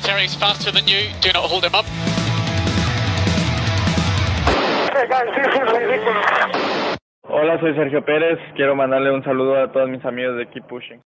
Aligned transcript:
Valtteri's 0.00 0.34
faster 0.34 0.72
than 0.72 0.86
you. 0.88 1.10
Do 1.20 1.30
not 1.32 1.44
hold 1.44 1.64
him 1.64 1.74
up. 1.74 1.84
Hey 4.94 5.06
guys, 5.08 5.28
this 5.36 5.46
is 5.46 5.72
ridiculous. 5.72 6.96
Hola, 7.28 7.60
soy 7.60 7.74
Sergio 7.74 8.04
Pérez. 8.04 8.38
Quiero 8.56 8.74
mandarle 8.74 9.12
un 9.12 9.22
saludo 9.22 9.62
a 9.62 9.70
todos 9.70 9.88
mis 9.90 10.04
amigos 10.04 10.38
de 10.38 10.48
Keep 10.48 10.66
Pushing. 10.68 11.02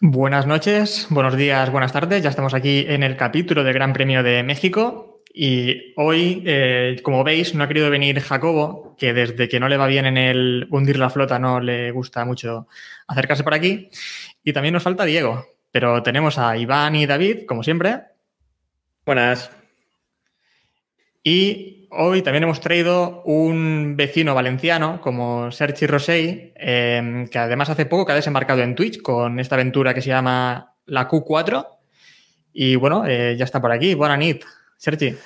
Buenas 0.00 0.46
noches, 0.46 1.06
buenos 1.08 1.36
días, 1.36 1.70
buenas 1.70 1.92
tardes. 1.92 2.22
Ya 2.22 2.28
estamos 2.30 2.52
aquí 2.52 2.84
en 2.88 3.02
el 3.02 3.16
capítulo 3.16 3.64
del 3.64 3.74
Gran 3.74 3.92
Premio 3.92 4.22
de 4.22 4.42
México 4.42 5.22
y 5.32 5.94
hoy, 5.96 6.42
eh, 6.46 7.00
como 7.02 7.24
veis, 7.24 7.54
no 7.54 7.64
ha 7.64 7.68
querido 7.68 7.90
venir 7.90 8.20
Jacobo, 8.20 8.94
que 8.98 9.12
desde 9.14 9.48
que 9.48 9.60
no 9.60 9.68
le 9.68 9.76
va 9.76 9.86
bien 9.86 10.06
en 10.06 10.16
el 10.16 10.66
hundir 10.70 10.98
la 10.98 11.10
flota 11.10 11.38
no 11.38 11.60
le 11.60 11.90
gusta 11.92 12.24
mucho 12.24 12.66
acercarse 13.06 13.44
por 13.44 13.54
aquí. 13.54 13.88
Y 14.46 14.52
también 14.52 14.74
nos 14.74 14.84
falta 14.84 15.04
Diego, 15.04 15.44
pero 15.72 16.04
tenemos 16.04 16.38
a 16.38 16.56
Iván 16.56 16.94
y 16.94 17.04
David, 17.04 17.46
como 17.48 17.64
siempre. 17.64 18.02
Buenas. 19.04 19.50
Y 21.24 21.88
hoy 21.90 22.22
también 22.22 22.44
hemos 22.44 22.60
traído 22.60 23.24
un 23.24 23.96
vecino 23.96 24.36
valenciano 24.36 25.00
como 25.00 25.50
Sergi 25.50 25.88
Rosell, 25.88 26.52
eh, 26.54 27.26
que 27.28 27.38
además 27.40 27.70
hace 27.70 27.86
poco 27.86 28.06
que 28.06 28.12
ha 28.12 28.14
desembarcado 28.14 28.62
en 28.62 28.76
Twitch 28.76 29.02
con 29.02 29.40
esta 29.40 29.56
aventura 29.56 29.92
que 29.92 30.00
se 30.00 30.10
llama 30.10 30.76
la 30.84 31.08
Q4. 31.08 31.66
Y 32.52 32.76
bueno, 32.76 33.04
eh, 33.04 33.34
ya 33.36 33.44
está 33.46 33.60
por 33.60 33.72
aquí. 33.72 33.94
Buenas 33.94 34.20
nit, 34.20 34.44
Sergi. 34.76 35.16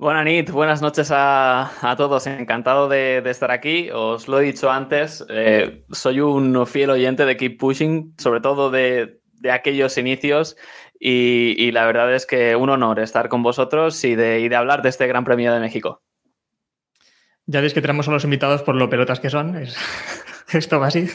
Buenas 0.00 0.52
buenas 0.52 0.80
noches 0.80 1.10
a, 1.10 1.72
a 1.82 1.96
todos. 1.96 2.28
Encantado 2.28 2.88
de, 2.88 3.20
de, 3.20 3.30
estar 3.30 3.50
aquí. 3.50 3.90
Os 3.92 4.28
lo 4.28 4.38
he 4.38 4.44
dicho 4.44 4.70
antes, 4.70 5.26
eh, 5.28 5.84
soy 5.90 6.20
un 6.20 6.64
fiel 6.68 6.90
oyente 6.90 7.26
de 7.26 7.36
Keep 7.36 7.58
Pushing, 7.58 8.14
sobre 8.16 8.40
todo 8.40 8.70
de, 8.70 9.20
de 9.32 9.50
aquellos 9.50 9.98
inicios. 9.98 10.56
Y, 11.00 11.56
y, 11.58 11.72
la 11.72 11.84
verdad 11.84 12.14
es 12.14 12.26
que 12.26 12.54
un 12.54 12.70
honor 12.70 13.00
estar 13.00 13.28
con 13.28 13.42
vosotros 13.42 14.04
y 14.04 14.14
de, 14.14 14.38
y 14.38 14.48
de 14.48 14.54
hablar 14.54 14.82
de 14.82 14.88
este 14.88 15.08
Gran 15.08 15.24
Premio 15.24 15.52
de 15.52 15.58
México. 15.58 16.00
Ya 17.46 17.60
veis 17.60 17.74
que 17.74 17.80
tenemos 17.80 18.06
a 18.06 18.12
los 18.12 18.22
invitados 18.22 18.62
por 18.62 18.76
lo 18.76 18.88
pelotas 18.88 19.18
que 19.18 19.30
son. 19.30 19.56
Es, 19.56 19.76
esto 20.52 20.78
va. 20.78 20.90
Y, 20.90 21.10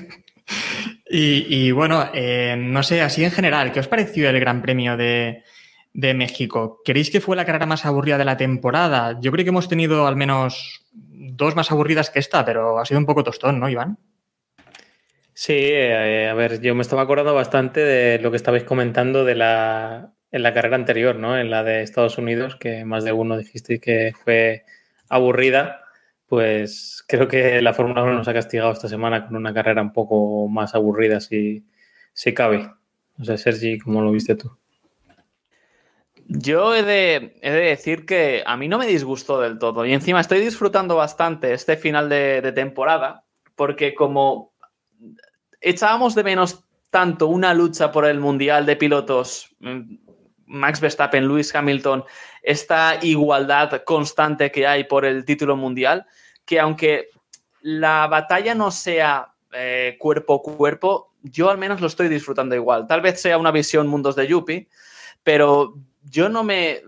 y 1.09 1.71
bueno, 1.71 2.09
eh, 2.13 2.57
no 2.57 2.83
sé, 2.83 3.01
así 3.01 3.23
en 3.23 3.31
general, 3.31 3.71
¿qué 3.71 3.79
os 3.79 3.87
pareció 3.87 4.29
el 4.29 4.41
Gran 4.41 4.61
Premio 4.61 4.97
de, 4.97 5.43
de 5.93 6.13
México? 6.13 6.81
¿Creéis 6.83 7.09
que 7.09 7.21
fue 7.21 7.35
la 7.35 7.45
carrera 7.45 7.65
más 7.65 7.85
aburrida 7.85 8.17
de 8.17 8.25
la 8.25 8.37
temporada? 8.37 9.19
Yo 9.21 9.31
creo 9.31 9.45
que 9.45 9.49
hemos 9.49 9.69
tenido 9.69 10.07
al 10.07 10.15
menos 10.15 10.85
dos 10.91 11.55
más 11.55 11.71
aburridas 11.71 12.09
que 12.09 12.19
esta, 12.19 12.43
pero 12.45 12.79
ha 12.79 12.85
sido 12.85 12.99
un 12.99 13.05
poco 13.05 13.23
tostón, 13.23 13.59
¿no, 13.59 13.69
Iván? 13.69 13.97
Sí, 15.33 15.53
eh, 15.55 16.27
a 16.29 16.33
ver, 16.35 16.61
yo 16.61 16.75
me 16.75 16.83
estaba 16.83 17.01
acordando 17.01 17.33
bastante 17.33 17.79
de 17.79 18.19
lo 18.19 18.29
que 18.29 18.37
estabais 18.37 18.63
comentando 18.63 19.25
de 19.25 19.35
la, 19.35 20.13
en 20.31 20.43
la 20.43 20.53
carrera 20.53 20.75
anterior, 20.75 21.15
¿no? 21.15 21.37
En 21.37 21.49
la 21.49 21.63
de 21.63 21.81
Estados 21.81 22.17
Unidos, 22.17 22.55
que 22.55 22.85
más 22.85 23.03
de 23.03 23.13
uno 23.13 23.37
dijisteis 23.37 23.79
que 23.81 24.13
fue 24.23 24.65
aburrida. 25.09 25.81
Pues 26.27 27.03
creo 27.07 27.27
que 27.27 27.61
la 27.61 27.73
Fórmula 27.73 28.03
1 28.03 28.13
nos 28.13 28.27
ha 28.27 28.33
castigado 28.33 28.71
esta 28.71 28.87
semana 28.89 29.25
con 29.25 29.35
una 29.35 29.53
carrera 29.53 29.81
un 29.81 29.93
poco 29.93 30.47
más 30.47 30.75
aburrida, 30.75 31.19
si, 31.19 31.65
si 32.13 32.33
cabe. 32.33 32.71
No 33.17 33.25
sé, 33.25 33.37
Sergi, 33.37 33.79
¿cómo 33.79 34.01
lo 34.01 34.11
viste 34.11 34.35
tú? 34.35 34.57
Yo 36.27 36.73
he 36.75 36.83
de, 36.83 37.39
decir 37.41 38.05
que 38.05 38.43
a 38.45 38.55
mí 38.57 38.67
no 38.67 38.77
me 38.77 38.87
disgustó 38.87 39.41
del 39.41 39.59
todo 39.59 39.85
y 39.85 39.93
encima 39.93 40.21
estoy 40.21 40.39
disfrutando 40.39 40.95
bastante 40.95 41.53
este 41.53 41.77
final 41.77 42.07
de, 42.09 42.41
de 42.41 42.51
temporada 42.51 43.23
porque 43.55 43.93
como 43.93 44.53
echábamos 45.61 46.15
de 46.15 46.23
menos 46.23 46.63
tanto 46.89 47.27
una 47.27 47.53
lucha 47.53 47.91
por 47.91 48.05
el 48.05 48.19
Mundial 48.19 48.65
de 48.65 48.75
Pilotos, 48.75 49.55
mm, 49.59 49.95
Max 50.45 50.79
Verstappen, 50.79 51.27
Lewis 51.27 51.53
Hamilton, 51.55 52.03
esta 52.43 52.99
igualdad 53.01 53.83
constante 53.83 54.51
que 54.51 54.67
hay 54.67 54.83
por 54.83 55.05
el 55.05 55.25
título 55.25 55.55
mundial, 55.55 56.05
que 56.45 56.59
aunque 56.59 57.09
la 57.61 58.07
batalla 58.07 58.53
no 58.53 58.69
sea 58.69 59.33
eh, 59.53 59.95
cuerpo 59.99 60.35
a 60.35 60.55
cuerpo, 60.55 61.13
yo 61.23 61.49
al 61.49 61.57
menos 61.57 61.81
lo 61.81 61.87
estoy 61.87 62.09
disfrutando 62.09 62.53
igual. 62.53 62.85
Tal 62.85 63.01
vez 63.01 63.21
sea 63.21 63.37
una 63.37 63.51
visión 63.51 63.87
mundos 63.87 64.15
de 64.15 64.27
Yuppie, 64.27 64.67
pero 65.23 65.75
yo 66.03 66.29
no 66.29 66.43
me 66.43 66.81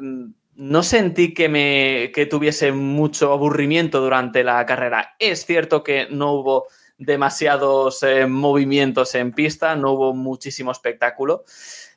no 0.55 0.83
sentí 0.83 1.33
que 1.33 1.49
me 1.49 2.11
que 2.13 2.25
tuviese 2.25 2.71
mucho 2.71 3.33
aburrimiento 3.33 3.99
durante 4.01 4.43
la 4.43 4.65
carrera. 4.65 5.15
Es 5.19 5.45
cierto 5.45 5.83
que 5.83 6.07
no 6.09 6.33
hubo 6.33 6.67
demasiados 6.97 8.03
eh, 8.03 8.25
movimientos 8.25 9.15
en 9.15 9.33
pista, 9.33 9.75
no 9.75 9.91
hubo 9.91 10.13
muchísimo 10.13 10.71
espectáculo. 10.71 11.43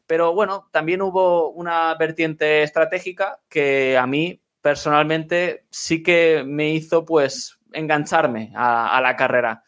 Pero 0.07 0.33
bueno, 0.35 0.69
también 0.73 1.03
hubo 1.03 1.51
una 1.51 1.95
vertiente 1.95 2.63
estratégica 2.63 3.39
que 3.49 3.97
a 3.97 4.07
mí 4.07 4.41
personalmente 4.61 5.67
sí 5.71 6.03
que 6.03 6.43
me 6.45 6.71
hizo 6.71 7.05
pues 7.05 7.59
engancharme 7.73 8.53
a, 8.57 8.97
a 8.97 9.01
la 9.01 9.15
carrera. 9.15 9.63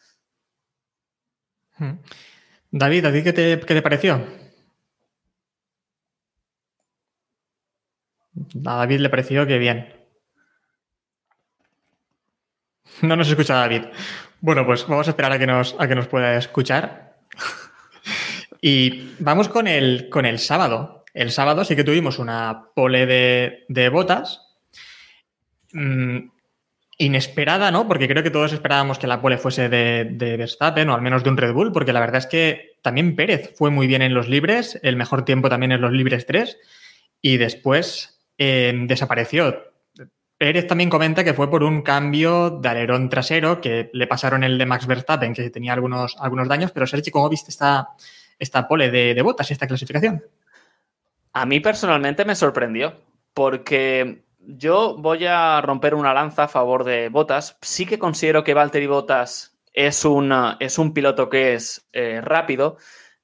Hmm. 1.77 1.93
David, 2.71 3.05
¿a 3.05 3.11
ti 3.13 3.23
qué 3.23 3.33
te, 3.33 3.59
qué 3.59 3.73
te 3.73 3.81
pareció? 3.81 4.40
A 8.65 8.75
David 8.75 8.99
le 8.99 9.09
pareció 9.09 9.47
que 9.47 9.57
bien. 9.57 9.93
No 13.01 13.15
nos 13.15 13.29
escucha 13.29 13.55
David. 13.55 13.83
Bueno, 14.41 14.65
pues 14.65 14.85
vamos 14.87 15.07
a 15.07 15.11
esperar 15.11 15.31
a 15.31 15.39
que 15.39 15.47
nos, 15.47 15.75
a 15.79 15.87
que 15.87 15.95
nos 15.95 16.07
pueda 16.07 16.37
escuchar. 16.37 17.17
y 18.61 19.13
vamos 19.19 19.49
con 19.49 19.67
el, 19.67 20.09
con 20.09 20.25
el 20.25 20.39
sábado. 20.39 21.05
El 21.13 21.31
sábado 21.31 21.63
sí 21.63 21.75
que 21.75 21.83
tuvimos 21.83 22.19
una 22.19 22.65
pole 22.75 23.05
de, 23.05 23.65
de 23.69 23.89
botas. 23.89 24.41
Mm, 25.73 26.29
inesperada, 26.97 27.71
¿no? 27.71 27.87
Porque 27.87 28.07
creo 28.07 28.21
que 28.21 28.29
todos 28.29 28.53
esperábamos 28.53 28.99
que 28.99 29.07
la 29.07 29.21
pole 29.21 29.37
fuese 29.37 29.69
de, 29.69 30.05
de, 30.11 30.37
Verstappen 30.37 30.89
o 30.89 30.93
al 30.93 31.01
menos 31.01 31.23
de 31.23 31.31
un 31.31 31.37
Red 31.37 31.53
Bull, 31.53 31.71
porque 31.71 31.93
la 31.93 31.99
verdad 31.99 32.17
es 32.17 32.27
que 32.27 32.77
también 32.83 33.15
Pérez 33.15 33.55
fue 33.57 33.71
muy 33.71 33.87
bien 33.87 34.03
en 34.03 34.13
los 34.13 34.27
libres, 34.27 34.79
el 34.83 34.97
mejor 34.97 35.25
tiempo 35.25 35.49
también 35.49 35.71
en 35.71 35.81
los 35.81 35.91
libres 35.91 36.27
3, 36.27 36.57
y 37.21 37.37
después 37.37 38.10
eh, 38.43 38.73
desapareció. 38.87 39.71
Pérez 40.35 40.65
también 40.65 40.89
comenta 40.89 41.23
que 41.23 41.35
fue 41.35 41.47
por 41.47 41.61
un 41.61 41.83
cambio 41.83 42.49
de 42.49 42.69
alerón 42.69 43.07
trasero 43.07 43.61
que 43.61 43.91
le 43.93 44.07
pasaron 44.07 44.43
el 44.43 44.57
de 44.57 44.65
Max 44.65 44.87
Verstappen, 44.87 45.35
que 45.35 45.51
tenía 45.51 45.73
algunos, 45.73 46.15
algunos 46.19 46.47
daños, 46.47 46.71
pero 46.71 46.87
Sergi, 46.87 47.11
¿cómo 47.11 47.29
viste 47.29 47.51
esta, 47.51 47.89
esta 48.39 48.67
pole 48.67 48.89
de, 48.89 49.13
de 49.13 49.21
botas 49.21 49.47
y 49.51 49.53
esta 49.53 49.67
clasificación? 49.67 50.23
A 51.33 51.45
mí 51.45 51.59
personalmente 51.59 52.25
me 52.25 52.33
sorprendió, 52.33 52.95
porque 53.35 54.23
yo 54.39 54.95
voy 54.97 55.27
a 55.27 55.61
romper 55.61 55.93
una 55.93 56.11
lanza 56.11 56.45
a 56.45 56.47
favor 56.47 56.83
de 56.83 57.09
Botas. 57.09 57.59
Sí 57.61 57.85
que 57.85 57.99
considero 57.99 58.43
que 58.43 58.55
Valtteri 58.55 58.87
Botas 58.87 59.55
es, 59.71 60.03
una, 60.03 60.57
es 60.59 60.79
un 60.79 60.95
piloto 60.95 61.29
que 61.29 61.53
es 61.53 61.87
eh, 61.93 62.21
rápido. 62.21 62.77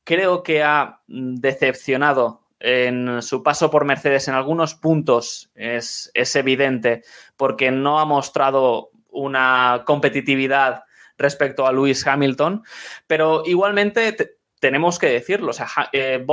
Creo 0.04 0.44
que 0.44 0.62
ha 0.62 1.02
decepcionado 1.08 2.47
en 2.60 3.22
su 3.22 3.44
paso 3.44 3.70
por 3.70 3.86
Mercedes 3.86 4.28
en 4.28 4.34
algunos 4.34 4.76
puntos, 4.76 5.52
es, 5.56 6.12
es 6.14 6.36
evidente, 6.36 7.04
porque 7.36 7.72
no 7.72 8.00
ha 8.00 8.06
mostrado 8.06 8.92
una 9.10 9.84
competitividad 9.86 10.84
respecto 11.18 11.66
a 11.66 11.72
Lewis 11.72 12.06
Hamilton, 12.06 12.64
pero 13.08 13.44
igualmente 13.46 14.12
te, 14.14 14.38
tenemos 14.60 14.98
que 14.98 15.08
decirlo, 15.10 15.52
o 15.52 15.54
sea, 15.54 15.68
eh, 15.94 16.26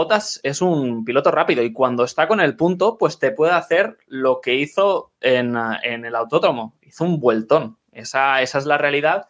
es 0.43 0.63
un 0.63 1.05
piloto 1.05 1.31
rápido 1.31 1.63
y 1.63 1.73
cuando 1.73 2.05
está 2.05 2.27
con 2.27 2.41
el 2.41 2.57
punto, 2.57 2.97
pues 2.99 3.19
te 3.19 3.31
puede 3.31 3.53
hacer 3.53 3.99
lo 4.07 4.41
que 4.41 4.55
hizo 4.55 5.13
en, 5.21 5.57
en 5.83 6.05
el 6.05 6.15
autódromo, 6.15 6.77
hizo 6.83 7.05
un 7.05 7.21
vueltón, 7.21 7.79
esa, 7.93 8.43
esa 8.43 8.59
es 8.59 8.67
la 8.67 8.79
realidad. 8.79 9.29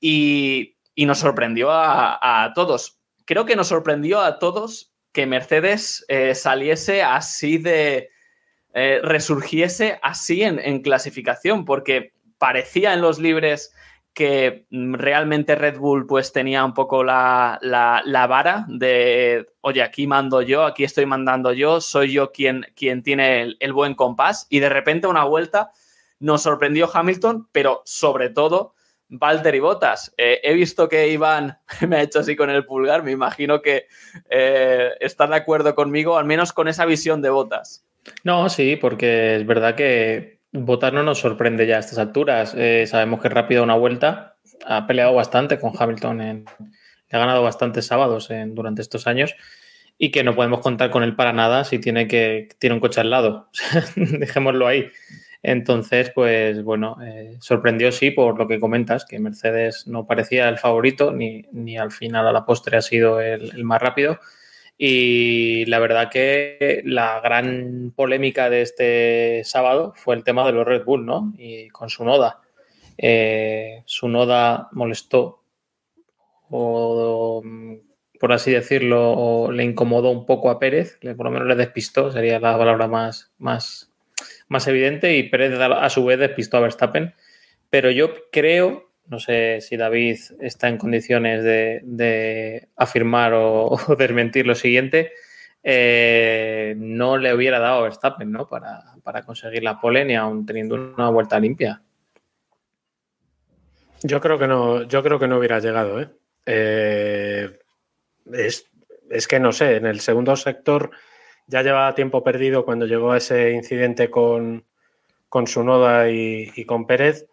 Y, 0.00 0.76
y 0.94 1.06
nos 1.06 1.18
sorprendió 1.18 1.70
a, 1.70 2.44
a, 2.44 2.52
todos. 2.52 2.98
Creo 3.24 3.44
que 3.44 3.56
nos 3.56 3.68
sorprendió 3.68 4.20
a 4.20 4.38
todos 4.38 4.92
que 5.18 5.26
Mercedes 5.26 6.04
eh, 6.06 6.32
saliese 6.36 7.02
así 7.02 7.58
de, 7.58 8.10
eh, 8.72 9.00
resurgiese 9.02 9.98
así 10.00 10.44
en, 10.44 10.80
clasificación, 10.80 11.64
porque 11.64 12.12
parecía 12.38 12.94
en 12.94 13.00
los 13.00 13.18
libres 13.18 13.74
que 14.14 14.68
mm, 14.70 14.94
realmente 14.94 15.56
Red 15.56 15.78
Bull 15.78 16.06
pues 16.06 16.32
tenía 16.32 16.64
un 16.64 16.72
poco 16.72 17.02
la, 17.02 17.58
la, 17.62 18.00
la, 18.04 18.28
vara 18.28 18.64
de, 18.68 19.48
oye, 19.60 19.82
aquí 19.82 20.06
mando 20.06 20.40
yo, 20.40 20.64
aquí 20.64 20.84
estoy 20.84 21.04
mandando 21.04 21.52
yo, 21.52 21.80
soy 21.80 22.12
yo 22.12 22.30
quien, 22.30 22.64
quien 22.76 23.02
tiene 23.02 23.42
el, 23.42 23.56
el 23.58 23.72
buen 23.72 23.96
compás 23.96 24.46
y 24.48 24.60
de 24.60 24.68
repente 24.68 25.08
una 25.08 25.24
vuelta 25.24 25.72
nos 26.20 26.42
sorprendió 26.42 26.88
Hamilton, 26.94 27.48
pero 27.50 27.82
sobre 27.84 28.30
todo 28.30 28.76
Valtteri 29.08 29.60
Bottas. 29.60 30.12
Eh, 30.16 30.40
he 30.42 30.54
visto 30.54 30.88
que 30.88 31.08
Iván 31.08 31.58
me 31.88 31.96
ha 31.96 32.02
hecho 32.02 32.20
así 32.20 32.36
con 32.36 32.50
el 32.50 32.64
pulgar, 32.64 33.02
me 33.02 33.12
imagino 33.12 33.62
que 33.62 33.86
eh, 34.30 34.90
está 35.00 35.26
de 35.26 35.36
acuerdo 35.36 35.74
conmigo, 35.74 36.18
al 36.18 36.24
menos 36.24 36.52
con 36.52 36.68
esa 36.68 36.84
visión 36.84 37.22
de 37.22 37.30
Bottas. 37.30 37.84
No, 38.24 38.48
sí, 38.48 38.76
porque 38.76 39.36
es 39.36 39.46
verdad 39.46 39.74
que 39.74 40.38
Bottas 40.52 40.92
no 40.92 41.02
nos 41.02 41.18
sorprende 41.18 41.66
ya 41.66 41.76
a 41.76 41.80
estas 41.80 41.98
alturas. 41.98 42.54
Eh, 42.56 42.86
sabemos 42.86 43.20
que 43.20 43.28
rápido 43.28 43.62
una 43.62 43.76
vuelta, 43.76 44.36
ha 44.66 44.86
peleado 44.86 45.14
bastante 45.14 45.58
con 45.58 45.72
Hamilton, 45.78 46.20
en, 46.20 46.44
ha 47.10 47.18
ganado 47.18 47.42
bastantes 47.42 47.86
sábados 47.86 48.30
en, 48.30 48.54
durante 48.54 48.82
estos 48.82 49.06
años 49.06 49.34
y 49.98 50.10
que 50.10 50.22
no 50.22 50.34
podemos 50.34 50.60
contar 50.60 50.90
con 50.90 51.02
él 51.02 51.16
para 51.16 51.32
nada 51.32 51.64
si 51.64 51.78
tiene 51.80 52.06
que 52.06 52.48
tiene 52.58 52.74
un 52.74 52.80
coche 52.80 53.00
al 53.00 53.10
lado. 53.10 53.48
Dejémoslo 53.96 54.66
ahí. 54.66 54.90
Entonces, 55.42 56.10
pues 56.14 56.62
bueno, 56.64 56.96
eh, 57.02 57.36
sorprendió 57.40 57.92
sí 57.92 58.10
por 58.10 58.38
lo 58.38 58.48
que 58.48 58.58
comentas, 58.58 59.04
que 59.04 59.20
Mercedes 59.20 59.86
no 59.86 60.06
parecía 60.06 60.48
el 60.48 60.58
favorito, 60.58 61.12
ni, 61.12 61.44
ni 61.52 61.78
al 61.78 61.92
final 61.92 62.26
a 62.26 62.32
la 62.32 62.44
postre 62.44 62.76
ha 62.76 62.82
sido 62.82 63.20
el, 63.20 63.64
más 63.64 63.80
rápido. 63.80 64.18
Y 64.76 65.64
la 65.66 65.80
verdad 65.80 66.10
que 66.10 66.82
la 66.84 67.20
gran 67.20 67.92
polémica 67.96 68.48
de 68.50 68.62
este 68.62 69.42
sábado 69.44 69.92
fue 69.96 70.14
el 70.14 70.24
tema 70.24 70.46
de 70.46 70.52
los 70.52 70.66
Red 70.66 70.84
Bull, 70.84 71.04
¿no? 71.04 71.32
Y 71.36 71.68
con 71.68 71.90
su 71.90 72.04
noda. 72.04 72.40
Eh, 72.96 73.82
su 73.86 74.08
noda 74.08 74.68
molestó 74.72 75.42
o 76.50 77.42
por 78.18 78.32
así 78.32 78.50
decirlo, 78.50 79.50
le 79.52 79.64
incomodó 79.64 80.10
un 80.10 80.26
poco 80.26 80.50
a 80.50 80.58
Pérez, 80.58 80.98
por 81.16 81.26
lo 81.26 81.30
menos 81.30 81.46
le 81.46 81.54
despistó, 81.54 82.10
sería 82.10 82.40
la 82.40 82.58
palabra 82.58 82.88
más, 82.88 83.32
más 83.38 83.87
más 84.48 84.66
evidente 84.66 85.16
y 85.16 85.24
Pérez 85.24 85.58
a 85.58 85.90
su 85.90 86.04
vez 86.04 86.18
despistó 86.18 86.56
a 86.56 86.60
Verstappen. 86.60 87.14
Pero 87.70 87.90
yo 87.90 88.10
creo, 88.32 88.90
no 89.06 89.18
sé 89.20 89.60
si 89.60 89.76
David 89.76 90.18
está 90.40 90.68
en 90.68 90.78
condiciones 90.78 91.44
de, 91.44 92.68
afirmar 92.76 93.34
o, 93.34 93.66
o, 93.88 93.96
desmentir 93.96 94.46
lo 94.46 94.54
siguiente, 94.54 95.12
eh, 95.62 96.74
no 96.78 97.18
le 97.18 97.34
hubiera 97.34 97.58
dado 97.58 97.80
a 97.80 97.82
Verstappen 97.82 98.30
¿no? 98.30 98.48
para, 98.48 98.94
para 99.02 99.22
conseguir 99.22 99.62
la 99.62 99.80
pole 99.80 100.04
ni 100.04 100.14
aún 100.14 100.46
teniendo 100.46 100.74
una 100.74 101.10
vuelta 101.10 101.38
limpia. 101.38 101.82
Yo 104.02 104.20
creo 104.20 104.38
que 104.38 104.46
no, 104.46 104.82
yo 104.84 105.02
creo 105.02 105.18
que 105.18 105.26
no 105.26 105.38
hubiera 105.38 105.58
llegado, 105.58 106.00
¿eh? 106.00 106.08
Eh, 106.46 107.58
es, 108.32 108.66
es, 109.10 109.28
que 109.28 109.40
no 109.40 109.52
sé, 109.52 109.76
en 109.76 109.86
el 109.86 110.00
segundo 110.00 110.34
sector 110.36 110.90
ya 111.48 111.62
llevaba 111.62 111.94
tiempo 111.94 112.22
perdido 112.22 112.64
cuando 112.64 112.86
llegó 112.86 113.14
ese 113.14 113.52
incidente 113.52 114.10
con, 114.10 114.64
con 115.28 115.46
Sunoda 115.46 116.10
y, 116.10 116.52
y, 116.54 116.64
con 116.64 116.86
Pérez. 116.86 117.26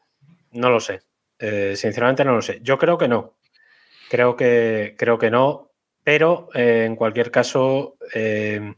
No 0.52 0.70
lo 0.70 0.80
sé. 0.80 1.02
Eh, 1.38 1.76
sinceramente 1.76 2.24
no 2.24 2.34
lo 2.34 2.42
sé. 2.42 2.60
Yo 2.64 2.78
creo 2.78 2.98
que 2.98 3.10
no. 3.10 3.38
Creo 4.10 4.36
que, 4.38 4.96
creo 4.98 5.18
que 5.18 5.30
no. 5.30 5.72
Pero 6.04 6.50
eh, 6.54 6.86
en 6.86 6.96
cualquier 6.96 7.30
caso, 7.30 7.98
eh, 8.14 8.76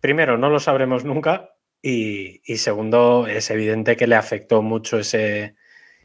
primero, 0.00 0.38
no 0.38 0.50
lo 0.50 0.60
sabremos 0.60 1.04
nunca. 1.04 1.50
Y, 1.82 2.40
y, 2.44 2.58
segundo, 2.58 3.26
es 3.26 3.50
evidente 3.50 3.96
que 3.96 4.06
le 4.06 4.14
afectó 4.14 4.62
mucho 4.62 5.00
ese, 5.00 5.56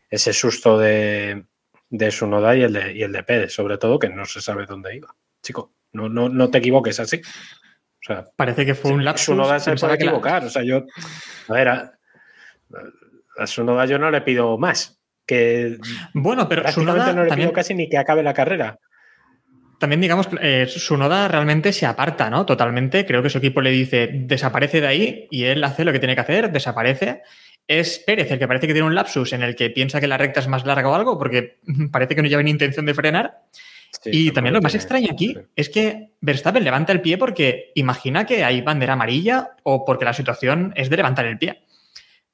ese 0.09 0.33
susto 0.33 0.77
de, 0.79 1.45
de 1.89 2.11
Sunoda 2.11 2.55
y 2.55 2.63
el 2.63 2.73
de, 2.73 2.93
y 2.93 3.03
el 3.03 3.11
de 3.11 3.23
Pérez, 3.23 3.53
sobre 3.53 3.77
todo 3.77 3.99
que 3.99 4.09
no 4.09 4.25
se 4.25 4.41
sabe 4.41 4.65
dónde 4.65 4.95
iba. 4.95 5.15
Chico. 5.41 5.73
No, 5.93 6.09
no, 6.09 6.29
no 6.29 6.49
te 6.49 6.57
equivoques 6.57 6.99
así. 6.99 7.17
O 7.17 8.05
sea, 8.05 8.25
Parece 8.35 8.65
que 8.65 8.75
fue 8.75 8.91
un 8.91 9.05
lapsus. 9.05 9.25
Sunoda 9.25 9.59
se 9.59 9.75
puede 9.75 9.95
equivocar. 9.95 10.41
La... 10.41 10.47
O 10.47 10.51
sea, 10.51 10.63
yo. 10.63 10.83
A 11.47 11.53
ver, 11.53 11.67
a, 11.69 11.93
a 13.37 13.47
Sunoda 13.47 13.85
yo 13.85 13.97
no 13.99 14.11
le 14.11 14.21
pido 14.21 14.57
más. 14.57 14.99
Que 15.25 15.77
bueno, 16.13 16.49
pero 16.49 16.69
Sunoda 16.71 17.13
no 17.13 17.23
le 17.23 17.29
también... 17.29 17.49
pido 17.49 17.55
casi 17.55 17.73
ni 17.73 17.87
que 17.87 17.97
acabe 17.97 18.23
la 18.23 18.33
carrera. 18.33 18.77
También, 19.79 20.01
digamos, 20.01 20.27
eh, 20.41 20.65
Sunoda 20.67 21.27
realmente 21.27 21.73
se 21.73 21.85
aparta, 21.85 22.29
¿no? 22.29 22.45
Totalmente. 22.45 23.05
Creo 23.05 23.23
que 23.23 23.29
su 23.29 23.37
equipo 23.37 23.61
le 23.61 23.71
dice 23.71 24.09
desaparece 24.13 24.81
de 24.81 24.87
ahí 24.87 25.27
y 25.29 25.45
él 25.45 25.63
hace 25.63 25.83
lo 25.83 25.91
que 25.91 25.99
tiene 25.99 26.15
que 26.15 26.21
hacer, 26.21 26.51
desaparece. 26.51 27.21
Es 27.67 27.99
Pérez 27.99 28.29
el 28.31 28.39
que 28.39 28.47
parece 28.47 28.67
que 28.67 28.73
tiene 28.73 28.87
un 28.87 28.95
lapsus 28.95 29.33
en 29.33 29.43
el 29.43 29.55
que 29.55 29.69
piensa 29.69 30.01
que 30.01 30.07
la 30.07 30.17
recta 30.17 30.41
es 30.41 30.47
más 30.47 30.65
larga 30.65 30.89
o 30.89 30.95
algo, 30.95 31.17
porque 31.17 31.59
parece 31.91 32.15
que 32.15 32.21
no 32.21 32.27
lleva 32.27 32.43
ni 32.43 32.51
intención 32.51 32.85
de 32.85 32.93
frenar. 32.93 33.41
Sí, 34.01 34.09
y 34.11 34.31
también 34.31 34.53
lo 34.53 34.61
más 34.61 34.75
extraño 34.75 35.09
aquí 35.11 35.37
es 35.55 35.69
que 35.69 36.13
Verstappen 36.19 36.63
levanta 36.63 36.91
el 36.91 37.01
pie 37.01 37.17
porque 37.17 37.71
imagina 37.75 38.25
que 38.25 38.43
hay 38.43 38.61
bandera 38.61 38.93
amarilla 38.93 39.51
o 39.63 39.85
porque 39.85 40.05
la 40.05 40.13
situación 40.13 40.73
es 40.75 40.89
de 40.89 40.97
levantar 40.97 41.25
el 41.25 41.37
pie. 41.37 41.63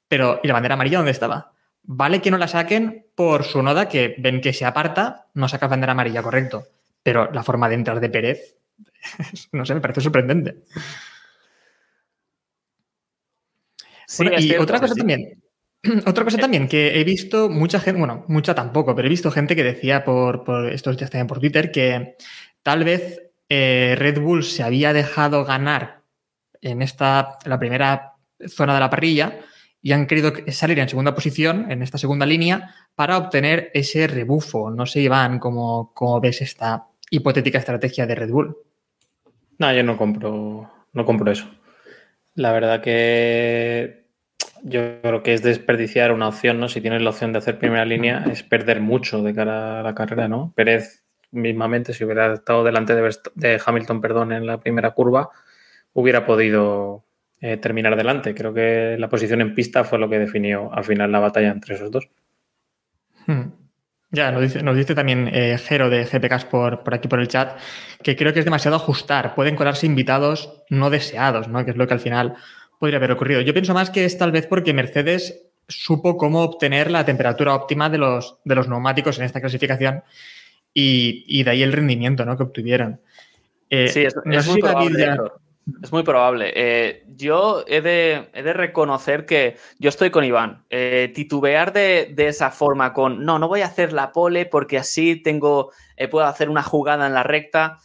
Pero, 0.08 0.40
¿y 0.42 0.48
la 0.48 0.54
bandera 0.54 0.74
amarilla 0.74 0.98
dónde 0.98 1.12
estaba? 1.12 1.54
Vale 1.84 2.22
que 2.22 2.32
no 2.32 2.38
la 2.38 2.48
saquen 2.48 3.08
por 3.16 3.44
su 3.44 3.62
noda, 3.62 3.90
que 3.90 4.16
ven 4.18 4.42
que 4.42 4.54
se 4.54 4.66
aparta, 4.66 5.28
no 5.34 5.48
saca 5.48 5.68
bandera 5.68 5.92
amarilla, 5.92 6.24
correcto. 6.24 6.66
Pero 7.04 7.32
la 7.32 7.44
forma 7.44 7.70
de 7.70 7.76
entrar 7.76 8.00
de 8.00 8.10
Pérez, 8.10 8.60
no 9.52 9.66
sé, 9.66 9.76
me 9.76 9.82
parece 9.82 10.02
sorprendente. 10.02 10.64
Sí, 14.08 14.24
bueno, 14.24 14.40
y 14.40 14.56
otra 14.56 14.80
cosa 14.80 14.94
sí. 14.94 15.00
también, 15.00 15.39
otra 16.06 16.24
cosa 16.24 16.38
también 16.38 16.68
que 16.68 17.00
he 17.00 17.04
visto 17.04 17.50
mucha 17.50 17.80
gente, 17.80 18.00
bueno, 18.00 18.26
mucha 18.28 18.54
tampoco, 18.54 18.96
pero 18.96 19.08
he 19.08 19.10
visto 19.10 19.32
gente 19.32 19.56
que 19.56 19.64
decía 19.64 20.04
por, 20.04 20.44
por 20.44 20.72
estos 20.72 20.98
días 20.98 21.10
también 21.10 21.28
por 21.28 21.40
Twitter 21.40 21.72
que 21.72 22.16
tal 22.64 22.84
vez 22.84 23.22
eh, 23.48 23.96
Red 23.98 24.20
Bull 24.20 24.44
se 24.44 24.64
había 24.64 24.94
dejado 24.94 25.46
ganar 25.46 26.04
en 26.62 26.82
esta, 26.82 27.38
la 27.46 27.60
primera 27.60 28.14
zona 28.48 28.74
de 28.74 28.80
la 28.80 28.90
parrilla 28.90 29.40
y 29.82 29.94
han 29.94 30.08
querido 30.08 30.34
salir 30.48 30.80
en 30.80 30.90
segunda 30.90 31.16
posición, 31.16 31.72
en 31.72 31.82
esta 31.82 31.98
segunda 31.98 32.26
línea, 32.26 32.76
para 32.96 33.18
obtener 33.18 33.72
ese 33.74 34.08
rebufo. 34.08 34.70
No 34.70 34.86
sé, 34.86 35.02
Iván, 35.02 35.40
cómo, 35.40 35.94
cómo 35.94 36.20
ves 36.20 36.42
esta 36.42 36.88
hipotética 37.10 37.60
estrategia 37.60 38.06
de 38.06 38.16
Red 38.16 38.30
Bull. 38.30 38.58
No, 39.58 39.74
yo 39.74 39.84
no 39.84 39.98
compro, 39.98 40.70
no 40.92 41.06
compro 41.06 41.32
eso. 41.32 41.50
La 42.36 42.52
verdad 42.52 42.82
que 42.82 44.09
yo 44.64 45.02
creo 45.02 45.24
que 45.24 45.34
es 45.34 45.42
desperdiciar 45.42 46.12
una 46.12 46.28
opción, 46.28 46.60
¿no? 46.60 46.68
Si 46.68 46.82
tienes 46.82 47.02
la 47.02 47.10
opción 47.10 47.32
de 47.32 47.40
hacer 47.40 47.58
primera 47.58 47.86
línea, 47.86 48.26
es 48.32 48.44
perder 48.44 48.82
mucho 48.82 49.22
de 49.22 49.34
cara 49.34 49.80
a 49.80 49.84
la 49.84 49.96
carrera, 49.96 50.28
¿no? 50.28 50.54
Pérez, 50.56 51.04
mismamente, 51.32 51.94
si 51.94 52.04
hubiera 52.04 52.34
estado 52.34 52.64
delante 52.64 52.96
de, 52.96 53.16
de 53.36 53.62
Hamilton, 53.66 54.02
perdón, 54.02 54.32
en 54.32 54.46
la 54.46 54.60
primera 54.60 54.92
curva, 54.92 55.30
hubiera 55.94 56.26
podido 56.26 57.04
eh, 57.42 57.58
terminar 57.58 57.96
delante. 57.96 58.36
Creo 58.36 58.54
que 58.54 58.98
la 59.00 59.10
posición 59.10 59.42
en 59.42 59.56
pista 59.56 59.84
fue 59.84 59.98
lo 59.98 60.10
que 60.10 60.20
definió 60.20 60.74
al 60.74 60.84
final 60.84 61.12
la 61.12 61.20
batalla 61.20 61.52
entre 61.52 61.76
esos 61.76 61.90
dos. 61.90 62.10
Hmm. 63.28 63.52
Ya, 64.12 64.32
nos 64.32 64.42
dice, 64.42 64.64
nos 64.64 64.76
dice 64.76 64.96
también 64.96 65.30
eh, 65.32 65.58
Jero 65.58 65.90
de 65.90 66.04
GPKs 66.04 66.46
por, 66.46 66.84
por 66.84 66.96
aquí 66.96 67.08
por 67.08 67.20
el 67.20 67.28
chat 67.28 67.60
que 68.02 68.16
creo 68.16 68.34
que 68.34 68.40
es 68.40 68.46
demasiado 68.46 68.76
ajustar. 68.76 69.36
Pueden 69.36 69.56
colarse 69.56 69.86
invitados 69.86 70.64
no 70.70 70.90
deseados, 70.90 71.48
¿no? 71.48 71.64
Que 71.64 71.72
es 71.72 71.78
lo 71.78 71.88
que 71.88 71.94
al 71.94 72.00
final 72.00 72.36
podría 72.80 72.98
haber 72.98 73.12
ocurrido. 73.12 73.42
Yo 73.42 73.54
pienso 73.54 73.74
más 73.74 73.90
que 73.90 74.06
es 74.06 74.18
tal 74.18 74.32
vez 74.32 74.48
porque 74.48 74.74
Mercedes 74.74 75.44
supo 75.68 76.18
cómo 76.18 76.42
obtener 76.42 76.90
la 76.90 77.06
temperatura 77.06 77.54
óptima 77.54 77.90
de 77.90 78.00
los, 78.00 78.40
de 78.44 78.56
los 78.56 78.68
neumáticos 78.68 79.20
en 79.20 79.26
esta 79.26 79.40
clasificación 79.40 80.04
y, 80.74 81.24
y 81.28 81.44
de 81.44 81.52
ahí 81.52 81.62
el 81.62 81.74
rendimiento 81.74 82.26
¿no? 82.26 82.36
que 82.36 82.44
obtuvieron. 82.44 83.02
Eh, 83.70 83.90
sí, 83.90 84.02
es, 84.02 84.16
no 84.26 84.40
es, 84.40 84.48
muy 84.48 84.62
probable, 84.62 85.00
ya... 85.00 85.18
es, 85.84 85.92
muy 85.92 86.02
probable, 86.02 86.52
eh, 86.56 87.04
yo 87.08 87.64
he 87.68 87.82
de, 87.82 88.30
he 88.34 88.42
de, 88.42 88.54
reconocer 88.54 89.28
que 89.28 89.58
yo 89.78 89.90
estoy 89.90 90.10
con 90.10 90.24
Iván. 90.24 90.64
Eh, 90.72 91.12
titubear 91.14 91.72
de, 91.72 92.12
de, 92.16 92.30
esa 92.30 92.50
forma 92.50 92.94
con, 92.94 93.24
no, 93.24 93.38
no 93.38 93.48
voy 93.48 93.62
a 93.62 93.68
hacer 93.68 93.94
la 93.94 94.12
pole 94.12 94.48
porque 94.48 94.80
así 94.80 95.18
tengo, 95.18 95.72
puedo 96.10 96.26
hacer 96.26 96.50
una 96.50 96.64
jugada 96.64 97.06
en 97.06 97.14
la 97.14 97.22
recta. 97.22 97.78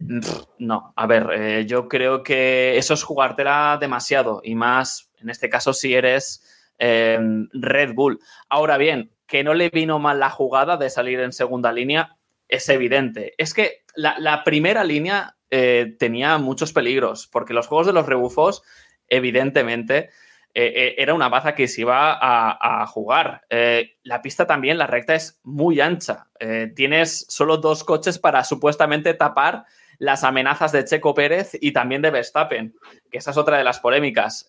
No, 0.00 0.92
a 0.96 1.06
ver, 1.06 1.30
eh, 1.32 1.66
yo 1.66 1.88
creo 1.88 2.22
que 2.22 2.78
eso 2.78 2.94
es 2.94 3.02
jugártela 3.02 3.78
demasiado 3.80 4.40
y 4.44 4.54
más, 4.54 5.10
en 5.18 5.28
este 5.28 5.48
caso, 5.48 5.72
si 5.72 5.94
eres 5.94 6.44
eh, 6.78 7.18
Red 7.52 7.94
Bull. 7.94 8.20
Ahora 8.48 8.78
bien, 8.78 9.10
que 9.26 9.42
no 9.42 9.54
le 9.54 9.68
vino 9.68 9.98
mal 9.98 10.20
la 10.20 10.30
jugada 10.30 10.76
de 10.76 10.90
salir 10.90 11.20
en 11.20 11.32
segunda 11.32 11.72
línea 11.72 12.16
es 12.48 12.68
evidente. 12.68 13.34
Es 13.36 13.52
que 13.52 13.82
la, 13.94 14.42
primera 14.44 14.84
línea 14.84 15.36
eh, 15.50 15.96
tenía 15.98 16.38
muchos 16.38 16.72
peligros, 16.72 17.26
porque 17.26 17.52
los 17.52 17.66
juegos 17.66 17.88
de 17.88 17.92
los 17.92 18.06
rebufos, 18.06 18.62
evidentemente, 19.08 20.10
eh, 20.54 20.94
era 20.96 21.14
una 21.14 21.28
baza 21.28 21.54
que 21.54 21.68
se 21.68 21.82
iba 21.82 22.16
a, 22.20 22.86
jugar. 22.86 23.42
La 24.02 24.22
pista 24.22 24.46
también, 24.46 24.78
la 24.78 24.86
recta 24.86 25.14
es 25.14 25.40
muy 25.42 25.80
ancha. 25.80 26.28
Tienes 26.74 27.26
solo 27.28 27.58
dos 27.58 27.84
coches 27.84 28.18
para 28.18 28.44
supuestamente 28.44 29.12
tapar 29.14 29.66
las 29.98 30.24
amenazas 30.24 30.72
de 30.72 30.84
Checo 30.84 31.14
Pérez 31.14 31.52
y 31.60 31.72
también 31.72 32.02
de 32.02 32.10
Verstappen, 32.10 32.74
que 33.10 33.18
esa 33.18 33.32
es 33.32 33.36
otra 33.36 33.58
de 33.58 33.64
las 33.64 33.80
polémicas. 33.80 34.48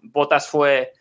Botas 0.00 0.48
fue 0.48 0.92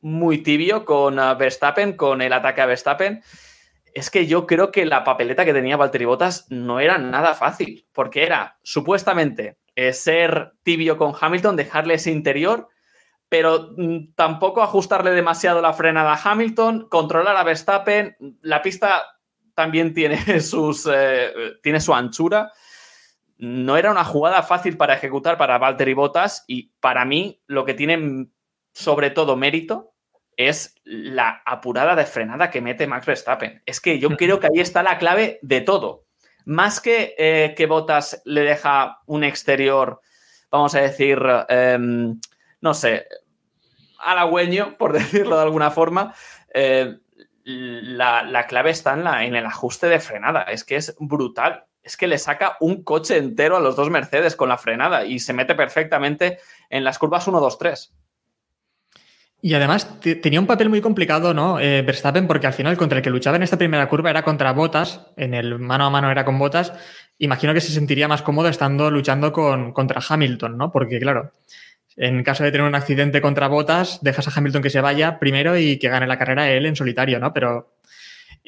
muy 0.00 0.38
tibio 0.38 0.84
con 0.84 1.18
uh, 1.18 1.36
Verstappen, 1.36 1.94
con 1.94 2.22
el 2.22 2.32
ataque 2.32 2.60
a 2.60 2.66
Verstappen. 2.66 3.22
Es 3.94 4.10
que 4.10 4.26
yo 4.26 4.46
creo 4.46 4.70
que 4.70 4.86
la 4.86 5.04
papeleta 5.04 5.44
que 5.44 5.52
tenía 5.52 5.76
Valtteri 5.76 6.04
Bottas 6.04 6.46
no 6.50 6.78
era 6.78 6.98
nada 6.98 7.34
fácil, 7.34 7.86
porque 7.92 8.24
era 8.24 8.58
supuestamente 8.62 9.58
eh, 9.74 9.92
ser 9.92 10.52
tibio 10.62 10.96
con 10.96 11.14
Hamilton, 11.18 11.56
dejarle 11.56 11.94
ese 11.94 12.10
interior, 12.10 12.68
pero 13.28 13.72
mm, 13.76 14.14
tampoco 14.14 14.62
ajustarle 14.62 15.10
demasiado 15.10 15.60
la 15.60 15.72
frenada 15.72 16.12
a 16.12 16.30
Hamilton, 16.30 16.88
controlar 16.88 17.36
a 17.36 17.44
Verstappen. 17.44 18.16
La 18.40 18.62
pista 18.62 19.04
también 19.58 19.92
tiene, 19.92 20.18
sus, 20.40 20.88
eh, 20.88 21.32
tiene 21.64 21.80
su 21.80 21.92
anchura. 21.92 22.52
No 23.38 23.76
era 23.76 23.90
una 23.90 24.04
jugada 24.04 24.44
fácil 24.44 24.76
para 24.76 24.94
ejecutar 24.94 25.36
para 25.36 25.58
Valtteri 25.58 25.94
Bottas 25.94 26.44
y 26.46 26.70
para 26.78 27.04
mí 27.04 27.42
lo 27.48 27.64
que 27.64 27.74
tiene 27.74 28.28
sobre 28.72 29.10
todo 29.10 29.34
mérito 29.36 29.94
es 30.36 30.76
la 30.84 31.42
apurada 31.44 31.96
de 31.96 32.06
frenada 32.06 32.52
que 32.52 32.60
mete 32.60 32.86
Max 32.86 33.04
Verstappen. 33.04 33.60
Es 33.66 33.80
que 33.80 33.98
yo 33.98 34.10
creo 34.16 34.38
que 34.38 34.46
ahí 34.46 34.60
está 34.60 34.84
la 34.84 34.96
clave 34.96 35.40
de 35.42 35.60
todo. 35.60 36.06
Más 36.44 36.80
que 36.80 37.16
eh, 37.18 37.54
que 37.56 37.66
Bottas 37.66 38.22
le 38.24 38.42
deja 38.42 39.00
un 39.06 39.24
exterior, 39.24 40.00
vamos 40.52 40.76
a 40.76 40.82
decir, 40.82 41.18
em, 41.48 42.20
no 42.60 42.74
sé, 42.74 43.06
halagüeño, 43.98 44.78
por 44.78 44.92
decirlo 45.00 45.36
de 45.36 45.42
alguna 45.42 45.72
forma, 45.72 46.14
eh, 46.54 46.96
la, 47.48 48.46
clave 48.46 48.70
está 48.70 48.92
en, 48.92 49.04
la, 49.04 49.24
en 49.24 49.34
el 49.34 49.46
ajuste 49.46 49.88
de 49.88 50.00
frenada. 50.00 50.42
Es 50.42 50.64
que 50.64 50.76
es 50.76 50.94
brutal. 50.98 51.64
Es 51.82 51.96
que 51.96 52.06
le 52.06 52.18
saca 52.18 52.56
un 52.60 52.82
coche 52.82 53.16
entero 53.16 53.56
a 53.56 53.60
los 53.60 53.74
dos 53.74 53.88
Mercedes 53.88 54.36
con 54.36 54.50
la 54.50 54.58
frenada 54.58 55.06
y 55.06 55.18
se 55.18 55.32
mete 55.32 55.54
perfectamente 55.54 56.38
en 56.68 56.84
las 56.84 56.98
curvas 56.98 57.26
1, 57.26 57.40
2, 57.40 57.58
3. 57.58 57.94
Y 59.40 59.54
además 59.54 60.00
tenía 60.00 60.40
un 60.40 60.48
papel 60.48 60.68
muy 60.68 60.80
complicado, 60.80 61.32
¿no? 61.32 61.60
Eh, 61.60 61.82
Verstappen, 61.82 62.26
porque 62.26 62.48
al 62.48 62.52
final 62.52 62.76
contra 62.76 62.98
el 62.98 63.04
que 63.04 63.10
luchaba 63.10 63.36
en 63.36 63.44
esta 63.44 63.56
primera 63.56 63.88
curva 63.88 64.10
era 64.10 64.22
contra 64.22 64.52
Botas, 64.52 65.06
en 65.16 65.32
el 65.32 65.58
mano 65.60 65.86
a 65.86 65.90
mano 65.90 66.10
era 66.10 66.24
con 66.24 66.38
Botas. 66.38 66.72
Imagino 67.18 67.54
que 67.54 67.60
se 67.60 67.72
sentiría 67.72 68.08
más 68.08 68.22
cómodo 68.22 68.48
estando 68.48 68.90
luchando 68.90 69.32
con, 69.32 69.72
contra 69.72 70.02
Hamilton, 70.06 70.58
¿no? 70.58 70.72
Porque, 70.72 70.98
claro, 70.98 71.32
en 71.98 72.22
caso 72.22 72.44
de 72.44 72.52
tener 72.52 72.66
un 72.66 72.74
accidente 72.74 73.20
contra 73.20 73.48
Botas, 73.48 73.98
dejas 74.02 74.28
a 74.28 74.32
Hamilton 74.38 74.62
que 74.62 74.70
se 74.70 74.80
vaya 74.80 75.18
primero 75.18 75.58
y 75.58 75.78
que 75.78 75.88
gane 75.88 76.06
la 76.06 76.18
carrera 76.18 76.50
él 76.50 76.64
en 76.64 76.76
solitario, 76.76 77.18
¿no? 77.18 77.32
Pero 77.32 77.74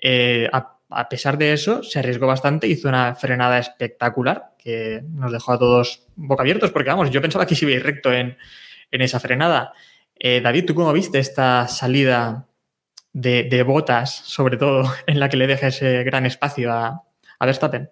eh, 0.01 0.49
a, 0.53 0.79
a, 0.89 1.09
pesar 1.09 1.37
de 1.37 1.53
eso, 1.53 1.83
se 1.83 1.99
arriesgó 1.99 2.27
bastante, 2.27 2.69
hizo 2.69 2.89
una 2.89 3.15
frenada 3.15 3.59
espectacular 3.59 4.53
que 4.59 5.03
nos 5.09 5.33
dejó 5.33 5.53
a 5.53 5.59
todos 5.59 6.07
boca 6.17 6.43
abiertos, 6.43 6.71
porque 6.71 6.91
vamos, 6.91 7.11
yo 7.11 7.21
pensaba 7.21 7.47
que 7.47 7.55
se 7.55 7.65
iba 7.65 7.75
a 7.75 7.77
ir 7.77 7.85
recto 7.85 8.13
en, 8.13 8.37
en 8.91 9.01
esa 9.01 9.21
frenada. 9.21 9.73
Eh, 10.19 10.41
David, 10.41 10.67
¿tú 10.67 10.75
cómo 10.75 10.93
viste 10.93 11.19
esta 11.19 11.67
salida 11.69 12.47
de, 13.13 13.63
botas, 13.63 14.15
sobre 14.15 14.57
todo, 14.57 14.85
en 15.07 15.19
la 15.19 15.29
que 15.29 15.37
le 15.37 15.47
deja 15.47 15.69
ese 15.69 16.05
gran 16.05 16.27
espacio 16.27 16.73
a, 16.73 17.05
Verstappen? 17.41 17.91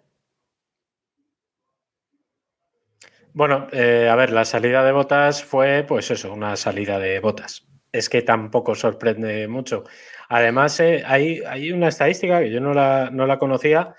Bueno, 3.38 3.68
eh, 3.71 4.09
a 4.11 4.16
ver, 4.16 4.33
la 4.33 4.45
salida 4.45 4.83
de 4.83 4.90
botas 4.90 5.45
fue, 5.45 5.85
pues 5.87 6.11
eso, 6.11 6.33
una 6.33 6.57
salida 6.57 6.99
de 6.99 7.21
botas. 7.21 7.68
Es 7.92 8.09
que 8.09 8.23
tampoco 8.23 8.75
sorprende 8.75 9.47
mucho. 9.47 9.85
Además, 10.28 10.80
eh, 10.80 11.04
hay, 11.07 11.42
hay, 11.47 11.71
una 11.71 11.87
estadística 11.87 12.40
que 12.40 12.50
yo 12.50 12.61
no 12.61 12.75
la, 12.75 13.11
no 13.12 13.28
la 13.28 13.38
conocía, 13.38 13.95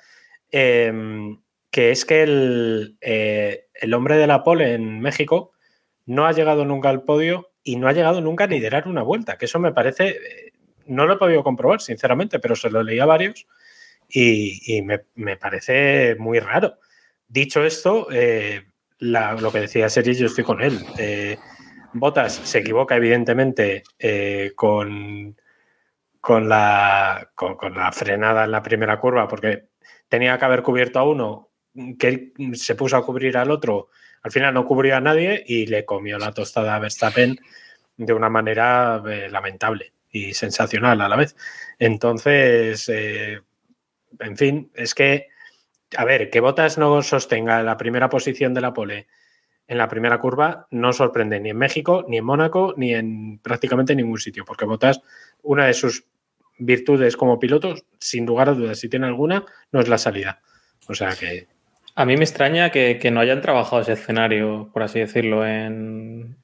em, 0.51 1.39
que 1.71 1.91
es 1.91 2.03
que 2.03 2.23
el, 2.23 2.97
el 2.99 3.93
hombre 3.93 4.17
de 4.17 4.27
la 4.27 4.43
pole 4.43 4.73
en 4.73 4.99
México 4.99 5.53
no 6.05 6.27
ha 6.27 6.33
llegado 6.33 6.65
nunca 6.65 6.89
al 6.89 7.03
podio 7.03 7.53
y 7.63 7.77
no 7.77 7.87
ha 7.87 7.93
llegado 7.93 8.19
nunca 8.19 8.43
a 8.43 8.47
liderar 8.47 8.89
una 8.89 9.03
vuelta, 9.03 9.37
que 9.37 9.45
eso 9.45 9.57
me 9.57 9.71
parece, 9.71 10.09
eh, 10.09 10.51
no 10.85 11.05
lo 11.05 11.13
he 11.13 11.17
podido 11.17 11.45
comprobar, 11.45 11.79
sinceramente, 11.79 12.39
pero 12.39 12.57
se 12.57 12.69
lo 12.69 12.83
leí 12.83 12.99
a 12.99 13.05
varios 13.05 13.47
y, 14.09 14.81
me, 14.81 15.37
parece 15.37 16.17
muy 16.19 16.39
raro. 16.39 16.77
Dicho 17.29 17.63
esto, 17.63 18.07
eh, 18.11 18.68
lo 18.99 19.51
que 19.51 19.61
decía 19.61 19.89
Sergi, 19.89 20.13
yo 20.13 20.27
estoy 20.27 20.43
con 20.43 20.61
él. 20.61 20.79
Eh, 20.97 21.37
Botas 21.93 22.33
se 22.33 22.59
equivoca, 22.59 22.95
evidentemente, 22.95 23.83
con, 24.55 25.35
con, 26.21 26.49
la, 26.49 27.31
con, 27.33 27.73
la 27.73 27.91
frenada 27.91 28.43
en 28.43 28.51
la 28.51 28.61
primera 28.61 28.99
curva, 28.99 29.27
porque 29.27 29.69
tenía 30.07 30.37
que 30.37 30.45
haber 30.45 30.61
cubierto 30.61 30.99
a 30.99 31.03
uno, 31.03 31.49
que 31.97 32.33
se 32.53 32.75
puso 32.75 32.97
a 32.97 33.05
cubrir 33.05 33.37
al 33.37 33.49
otro 33.49 33.89
al 34.21 34.31
final 34.31 34.53
no 34.53 34.65
cubrió 34.65 34.95
a 34.95 35.01
nadie 35.01 35.43
y 35.45 35.65
le 35.65 35.85
comió 35.85 36.17
la 36.17 36.33
tostada 36.33 36.75
a 36.75 36.79
Verstappen 36.79 37.39
de 37.97 38.13
una 38.13 38.29
manera 38.29 39.01
eh, 39.07 39.29
lamentable 39.29 39.93
y 40.11 40.33
sensacional 40.33 41.01
a 41.01 41.09
la 41.09 41.15
vez. 41.15 41.35
Entonces, 41.77 42.89
eh, 42.89 43.39
en 44.19 44.37
fin, 44.37 44.71
es 44.73 44.93
que, 44.93 45.27
a 45.97 46.05
ver, 46.05 46.29
que 46.29 46.39
Botas 46.39 46.77
no 46.77 47.01
sostenga 47.01 47.63
la 47.63 47.77
primera 47.77 48.09
posición 48.09 48.53
de 48.53 48.61
la 48.61 48.73
pole 48.73 49.07
en 49.69 49.77
la 49.77 49.87
primera 49.87 50.19
curva 50.19 50.67
no 50.71 50.91
sorprende 50.93 51.39
ni 51.39 51.51
en 51.51 51.57
México, 51.57 52.03
ni 52.07 52.17
en 52.17 52.25
Mónaco, 52.25 52.73
ni 52.75 52.95
en 52.95 53.37
prácticamente 53.37 53.95
ningún 53.95 54.17
sitio, 54.17 54.43
porque 54.43 54.65
Botas, 54.65 54.99
una 55.43 55.67
de 55.67 55.75
sus 55.75 56.05
virtudes 56.57 57.15
como 57.15 57.39
piloto, 57.39 57.75
sin 57.99 58.25
lugar 58.25 58.49
a 58.49 58.53
dudas, 58.53 58.79
si 58.79 58.89
tiene 58.89 59.05
alguna, 59.05 59.45
no 59.71 59.79
es 59.79 59.87
la 59.87 59.99
salida. 59.99 60.41
O 60.87 60.95
sea 60.95 61.11
que 61.11 61.47
a 61.93 62.05
mí 62.05 62.17
me 62.17 62.23
extraña 62.23 62.71
que, 62.71 63.11
no 63.11 63.19
hayan 63.19 63.41
trabajado 63.41 63.83
ese 63.83 63.93
escenario, 63.93 64.71
por 64.73 64.81
así 64.81 64.99
decirlo, 64.99 65.45
en, 65.45 66.35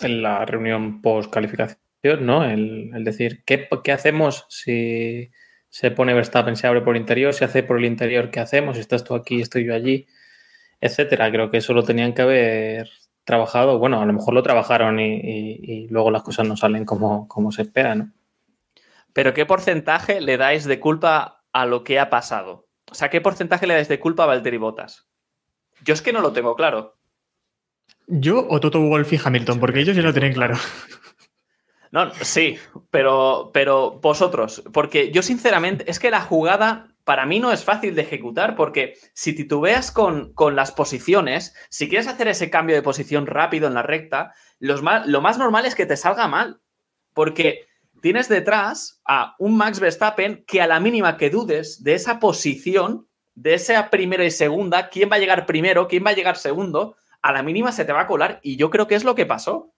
la 0.00 0.46
reunión 0.46 1.02
post-calificación, 1.02 1.76
¿no? 2.20 2.44
El, 2.44 3.04
decir, 3.04 3.42
¿qué, 3.44 3.68
hacemos 3.92 4.46
si 4.48 5.30
se 5.74 5.90
pone 5.90 6.14
Verstappen, 6.14 6.54
se 6.54 6.68
abre 6.68 6.82
por 6.82 6.94
el 6.94 7.00
interior, 7.00 7.34
se 7.34 7.44
hace 7.44 7.64
por 7.64 7.78
el 7.78 7.84
interior, 7.84 8.30
¿qué 8.30 8.38
hacemos? 8.38 8.78
¿Estás 8.78 9.02
tú 9.02 9.16
aquí, 9.16 9.40
estoy 9.40 9.66
yo 9.66 9.74
allí? 9.74 10.06
Etcétera. 10.80 11.28
Creo 11.32 11.50
que 11.50 11.56
eso 11.56 11.74
lo 11.74 11.82
tenían 11.82 12.14
que 12.14 12.22
haber 12.22 12.88
trabajado. 13.24 13.80
Bueno, 13.80 14.00
a 14.00 14.06
lo 14.06 14.12
mejor 14.12 14.34
lo 14.34 14.44
trabajaron 14.44 15.00
y, 15.00 15.88
luego 15.88 16.12
las 16.12 16.22
cosas 16.22 16.46
no 16.46 16.56
salen 16.56 16.84
como, 16.84 17.26
como 17.26 17.50
se 17.50 17.62
espera, 17.62 17.96
¿no? 17.96 18.12
Pero 19.12 19.34
¿qué 19.34 19.46
porcentaje 19.46 20.20
le 20.20 20.36
dais 20.36 20.62
de 20.62 20.78
culpa 20.78 21.42
a 21.52 21.66
lo 21.66 21.82
que 21.82 21.98
ha 21.98 22.08
pasado? 22.08 22.68
O 22.88 22.94
sea, 22.94 23.10
¿qué 23.10 23.20
porcentaje 23.20 23.66
le 23.66 23.74
dais 23.74 23.88
de 23.88 23.98
culpa 23.98 24.22
a 24.22 24.26
Valtteri 24.26 24.58
Bottas? 24.58 25.08
Yo 25.84 25.92
es 25.92 26.02
que 26.02 26.12
no 26.12 26.20
lo 26.20 26.32
tengo 26.32 26.54
claro. 26.54 26.94
Yo 28.06 28.46
o 28.48 28.60
Toto 28.60 28.80
Wolff 28.80 29.12
y 29.12 29.18
Hamilton, 29.22 29.58
porque 29.58 29.80
ellos 29.80 29.96
ya 29.96 30.02
lo 30.02 30.12
tienen 30.12 30.34
claro. 30.34 30.54
No, 31.94 32.12
sí, 32.22 32.58
pero, 32.90 33.52
pero 33.54 34.00
vosotros, 34.00 34.64
porque 34.72 35.12
yo 35.12 35.22
sinceramente, 35.22 35.88
es 35.88 36.00
que 36.00 36.10
la 36.10 36.22
jugada 36.22 36.88
para 37.04 37.24
mí 37.24 37.38
no 37.38 37.52
es 37.52 37.62
fácil 37.62 37.94
de 37.94 38.02
ejecutar, 38.02 38.56
porque 38.56 38.94
si 39.12 39.32
titubeas 39.32 39.92
con, 39.92 40.32
con 40.32 40.56
las 40.56 40.72
posiciones, 40.72 41.54
si 41.68 41.88
quieres 41.88 42.08
hacer 42.08 42.26
ese 42.26 42.50
cambio 42.50 42.74
de 42.74 42.82
posición 42.82 43.28
rápido 43.28 43.68
en 43.68 43.74
la 43.74 43.82
recta, 43.84 44.34
lo 44.58 44.82
más 44.82 45.38
normal 45.38 45.66
es 45.66 45.76
que 45.76 45.86
te 45.86 45.96
salga 45.96 46.26
mal, 46.26 46.60
porque 47.12 47.68
tienes 48.02 48.28
detrás 48.28 49.00
a 49.04 49.36
un 49.38 49.56
Max 49.56 49.78
Verstappen 49.78 50.44
que 50.48 50.60
a 50.60 50.66
la 50.66 50.80
mínima 50.80 51.16
que 51.16 51.30
dudes 51.30 51.84
de 51.84 51.94
esa 51.94 52.18
posición, 52.18 53.06
de 53.36 53.54
esa 53.54 53.88
primera 53.90 54.24
y 54.24 54.32
segunda, 54.32 54.88
quién 54.88 55.12
va 55.12 55.14
a 55.14 55.20
llegar 55.20 55.46
primero, 55.46 55.86
quién 55.86 56.04
va 56.04 56.10
a 56.10 56.14
llegar 56.14 56.38
segundo, 56.38 56.96
a 57.22 57.30
la 57.30 57.44
mínima 57.44 57.70
se 57.70 57.84
te 57.84 57.92
va 57.92 58.00
a 58.00 58.06
colar 58.08 58.40
y 58.42 58.56
yo 58.56 58.68
creo 58.68 58.88
que 58.88 58.96
es 58.96 59.04
lo 59.04 59.14
que 59.14 59.26
pasó. 59.26 59.73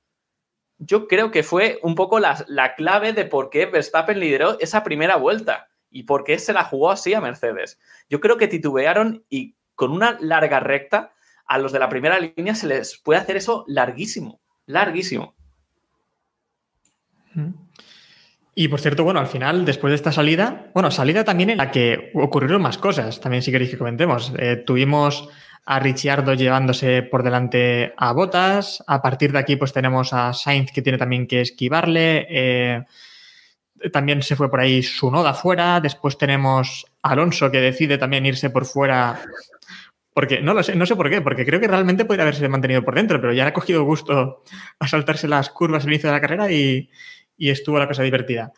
Yo 0.79 1.09
creo 1.09 1.31
que 1.31 1.43
fue 1.43 1.79
un 1.83 1.95
poco 1.95 2.21
la, 2.21 2.75
clave 2.77 3.13
de 3.13 3.25
por 3.25 3.51
qué 3.51 3.67
Verstappen 3.67 4.21
lideró 4.21 4.59
esa 4.61 4.85
primera 4.85 5.17
vuelta 5.17 5.69
y 5.91 6.03
por 6.03 6.25
qué 6.25 6.39
se 6.39 6.53
la 6.53 6.65
jugó 6.65 6.91
así 6.91 7.15
a 7.15 7.21
Mercedes. 7.21 7.79
Yo 8.11 8.21
creo 8.21 8.37
que 8.37 8.49
titubearon 8.49 9.25
y 9.31 9.55
con 9.75 9.93
una 9.93 10.19
larga 10.21 10.61
recta 10.61 11.13
a 11.47 11.59
los 11.59 11.73
de 11.73 11.79
la 11.79 11.89
primera 11.89 12.19
línea 12.19 12.55
se 12.55 12.67
les 12.67 12.99
puede 12.99 13.21
hacer 13.21 13.37
eso 13.37 13.65
larguísimo, 13.69 14.41
larguísimo. 14.67 15.35
Y 18.55 18.69
por 18.69 18.81
cierto, 18.81 19.05
bueno, 19.05 19.21
al 19.21 19.27
final, 19.27 19.65
después 19.67 19.91
de 19.91 19.97
esta 19.97 20.13
salida, 20.13 20.71
bueno, 20.75 20.91
salida 20.91 21.25
también 21.25 21.51
en 21.51 21.59
la 21.59 21.71
que 21.71 22.11
ocurrieron 22.15 22.63
más 22.63 22.79
cosas, 22.79 23.21
también 23.21 23.43
si 23.43 23.53
queréis 23.53 23.71
que 23.71 23.79
comentemos. 23.79 24.33
Eh, 24.39 24.57
tuvimos 24.57 25.29
a 25.67 25.81
Ricciardo 25.81 26.35
llevándose 26.35 27.03
por 27.03 27.25
delante 27.25 27.93
a 27.97 28.13
Botas, 28.13 28.83
a 28.87 29.03
partir 29.03 29.33
de 29.33 29.41
aquí 29.41 29.57
pues 29.57 29.73
tenemos 29.73 30.13
a 30.13 30.33
Sainz 30.33 30.71
que 30.71 30.81
tiene 30.81 30.97
también 30.97 31.27
que 31.27 31.41
esquivarle, 31.41 32.27
eh, 32.31 32.85
también 33.93 34.23
se 34.23 34.37
fue 34.37 34.49
por 34.49 34.61
ahí 34.61 34.83
su 34.83 35.11
noda 35.11 35.35
fuera, 35.35 35.81
después 35.81 36.17
tenemos 36.17 36.87
a 37.03 37.11
Alonso 37.11 37.51
que 37.51 37.61
decide 37.61 37.99
también 37.99 38.25
irse 38.25 38.49
por 38.49 38.65
fuera 38.65 39.21
porque 40.15 40.41
no 40.41 40.55
lo 40.55 40.63
sé, 40.63 40.75
no 40.77 40.87
sé 40.87 40.97
por 40.97 41.11
qué, 41.11 41.21
porque 41.21 41.45
creo 41.45 41.61
que 41.61 41.69
realmente 41.69 42.07
podría 42.07 42.23
haberse 42.23 42.49
mantenido 42.49 42.83
por 42.83 42.95
dentro, 42.95 43.21
pero 43.21 43.35
ya 43.35 43.49
ha 43.49 43.53
cogido 43.53 43.85
gusto 43.85 44.45
a 44.79 44.89
saltarse 44.89 45.29
las 45.29 45.51
curvas 45.51 45.85
al 45.85 45.91
inicio 45.91 46.09
de 46.09 46.15
la 46.15 46.23
carrera 46.23 46.51
y, 46.51 46.89
y 47.37 47.51
estuvo 47.51 47.79
la 47.79 47.89
cosa 47.89 48.03
divertida. 48.03 48.53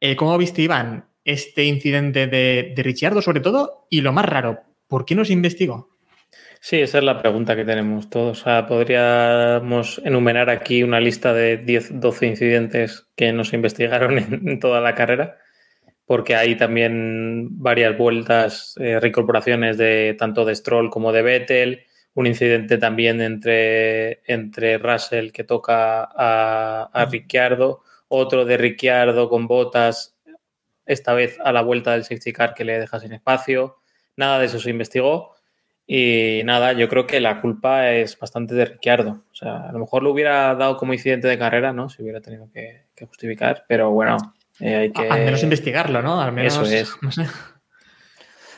Eh, 0.00 0.16
¿Cómo 0.16 0.36
viste, 0.38 0.62
Iván, 0.62 1.04
este 1.24 1.64
incidente 1.66 2.26
de, 2.26 2.72
de 2.74 2.82
Ricciardo 2.82 3.22
sobre 3.22 3.40
todo? 3.40 3.86
Y 3.90 4.00
lo 4.00 4.12
más 4.12 4.24
raro, 4.24 4.62
¿por 4.88 5.04
qué 5.04 5.14
no 5.14 5.24
se 5.24 5.34
investigó? 5.34 5.93
Sí, 6.66 6.80
esa 6.80 6.96
es 6.96 7.04
la 7.04 7.18
pregunta 7.20 7.56
que 7.56 7.64
tenemos 7.66 8.08
todos. 8.08 8.40
O 8.40 8.44
sea, 8.44 8.66
podríamos 8.66 10.00
enumerar 10.02 10.48
aquí 10.48 10.82
una 10.82 10.98
lista 10.98 11.34
de 11.34 11.58
10, 11.58 12.00
12 12.00 12.26
incidentes 12.26 13.06
que 13.16 13.34
nos 13.34 13.52
investigaron 13.52 14.16
en, 14.18 14.48
en 14.48 14.60
toda 14.60 14.80
la 14.80 14.94
carrera, 14.94 15.36
porque 16.06 16.36
hay 16.36 16.56
también 16.56 17.60
varias 17.60 17.98
vueltas, 17.98 18.76
eh, 18.80 18.98
reincorporaciones 18.98 19.76
de 19.76 20.16
tanto 20.18 20.46
de 20.46 20.54
Stroll 20.56 20.88
como 20.88 21.12
de 21.12 21.20
Vettel, 21.22 21.84
un 22.14 22.26
incidente 22.26 22.78
también 22.78 23.20
entre, 23.20 24.22
entre 24.26 24.78
Russell 24.78 25.32
que 25.32 25.44
toca 25.44 26.04
a, 26.04 26.90
a 26.94 27.04
Ricciardo, 27.04 27.82
otro 28.08 28.46
de 28.46 28.56
Ricciardo 28.56 29.28
con 29.28 29.46
botas, 29.46 30.16
esta 30.86 31.12
vez 31.12 31.38
a 31.44 31.52
la 31.52 31.60
vuelta 31.60 31.92
del 31.92 32.04
safety 32.04 32.32
car 32.32 32.54
que 32.54 32.64
le 32.64 32.78
deja 32.78 33.00
sin 33.00 33.12
espacio. 33.12 33.80
Nada 34.16 34.38
de 34.38 34.46
eso 34.46 34.58
se 34.58 34.70
investigó. 34.70 35.33
Y 35.86 36.40
nada, 36.44 36.72
yo 36.72 36.88
creo 36.88 37.06
que 37.06 37.20
la 37.20 37.40
culpa 37.42 37.90
es 37.92 38.18
bastante 38.18 38.54
de 38.54 38.64
Ricciardo. 38.64 39.22
O 39.30 39.34
sea, 39.34 39.68
a 39.68 39.72
lo 39.72 39.78
mejor 39.80 40.02
lo 40.02 40.12
hubiera 40.12 40.54
dado 40.54 40.76
como 40.78 40.94
incidente 40.94 41.28
de 41.28 41.38
carrera, 41.38 41.72
¿no? 41.72 41.88
Si 41.90 42.02
hubiera 42.02 42.20
tenido 42.20 42.48
que, 42.52 42.86
que 42.94 43.04
justificar, 43.06 43.64
pero 43.68 43.90
bueno, 43.90 44.16
eh, 44.60 44.74
hay 44.76 44.92
que. 44.92 45.08
Al 45.08 45.24
menos 45.24 45.42
investigarlo, 45.42 46.00
¿no? 46.00 46.20
Al 46.20 46.32
menos. 46.32 46.54
Eso 46.54 46.64
es. 46.64 46.90
No 47.02 47.12
sé. 47.12 47.26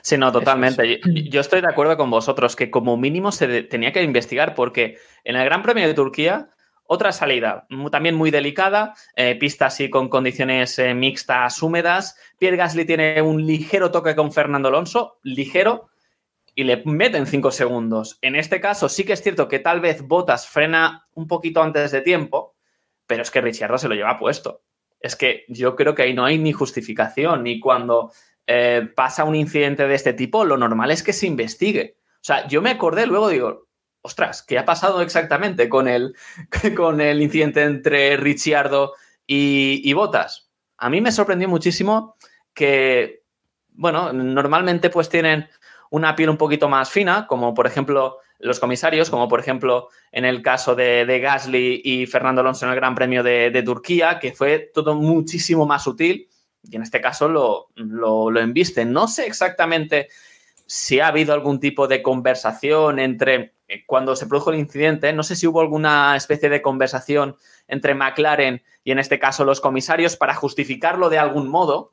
Sí, 0.02 0.16
no, 0.16 0.30
totalmente. 0.30 1.00
Yo, 1.04 1.11
yo 1.30 1.40
estoy 1.40 1.61
de 1.61 1.68
acuerdo 1.68 1.97
con 1.97 2.11
vosotros 2.11 2.54
que 2.54 2.71
como 2.71 2.97
mínimo 2.97 3.33
se 3.33 3.49
de- 3.49 3.62
tenía 3.64 3.92
que 3.92 4.02
investigar 4.04 4.54
porque 4.54 4.99
en 5.25 5.35
el 5.35 5.45
Gran 5.45 5.62
Premio 5.62 5.85
de 5.88 5.95
Turquía, 5.95 6.50
otra 6.85 7.11
salida 7.11 7.66
también 7.90 8.14
muy 8.14 8.30
delicada, 8.30 8.95
eh, 9.16 9.35
pista 9.35 9.66
así 9.66 9.90
con 9.90 10.09
condiciones 10.09 10.78
eh, 10.78 10.95
mixtas 10.95 11.61
húmedas. 11.61 12.16
Pierre 12.38 12.56
Gasly 12.56 12.85
tiene 12.85 13.21
un 13.21 13.45
ligero 13.45 13.90
toque 13.90 14.14
con 14.14 14.30
Fernando 14.33 14.68
Alonso, 14.68 15.18
ligero, 15.25 15.88
y 16.57 16.65
le 16.65 16.83
meten 16.87 17.27
cinco 17.27 17.53
segundos. 17.53 18.19
En 18.23 18.35
este 18.35 18.63
caso 18.63 18.89
sí 18.89 19.05
que 19.05 19.13
es 19.13 19.23
cierto 19.23 19.47
que 19.47 19.59
tal 19.59 19.81
vez 19.81 20.01
Bottas 20.01 20.49
frena 20.49 21.07
un 21.13 21.29
poquito 21.29 21.63
antes 21.63 21.93
de 21.93 22.01
tiempo, 22.01 22.57
pero 23.07 23.23
es 23.23 23.31
que 23.31 23.43
Ricciardo 23.43 23.77
se 23.77 23.89
lo 23.89 23.95
lleva 23.95 24.19
puesto. 24.19 24.63
Es 24.99 25.17
que 25.17 25.45
yo 25.49 25.77
creo 25.77 25.95
que 25.95 26.03
ahí 26.03 26.15
no 26.15 26.25
hay 26.25 26.39
ni 26.39 26.53
justificación, 26.53 27.43
ni 27.43 27.61
cuando 27.61 28.11
eh, 28.47 28.89
pasa 28.97 29.25
un 29.25 29.35
incidente 29.35 29.87
de 29.87 29.95
este 29.95 30.15
tipo, 30.15 30.47
lo 30.47 30.57
normal 30.57 30.91
es 30.91 31.03
que 31.03 31.13
se 31.13 31.27
investigue. 31.27 31.99
O 32.15 32.25
sea, 32.25 32.49
yo 32.49 32.63
me 32.63 32.71
acordé 32.71 33.07
luego, 33.07 33.29
digo, 33.29 33.69
ostras, 34.01 34.43
¿qué 34.43 34.59
ha 34.59 34.65
pasado 34.65 35.03
exactamente 35.03 35.69
con 35.69 35.89
el, 35.89 36.17
con 36.75 37.03
el 37.03 37.21
incidente 37.21 37.65
entre 37.65 38.17
Ricciardo 38.17 38.95
y, 39.27 39.83
y 39.85 39.93
Bottas? 39.93 40.51
A 40.79 40.89
mí 40.89 41.03
me 41.03 41.13
sorprendió 41.13 41.51
muchísimo 41.51 42.17
que, 42.55 43.25
bueno, 43.73 44.15
normalmente 44.15 44.89
pues 44.89 45.11
tienen 45.11 45.51
una 45.97 46.15
piel 46.15 46.31
un 46.31 46.37
poquito 46.37 46.69
más 46.69 46.91
fina, 46.91 47.26
como 47.26 47.55
por 47.55 47.67
ejemplo 47.67 48.19
los 48.38 48.61
comisarios, 48.61 49.11
como 49.11 49.29
por 49.29 49.41
ejemplo 49.41 49.88
en 50.12 50.25
el 50.25 50.43
caso 50.43 50.75
de, 50.75 51.19
Gasly 51.21 51.81
y 51.85 52.07
Fernando 52.07 52.43
Alonso 52.43 52.67
en 52.67 52.73
el 52.73 52.76
Gran 52.76 52.95
Premio 52.95 53.23
de, 53.23 53.62
Turquía, 53.65 54.19
que 54.19 54.33
fue 54.33 54.71
todo 54.73 54.95
muchísimo 54.95 55.67
más 55.67 55.85
sutil 55.85 56.29
y 56.62 56.76
en 56.76 56.83
este 56.83 57.00
caso 57.00 57.29
lo, 57.29 57.69
lo, 57.75 58.31
lo 58.31 58.41
embiste. 58.41 58.85
No 58.85 59.09
sé 59.09 59.26
exactamente 59.26 60.09
si 60.67 61.00
ha 61.00 61.09
habido 61.09 61.33
algún 61.33 61.61
tipo 61.61 61.88
de 61.88 62.03
conversación 62.03 62.99
entre 62.99 63.55
eh, 63.69 63.85
cuando 63.87 64.15
se 64.17 64.26
produjo 64.26 64.50
el 64.50 64.59
incidente, 64.59 65.12
no 65.12 65.23
sé 65.23 65.35
si 65.35 65.47
hubo 65.47 65.61
alguna 65.61 66.17
especie 66.17 66.49
de 66.49 66.62
conversación 66.62 67.37
entre 67.69 67.95
McLaren 67.95 68.62
y 68.85 68.91
en 68.91 68.99
este 68.99 69.19
caso 69.19 69.45
los 69.45 69.61
comisarios 69.61 70.17
para 70.17 70.35
justificarlo 70.35 71.09
de 71.09 71.19
algún 71.19 71.49
modo, 71.49 71.93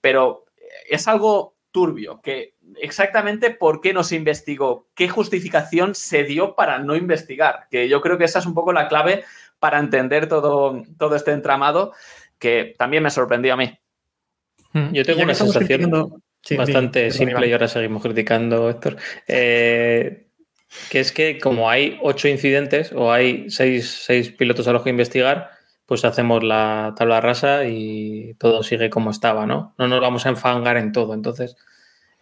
pero 0.00 0.44
es 0.88 1.06
algo 1.06 1.54
turbio, 1.70 2.20
que 2.22 2.54
exactamente 2.80 3.50
por 3.50 3.80
qué 3.80 3.92
no 3.92 4.04
se 4.04 4.16
investigó, 4.16 4.88
qué 4.94 5.08
justificación 5.08 5.94
se 5.94 6.24
dio 6.24 6.54
para 6.54 6.78
no 6.78 6.96
investigar, 6.96 7.66
que 7.70 7.88
yo 7.88 8.00
creo 8.00 8.18
que 8.18 8.24
esa 8.24 8.38
es 8.38 8.46
un 8.46 8.54
poco 8.54 8.72
la 8.72 8.88
clave 8.88 9.24
para 9.58 9.78
entender 9.78 10.28
todo, 10.28 10.82
todo 10.98 11.16
este 11.16 11.32
entramado, 11.32 11.92
que 12.38 12.74
también 12.78 13.02
me 13.02 13.10
sorprendió 13.10 13.54
a 13.54 13.56
mí. 13.56 13.78
Yo 14.92 15.04
tengo 15.04 15.22
una 15.22 15.34
sensación 15.34 16.22
sí, 16.42 16.56
bastante 16.56 17.10
sí, 17.10 17.18
simple 17.18 17.48
y 17.48 17.52
ahora 17.52 17.68
seguimos 17.68 18.02
criticando, 18.02 18.70
Héctor. 18.70 18.96
Eh, 19.26 20.28
que 20.90 21.00
es 21.00 21.12
que 21.12 21.38
como 21.38 21.70
hay 21.70 21.98
ocho 22.02 22.28
incidentes 22.28 22.92
o 22.92 23.12
hay 23.12 23.50
seis, 23.50 24.02
seis, 24.04 24.30
pilotos 24.30 24.68
a 24.68 24.72
los 24.72 24.82
que 24.82 24.90
investigar, 24.90 25.50
pues 25.86 26.04
hacemos 26.04 26.44
la 26.44 26.94
tabla 26.96 27.20
rasa 27.20 27.64
y 27.64 28.34
todo 28.34 28.62
sigue 28.62 28.90
como 28.90 29.10
estaba, 29.10 29.46
¿no? 29.46 29.74
No 29.78 29.88
nos 29.88 30.00
vamos 30.00 30.26
a 30.26 30.28
enfangar 30.28 30.76
en 30.76 30.92
todo. 30.92 31.14
Entonces, 31.14 31.56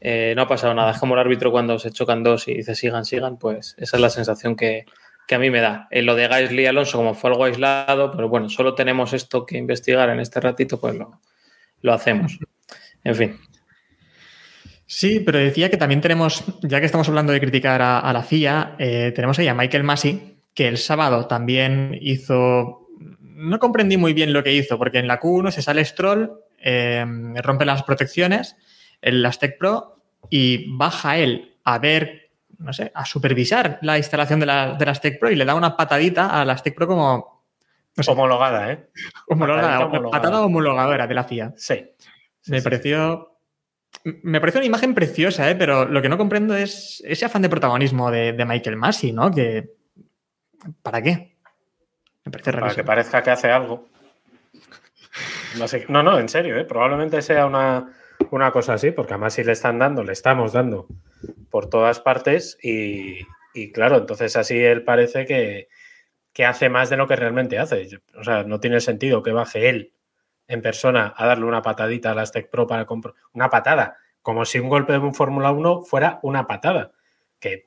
eh, 0.01 0.35
no 0.37 0.43
ha 0.43 0.49
pasado 0.49 0.75
nada. 0.75 0.93
Es 0.93 0.99
como 0.99 1.15
el 1.15 1.21
árbitro 1.21 1.51
cuando 1.51 1.79
se 1.79 1.91
chocan 1.91 2.23
dos 2.23 2.49
y 2.49 2.55
dice 2.55 2.75
sigan, 2.75 3.05
sigan, 3.05 3.39
pues 3.39 3.75
esa 3.79 3.97
es 3.97 4.01
la 4.01 4.11
sensación 4.11 4.57
que, 4.57 4.85
que 5.27 5.35
a 5.35 5.39
mí 5.39 5.51
me 5.51 5.61
da. 5.61 5.89
En 5.91 6.07
lo 6.07 6.15
de 6.15 6.29
Gasly 6.29 6.63
y 6.63 6.67
Alonso, 6.67 6.99
como 6.99 7.15
fue 7.15 7.31
algo 7.31 7.45
aislado, 7.45 8.11
pero 8.11 8.29
bueno, 8.29 8.49
solo 8.49 8.75
tenemos 8.75 9.13
esto 9.13 9.45
que 9.45 9.59
investigar 9.59 10.09
en 10.11 10.21
este 10.21 10.41
ratito, 10.41 10.79
pues 10.81 10.95
lo, 10.95 11.21
lo 11.83 11.93
hacemos. 11.93 12.39
En 13.05 13.15
fin. 13.15 13.39
Sí, 14.87 15.21
pero 15.21 15.39
decía 15.39 15.69
que 15.69 15.77
también 15.77 16.01
tenemos, 16.01 16.45
ya 16.63 16.79
que 16.79 16.87
estamos 16.87 17.09
hablando 17.09 17.33
de 17.33 17.41
criticar 17.41 17.83
a, 17.83 18.13
la 18.13 18.23
FIA, 18.23 18.77
eh, 18.79 19.13
tenemos 19.15 19.39
ahí 19.39 19.49
a 19.49 19.55
Michael 19.55 19.83
Massey, 19.83 20.39
que 20.55 20.69
el 20.69 20.79
sábado 20.79 21.27
también 21.27 21.99
hizo. 22.01 22.87
No 23.21 23.59
comprendí 23.59 23.97
muy 23.97 24.15
bien 24.15 24.33
lo 24.33 24.45
que 24.45 24.55
hizo, 24.55 24.79
porque 24.79 24.99
en 24.99 25.09
la 25.09 25.21
Q1 25.21 25.51
se 25.51 25.61
sale 25.61 25.85
Stroll, 25.85 26.41
eh, 26.61 27.05
rompe 27.43 27.65
las 27.65 27.83
protecciones, 27.83 28.57
el 29.01 29.23
Lastec 29.23 29.59
Pro, 29.59 30.03
y 30.31 30.77
baja 30.77 31.19
él 31.19 31.57
a 31.65 31.79
ver, 31.79 32.31
no 32.59 32.73
sé, 32.73 32.91
a 32.95 33.05
supervisar 33.05 33.79
la 33.83 33.99
instalación 33.99 34.41
de 34.41 34.47
la, 34.47 34.75
de 34.75 34.87
Lastec 34.87 35.19
Pro 35.19 35.31
y 35.31 35.37
le 35.37 35.45
da 35.45 35.55
una 35.55 35.77
patadita 35.77 36.41
a 36.41 36.45
Lastec 36.45 36.75
Pro 36.75 36.87
como. 36.87 37.45
No 37.97 38.03
sé, 38.03 38.11
homologada, 38.11 38.73
¿eh? 38.73 38.89
Homologada, 39.29 39.87
homologada. 39.87 40.11
patada 40.11 40.45
homologadora 40.45 41.07
de 41.07 41.15
la 41.15 41.25
FIA. 41.25 41.55
Sí. 41.57 41.83
sí 42.41 42.51
me 42.51 42.59
sí. 42.61 42.65
pareció 42.65 43.37
me 44.05 44.41
parece 44.41 44.59
una 44.59 44.67
imagen 44.67 44.95
preciosa, 44.95 45.51
¿eh? 45.51 45.57
pero 45.57 45.85
lo 45.87 46.03
que 46.03 46.09
no 46.09 46.19
comprendo 46.19 46.55
es 46.55 47.03
ese 47.07 47.25
afán 47.25 47.43
de 47.43 47.49
protagonismo 47.49 48.11
de, 48.11 48.33
de 48.33 48.45
Michael 48.45 48.77
Massey, 48.77 49.13
¿no? 49.13 49.31
Que, 49.31 49.71
¿Para 50.83 51.03
qué? 51.03 51.37
Me 52.25 52.33
parece 52.33 52.53
Para 52.53 52.75
que 52.75 52.85
parezca 52.85 53.23
que 53.23 53.31
hace 53.31 53.51
algo. 53.51 53.89
No, 55.59 55.67
sé, 55.67 55.87
no, 55.89 56.03
no, 56.03 56.19
en 56.19 56.29
serio, 56.29 56.57
¿eh? 56.59 56.65
probablemente 56.65 57.23
sea 57.23 57.47
una, 57.47 57.89
una 58.31 58.51
cosa 58.53 58.75
así, 58.75 58.91
porque 58.91 59.15
además 59.15 59.35
si 59.35 59.45
le 59.45 59.53
están 59.53 59.79
dando, 59.79 60.05
le 60.05 60.13
estamos 60.13 60.53
dando 60.53 60.87
por 61.51 61.69
todas 61.69 62.01
partes 62.01 62.59
y, 62.63 63.21
y 63.55 63.73
claro, 63.73 63.99
entonces 63.99 64.37
así 64.37 64.59
él 64.59 64.85
parece 64.85 65.27
que, 65.27 65.69
que, 66.33 66.45
hace 66.45 66.69
más 66.69 66.91
de 66.91 66.97
lo 66.97 67.07
que 67.07 67.17
realmente 67.17 67.59
hace. 67.59 67.89
O 68.19 68.25
sea, 68.25 68.45
no 68.45 68.61
tiene 68.61 68.81
sentido 68.81 69.23
que 69.23 69.33
baje 69.33 69.69
él 69.69 69.93
en 70.49 70.63
persona 70.63 71.15
a 71.17 71.27
darle 71.27 71.47
una 71.47 71.63
patadita 71.63 72.13
a 72.13 72.15
la 72.15 72.23
Aztec 72.23 72.51
Pro 72.51 72.67
para 72.67 72.85
comprar 72.85 73.15
una 73.33 73.51
patada, 73.51 73.97
como 74.23 74.45
si 74.45 74.59
un 74.59 74.69
golpe 74.69 74.93
de 74.93 74.99
un 74.99 75.15
Fórmula 75.15 75.51
1 75.51 75.83
fuera 75.83 76.21
una 76.23 76.47
patada. 76.47 76.93
Que, 77.41 77.65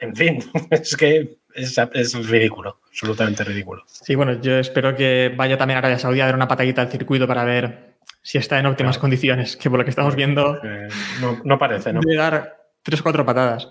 en 0.00 0.14
fin, 0.16 0.38
es 0.70 0.96
que 0.96 1.38
es, 1.54 1.78
es, 1.78 2.28
ridículo, 2.28 2.80
absolutamente 2.86 3.44
ridículo. 3.44 3.84
Sí, 3.86 4.14
bueno, 4.14 4.40
yo 4.40 4.58
espero 4.58 4.94
que 4.94 5.32
vaya 5.34 5.56
también 5.56 5.76
a 5.76 5.78
Arabia 5.78 5.98
Saudí 5.98 6.20
a 6.20 6.26
dar 6.26 6.34
una 6.34 6.48
patadita 6.48 6.82
al 6.82 6.90
circuito 6.90 7.26
para 7.26 7.44
ver 7.44 7.95
si 8.26 8.38
está 8.38 8.58
en 8.58 8.66
óptimas 8.66 8.96
claro. 8.96 9.02
condiciones, 9.02 9.56
que 9.56 9.70
por 9.70 9.78
lo 9.78 9.84
que 9.84 9.90
estamos 9.90 10.16
viendo. 10.16 10.56
Eh, 10.64 10.88
no, 11.20 11.40
no, 11.44 11.58
parece, 11.60 11.92
¿no? 11.92 12.00
Debe 12.00 12.16
dar 12.16 12.56
tres 12.82 12.98
o 12.98 13.04
cuatro 13.04 13.24
patadas. 13.24 13.68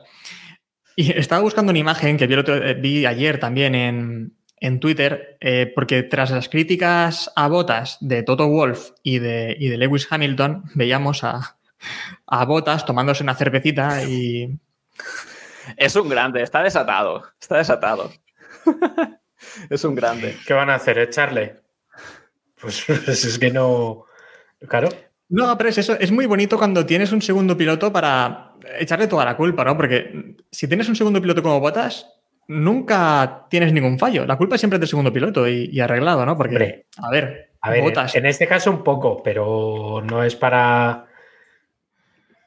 Y 0.96 1.12
estaba 1.12 1.42
buscando 1.42 1.72
una 1.72 1.80
imagen 1.80 2.16
que 2.16 2.26
vi, 2.26 2.36
otro, 2.36 2.56
vi 2.80 3.06
ayer 3.06 3.38
también 3.38 3.76
en, 3.76 4.38
en 4.62 4.80
Twitter, 4.80 5.36
eh, 5.42 5.70
porque 5.76 6.04
tras 6.04 6.32
las 6.32 6.48
críticas 6.48 7.30
a 7.36 7.50
botas 7.50 7.98
de 8.00 8.24
Toto 8.24 8.48
Wolf 8.48 8.92
y 9.04 9.20
de, 9.20 9.58
y 9.60 9.68
de 9.68 9.78
Lewis 9.78 10.08
Hamilton, 10.10 10.64
veíamos 10.74 11.26
a, 11.26 11.58
a 12.26 12.46
Botas 12.46 12.86
tomándose 12.86 13.24
una 13.24 13.36
cervecita 13.36 14.06
y. 14.06 14.58
Es 15.76 15.98
un 15.98 16.08
grande, 16.08 16.44
está 16.44 16.64
desatado. 16.64 17.26
Está 17.42 17.58
desatado. 17.58 18.10
es 19.70 19.84
un 19.84 19.96
grande. 19.96 20.38
¿Qué 20.48 20.54
van 20.54 20.70
a 20.70 20.76
hacer? 20.76 20.98
¿Echarle? 20.98 21.58
Pues 22.62 22.90
es 22.90 23.38
que 23.38 23.52
no. 23.52 24.06
Claro. 24.68 24.90
No, 25.30 25.58
pero 25.58 25.70
es 25.70 25.78
eso, 25.78 25.98
es 26.00 26.12
muy 26.12 26.28
bonito 26.28 26.58
cuando 26.58 26.86
tienes 26.86 27.12
un 27.12 27.22
segundo 27.22 27.58
piloto 27.58 27.92
para 27.92 28.54
echarle 28.80 29.08
toda 29.08 29.26
la 29.26 29.36
culpa, 29.36 29.64
¿no? 29.64 29.76
Porque 29.76 30.36
si 30.52 30.68
tienes 30.68 30.88
un 30.88 30.96
segundo 30.96 31.20
piloto 31.22 31.42
como 31.42 31.60
Botas, 31.60 32.08
nunca 32.48 33.48
tienes 33.50 33.74
ningún 33.74 33.98
fallo. 33.98 34.26
La 34.26 34.38
culpa 34.38 34.58
siempre 34.58 34.78
es 34.78 34.82
del 34.82 34.90
segundo 34.90 35.12
piloto 35.12 35.48
y, 35.48 35.70
y 35.72 35.80
arreglado, 35.80 36.26
¿no? 36.26 36.38
Porque, 36.38 36.56
Hombre, 36.56 36.86
a 36.98 37.10
ver, 37.10 37.54
a 37.62 37.70
ver 37.72 37.82
botas. 37.82 38.16
En 38.16 38.26
este 38.26 38.48
caso 38.48 38.70
un 38.70 38.84
poco, 38.84 39.22
pero 39.24 40.04
no 40.06 40.24
es 40.24 40.36
para. 40.36 41.08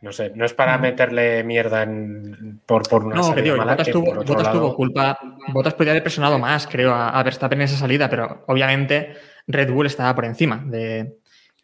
No 0.00 0.12
sé, 0.12 0.30
no 0.36 0.44
es 0.44 0.54
para 0.54 0.78
meterle 0.78 1.42
mierda 1.42 1.82
en, 1.82 2.60
por, 2.64 2.88
por 2.88 3.04
una 3.04 3.16
no, 3.16 3.24
salida 3.24 3.42
digo, 3.42 3.56
mala. 3.56 3.72
Botas, 3.72 3.86
que 3.88 3.92
tuvo, 3.92 4.14
Botas 4.14 4.42
lado... 4.44 4.60
tuvo 4.60 4.76
culpa. 4.76 5.18
Botas 5.48 5.74
podría 5.74 5.92
haber 5.92 6.04
presionado 6.04 6.38
más, 6.38 6.68
creo, 6.68 6.92
a, 6.94 7.18
a 7.18 7.22
Verstappen 7.24 7.60
en 7.60 7.64
esa 7.64 7.76
salida, 7.76 8.08
pero 8.08 8.44
obviamente 8.46 9.14
Red 9.48 9.72
Bull 9.72 9.86
estaba 9.86 10.14
por 10.14 10.24
encima 10.24 10.62
de. 10.64 11.18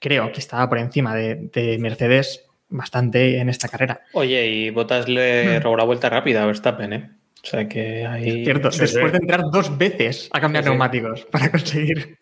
Creo 0.04 0.30
que 0.32 0.38
estaba 0.40 0.68
por 0.68 0.76
encima 0.76 1.14
de, 1.14 1.48
de 1.50 1.78
Mercedes 1.78 2.44
bastante 2.68 3.38
en 3.38 3.48
esta 3.48 3.68
carrera. 3.68 4.02
Oye, 4.12 4.46
y 4.48 4.68
Botas 4.70 5.08
le 5.08 5.58
robó 5.60 5.78
la 5.78 5.84
vuelta 5.84 6.10
rápida 6.10 6.42
a 6.42 6.46
Verstappen, 6.46 6.92
¿eh? 6.92 7.10
O 7.42 7.46
sea 7.46 7.66
que 7.66 8.06
ahí. 8.06 8.44
Cierto, 8.44 8.70
Sí, 8.70 8.80
después 8.80 9.06
sí. 9.06 9.10
de 9.12 9.16
entrar 9.18 9.40
dos 9.50 9.78
veces 9.78 10.28
a 10.32 10.40
cambiar 10.42 10.64
Sí, 10.64 10.68
sí. 10.68 10.70
neumáticos 10.72 11.24
para 11.32 11.50
conseguir. 11.50 12.18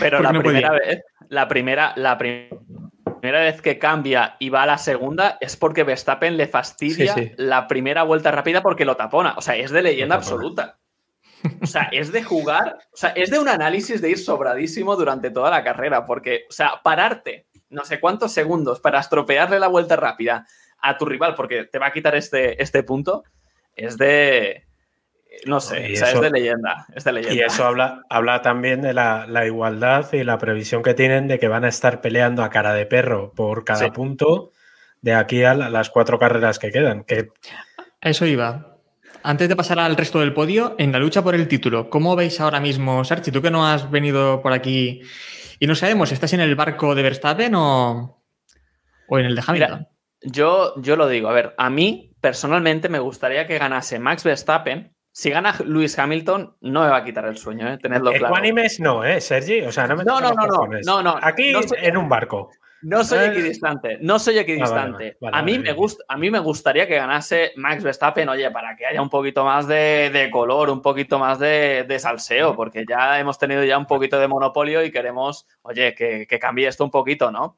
Pero 0.00 0.18
Porque 0.18 0.22
la 0.24 0.32
no 0.32 0.42
primera 0.42 0.68
podía. 0.70 0.80
vez, 0.88 1.02
la 1.28 1.46
primera, 1.46 1.92
la 1.96 2.18
prim- 2.18 2.48
primera 3.20 3.40
vez 3.44 3.62
que 3.62 3.78
cambia 3.78 4.34
y 4.40 4.48
va 4.48 4.64
a 4.64 4.66
la 4.66 4.78
segunda 4.78 5.38
es 5.40 5.56
porque 5.56 5.84
Verstappen 5.84 6.36
le 6.36 6.48
fastidia 6.48 7.14
Sí, 7.14 7.22
sí. 7.26 7.32
la 7.36 7.68
primera 7.68 8.02
vuelta 8.02 8.32
rápida 8.32 8.60
porque 8.60 8.84
lo 8.84 8.96
tapona. 8.96 9.34
O 9.36 9.40
sea, 9.40 9.54
es 9.56 9.70
de 9.70 9.82
leyenda 9.82 10.16
absoluta. 10.16 10.78
O 11.62 11.66
sea, 11.66 11.88
es 11.92 12.10
de 12.12 12.22
jugar, 12.22 12.78
o 12.92 12.96
sea, 12.96 13.10
es 13.10 13.30
de 13.30 13.38
un 13.38 13.48
análisis 13.48 14.00
de 14.00 14.10
ir 14.10 14.18
sobradísimo 14.18 14.96
durante 14.96 15.30
toda 15.30 15.50
la 15.50 15.62
carrera, 15.64 16.04
porque, 16.06 16.44
o 16.48 16.52
sea, 16.52 16.80
pararte 16.82 17.46
no 17.70 17.84
sé 17.84 17.98
cuántos 18.00 18.32
segundos 18.32 18.80
para 18.80 19.00
estropearle 19.00 19.58
la 19.58 19.66
vuelta 19.68 19.96
rápida 19.96 20.46
a 20.80 20.96
tu 20.96 21.06
rival 21.06 21.34
porque 21.34 21.64
te 21.64 21.78
va 21.78 21.86
a 21.88 21.92
quitar 21.92 22.14
este, 22.14 22.62
este 22.62 22.82
punto, 22.84 23.24
es 23.74 23.98
de, 23.98 24.64
no 25.46 25.60
sé, 25.60 25.92
o 25.92 25.96
sea, 25.96 26.08
eso- 26.10 26.16
es 26.16 26.20
de 26.20 26.30
leyenda, 26.30 26.86
es 26.94 27.02
de 27.04 27.12
leyenda. 27.12 27.34
Y 27.34 27.40
eso 27.40 27.64
habla, 27.64 28.02
habla 28.08 28.42
también 28.42 28.80
de 28.80 28.94
la, 28.94 29.26
la 29.26 29.44
igualdad 29.44 30.12
y 30.12 30.22
la 30.22 30.38
previsión 30.38 30.82
que 30.82 30.94
tienen 30.94 31.26
de 31.26 31.38
que 31.38 31.48
van 31.48 31.64
a 31.64 31.68
estar 31.68 32.00
peleando 32.00 32.44
a 32.44 32.50
cara 32.50 32.72
de 32.74 32.86
perro 32.86 33.32
por 33.34 33.64
cada 33.64 33.86
Sí. 33.86 33.90
punto 33.90 34.52
de 35.02 35.14
aquí 35.14 35.42
a 35.42 35.54
la- 35.54 35.68
las 35.70 35.90
cuatro 35.90 36.18
carreras 36.18 36.58
que 36.58 36.70
quedan. 36.70 37.02
Que 37.04 37.28
A 38.00 38.08
eso 38.10 38.24
iba. 38.26 38.73
Antes 39.26 39.48
de 39.48 39.56
pasar 39.56 39.78
al 39.78 39.96
resto 39.96 40.20
del 40.20 40.34
podio, 40.34 40.74
en 40.78 40.92
la 40.92 40.98
lucha 40.98 41.22
por 41.22 41.34
el 41.34 41.48
título, 41.48 41.88
¿cómo 41.88 42.14
veis 42.14 42.40
ahora 42.42 42.60
mismo, 42.60 43.02
Sarchi? 43.04 43.30
Tú 43.32 43.40
que 43.40 43.50
no 43.50 43.66
has 43.66 43.90
venido 43.90 44.42
por 44.42 44.52
aquí 44.52 45.00
y 45.58 45.66
no 45.66 45.74
sabemos, 45.74 46.12
¿estás 46.12 46.34
en 46.34 46.40
el 46.40 46.54
barco 46.54 46.94
de 46.94 47.02
Verstappen 47.02 47.54
o, 47.54 48.22
o 49.08 49.18
en 49.18 49.24
el 49.24 49.34
de 49.34 49.42
Hamilton? 49.46 49.78
Mira, 49.78 49.88
yo, 50.20 50.74
yo 50.82 50.96
lo 50.96 51.08
digo, 51.08 51.30
a 51.30 51.32
ver, 51.32 51.54
a 51.56 51.70
mí 51.70 52.12
personalmente 52.20 52.90
me 52.90 52.98
gustaría 52.98 53.46
que 53.46 53.56
ganase 53.56 53.98
Max 53.98 54.24
Verstappen. 54.24 54.94
Si 55.10 55.30
gana 55.30 55.54
Lewis 55.64 55.98
Hamilton, 55.98 56.56
no 56.60 56.82
me 56.82 56.88
va 56.88 56.96
a 56.98 57.04
quitar 57.04 57.24
el 57.24 57.38
sueño, 57.38 57.72
¿eh? 57.72 57.78
tenedlo 57.78 58.10
claro. 58.10 58.26
ecuánimes 58.26 58.78
no, 58.78 59.04
¿eh, 59.04 59.22
Sergi? 59.22 59.62
O 59.62 59.72
sea, 59.72 59.86
no 59.86 59.96
me 59.96 60.04
No, 60.04 60.20
no, 60.20 60.34
no, 60.34 60.46
no, 60.46 60.68
no, 60.84 61.02
no, 61.02 61.18
Aquí 61.22 61.50
no 61.52 61.62
soy- 61.62 61.78
en 61.80 61.96
un 61.96 62.10
barco. 62.10 62.50
No 62.84 63.02
soy 63.04 63.24
equidistante, 63.26 63.98
no 64.00 64.18
soy 64.18 64.38
equidistante. 64.38 65.16
Ah, 65.16 65.16
vale, 65.20 65.32
vale, 65.32 65.36
a, 65.38 65.42
mí 65.42 65.58
vale, 65.58 65.74
me 65.74 65.86
a 66.08 66.16
mí 66.16 66.30
me 66.30 66.38
gustaría 66.38 66.86
que 66.86 66.96
ganase 66.96 67.52
Max 67.56 67.82
Verstappen, 67.82 68.28
oye, 68.28 68.50
para 68.50 68.76
que 68.76 68.86
haya 68.86 69.00
un 69.02 69.10
poquito 69.10 69.44
más 69.44 69.66
de, 69.66 70.10
de 70.12 70.30
color, 70.30 70.70
un 70.70 70.82
poquito 70.82 71.18
más 71.18 71.38
de, 71.38 71.84
de 71.88 71.98
salseo, 71.98 72.54
porque 72.54 72.84
ya 72.88 73.18
hemos 73.18 73.38
tenido 73.38 73.64
ya 73.64 73.78
un 73.78 73.86
poquito 73.86 74.18
de 74.18 74.28
monopolio 74.28 74.84
y 74.84 74.90
queremos, 74.90 75.46
oye, 75.62 75.94
que, 75.94 76.26
que 76.28 76.38
cambie 76.38 76.68
esto 76.68 76.84
un 76.84 76.90
poquito, 76.90 77.30
¿no? 77.30 77.56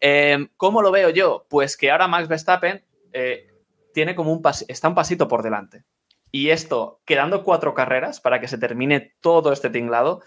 Eh, 0.00 0.48
¿Cómo 0.56 0.82
lo 0.82 0.90
veo 0.92 1.10
yo? 1.10 1.46
Pues 1.48 1.76
que 1.76 1.90
ahora 1.90 2.06
Max 2.06 2.28
Verstappen 2.28 2.84
eh, 3.12 3.48
tiene 3.92 4.14
como 4.14 4.32
un 4.32 4.42
pas- 4.42 4.64
está 4.68 4.88
un 4.88 4.94
pasito 4.94 5.26
por 5.28 5.42
delante. 5.42 5.82
Y 6.30 6.50
esto, 6.50 7.00
quedando 7.06 7.42
cuatro 7.42 7.72
carreras 7.72 8.20
para 8.20 8.38
que 8.38 8.48
se 8.48 8.58
termine 8.58 9.14
todo 9.20 9.50
este 9.50 9.70
tinglado, 9.70 10.20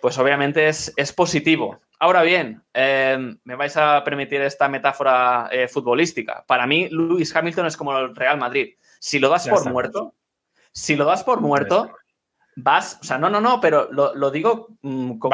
pues 0.00 0.18
obviamente 0.18 0.68
es, 0.68 0.92
es 0.96 1.12
positivo. 1.12 1.80
Ahora 1.98 2.22
bien, 2.22 2.62
eh, 2.74 3.36
me 3.44 3.54
vais 3.56 3.76
a 3.76 4.04
permitir 4.04 4.40
esta 4.42 4.68
metáfora 4.68 5.48
eh, 5.50 5.66
futbolística. 5.68 6.44
Para 6.46 6.66
mí, 6.66 6.88
Lewis 6.90 7.34
Hamilton 7.34 7.66
es 7.66 7.76
como 7.76 7.96
el 7.98 8.14
Real 8.14 8.38
Madrid. 8.38 8.74
Si 9.00 9.18
lo 9.18 9.28
das 9.28 9.44
Ya 9.44 9.52
por 9.52 9.64
muerto, 9.70 10.14
si 10.72 10.94
lo 10.96 11.04
das 11.06 11.24
por 11.24 11.40
muerto, 11.40 11.94
vas, 12.56 12.98
o 13.00 13.04
sea, 13.04 13.18
no, 13.18 13.30
no, 13.30 13.40
no, 13.40 13.60
pero 13.60 13.88
lo, 13.90 14.14
lo 14.14 14.30
digo 14.30 14.68
mm, 14.82 15.18
como 15.18 15.30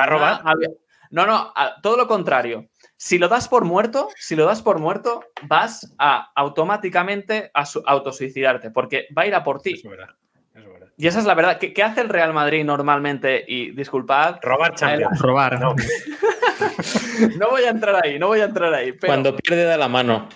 no, 1.11 1.27
no, 1.27 1.53
a- 1.55 1.81
todo 1.83 1.97
lo 1.97 2.07
contrario. 2.09 2.69
Si 2.97 3.19
lo 3.19 3.29
das 3.29 3.49
por 3.49 3.65
muerto, 3.65 4.09
si 4.17 4.37
lo 4.37 4.47
das 4.47 4.63
por 4.63 4.79
muerto, 4.79 5.23
vas 5.43 5.95
a 5.99 6.31
automáticamente 6.37 7.51
a 7.53 7.67
su- 7.67 7.83
autosuicidarte, 7.85 8.71
porque 8.71 9.09
va 9.17 9.23
a 9.23 9.27
ir 9.27 9.35
a 9.35 9.43
por 9.45 9.61
ti. 9.61 9.83
Y 10.97 11.07
esa 11.07 11.19
es 11.19 11.25
la 11.25 11.35
verdad. 11.35 11.59
¿Qué, 11.59 11.73
qué 11.73 11.83
hace 11.83 12.01
el 12.01 12.09
Real 12.09 12.33
Madrid 12.33 12.65
normalmente? 12.65 13.45
Y 13.49 13.71
disculpad, 13.73 14.37
Robar 14.43 14.75
Champions. 14.75 15.19
Robar. 15.21 15.59
No, 15.61 15.75
no 17.39 17.51
voy 17.51 17.63
a 17.65 17.71
entrar 17.71 18.05
ahí, 18.05 18.19
no 18.19 18.29
voy 18.29 18.41
a 18.41 18.45
entrar 18.45 18.73
ahí. 18.75 18.93
Pero 18.93 19.09
Cuando 19.11 19.37
pierde 19.37 19.65
da 19.65 19.77
la 19.77 19.89
mano. 19.89 20.29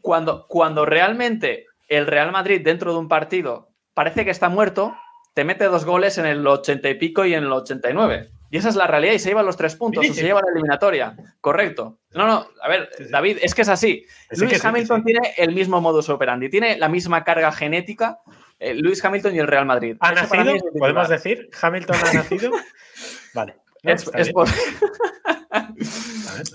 cuando, 0.00 0.46
cuando 0.48 0.84
realmente 0.84 1.66
el 1.88 2.06
Real 2.06 2.32
Madrid 2.32 2.60
dentro 2.64 2.92
de 2.92 2.98
un 2.98 3.08
partido 3.08 3.70
parece 3.94 4.24
que 4.24 4.30
está 4.30 4.48
muerto, 4.48 4.94
te 5.34 5.44
mete 5.44 5.64
dos 5.64 5.84
goles 5.84 6.18
en 6.18 6.26
el 6.26 6.46
80 6.46 6.88
y 6.90 6.94
pico 6.94 7.24
y 7.24 7.34
en 7.34 7.44
el 7.44 7.52
89. 7.52 8.30
Y 8.50 8.58
esa 8.58 8.68
es 8.68 8.76
la 8.76 8.86
realidad 8.86 9.14
y 9.14 9.18
se 9.18 9.30
lleva 9.30 9.42
los 9.42 9.56
tres 9.56 9.76
puntos 9.76 10.04
o 10.06 10.12
se 10.12 10.22
lleva 10.22 10.42
la 10.42 10.50
eliminatoria. 10.52 11.16
Correcto. 11.40 11.98
No, 12.12 12.26
no, 12.26 12.46
a 12.62 12.68
ver, 12.68 12.90
Sí, 12.98 13.04
sí. 13.04 13.10
David, 13.10 13.38
es 13.40 13.54
que 13.54 13.62
es 13.62 13.68
así. 13.70 14.04
Sí, 14.30 14.46
Hamilton 14.62 15.00
sí. 15.00 15.04
tiene 15.06 15.34
el 15.38 15.54
mismo 15.54 15.80
modus 15.80 16.10
operandi, 16.10 16.50
tiene 16.50 16.76
la 16.76 16.90
misma 16.90 17.24
carga 17.24 17.50
genética, 17.50 18.18
eh, 18.58 18.74
Lewis 18.74 19.04
Hamilton 19.04 19.34
y 19.34 19.38
el 19.38 19.46
Real 19.46 19.66
Madrid. 19.66 19.96
¿Ha 20.00 20.12
Eso 20.12 20.34
nacido? 20.34 20.54
¿Podemos 20.78 21.08
decir? 21.08 21.50
¿Hamilton 21.60 21.96
ha 21.96 22.12
nacido? 22.12 22.50
Vale. 23.34 23.56
No, 23.82 23.92
Es- 23.92 24.32
por-. 24.32 24.48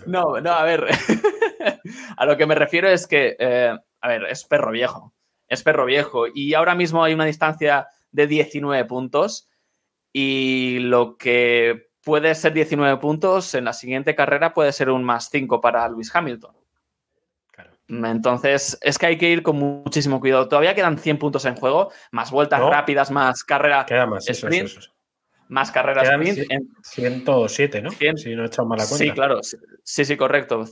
No, 0.06 0.40
no, 0.42 0.52
a 0.52 0.64
ver. 0.64 0.86
a 2.18 2.26
lo 2.26 2.38
que 2.38 2.46
me 2.46 2.56
refiero 2.56 2.90
es 2.90 3.08
que, 3.08 3.36
eh, 3.40 3.78
a 4.02 4.08
ver, 4.08 4.24
es 4.26 4.44
perro 4.46 4.72
viejo. 4.72 5.14
Es 5.48 5.64
perro 5.64 5.86
viejo. 5.86 6.26
Y 6.34 6.54
ahora 6.54 6.76
mismo 6.76 7.04
hay 7.04 7.14
una 7.14 7.26
distancia 7.26 7.88
de 8.12 8.28
19 8.28 8.86
puntos. 8.86 9.50
Y 10.14 10.80
lo 10.80 11.18
que 11.18 11.90
puede 12.04 12.34
ser 12.36 12.54
19 12.54 12.98
puntos 13.00 13.54
en 13.54 13.66
la 13.66 13.74
siguiente 13.74 14.16
carrera 14.16 14.54
puede 14.54 14.72
ser 14.72 14.90
un 14.90 15.04
más 15.04 15.30
5 15.30 15.62
para 15.62 15.88
Lewis 15.90 16.14
Hamilton. 16.16 16.56
Entonces, 17.90 18.78
es 18.82 18.98
que 18.98 19.06
hay 19.06 19.18
que 19.18 19.30
ir 19.30 19.44
con 19.44 19.58
muchísimo 19.58 20.20
cuidado. 20.20 20.48
Todavía 20.50 20.76
quedan 20.76 20.98
100 20.98 21.18
puntos 21.20 21.46
en 21.46 21.56
juego, 21.56 21.92
más 22.12 22.32
vueltas 22.32 22.60
No. 22.60 22.70
rápidas, 22.70 23.12
más 23.12 23.44
carrera, 23.44 23.86
Queda 23.86 24.06
más, 24.06 24.24
eso, 24.28 24.32
eso, 24.32 24.48
Sprint, 24.48 24.66
eso, 24.70 24.80
eso. 24.80 24.92
más 25.48 25.72
carrera 25.72 26.02
Quedan 26.04 26.22
sprint. 26.22 26.48
sí. 26.50 26.54
En- 26.54 26.68
107, 26.84 27.82
¿no? 27.82 27.92
Si 27.92 28.36
no 28.36 28.44
he 28.44 28.48
echado 28.48 28.68
mala 28.68 28.84
cuenta. 28.86 29.06
Sí, 29.06 29.12
claro. 29.12 29.42
Sí, 29.42 30.04
Sí, 30.04 30.18
correcto. 30.18 30.66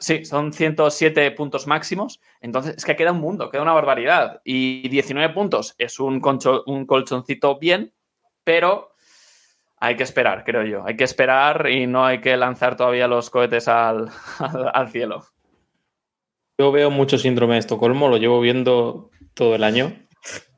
Sí, 0.00 0.24
son 0.24 0.52
107 0.54 1.30
puntos 1.32 1.66
máximos. 1.66 2.20
Entonces, 2.40 2.74
es 2.78 2.84
que 2.86 2.96
queda 2.96 3.12
un 3.12 3.20
mundo, 3.20 3.50
queda 3.50 3.60
una 3.62 3.74
barbaridad. 3.74 4.40
Y 4.44 4.88
19 4.88 5.34
puntos 5.34 5.74
es 5.76 6.00
un, 6.00 6.20
concho- 6.22 6.62
un 6.66 6.86
colchoncito 6.86 7.58
bien, 7.58 7.92
pero 8.44 8.94
hay 9.78 9.96
que 9.96 10.04
esperar, 10.04 10.42
creo 10.44 10.62
yo. 10.64 10.86
Hay 10.86 10.96
que 10.96 11.04
esperar 11.04 11.68
y 11.68 11.86
no 11.86 12.06
hay 12.06 12.22
que 12.22 12.34
lanzar 12.38 12.76
todavía 12.76 13.08
los 13.08 13.28
cohetes 13.28 13.68
al, 13.68 14.08
al- 14.38 14.70
al 14.72 14.88
cielo. 14.88 15.26
Yo 16.62 16.70
veo 16.70 16.92
mucho 16.92 17.18
síndrome 17.18 17.54
de 17.54 17.58
Estocolmo, 17.58 18.06
lo 18.06 18.18
llevo 18.18 18.40
viendo 18.40 19.10
todo 19.34 19.56
el 19.56 19.64
año. 19.64 19.96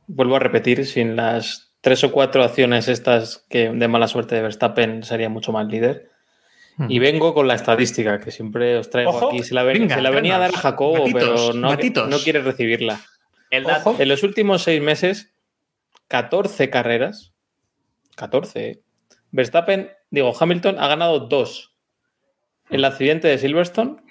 Vuelvo 0.07 0.37
a 0.37 0.39
repetir, 0.39 0.85
sin 0.85 1.17
las 1.17 1.75
tres 1.81 2.05
o 2.05 2.13
cuatro 2.13 2.45
acciones 2.45 2.89
estas 2.89 3.47
que 3.49 3.71
de 3.71 3.89
mala 3.89 4.07
suerte 4.07 4.35
de 4.35 4.43
Verstappen 4.43 5.03
sería 5.03 5.31
mucho 5.31 5.51
más 5.51 5.67
líder. 5.67 6.11
Y 6.91 6.99
vengo 6.99 7.33
con 7.33 7.49
la 7.49 7.55
estadística 7.55 8.21
que 8.21 8.31
siempre 8.31 8.77
os 8.77 8.91
traigo 8.91 9.13
Ojo. 9.13 9.29
aquí. 9.31 9.43
Se 9.45 9.55
la, 9.55 9.63
ven- 9.63 9.79
Venga, 9.79 9.95
se 9.95 10.03
la 10.03 10.11
venía 10.11 10.37
a 10.37 10.41
dar 10.41 10.51
a. 10.55 10.59
Jacobo, 10.59 11.07
pero 11.11 11.55
no, 11.55 11.75
quiere 12.23 12.43
recibirla. 12.43 13.01
El 13.49 13.65
dato. 13.65 13.93
Ojo. 13.93 14.03
En 14.03 14.09
los 14.11 14.23
últimos 14.25 14.63
seis 14.63 14.83
meses, 14.83 15.33
14 16.09 16.69
carreras, 16.69 17.33
14, 18.17 18.69
¿eh? 18.69 18.83
Verstappen, 19.31 19.91
digo, 20.11 20.35
Hamilton 20.39 20.79
ha 20.79 20.87
ganado 20.87 21.21
dos. 21.21 21.75
El 22.69 22.85
accidente 22.85 23.27
de 23.29 23.39
Silverstone 23.39 24.03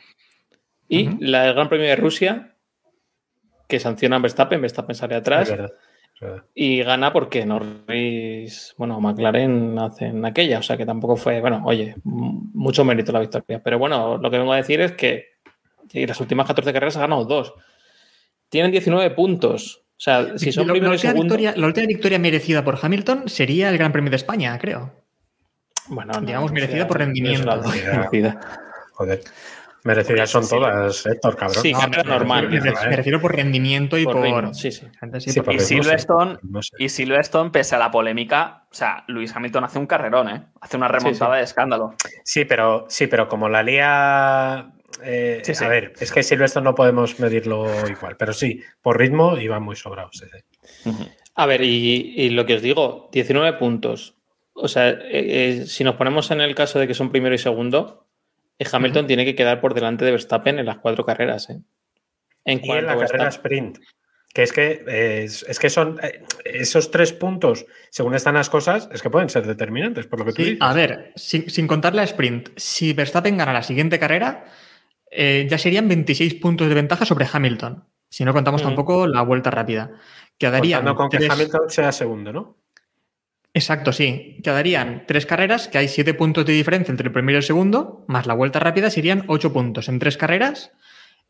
y 1.00 1.26
la- 1.26 1.48
el 1.48 1.54
Gran 1.54 1.70
Premio 1.70 1.88
de 1.88 1.96
Rusia, 1.96 2.56
que 3.68 3.80
sancionan 3.80 4.22
Verstappen, 4.22 4.62
Verstappen 4.62 4.96
sale 4.96 5.16
Es 5.16 5.22
atrás 5.22 5.50
verdad, 5.50 5.72
es 6.16 6.22
verdad. 6.22 6.44
y 6.54 6.84
gana 6.84 7.12
porque 7.14 7.46
Norris, 7.46 8.76
bueno, 8.78 9.00
McLaren 9.00 9.78
hacen 9.80 10.24
aquella, 10.26 10.60
o 10.60 10.64
sea 10.64 10.78
que 10.78 10.86
tampoco 10.86 11.16
fue, 11.16 11.42
bueno, 11.42 11.64
oye, 11.66 11.96
mucho 12.04 12.84
mérito 12.86 13.12
la 13.12 13.20
victoria. 13.20 13.62
Pero 13.64 13.80
bueno, 13.80 14.18
lo 14.18 14.30
que 14.30 14.38
vengo 14.38 14.54
a 14.54 14.58
decir 14.58 14.82
es 14.82 14.92
que 14.94 15.26
las 15.94 16.20
últimas 16.22 16.46
14 16.48 16.72
carreras 16.74 16.98
ha 16.98 17.02
ganado 17.02 17.26
dos. 17.26 17.54
Tienen 18.50 18.72
19 18.72 19.10
puntos. 19.12 19.80
O 19.96 20.00
sea, 20.04 20.38
si 20.38 20.52
son 20.52 20.68
la, 20.68 20.74
primero 20.74 20.92
y 20.94 20.96
última 20.96 21.12
segundo. 21.14 21.36
victoria, 21.36 21.54
la 21.60 21.68
última 21.68 21.88
victoria 21.88 22.20
merecida 22.20 22.64
por 22.64 22.78
Hamilton 22.82 23.28
sería 23.30 23.70
el 23.70 23.78
Gran 23.78 23.92
Premio 23.92 24.10
de 24.10 24.18
España, 24.18 24.58
creo. 24.60 24.92
Bueno, 25.88 26.14
Digamos, 26.22 26.52
merecida 26.52 26.88
por 26.88 26.98
rendimiento. 27.00 27.50
Joder. 28.94 29.22
Merecidas 29.84 30.30
son 30.30 30.48
todas, 30.48 31.06
Héctor, 31.06 31.36
cabrón. 31.36 31.62
Sí, 31.62 31.74
carrera 31.74 32.04
normal. 32.04 32.48
Me, 32.50 32.60
refiero- 32.60 32.90
me 32.90 32.96
refiero 32.96 33.22
por 33.22 33.36
rendimiento 33.36 33.98
y 33.98 34.06
Por 34.06 34.14
por. 34.16 34.24
ritmo, 34.24 34.54
sí, 34.54 34.72
sí. 34.72 34.88
Por- 35.44 35.54
Y 35.56 35.60
Silverstone, 35.60 36.38
no 36.44 36.62
sé. 36.62 36.76
y 36.80 36.90
Silverstone, 36.90 37.50
pese 37.52 37.76
a 37.76 37.80
la 37.80 37.92
polémica, 37.92 38.66
o 38.72 38.74
sea, 38.74 39.04
Luis 39.08 39.36
Hamilton 39.36 39.64
hace 39.66 39.80
un 39.80 39.88
carrerón, 39.88 40.30
¿eh? 40.30 40.44
Hace 40.62 40.78
una 40.78 40.88
remontada 40.88 41.36
de 41.38 41.44
escándalo. 41.44 41.96
Sí, 42.24 42.46
pero, 42.46 42.86
sí, 42.88 43.08
pero 43.08 43.28
como 43.28 43.50
la 43.50 43.62
lía. 43.64 44.72
eh, 45.04 45.42
Sí, 45.44 45.54
sí. 45.56 45.64
A 45.66 45.68
ver, 45.68 45.94
es 46.00 46.12
que 46.12 46.24
Silverstone 46.24 46.64
no 46.64 46.76
podemos 46.76 47.20
medirlo 47.20 47.66
igual, 47.90 48.16
pero 48.18 48.32
sí, 48.34 48.62
por 48.82 48.98
ritmo 49.00 49.38
iban 49.38 49.64
muy 49.64 49.76
sobrados. 49.76 50.18
sí, 50.18 50.26
sí. 50.84 50.92
A 51.36 51.46
ver, 51.48 51.62
y, 51.64 52.14
y 52.16 52.30
lo 52.30 52.46
que 52.46 52.54
os 52.56 52.62
digo, 52.62 53.10
19 53.12 53.54
puntos. 53.58 54.16
O 54.54 54.68
sea, 54.68 54.90
eh, 54.90 55.00
eh, 55.10 55.66
si 55.66 55.84
nos 55.84 55.96
ponemos 55.96 56.30
en 56.30 56.42
el 56.42 56.54
caso 56.54 56.78
de 56.78 56.88
que 56.88 56.94
son 56.94 57.10
primero 57.12 57.34
y 57.34 57.40
segundo, 57.40 58.06
eh, 58.64 58.70
Hamilton 58.72 59.08
tiene 59.08 59.26
que 59.26 59.36
quedar 59.36 59.62
por 59.62 59.74
delante 59.74 60.06
de 60.06 60.12
Verstappen 60.12 60.60
en 60.60 60.66
las 60.66 60.78
cuatro 60.78 61.06
carreras. 61.06 61.50
¿eh? 61.50 61.62
En 62.46 62.64
y 62.64 62.72
en 62.72 62.86
la 62.86 62.98
carrera 62.98 63.30
sprint. 63.30 63.80
Que 64.34 64.42
es 64.42 64.52
que, 64.52 64.84
eh, 64.88 65.24
es, 65.26 65.46
es 65.48 65.60
que 65.60 65.70
son 65.70 66.00
eh, 66.02 66.24
esos 66.44 66.90
tres 66.90 67.14
puntos, 67.14 67.68
según 67.92 68.16
están 68.16 68.34
las 68.34 68.50
cosas, 68.50 68.90
es 68.92 69.04
que 69.04 69.12
pueden 69.12 69.30
ser 69.30 69.46
determinantes, 69.46 70.08
por 70.08 70.18
lo 70.20 70.26
que 70.26 70.34
tú 70.34 70.42
dices. 70.42 70.58
a 70.60 70.74
ver, 70.74 71.14
sin, 71.16 71.48
sin 71.52 71.68
contar 71.68 71.94
la 71.94 72.04
sprint, 72.04 72.50
si 72.56 72.94
Verstappen 72.94 73.38
gana 73.38 73.54
la 73.54 73.62
siguiente 73.62 74.00
carrera, 74.00 74.46
eh, 75.12 75.46
ya 75.48 75.60
serían 75.60 75.88
26 75.88 76.36
puntos 76.36 76.68
de 76.68 76.74
ventaja 76.74 77.06
sobre 77.06 77.28
Hamilton. 77.32 77.86
Si 78.10 78.26
no 78.26 78.34
contamos 78.34 78.64
tampoco 78.64 79.08
la 79.08 79.22
vuelta 79.22 79.52
rápida. 79.52 79.92
Quedarían 80.38 80.84
Contando 80.84 80.96
con 80.96 81.10
que 81.10 81.32
Hamilton 81.32 81.70
sea 81.70 81.92
segundo, 81.92 82.34
¿no? 82.34 82.58
Exacto, 83.54 83.94
sí. 83.94 84.40
Quedarían 84.44 85.04
tres 85.08 85.26
carreras, 85.26 85.68
que 85.68 85.78
hay 85.78 85.88
siete 85.88 86.14
puntos 86.14 86.46
de 86.46 86.54
diferencia 86.54 86.92
entre 86.92 87.08
el 87.08 87.14
primero 87.14 87.38
y 87.38 87.40
el 87.40 87.44
segundo, 87.44 88.04
más 88.08 88.26
la 88.26 88.34
vuelta 88.34 88.60
rápida 88.60 88.90
serían 88.90 89.26
ocho 89.28 89.54
puntos. 89.54 89.90
En 89.90 90.00
tres 90.00 90.18
carreras 90.18 90.72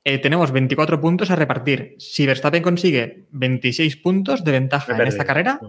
eh, 0.05 0.19
tenemos 0.19 0.51
24 0.51 1.01
puntos 1.01 1.31
a 1.31 1.36
repartir. 1.36 1.95
Si 1.99 2.25
Verstappen 2.25 2.63
consigue 2.63 3.25
26 3.31 3.97
puntos 3.97 4.43
de 4.43 4.51
ventaja 4.51 4.95
en 4.95 5.07
esta 5.07 5.25
carrera, 5.25 5.59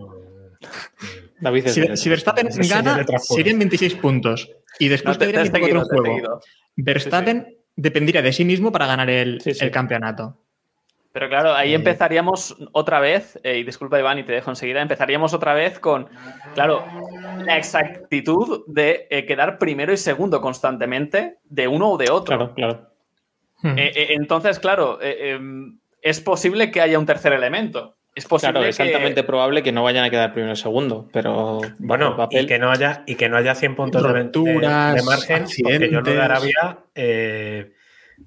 David 1.40 1.66
si, 1.96 2.08
Verstappen 2.08 2.48
gana, 2.68 3.04
serían 3.18 3.58
26 3.58 3.96
puntos. 3.96 4.48
Y 4.78 4.88
después 4.88 5.16
No, 5.16 5.18
te, 5.18 5.26
te 5.26 5.32
quedarían 5.32 5.54
has 5.54 5.60
24 5.60 5.84
seguido, 5.84 6.02
en 6.02 6.04
te 6.04 6.08
he 6.08 6.22
juego. 6.22 6.40
Verstappen 6.76 7.58
dependería 7.76 8.22
de 8.22 8.32
sí 8.32 8.44
mismo 8.44 8.70
para 8.70 8.86
ganar 8.86 9.10
el, 9.10 9.40
Sí, 9.40 9.54
sí. 9.54 9.64
el 9.64 9.70
campeonato. 9.70 10.43
Pero 11.14 11.28
claro, 11.28 11.54
ahí 11.54 11.70
Eh. 11.72 11.76
empezaríamos 11.76 12.56
otra 12.72 12.98
vez, 12.98 13.38
eh, 13.44 13.58
y 13.58 13.62
disculpa 13.62 14.00
Iván 14.00 14.18
y 14.18 14.24
te 14.24 14.32
dejo 14.32 14.50
enseguida, 14.50 14.82
empezaríamos 14.82 15.32
otra 15.32 15.54
vez 15.54 15.78
con, 15.78 16.08
claro, 16.54 16.84
la 17.46 17.56
exactitud 17.56 18.64
de 18.66 19.06
eh, 19.10 19.24
quedar 19.24 19.58
primero 19.58 19.92
y 19.92 19.96
segundo 19.96 20.40
constantemente 20.40 21.36
de 21.44 21.68
uno 21.68 21.90
o 21.92 21.96
de 21.96 22.10
otro. 22.10 22.36
Claro, 22.36 22.54
claro. 22.54 22.90
Hmm. 23.62 23.78
Eh, 23.78 23.92
eh, 23.94 24.06
entonces, 24.10 24.58
claro, 24.58 24.98
eh, 25.00 25.30
em, 25.36 25.78
es 26.02 26.20
posible 26.20 26.72
que 26.72 26.80
haya 26.80 26.98
un 26.98 27.06
tercer 27.06 27.32
elemento. 27.32 27.94
Es 28.16 28.26
posible 28.26 28.52
Claro, 28.54 28.66
es 28.66 28.76
que... 28.76 28.82
altamente 28.82 29.22
probable 29.22 29.62
que 29.62 29.70
no 29.72 29.84
vayan 29.84 30.04
a 30.04 30.10
quedar 30.10 30.32
primero 30.32 30.52
o 30.54 30.56
segundo, 30.56 31.08
pero 31.12 31.60
Bueno, 31.78 32.16
papel. 32.16 32.44
y 32.44 32.46
que 32.48 32.58
no 32.58 32.72
haya, 32.72 33.04
y 33.06 33.14
que 33.14 33.28
no 33.28 33.36
haya 33.36 33.54
100 33.54 33.76
puntos 33.76 34.02
de, 34.02 34.08
de- 34.12 34.24
de 34.24 35.02
margen, 35.04 35.44
porque 35.44 35.90
yo 35.90 36.00
lo 36.00 36.02
de 36.02 36.10
accidentes. 36.12 36.18
Arabia, 36.20 36.78
eh, 36.96 37.72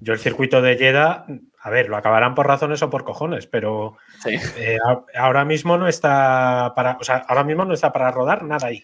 yo 0.00 0.12
el 0.14 0.18
circuito 0.18 0.60
de 0.62 0.76
Jeddah, 0.76 1.24
a 1.68 1.70
ver, 1.70 1.88
lo 1.88 1.96
acabarán 1.96 2.34
por 2.34 2.46
razones 2.46 2.82
o 2.82 2.90
por 2.90 3.04
cojones, 3.04 3.46
pero 3.46 3.96
Sí. 4.22 4.34
eh, 4.58 4.78
a- 4.84 5.02
ahora 5.22 5.44
mismo 5.44 5.76
no 5.78 5.86
está 5.86 6.72
para, 6.74 6.96
o 7.00 7.04
sea, 7.04 7.24
ahora 7.28 7.44
mismo 7.44 7.64
no 7.64 7.74
está 7.74 7.92
para 7.92 8.10
rodar 8.10 8.42
nada 8.42 8.66
ahí. 8.68 8.82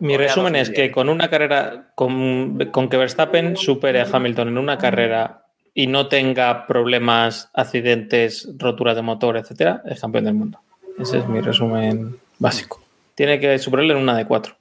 Mi 0.00 0.16
resumen 0.16 0.56
es 0.56 0.68
2010. 0.68 0.88
que 0.88 0.92
con 0.92 1.08
una 1.08 1.28
carrera, 1.30 1.92
con, 1.94 2.58
con 2.72 2.88
que 2.88 2.96
Verstappen 2.96 3.56
supere 3.56 4.00
a 4.00 4.06
Hamilton 4.12 4.48
en 4.48 4.58
una 4.58 4.76
carrera 4.76 5.44
y 5.74 5.86
no 5.86 6.08
tenga 6.08 6.66
problemas, 6.66 7.50
accidentes, 7.54 8.48
roturas 8.58 8.96
de 8.96 9.02
motor, 9.02 9.36
etcétera, 9.36 9.80
es 9.86 10.00
campeón 10.00 10.24
del 10.24 10.34
mundo. 10.34 10.58
Ese 10.98 11.18
es 11.18 11.28
mi 11.28 11.40
resumen 11.40 12.16
básico. 12.38 12.80
Tiene 13.14 13.38
que 13.38 13.58
superarle 13.58 13.94
en 13.94 14.00
una 14.00 14.16
de 14.16 14.26
cuatro. 14.26 14.54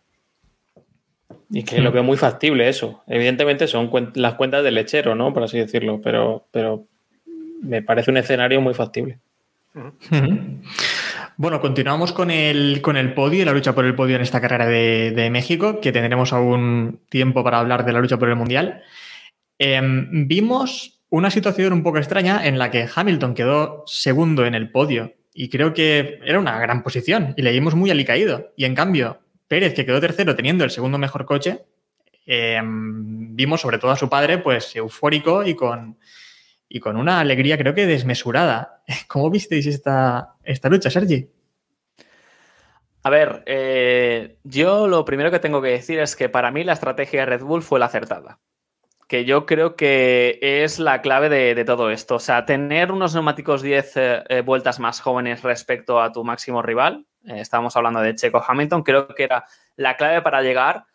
Y 1.49 1.63
que 1.63 1.80
lo 1.82 1.91
veo 1.91 2.04
muy 2.04 2.15
factible 2.17 2.69
eso. 2.69 3.04
Evidentemente 3.08 3.67
son 3.67 3.89
cuen- 3.91 4.12
las 4.15 4.36
cuentas 4.36 4.63
del 4.63 4.75
lechero, 4.75 5.15
¿no? 5.15 5.34
Por 5.34 5.43
así 5.43 5.58
decirlo, 5.58 5.99
pero, 6.01 6.45
pero 6.51 6.86
me 7.62 7.82
parece 7.82 8.12
un 8.12 8.17
escenario 8.17 8.60
muy 8.62 8.74
factible. 8.74 9.19
Bueno, 11.38 11.62
continuamos 11.62 12.12
con 12.12 12.30
el, 12.30 12.82
con 12.82 12.97
el 12.97 13.13
podio 13.13 13.45
la 13.45 13.54
lucha 13.54 13.74
por 13.74 13.86
el 13.86 13.95
podio 13.95 14.15
en 14.15 14.21
esta 14.21 14.41
carrera 14.41 14.67
de, 14.67 15.12
de 15.12 15.30
México, 15.30 15.80
que 15.80 15.91
tendremos 15.91 16.34
aún 16.34 17.00
tiempo 17.10 17.43
para 17.43 17.60
hablar 17.60 17.86
de 17.86 17.93
la 17.93 18.02
lucha 18.02 18.19
por 18.19 18.30
el 18.30 18.36
Mundial. 18.36 18.84
Em, 19.58 20.28
vimos 20.28 21.02
una 21.10 21.30
situación 21.30 21.74
un 21.74 21.84
poco 21.84 22.00
extraña 22.00 22.45
en 22.45 22.58
la 22.58 22.71
que 22.71 22.88
Hamilton 22.93 23.34
quedó 23.34 23.84
segundo 23.86 24.45
en 24.45 24.56
el 24.56 24.71
podio 24.71 25.13
y 25.34 25.50
creo 25.50 25.74
que 25.74 26.19
era 26.26 26.39
una 26.39 26.60
gran 26.60 26.84
posición 26.84 27.34
y 27.38 27.41
le 27.41 27.60
muy 27.62 27.91
alicaído. 27.91 28.52
Y 28.56 28.65
en 28.65 28.76
cambio, 28.76 29.19
Pérez, 29.47 29.74
que 29.74 29.86
quedó 29.86 30.02
tercero 30.02 30.36
teniendo 30.36 30.63
el 30.63 30.71
segundo 30.71 30.97
mejor 30.97 31.26
coche, 31.26 31.63
em, 32.26 33.36
vimos 33.36 33.62
sobre 33.62 33.78
todo 33.78 33.91
a 33.91 33.97
su 33.97 34.10
padre 34.10 34.39
pues 34.39 34.76
eufórico 34.76 35.43
y 35.45 35.56
con, 35.56 35.97
y 36.73 36.79
con 36.79 36.95
una 36.95 37.19
alegría 37.19 37.57
creo 37.57 37.73
que 37.73 37.86
desmesurada. 37.86 38.81
¿Cómo 39.07 39.29
visteis 39.29 39.67
esta, 39.67 40.36
esta 40.43 40.69
lucha, 40.69 40.89
Sergi? 40.89 41.29
A 43.03 43.10
ver, 43.10 43.43
eh, 43.45 44.38
yo 44.43 44.88
lo 44.88 45.03
primero 45.03 45.31
que 45.31 45.39
tengo 45.39 45.62
que 45.62 45.69
decir 45.69 45.99
es 45.99 46.15
que 46.15 46.29
para 46.29 46.49
mí 46.51 46.63
la 46.63 46.73
estrategia 46.73 47.21
de 47.21 47.25
Red 47.25 47.41
Bull 47.41 47.62
fue 47.62 47.79
la 47.79 47.88
acertada. 47.88 48.39
Que 49.10 49.25
yo 49.25 49.45
creo 49.45 49.75
que 49.75 50.39
es 50.41 50.79
la 50.79 51.01
clave 51.01 51.27
de, 51.27 51.65
todo 51.65 51.91
esto. 51.91 52.15
O 52.15 52.19
sea, 52.19 52.45
tener 52.45 52.93
unos 52.93 53.13
neumáticos 53.13 53.62
10 53.62 53.97
eh, 53.97 54.23
eh, 54.29 54.41
vueltas 54.41 54.79
más 54.79 55.01
jóvenes 55.01 55.43
respecto 55.43 56.01
a 56.01 56.13
tu 56.13 56.23
máximo 56.23 56.62
rival. 56.62 57.05
estábamos 57.25 57.75
hablando 57.75 57.99
de 57.99 58.15
Checo 58.15 58.41
Hamilton. 58.47 58.84
Creo 58.84 59.10
que 59.10 59.23
era 59.23 59.43
la 59.75 59.97
clave 59.97 60.21
para 60.21 60.41
llegar 60.41 60.86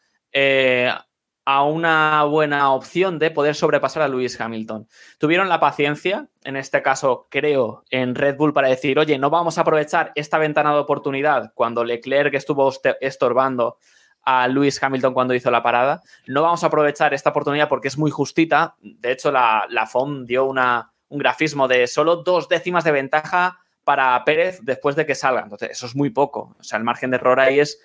a 1.47 1.63
una 1.63 2.25
buena 2.25 2.73
opción 2.73 3.21
de 3.21 3.31
poder 3.31 3.55
sobrepasar 3.55 4.03
a 4.03 4.09
Lewis 4.09 4.39
Hamilton. 4.39 4.89
Tuvieron 5.19 5.49
la 5.49 5.61
paciencia, 5.61 6.27
en 6.43 6.57
este 6.57 6.83
caso 6.83 7.29
creo, 7.31 7.85
en 7.91 8.17
Red 8.17 8.37
Bull 8.37 8.53
para 8.53 8.69
decir, 8.69 8.99
oye, 8.99 9.17
no 9.17 9.31
vamos 9.31 9.57
a 9.57 9.61
aprovechar 9.61 10.11
esta 10.17 10.39
ventana 10.39 10.73
de 10.73 10.81
oportunidad 10.81 11.53
cuando 11.55 11.85
Leclerc 11.85 12.35
estuvo 12.35 12.73
estorbando 13.01 13.79
a 14.25 14.49
Lewis 14.49 14.83
Hamilton 14.83 15.15
cuando 15.15 15.35
hizo 15.35 15.53
la 15.53 15.63
parada. 15.63 16.03
No 16.27 16.43
vamos 16.43 16.65
a 16.65 16.67
aprovechar 16.67 17.15
esta 17.15 17.31
oportunidad 17.31 17.69
porque 17.69 17.89
es 17.89 17.97
muy 17.97 18.11
justita. 18.11 18.75
De 18.83 19.13
hecho, 19.13 19.31
la, 19.31 19.67
la 19.71 19.87
FOM 19.87 20.27
dio 20.27 20.47
una, 20.47 20.91
un 21.09 21.19
grafismo 21.19 21.69
de 21.69 21.87
solo 21.87 22.17
dos 22.17 22.49
décimas 22.49 22.83
de 22.83 22.91
ventaja 22.91 23.61
para 23.85 24.21
Pérez 24.25 24.59
después 24.63 24.97
de 24.97 25.07
que 25.07 25.15
salga. 25.15 25.43
Entonces, 25.43 25.71
eso 25.71 25.87
es 25.87 25.95
muy 25.95 26.11
poco. 26.11 26.57
O 26.59 26.63
sea, 26.65 26.77
el 26.77 26.85
margen 26.85 27.13
de 27.13 27.19
error 27.19 27.39
ahí 27.39 27.61
es 27.61 27.81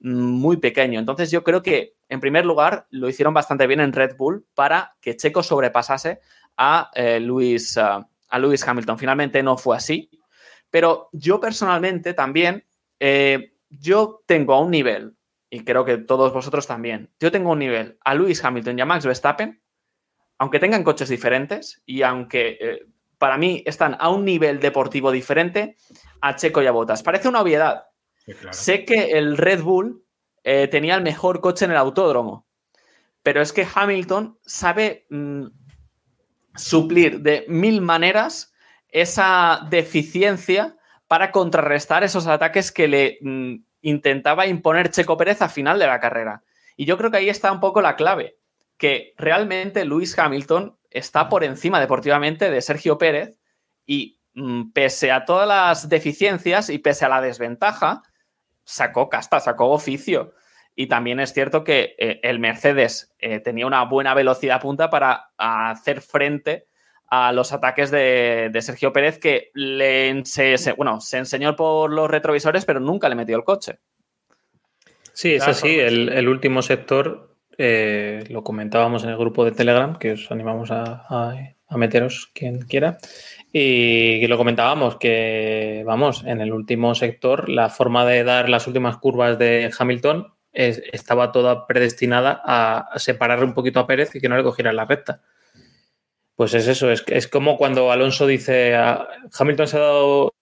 muy 0.00 0.56
pequeño. 0.56 0.98
Entonces 0.98 1.30
yo 1.30 1.44
creo 1.44 1.62
que, 1.62 1.94
en 2.08 2.20
primer 2.20 2.46
lugar, 2.46 2.86
lo 2.90 3.08
hicieron 3.08 3.34
bastante 3.34 3.66
bien 3.66 3.80
en 3.80 3.92
Red 3.92 4.16
Bull 4.16 4.46
para 4.54 4.96
que 5.00 5.16
Checo 5.16 5.42
sobrepasase 5.42 6.20
a, 6.56 6.90
eh, 6.94 7.20
Lewis, 7.20 7.76
ah, 7.78 8.06
a 8.28 8.38
Lewis 8.38 8.66
Hamilton. 8.66 8.98
Finalmente 8.98 9.42
no 9.42 9.56
fue 9.56 9.76
así. 9.76 10.10
Pero 10.70 11.08
yo 11.12 11.40
personalmente 11.40 12.14
también, 12.14 12.64
eh, 12.98 13.54
yo 13.68 14.22
tengo 14.26 14.54
a 14.54 14.60
un 14.60 14.70
nivel, 14.70 15.16
y 15.50 15.64
creo 15.64 15.84
que 15.84 15.98
todos 15.98 16.32
vosotros 16.32 16.66
también, 16.66 17.10
yo 17.18 17.32
tengo 17.32 17.50
un 17.50 17.58
nivel 17.58 17.98
a 18.04 18.14
Lewis 18.14 18.44
Hamilton 18.44 18.78
y 18.78 18.82
a 18.82 18.86
Max 18.86 19.04
Verstappen, 19.04 19.60
aunque 20.38 20.60
tengan 20.60 20.84
coches 20.84 21.08
diferentes 21.08 21.82
y 21.84 22.02
aunque 22.02 22.56
eh, 22.60 22.86
para 23.18 23.36
mí 23.36 23.62
están 23.66 23.96
a 24.00 24.08
un 24.08 24.24
nivel 24.24 24.60
deportivo 24.60 25.10
diferente 25.10 25.76
a 26.22 26.36
Checo 26.36 26.62
y 26.62 26.66
a 26.66 26.70
Bottas. 26.70 27.02
Parece 27.02 27.28
una 27.28 27.42
obviedad, 27.42 27.84
Sé 28.50 28.84
que 28.84 29.12
el 29.12 29.36
Red 29.36 29.62
Bull 29.62 30.04
eh, 30.44 30.68
tenía 30.68 30.94
el 30.94 31.02
mejor 31.02 31.40
coche 31.40 31.64
en 31.64 31.70
el 31.70 31.76
autódromo, 31.76 32.46
pero 33.22 33.42
es 33.42 33.52
que 33.52 33.66
Hamilton 33.72 34.38
sabe 34.42 35.06
mm, 35.10 35.46
suplir 36.54 37.20
de 37.20 37.44
mil 37.48 37.80
maneras 37.80 38.52
esa 38.88 39.66
deficiencia 39.70 40.76
para 41.06 41.32
contrarrestar 41.32 42.04
esos 42.04 42.26
ataques 42.26 42.72
que 42.72 42.88
le 42.88 43.18
mm, 43.20 43.54
intentaba 43.82 44.46
imponer 44.46 44.90
Checo 44.90 45.16
Pérez 45.16 45.42
a 45.42 45.48
final 45.48 45.78
de 45.78 45.86
la 45.86 46.00
carrera. 46.00 46.42
Y 46.76 46.84
yo 46.84 46.96
creo 46.96 47.10
que 47.10 47.18
ahí 47.18 47.28
está 47.28 47.52
un 47.52 47.60
poco 47.60 47.82
la 47.82 47.96
clave, 47.96 48.38
que 48.76 49.14
realmente 49.16 49.84
Lewis 49.84 50.18
Hamilton 50.18 50.76
está 50.90 51.28
por 51.28 51.44
encima 51.44 51.80
deportivamente 51.80 52.50
de 52.50 52.62
Sergio 52.62 52.98
Pérez 52.98 53.38
y 53.86 54.18
mm, 54.34 54.72
pese 54.72 55.12
a 55.12 55.24
todas 55.24 55.46
las 55.46 55.88
deficiencias 55.88 56.70
y 56.70 56.78
pese 56.78 57.04
a 57.04 57.08
la 57.08 57.20
desventaja, 57.20 58.02
sacó 58.70 59.08
casta, 59.08 59.40
sacó 59.40 59.70
oficio. 59.70 60.34
Y 60.76 60.86
también 60.86 61.20
es 61.20 61.32
cierto 61.32 61.64
que 61.64 61.94
eh, 61.98 62.20
el 62.22 62.38
Mercedes 62.38 63.12
eh, 63.18 63.40
tenía 63.40 63.66
una 63.66 63.82
buena 63.84 64.14
velocidad 64.14 64.60
punta 64.60 64.88
para 64.88 65.30
hacer 65.36 66.00
frente 66.00 66.66
a 67.08 67.32
los 67.32 67.52
ataques 67.52 67.90
de, 67.90 68.50
de 68.52 68.62
Sergio 68.62 68.92
Pérez, 68.92 69.18
que 69.18 69.50
le, 69.52 70.24
se, 70.24 70.56
se- 70.58 70.72
bueno, 70.72 71.00
se 71.00 71.18
enseñó 71.18 71.56
por 71.56 71.92
los 71.92 72.08
retrovisores, 72.08 72.64
pero 72.64 72.78
nunca 72.78 73.08
le 73.08 73.16
metió 73.16 73.36
el 73.36 73.42
coche. 73.44 73.80
Sí, 75.12 75.34
es 75.34 75.42
así. 75.50 75.78
El, 75.78 76.08
el 76.10 76.28
último 76.28 76.62
sector 76.62 77.34
eh, 77.58 78.24
lo 78.30 78.44
comentábamos 78.44 79.02
en 79.02 79.10
el 79.10 79.16
grupo 79.18 79.44
de 79.44 79.52
Telegram, 79.52 79.96
que 79.98 80.12
os 80.12 80.30
animamos 80.30 80.70
a, 80.70 81.04
a- 81.08 81.34
a 81.68 81.76
meteros 81.76 82.30
quien 82.32 82.60
quiera. 82.62 82.98
Y 83.52 84.24
lo 84.28 84.36
comentábamos 84.36 84.96
que, 84.96 85.82
vamos, 85.84 86.22
en 86.24 86.40
el 86.40 86.52
último 86.52 86.94
sector, 86.94 87.48
la 87.48 87.68
forma 87.68 88.04
de 88.06 88.22
dar 88.22 88.48
las 88.48 88.66
últimas 88.68 88.96
curvas 88.98 89.38
de 89.38 89.70
Hamilton 89.76 90.32
es- 90.52 90.82
estaba 90.92 91.32
toda 91.32 91.66
predestinada 91.66 92.40
a, 92.44 92.98
separar 92.98 93.42
un 93.42 93.54
poquito 93.54 93.80
a 93.80 93.86
Pérez 93.86 94.14
y 94.14 94.20
que 94.20 94.28
no 94.28 94.36
le 94.36 94.44
cogiera 94.44 94.72
la 94.72 94.84
recta. 94.84 95.22
Pues 96.36 96.54
es 96.54 96.66
eso, 96.68 96.90
es, 96.90 97.04
es 97.08 97.28
como 97.28 97.56
cuando 97.58 97.90
Alonso 97.92 98.26
dice, 98.26 98.74
a- 98.74 99.08
Hamilton 99.38 99.66
se 99.66 99.76
ha 99.76 99.80
dado 99.80 100.32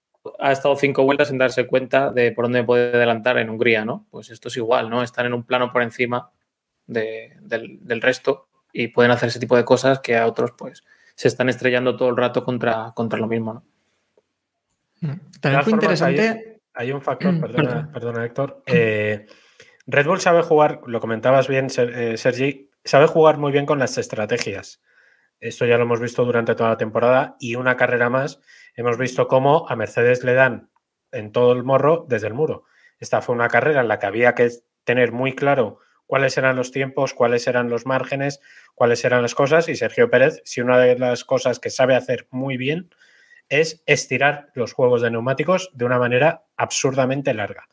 ha 0.40 0.52
estado 0.52 0.76
cinco 0.76 1.04
vueltas 1.04 1.28
sin 1.28 1.38
darse 1.38 1.66
cuenta 1.66 2.10
de 2.10 2.32
por 2.32 2.44
dónde 2.44 2.62
puede 2.62 2.92
adelantar 2.94 3.38
en 3.38 3.48
Hungría, 3.48 3.84
¿no? 3.86 4.06
Pues 4.10 4.28
esto 4.30 4.48
es 4.48 4.56
igual, 4.58 4.90
¿no? 4.90 5.02
Están 5.02 5.24
en 5.26 5.32
un 5.32 5.44
plano 5.44 5.72
por 5.72 5.82
encima 5.82 6.30
de- 6.86 7.32
del, 7.40 7.78
del 7.80 8.02
resto 8.02 8.48
y 8.72 8.88
pueden 8.88 9.10
hacer 9.12 9.30
ese 9.30 9.40
tipo 9.40 9.56
de 9.56 9.64
cosas 9.64 10.00
que 10.00 10.16
a 10.18 10.26
otros, 10.26 10.52
pues, 10.58 10.84
se 11.18 11.26
están 11.26 11.48
estrellando 11.48 11.96
todo 11.96 12.10
el 12.10 12.16
rato 12.16 12.44
contra, 12.44 12.92
contra 12.94 13.18
lo 13.18 13.26
mismo. 13.26 13.64
¿no? 15.00 15.18
También 15.40 15.64
fue 15.64 15.72
interesante. 15.72 16.60
Hay, 16.72 16.92
un 16.92 17.02
factor, 17.02 17.40
perdona, 17.40 17.90
perdona 17.92 18.24
Héctor. 18.24 18.62
Eh, 18.66 19.26
Red 19.88 20.06
Bull 20.06 20.20
sabe 20.20 20.42
jugar, 20.42 20.80
lo 20.86 21.00
comentabas 21.00 21.48
bien, 21.48 21.66
eh, 21.76 22.16
Sergi, 22.16 22.70
sabe 22.84 23.08
jugar 23.08 23.36
muy 23.36 23.50
bien 23.50 23.66
con 23.66 23.80
las 23.80 23.98
estrategias. 23.98 24.80
Esto 25.40 25.66
ya 25.66 25.76
lo 25.76 25.82
hemos 25.82 25.98
visto 25.98 26.24
durante 26.24 26.54
toda 26.54 26.70
la 26.70 26.76
temporada 26.76 27.36
y 27.40 27.56
una 27.56 27.76
carrera 27.76 28.08
más 28.08 28.40
hemos 28.76 28.96
visto 28.96 29.26
cómo 29.26 29.68
a 29.68 29.74
Mercedes 29.74 30.22
le 30.22 30.34
dan 30.34 30.70
en 31.10 31.32
todo 31.32 31.52
el 31.52 31.64
morro 31.64 32.06
desde 32.08 32.28
el 32.28 32.34
muro. 32.34 32.62
Esta 33.00 33.22
fue 33.22 33.34
una 33.34 33.48
carrera 33.48 33.80
en 33.80 33.88
la 33.88 33.98
que 33.98 34.06
había 34.06 34.36
que 34.36 34.50
tener 34.84 35.10
muy 35.10 35.34
claro 35.34 35.80
cuáles 36.08 36.38
eran 36.38 36.56
los 36.56 36.72
tiempos, 36.72 37.12
cuáles 37.12 37.46
eran 37.46 37.68
los 37.68 37.84
márgenes, 37.84 38.40
cuáles 38.74 39.04
eran 39.04 39.20
las 39.20 39.34
cosas 39.34 39.68
y 39.68 39.76
Sergio 39.76 40.10
Pérez, 40.10 40.40
si 40.44 40.62
una 40.62 40.78
de 40.78 40.98
las 40.98 41.22
cosas 41.22 41.60
que 41.60 41.68
sabe 41.68 41.94
hacer 41.94 42.26
muy 42.30 42.56
bien 42.56 42.88
es 43.50 43.82
estirar 43.84 44.48
los 44.54 44.72
juegos 44.72 45.02
de 45.02 45.10
neumáticos 45.10 45.70
de 45.74 45.84
una 45.84 45.98
manera 45.98 46.44
absurdamente 46.56 47.34
larga. 47.34 47.68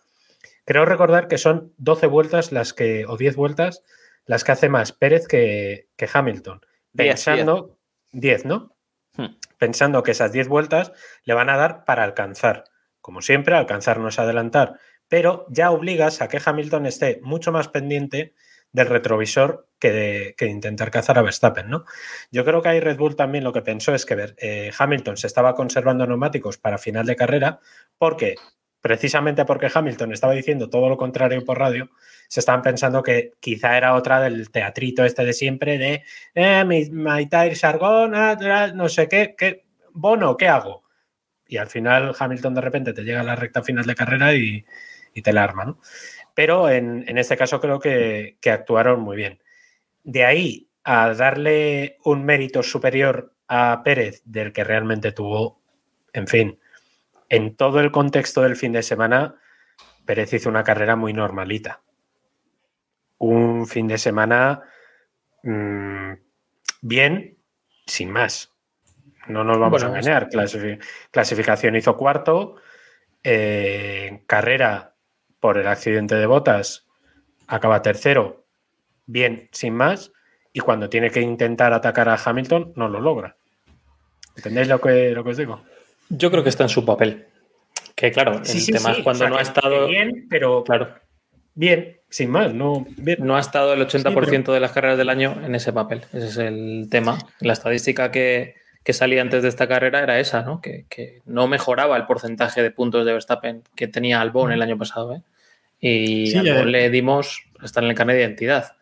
Creo 0.66 0.86
recordar 0.86 1.30
que 1.30 1.38
son 1.38 1.74
12 1.78 2.08
vueltas 2.08 2.52
las 2.52 2.74
que, 2.74 3.06
o 3.06 3.16
10 3.16 3.38
vueltas, 3.38 3.84
las 4.26 4.44
que 4.44 4.52
hace 4.52 4.68
más 4.68 4.92
Pérez 4.92 5.28
que, 5.28 5.88
Hamilton. 6.14 6.60
Pensando, 6.94 7.78
10, 8.12 8.46
¿no? 8.46 8.76
Hmm. 9.16 9.38
Pensando 9.58 10.04
que 10.04 10.12
esas 10.12 10.34
10 10.34 10.50
vueltas 10.50 10.92
le 11.24 11.34
van 11.34 11.50
a 11.50 11.56
dar 11.56 11.86
para 11.86 12.04
alcanzar. 12.04 12.66
Como 13.00 13.22
siempre, 13.22 13.56
alcanzar 13.56 14.00
no 14.00 14.10
es 14.10 14.20
adelantar, 14.20 14.80
pero 15.08 15.46
ya 15.50 15.72
obligas 15.72 16.22
a 16.22 16.28
que 16.28 16.42
Hamilton 16.44 16.86
esté 16.86 17.20
mucho 17.24 17.52
más 17.52 17.68
pendiente 17.68 18.34
del 18.72 18.88
retrovisor 18.88 19.70
que 19.80 20.36
de, 20.38 20.48
intentar 20.48 20.92
cazar 20.92 21.18
a 21.18 21.22
Verstappen, 21.22 21.70
¿no? 21.70 21.86
Yo 22.30 22.44
creo 22.44 22.62
que 22.62 22.70
ahí 22.70 22.80
Red 22.82 22.98
Bull 22.98 23.16
también 23.16 23.44
lo 23.44 23.54
que 23.54 23.62
pensó 23.62 23.96
es 23.96 24.06
que 24.06 24.34
eh, 24.38 24.72
Hamilton 24.78 25.16
se 25.16 25.28
estaba 25.28 25.56
conservando 25.56 26.06
neumáticos 26.06 26.58
para 26.58 26.78
final 26.78 27.06
de 27.06 27.16
carrera 27.16 27.60
porque 27.98 28.36
precisamente 28.82 29.46
porque 29.46 29.72
Hamilton 29.74 30.12
estaba 30.12 30.34
diciendo 30.34 30.70
todo 30.70 30.90
lo 30.90 30.98
contrario 30.98 31.44
por 31.46 31.58
radio, 31.58 31.90
se 32.28 32.42
estaban 32.42 32.62
pensando 32.62 33.02
que 33.02 33.32
quizá 33.40 33.78
era 33.78 33.96
otra 33.96 34.20
del 34.20 34.52
teatrito 34.52 35.06
este 35.06 35.24
de 35.24 35.34
siempre 35.34 35.78
de 35.78 36.04
eh, 36.36 36.66
my, 36.66 36.90
my 36.92 37.28
tires 37.28 37.64
no 38.74 38.90
sé 38.90 39.08
qué, 39.08 39.36
qué, 39.38 39.66
Bono, 39.94 40.36
¿qué 40.36 40.50
hago? 40.50 40.84
Y 41.48 41.58
al 41.58 41.68
final 41.68 42.14
Hamilton 42.18 42.56
de 42.56 42.62
repente 42.62 42.94
te 42.94 43.04
llega 43.04 43.22
a 43.22 43.24
la 43.24 43.36
recta 43.38 43.64
final 43.64 43.86
de 43.86 43.96
carrera 43.96 44.34
y, 44.34 44.66
te 45.22 45.34
la 45.34 45.44
arma, 45.44 45.66
¿no? 45.66 45.80
Pero 46.34 46.70
en, 46.70 47.18
este 47.18 47.38
caso 47.38 47.62
creo 47.62 47.80
que, 47.80 48.38
que 48.42 48.52
actuaron 48.52 49.02
muy 49.02 49.16
bien. 49.16 49.42
De 50.04 50.26
ahí 50.26 50.70
a 50.84 51.14
darle 51.14 51.98
un 52.04 52.26
mérito 52.26 52.62
superior 52.62 53.34
a 53.48 53.82
Pérez 53.84 54.22
del 54.26 54.52
que 54.54 54.64
realmente 54.64 55.12
tuvo, 55.12 55.62
en 56.14 56.28
fin, 56.28 56.60
en 57.30 57.56
todo 57.56 57.80
el 57.80 57.92
contexto 57.92 58.42
del 58.42 58.56
fin 58.56 58.72
de 58.72 58.84
semana, 58.84 59.36
Pérez 60.06 60.34
hizo 60.34 60.50
una 60.50 60.64
carrera 60.64 60.96
muy 60.96 61.14
normalita. 61.14 61.82
Un 63.18 63.66
fin 63.68 63.88
de 63.88 63.98
semana 63.98 64.62
mm, 65.44 66.14
bien, 66.82 67.38
sin 67.86 68.12
más. 68.12 68.54
No 69.28 69.44
nos 69.44 69.58
vamos 69.58 69.84
a 69.84 69.88
engañar. 69.88 70.30
clasificación 71.12 71.76
hizo 71.76 71.98
cuarto. 71.98 72.58
Eh, 73.24 74.24
carrera 74.28 74.95
por 75.46 75.60
el 75.60 75.68
accidente 75.68 76.16
de 76.16 76.26
botas 76.26 76.88
acaba 77.46 77.84
tercero, 77.84 78.48
bien, 79.06 79.48
sin 79.52 79.76
más. 79.76 80.12
Y 80.54 80.60
cuando 80.60 80.90
tiene 80.90 81.12
que 81.12 81.22
intentar 81.22 81.72
atacar 81.72 82.10
a 82.10 82.16
Hamilton, 82.18 82.74
no 82.76 82.90
lo 82.90 83.00
logra. 83.00 83.36
¿Entendéis 84.36 84.68
lo 84.68 84.82
que, 84.82 85.12
lo 85.12 85.24
que 85.24 85.30
os 85.30 85.38
digo? 85.38 85.62
Yo 86.10 86.32
creo 86.32 86.42
que 86.42 86.50
está 86.50 86.64
en 86.64 86.70
su 86.70 86.84
papel. 86.84 87.28
Que 87.94 88.12
claro, 88.12 88.42
el 88.44 88.66
tema 88.66 88.94
es 88.94 89.04
cuando 89.04 89.30
no 89.30 89.38
ha 89.38 89.42
estado. 89.44 89.86
Bien, 89.86 90.26
pero. 90.32 90.64
Claro. 90.64 90.96
Bien, 91.54 92.00
sin 92.10 92.32
más, 92.32 92.52
no. 92.52 92.88
No 93.20 93.38
ha 93.38 93.40
estado 93.40 93.74
el 93.74 93.88
80% 93.88 94.52
de 94.52 94.60
las 94.60 94.72
carreras 94.72 94.98
del 94.98 95.10
año 95.10 95.40
en 95.46 95.54
ese 95.54 95.72
papel. 95.72 96.02
Ese 96.12 96.26
es 96.26 96.38
el 96.38 96.88
tema. 96.90 97.20
La 97.40 97.54
estadística 97.54 98.10
que, 98.10 98.56
salía 98.90 99.22
antes 99.22 99.44
de 99.44 99.50
esta 99.50 99.68
carrera 99.68 100.02
era 100.02 100.20
esa, 100.20 100.42
¿no? 100.42 100.60
Que, 100.60 101.22
no 101.26 101.48
mejoraba 101.48 101.98
el 101.98 102.08
porcentaje 102.08 102.64
de 102.64 102.72
puntos 102.72 103.06
de 103.06 103.14
Verstappen 103.14 103.62
que 103.76 103.88
tenía 103.88 104.22
Albon 104.22 104.52
el 104.52 104.64
año 104.64 104.76
pasado. 104.76 105.14
¿eh? 105.14 105.22
Y 105.80 106.36
a 106.36 106.42
Albon 106.42 106.72
le 106.72 106.90
dimos 106.90 107.44
estar 107.64 107.84
en 107.84 107.90
el 107.90 107.96
carnet 107.96 108.16
de 108.16 108.24
identidad. 108.24 108.76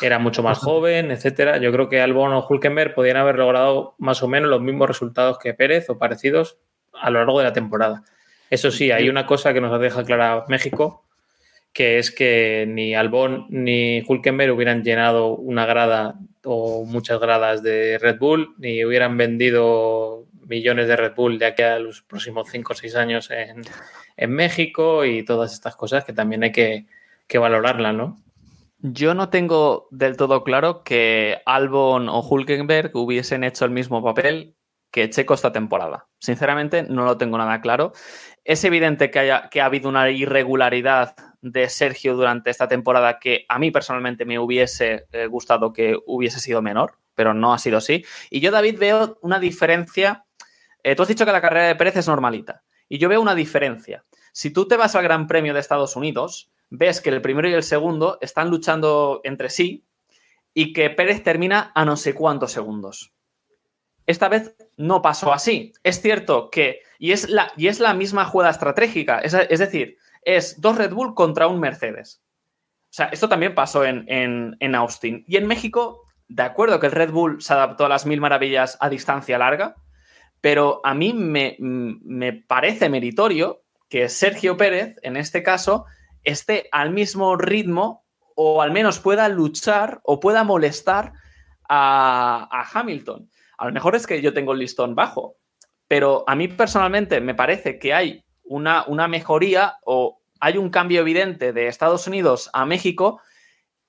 Era 0.00 0.18
mucho 0.18 0.42
más 0.42 0.58
joven, 0.58 1.10
etcétera. 1.10 1.58
Yo 1.58 1.70
creo 1.70 1.88
que 1.88 2.00
Albon 2.00 2.32
o 2.32 2.46
Hulkenberg 2.46 2.94
podían 2.94 3.16
haber 3.16 3.36
logrado 3.36 3.94
más 3.98 4.22
o 4.22 4.28
menos 4.28 4.50
los 4.50 4.60
mismos 4.60 4.88
resultados 4.88 5.38
que 5.38 5.54
Pérez 5.54 5.88
o 5.88 5.98
parecidos 5.98 6.58
a 6.92 7.10
lo 7.10 7.20
largo 7.20 7.38
de 7.38 7.44
la 7.44 7.52
temporada. 7.52 8.02
Eso 8.50 8.70
sí, 8.70 8.90
hay 8.90 9.08
una 9.08 9.26
cosa 9.26 9.52
que 9.52 9.60
nos 9.60 9.80
deja 9.80 10.04
clara 10.04 10.44
México, 10.48 11.04
que 11.72 11.98
es 11.98 12.10
que 12.10 12.66
ni 12.68 12.94
Albon 12.94 13.46
ni 13.50 14.02
Hulkenberg 14.06 14.52
hubieran 14.52 14.82
llenado 14.82 15.34
una 15.36 15.66
grada 15.66 16.14
o 16.44 16.84
muchas 16.84 17.20
gradas 17.20 17.62
de 17.62 17.98
Red 17.98 18.18
Bull, 18.18 18.54
ni 18.58 18.84
hubieran 18.84 19.16
vendido 19.16 20.03
millones 20.46 20.88
de 20.88 20.96
Red 20.96 21.14
Bull 21.14 21.38
de 21.38 21.46
aquí 21.46 21.62
a 21.62 21.78
los 21.78 22.02
próximos 22.02 22.48
5 22.50 22.72
o 22.72 22.76
6 22.76 22.94
años 22.96 23.30
en, 23.30 23.62
México 24.32 25.04
y 25.04 25.24
todas 25.24 25.52
estas 25.52 25.76
cosas 25.76 26.04
que 26.04 26.12
también 26.12 26.44
hay 26.44 26.52
que, 26.52 26.86
que 27.26 27.38
valorarlas, 27.38 27.94
¿no? 27.94 28.22
Yo 28.78 29.14
no 29.14 29.30
tengo 29.30 29.88
del 29.90 30.16
todo 30.16 30.44
claro 30.44 30.84
que 30.84 31.38
Albon 31.46 32.08
o 32.08 32.20
Hulkenberg 32.20 32.90
hubiesen 32.94 33.42
hecho 33.42 33.64
el 33.64 33.70
mismo 33.70 34.04
papel 34.04 34.54
que 34.94 35.10
Checo 35.10 35.34
esta 35.34 35.50
temporada. 35.50 36.06
Sinceramente, 36.20 36.84
no 36.84 37.04
lo 37.04 37.18
tengo 37.18 37.36
nada 37.36 37.60
claro. 37.60 37.92
Es 38.44 38.62
evidente 38.62 39.10
que, 39.10 39.18
haya, 39.18 39.48
que 39.50 39.60
ha 39.60 39.64
habido 39.64 39.88
una 39.88 40.08
irregularidad 40.10 41.16
de 41.40 41.68
Sergio 41.68 42.14
durante 42.14 42.50
esta 42.50 42.68
temporada 42.68 43.18
que 43.18 43.44
a 43.48 43.58
mí 43.58 43.72
personalmente 43.72 44.24
me 44.24 44.38
hubiese 44.38 45.06
eh, 45.10 45.26
gustado 45.26 45.72
que 45.72 45.96
hubiese 46.06 46.38
sido 46.38 46.62
menor, 46.62 46.98
pero 47.16 47.34
no 47.34 47.52
ha 47.52 47.58
sido 47.58 47.78
así. 47.78 48.04
Y 48.30 48.38
yo, 48.38 48.52
David, 48.52 48.78
veo 48.78 49.18
una 49.20 49.40
diferencia. 49.40 50.26
Eh, 50.84 50.94
tú 50.94 51.02
has 51.02 51.08
dicho 51.08 51.24
que 51.24 51.32
la 51.32 51.40
carrera 51.40 51.66
de 51.66 51.74
Pérez 51.74 51.96
es 51.96 52.06
normalita. 52.06 52.62
Y 52.88 52.98
yo 52.98 53.08
veo 53.08 53.20
una 53.20 53.34
diferencia. 53.34 54.04
Si 54.32 54.52
tú 54.52 54.68
te 54.68 54.76
vas 54.76 54.94
al 54.94 55.02
Gran 55.02 55.26
Premio 55.26 55.54
de 55.54 55.60
Estados 55.60 55.96
Unidos, 55.96 56.52
ves 56.70 57.00
que 57.00 57.10
el 57.10 57.22
primero 57.22 57.48
y 57.48 57.54
el 57.54 57.62
segundo 57.62 58.18
están 58.20 58.50
luchando 58.50 59.20
entre 59.24 59.48
sí 59.48 59.86
y 60.52 60.72
que 60.72 60.90
Pérez 60.90 61.22
termina 61.22 61.72
a 61.74 61.84
no 61.84 61.96
sé 61.96 62.14
cuántos 62.14 62.52
segundos. 62.52 63.12
Esta 64.06 64.28
vez 64.28 64.54
no 64.76 65.00
pasó 65.00 65.32
así. 65.32 65.72
Es 65.82 66.02
cierto 66.02 66.50
que, 66.50 66.80
y 66.98 67.12
es 67.12 67.30
la, 67.30 67.52
y 67.56 67.68
es 67.68 67.80
la 67.80 67.94
misma 67.94 68.26
jugada 68.26 68.50
estratégica, 68.50 69.20
es, 69.20 69.32
decir, 69.32 69.96
es 70.22 70.60
dos 70.60 70.76
Red 70.76 70.92
Bull 70.92 71.14
contra 71.14 71.48
un 71.48 71.58
Mercedes. 71.58 72.22
O 72.84 72.96
sea, 72.96 73.06
esto 73.06 73.28
también 73.28 73.54
pasó 73.54 73.84
en, 73.84 74.04
en, 74.08 74.74
Austin. 74.74 75.24
Y 75.26 75.36
en 75.36 75.46
México, 75.46 76.02
de 76.28 76.42
acuerdo 76.42 76.78
que 76.78 76.86
el 76.86 76.92
Red 76.92 77.10
Bull 77.10 77.42
se 77.42 77.54
adaptó 77.54 77.86
a 77.86 77.88
las 77.88 78.06
mil 78.06 78.20
maravillas 78.20 78.76
a 78.80 78.88
distancia 78.88 79.38
larga, 79.38 79.74
pero 80.44 80.82
a 80.84 80.92
mí 80.92 81.14
me, 81.14 81.56
me 81.58 82.34
parece 82.34 82.90
meritorio 82.90 83.62
que 83.88 84.10
Sergio 84.10 84.58
Pérez, 84.58 84.98
en 85.00 85.16
este 85.16 85.42
caso, 85.42 85.86
esté 86.22 86.68
al 86.70 86.90
mismo 86.90 87.34
ritmo 87.36 88.04
o 88.36 88.60
al 88.60 88.70
menos 88.70 88.98
pueda 88.98 89.26
luchar 89.30 90.02
o 90.04 90.20
pueda 90.20 90.44
molestar 90.44 91.14
a, 91.66 92.68
Hamilton. 92.74 93.30
A 93.56 93.68
lo 93.68 93.72
mejor 93.72 93.96
es 93.96 94.06
que 94.06 94.20
yo 94.20 94.34
tengo 94.34 94.52
el 94.52 94.58
listón 94.58 94.94
bajo, 94.94 95.36
pero 95.88 96.24
a 96.26 96.34
mí 96.34 96.46
personalmente 96.48 97.22
me 97.22 97.34
parece 97.34 97.78
que 97.78 97.94
hay 97.94 98.22
una, 98.42 98.84
una 98.86 99.08
mejoría 99.08 99.78
o 99.86 100.20
hay 100.40 100.58
un 100.58 100.68
cambio 100.68 101.00
evidente 101.00 101.54
de 101.54 101.68
Estados 101.68 102.06
Unidos 102.06 102.50
a 102.52 102.66
México 102.66 103.18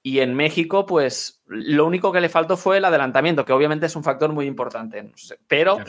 y 0.06 0.20
en 0.20 0.36
México, 0.36 0.86
pues 0.86 1.42
lo 1.48 1.84
único 1.84 2.12
que 2.12 2.22
le 2.22 2.30
faltó 2.30 2.58
fue 2.58 2.78
el 2.78 2.86
adelantamiento, 2.86 3.44
que 3.44 3.54
obviamente 3.54 3.88
es 3.88 3.96
un 3.96 4.04
factor 4.04 4.32
muy 4.32 4.46
importante. 4.46 5.12
pero 5.48 5.80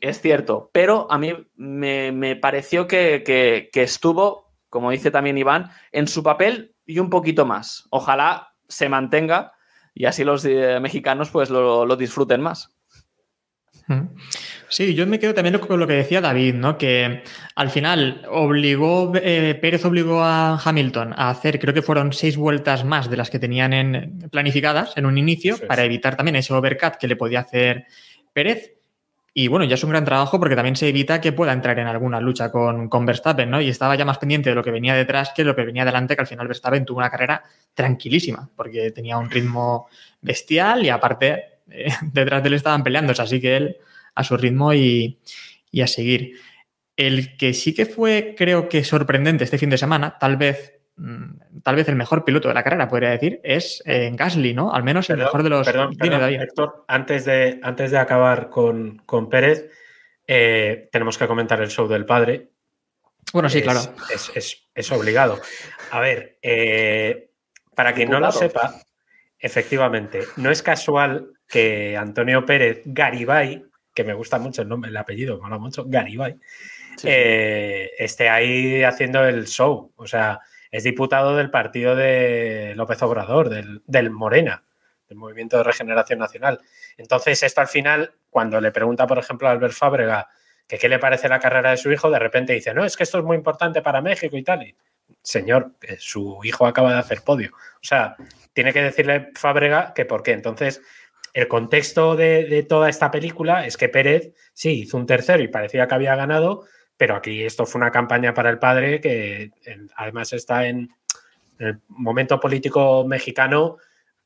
es, 0.00 0.20
cierto, 0.20 0.70
pero 0.72 1.10
a 1.10 1.18
mí 1.18 1.32
me, 1.56 2.36
pareció 2.36 2.86
que, 2.86 3.68
estuvo 3.74 4.52
como 4.68 4.92
dice 4.92 5.10
también 5.10 5.36
Iván, 5.36 5.72
en 5.90 6.06
su 6.06 6.22
papel 6.22 6.76
y 6.86 7.00
un 7.00 7.10
poquito 7.10 7.44
más. 7.44 7.88
Ojalá 7.90 8.54
se 8.68 8.88
mantenga 8.88 9.54
y 9.92 10.04
así 10.04 10.22
los 10.22 10.44
eh, 10.44 10.78
mexicanos 10.78 11.30
pues 11.30 11.50
lo, 11.50 11.96
disfruten 11.96 12.40
más. 12.40 12.75
Sí, 14.68 14.94
yo 14.94 15.06
me 15.06 15.20
quedo 15.20 15.32
también 15.32 15.58
con 15.58 15.78
lo 15.78 15.86
que 15.86 15.92
decía 15.94 16.20
David, 16.20 16.54
¿no? 16.54 16.76
Que 16.76 17.22
al 17.54 17.70
final 17.70 18.26
obligó, 18.28 19.12
eh, 19.14 19.56
Pérez 19.60 19.84
obligó 19.84 20.22
a 20.24 20.60
Hamilton 20.62 21.14
a 21.16 21.30
hacer, 21.30 21.60
creo 21.60 21.72
que 21.72 21.82
fueron 21.82 22.12
seis 22.12 22.36
vueltas 22.36 22.84
más 22.84 23.08
de 23.08 23.16
las 23.16 23.30
que 23.30 23.38
tenían 23.38 23.72
en, 23.72 24.28
planificadas 24.30 24.96
en 24.96 25.06
un 25.06 25.18
inicio, 25.18 25.56
para 25.68 25.84
evitar 25.84 26.16
también 26.16 26.36
ese 26.36 26.52
overcut 26.52 26.96
que 26.96 27.06
le 27.06 27.16
podía 27.16 27.40
hacer 27.40 27.86
Pérez. 28.32 28.72
Y 29.32 29.48
bueno, 29.48 29.66
ya 29.66 29.74
es 29.74 29.84
un 29.84 29.90
gran 29.90 30.04
trabajo 30.04 30.40
porque 30.40 30.56
también 30.56 30.76
se 30.76 30.88
evita 30.88 31.20
que 31.20 31.30
pueda 31.30 31.52
entrar 31.52 31.78
en 31.78 31.86
alguna 31.86 32.20
lucha 32.20 32.50
con, 32.50 32.88
con, 32.88 33.04
Verstappen, 33.04 33.50
¿no? 33.50 33.60
Y 33.60 33.68
estaba 33.68 33.94
ya 33.94 34.06
más 34.06 34.18
pendiente 34.18 34.48
de 34.48 34.56
lo 34.56 34.64
que 34.64 34.70
venía 34.70 34.94
detrás 34.94 35.32
que 35.36 35.44
lo 35.44 35.54
que 35.54 35.62
venía 35.62 35.84
delante, 35.84 36.16
que 36.16 36.22
al 36.22 36.26
final 36.26 36.48
Verstappen 36.48 36.86
tuvo 36.86 36.98
una 36.98 37.10
carrera 37.10 37.44
tranquilísima, 37.74 38.48
porque 38.56 38.90
tenía 38.92 39.18
un 39.18 39.30
ritmo 39.30 39.88
bestial 40.22 40.84
y 40.84 40.88
aparte 40.88 41.55
eh, 41.70 41.88
detrás 42.12 42.42
de 42.42 42.48
él 42.48 42.54
estaban 42.54 42.82
peleándose, 42.84 43.22
así 43.22 43.40
que 43.40 43.56
él 43.56 43.76
a 44.14 44.24
su 44.24 44.36
ritmo 44.36 44.72
y, 44.74 45.18
y 45.70 45.80
a 45.82 45.86
seguir. 45.86 46.38
El 46.96 47.36
que 47.36 47.52
sí 47.52 47.74
que 47.74 47.84
fue, 47.86 48.34
creo 48.36 48.68
que 48.68 48.82
sorprendente 48.84 49.44
este 49.44 49.58
fin 49.58 49.68
de 49.70 49.76
semana, 49.76 50.16
tal 50.18 50.36
vez 50.38 50.80
mm, 50.96 51.60
tal 51.62 51.76
vez 51.76 51.86
el 51.88 51.96
mejor 51.96 52.24
piloto 52.24 52.48
de 52.48 52.54
la 52.54 52.62
carrera, 52.62 52.88
podría 52.88 53.10
decir, 53.10 53.40
es 53.44 53.82
eh, 53.84 54.10
Gasly, 54.14 54.54
¿no? 54.54 54.72
Al 54.72 54.82
menos 54.82 55.10
el 55.10 55.16
Perdón, 55.16 55.26
mejor 55.26 55.42
de 55.42 55.50
los. 55.50 55.66
Perdón, 55.66 55.96
perdón, 55.96 56.20
David. 56.20 56.40
Héctor, 56.40 56.84
antes 56.88 57.24
de, 57.26 57.60
antes 57.62 57.90
de 57.90 57.98
acabar 57.98 58.48
con, 58.48 58.96
con 59.04 59.28
Pérez, 59.28 59.70
eh, 60.26 60.88
tenemos 60.90 61.18
que 61.18 61.26
comentar 61.26 61.60
el 61.60 61.68
show 61.68 61.86
del 61.86 62.06
padre. 62.06 62.48
Bueno, 63.34 63.50
sí, 63.50 63.58
Es- 63.58 63.64
claro. 63.64 63.80
Es, 64.14 64.30
es- 64.34 64.62
es 64.74 64.92
obligado. 64.92 65.38
A 65.90 66.00
ver, 66.00 66.38
eh, 66.40 67.30
para 67.74 67.92
quien 67.92 68.08
no 68.08 68.20
lo 68.20 68.32
sepa, 68.32 68.80
efectivamente, 69.38 70.20
no 70.36 70.50
es 70.50 70.62
casual 70.62 71.32
que 71.48 71.96
Antonio 71.96 72.44
Pérez 72.44 72.82
Garibay, 72.84 73.64
que 73.94 74.04
me 74.04 74.14
gusta 74.14 74.38
mucho 74.38 74.62
el 74.62 74.68
nombre, 74.68 74.90
el 74.90 74.96
apellido, 74.96 75.36
me 75.36 75.42
mola 75.42 75.58
mucho, 75.58 75.84
Garibay, 75.86 76.36
Sí. 76.96 77.08
eh, 77.10 77.90
esté 77.98 78.28
ahí 78.30 78.82
haciendo 78.82 79.24
el 79.26 79.46
show. 79.46 79.92
O 79.96 80.06
sea, 80.06 80.40
es 80.70 80.84
diputado 80.84 81.36
del 81.36 81.50
partido 81.50 81.94
de 81.94 82.72
López 82.74 83.02
Obrador, 83.02 83.48
del, 83.50 83.82
del 83.86 84.10
Morena, 84.10 84.64
del 85.08 85.18
Movimiento 85.18 85.58
de 85.58 85.62
Regeneración 85.64 86.18
Nacional. 86.18 86.60
Entonces, 86.96 87.42
esto 87.42 87.60
al 87.60 87.68
final, 87.68 88.12
cuando 88.30 88.60
le 88.60 88.72
pregunta, 88.72 89.06
por 89.06 89.18
ejemplo, 89.18 89.46
a 89.48 89.52
Albert 89.52 89.74
Fábrega 89.74 90.28
que 90.66 90.78
qué 90.78 90.88
le 90.88 90.98
parece 90.98 91.28
la 91.28 91.38
carrera 91.38 91.70
de 91.70 91.76
su 91.76 91.92
hijo, 91.92 92.10
de 92.10 92.18
repente 92.18 92.52
dice, 92.52 92.74
no, 92.74 92.84
es 92.84 92.96
que 92.96 93.04
esto 93.04 93.18
es 93.18 93.24
muy 93.24 93.36
importante 93.36 93.82
para 93.82 94.00
México 94.00 94.36
y 94.36 94.42
tal. 94.42 94.64
Y, 94.64 94.74
señor, 95.22 95.72
su 95.98 96.40
hijo 96.42 96.66
acaba 96.66 96.92
de 96.92 96.98
hacer 96.98 97.22
podio. 97.22 97.52
O 97.54 97.84
sea, 97.84 98.16
tiene 98.52 98.72
que 98.72 98.82
decirle 98.82 99.30
Fábrega 99.36 99.92
que 99.94 100.04
por 100.06 100.22
qué. 100.24 100.32
Entonces, 100.32 100.82
el 101.36 101.48
contexto 101.48 102.16
de, 102.16 102.44
de 102.46 102.62
toda 102.62 102.88
esta 102.88 103.10
película 103.10 103.66
es 103.66 103.76
que 103.76 103.88
Pérez, 103.90 104.32
sí, 104.54 104.80
hizo 104.82 104.96
un 104.96 105.04
tercero 105.06 105.42
y 105.42 105.48
parecía 105.48 105.86
que 105.86 105.94
había 105.94 106.16
ganado, 106.16 106.64
pero 106.96 107.14
aquí 107.14 107.44
esto 107.44 107.66
fue 107.66 107.78
una 107.80 107.90
campaña 107.90 108.32
para 108.32 108.48
el 108.48 108.58
padre 108.58 109.00
que 109.02 109.50
en- 109.64 109.90
además 109.96 110.32
está 110.32 110.66
en, 110.66 110.88
en 111.58 111.66
el 111.66 111.78
momento 111.88 112.40
político 112.40 113.04
mexicano. 113.06 113.76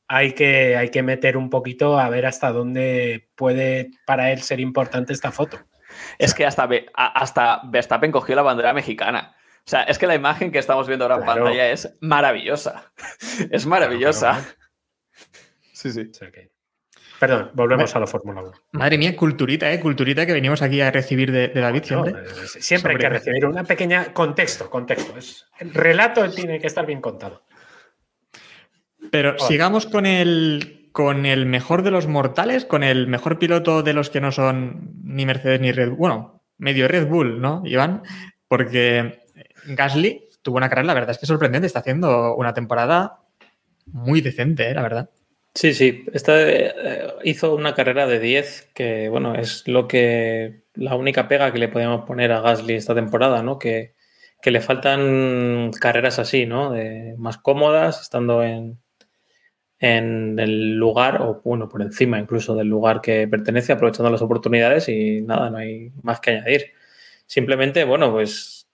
Hay 0.06 0.32
que, 0.34 0.76
hay 0.76 0.88
que 0.90 1.02
meter 1.02 1.36
un 1.36 1.50
poquito 1.50 1.98
a 1.98 2.08
ver 2.08 2.26
hasta 2.26 2.52
dónde 2.52 3.28
puede 3.34 3.90
para 4.06 4.30
él 4.30 4.42
ser 4.42 4.61
importante 4.61 5.12
esta 5.12 5.32
foto. 5.32 5.58
Es 6.18 6.32
que 6.32 6.46
hasta, 6.46 6.68
hasta 6.94 7.62
Verstappen 7.64 8.12
cogió 8.12 8.36
la 8.36 8.42
bandera 8.42 8.72
mexicana. 8.72 9.34
O 9.66 9.68
sea, 9.70 9.82
es 9.82 9.98
que 9.98 10.06
la 10.06 10.14
imagen 10.14 10.52
que 10.52 10.58
estamos 10.61 10.86
viendo 10.86 11.04
ahora 11.04 11.16
en 11.16 11.22
Claro. 11.22 11.42
pantalla 11.44 11.70
es 11.72 11.96
maravillosa. 12.00 12.92
Es 13.50 13.66
maravillosa. 13.66 14.32
Claro, 14.32 14.46
Sí, 15.72 15.90
sí. 15.90 16.08
O 16.11 16.14
sea 16.14 16.30
que- 16.30 16.50
Perdón, 17.20 17.50
volvemos 17.52 17.94
a 17.94 18.00
la 18.00 18.06
Fórmula 18.06 18.40
1. 18.40 18.52
Madre 18.72 18.96
mía, 18.96 19.14
culturita, 19.14 19.70
¿eh? 19.70 19.78
Culturita 19.78 20.24
que 20.24 20.32
venimos 20.32 20.62
aquí 20.62 20.80
a 20.80 20.90
recibir 20.90 21.30
de, 21.30 21.48
de 21.48 21.60
David 21.60 21.84
siempre. 21.84 22.12
eh, 22.12 22.46
siempre 22.46 22.92
hay 22.92 22.98
que 22.98 23.08
recibir 23.10 23.44
una 23.44 23.62
pequeña 23.62 24.14
contexto, 24.14 24.70
contexto. 24.70 25.18
Es, 25.18 25.46
el 25.58 25.74
relato 25.74 26.28
tiene 26.30 26.58
que 26.58 26.66
estar 26.66 26.86
bien 26.86 27.02
contado. 27.02 27.42
Pero 29.10 29.38
sigamos 29.38 29.84
con 29.84 30.06
el, 30.06 30.88
con 30.92 31.26
el 31.26 31.44
mejor 31.44 31.82
de 31.82 31.90
los 31.90 32.06
mortales, 32.06 32.64
con 32.64 32.82
el 32.82 33.06
mejor 33.06 33.38
piloto 33.38 33.82
de 33.82 33.92
los 33.92 34.08
que 34.08 34.22
no 34.22 34.32
son 34.32 34.92
ni 35.04 35.26
Mercedes 35.26 35.60
ni 35.60 35.72
Red 35.72 35.90
Bull. 35.90 35.98
Bueno, 35.98 36.42
medio 36.56 36.88
Red 36.88 37.06
Bull, 37.06 37.38
¿no, 37.40 37.62
Iván? 37.66 38.02
Porque 38.48 39.24
Gasly 39.66 40.22
tuvo 40.40 40.56
una 40.56 40.70
carrera, 40.70 40.86
la 40.86 40.94
verdad 40.94 41.10
es 41.10 41.18
que 41.18 41.26
sorprendente. 41.26 41.66
Está 41.66 41.80
haciendo 41.80 42.34
una 42.34 42.54
temporada 42.54 43.18
muy 43.86 44.22
decente, 44.22 44.70
¿eh? 44.70 44.74
la 44.74 44.82
verdad. 44.82 45.10
Sí, 45.55 45.74
sí. 45.74 46.07
Esta, 46.12 46.40
eh, 46.48 46.72
hizo 47.24 47.55
una 47.55 47.74
carrera 47.74 48.07
de 48.07 48.20
10, 48.20 48.70
que 48.74 49.09
bueno, 49.09 49.34
es 49.34 49.66
lo 49.66 49.88
que. 49.88 50.62
la 50.74 50.94
única 50.94 51.28
pega 51.28 51.53
que 51.53 51.59
le 51.59 51.68
podemos 51.68 52.07
poner 52.07 52.30
a 52.32 52.40
Gasly 52.40 52.74
esta 52.74 52.94
temporada, 52.94 53.42
¿no? 53.42 53.59
Que, 53.59 53.94
que 54.40 54.51
le 54.53 54.61
faltan 54.61 55.70
carreras 55.72 56.18
así, 56.18 56.46
¿no? 56.46 56.70
De, 56.72 57.14
más 57.18 57.38
cómodas, 57.38 58.01
estando 58.01 58.42
en, 58.44 58.80
en 59.80 60.38
el 60.38 60.76
lugar, 60.76 61.22
o 61.22 61.42
bueno, 61.44 61.68
por 61.68 61.82
encima 61.82 62.18
incluso 62.20 62.55
del 62.57 62.68
lugar 62.68 63.01
que 63.01 63.28
pertenece, 63.28 63.72
aprovechando 63.72 64.11
las 64.11 64.22
oportunidades 64.22 64.88
y 64.88 65.22
nada, 65.22 65.51
no 65.51 65.59
hay 65.59 65.90
más 66.03 66.20
que 66.20 66.30
añadir. 66.32 66.72
Simplemente, 67.26 67.84
bueno, 67.84 68.12
pues 68.12 68.68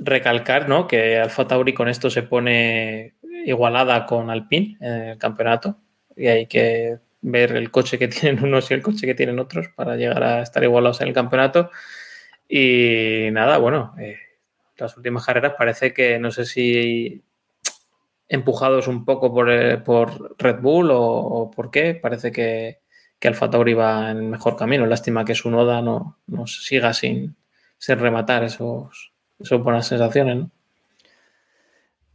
recalcar, 0.00 0.68
¿no? 0.68 0.86
Que 0.88 1.18
Alfa 1.18 1.46
Tauri 1.46 1.74
con 1.74 1.88
esto 1.88 2.10
se 2.10 2.22
pone 2.24 3.14
igualada 3.46 4.06
con 4.06 4.30
Alpine 4.30 4.76
en 4.80 4.92
el 4.92 5.18
campeonato 5.18 5.83
y 6.16 6.26
hay 6.26 6.46
que 6.46 6.98
ver 7.22 7.52
el 7.52 7.70
coche 7.70 7.98
que 7.98 8.08
tienen 8.08 8.44
unos 8.44 8.70
y 8.70 8.74
el 8.74 8.82
coche 8.82 9.06
que 9.06 9.14
tienen 9.14 9.38
otros 9.38 9.68
para 9.68 9.96
llegar 9.96 10.22
a 10.22 10.42
estar 10.42 10.62
igualados 10.62 11.00
en 11.00 11.08
el 11.08 11.14
campeonato. 11.14 11.70
Y 12.48 13.28
nada, 13.32 13.58
bueno, 13.58 13.94
eh, 13.98 14.18
las 14.76 14.96
últimas 14.96 15.24
carreras 15.24 15.54
parece 15.56 15.92
que 15.94 16.18
no 16.18 16.30
sé 16.30 16.44
si 16.44 17.22
empujados 18.28 18.88
un 18.88 19.04
poco 19.04 19.32
por, 19.32 19.50
eh, 19.50 19.78
por 19.78 20.36
Red 20.38 20.60
Bull 20.60 20.90
o, 20.92 21.50
por 21.54 21.70
qué, 21.70 21.94
parece 21.94 22.32
que, 22.32 22.80
que 23.18 23.28
Alfa 23.28 23.50
Tauri 23.50 23.74
va 23.74 24.10
en 24.10 24.18
el 24.18 24.24
mejor 24.24 24.56
camino. 24.56 24.86
Lástima 24.86 25.24
que 25.24 25.34
su 25.34 25.50
Noda 25.50 25.82
no, 25.82 26.18
no 26.26 26.46
siga 26.46 26.92
sin, 26.92 27.36
sin 27.78 27.98
rematar 27.98 28.44
esos, 28.44 29.12
esas 29.38 29.60
buenas 29.60 29.86
sensaciones, 29.86 30.36
¿no? 30.36 30.50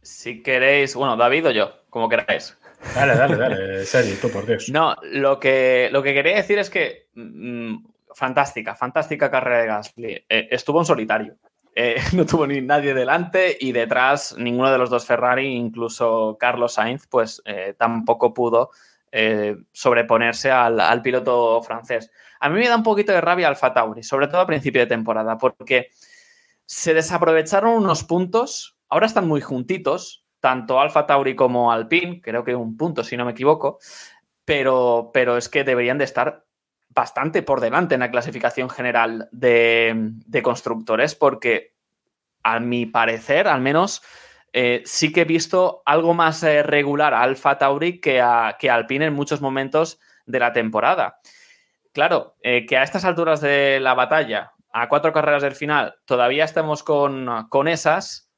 Si 0.02 0.42
queréis, 0.42 0.94
bueno, 0.94 1.16
David 1.16 1.48
o 1.48 1.50
yo, 1.50 1.72
como 1.90 2.08
queráis. 2.08 2.56
Dale, 2.94 3.14
dale, 3.14 3.36
dale, 3.36 3.84
Sergi, 3.84 4.16
tú 4.16 4.30
por 4.30 4.46
Dios. 4.46 4.68
No, 4.70 4.96
lo 5.02 5.38
que, 5.38 5.88
lo 5.92 6.02
que 6.02 6.14
quería 6.14 6.36
decir 6.36 6.58
es 6.58 6.70
que 6.70 7.08
mm, 7.14 7.84
fantástica, 8.14 8.74
fantástica 8.74 9.30
carrera 9.30 9.60
de 9.60 9.66
Gasly. 9.66 10.24
Eh, 10.28 10.48
estuvo 10.50 10.80
en 10.80 10.84
solitario. 10.84 11.36
Eh, 11.74 11.96
no 12.14 12.26
tuvo 12.26 12.46
ni 12.46 12.60
nadie 12.60 12.94
delante 12.94 13.56
y 13.60 13.72
detrás 13.72 14.34
ninguno 14.36 14.72
de 14.72 14.78
los 14.78 14.90
dos 14.90 15.06
Ferrari, 15.06 15.46
incluso 15.46 16.36
Carlos 16.38 16.74
Sainz, 16.74 17.06
pues 17.06 17.42
eh, 17.44 17.74
tampoco 17.78 18.32
pudo 18.34 18.70
sobreponerse 19.72 20.52
al, 20.52 20.78
al 20.78 21.02
piloto 21.02 21.60
francés. 21.62 22.12
A 22.38 22.48
mí 22.48 22.60
me 22.60 22.68
da 22.68 22.76
un 22.76 22.84
poquito 22.84 23.10
de 23.10 23.20
rabia 23.20 23.48
Alfa 23.48 23.72
Tauri, 23.74 24.04
sobre 24.04 24.28
todo 24.28 24.40
a 24.40 24.46
principio 24.46 24.82
de 24.82 24.86
temporada, 24.86 25.36
porque 25.36 25.90
se 26.64 26.94
desaprovecharon 26.94 27.72
unos 27.72 28.04
puntos, 28.04 28.78
ahora 28.88 29.06
están 29.06 29.26
muy 29.26 29.40
juntitos, 29.40 30.24
tanto 30.40 30.80
Alfa 30.80 31.06
Tauri 31.06 31.36
como 31.36 31.70
Alpine, 31.70 32.20
creo 32.20 32.44
que 32.44 32.54
un 32.54 32.76
punto 32.76 33.04
si 33.04 33.16
no 33.16 33.24
me 33.24 33.32
equivoco, 33.32 33.78
pero, 34.44 35.10
pero 35.12 35.36
es 35.36 35.48
que 35.48 35.64
deberían 35.64 35.98
de 35.98 36.04
estar 36.04 36.44
bastante 36.88 37.42
por 37.42 37.60
delante 37.60 37.94
en 37.94 38.00
la 38.00 38.10
clasificación 38.10 38.68
general 38.68 39.28
de, 39.30 39.92
de 39.94 40.42
constructores, 40.42 41.14
porque 41.14 41.74
a 42.42 42.58
mi 42.58 42.86
parecer, 42.86 43.46
al 43.46 43.60
menos, 43.60 44.02
eh, 44.52 44.82
sí 44.84 45.12
que 45.12 45.22
he 45.22 45.24
visto 45.24 45.82
algo 45.84 46.14
más 46.14 46.42
eh, 46.42 46.62
regular 46.62 47.14
a 47.14 47.22
Alfa 47.22 47.58
Tauri 47.58 48.00
que 48.00 48.20
a, 48.20 48.56
que 48.58 48.70
Alpine 48.70 49.06
en 49.06 49.14
muchos 49.14 49.40
momentos 49.40 50.00
de 50.26 50.40
la 50.40 50.52
temporada. 50.52 51.20
Claro, 51.92 52.36
eh, 52.42 52.66
que 52.66 52.76
a 52.76 52.82
estas 52.82 53.04
alturas 53.04 53.40
de 53.40 53.78
la 53.80 53.94
batalla, 53.94 54.52
a 54.72 54.88
cuatro 54.88 55.12
carreras 55.12 55.42
del 55.42 55.54
final, 55.54 55.96
todavía 56.04 56.44
estemos 56.44 56.82
con, 56.82 57.48
con 57.48 57.68
esas, 57.68 58.30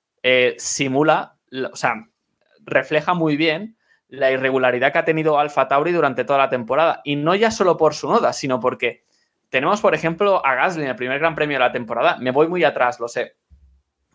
simula, 0.56 1.36
o 1.52 1.76
sea, 1.76 2.08
refleja 2.64 3.14
muy 3.14 3.36
bien 3.36 3.76
la 4.08 4.30
irregularidad 4.30 4.92
que 4.92 4.98
ha 4.98 5.04
tenido 5.04 5.38
Alfa 5.38 5.68
Tauri 5.68 5.92
durante 5.92 6.24
toda 6.24 6.38
la 6.38 6.50
temporada. 6.50 7.00
Y 7.04 7.16
no 7.16 7.34
ya 7.34 7.50
solo 7.50 7.76
por 7.76 7.94
su 7.94 8.08
noda, 8.08 8.32
sino 8.32 8.60
porque 8.60 9.04
tenemos, 9.48 9.80
por 9.80 9.94
ejemplo, 9.94 10.44
a 10.44 10.54
Gasly 10.54 10.82
en 10.82 10.90
el 10.90 10.96
primer 10.96 11.18
Gran 11.18 11.34
Premio 11.34 11.56
de 11.56 11.64
la 11.64 11.72
temporada. 11.72 12.18
Me 12.18 12.30
voy 12.30 12.48
muy 12.48 12.62
atrás, 12.64 13.00
lo 13.00 13.08
sé. 13.08 13.36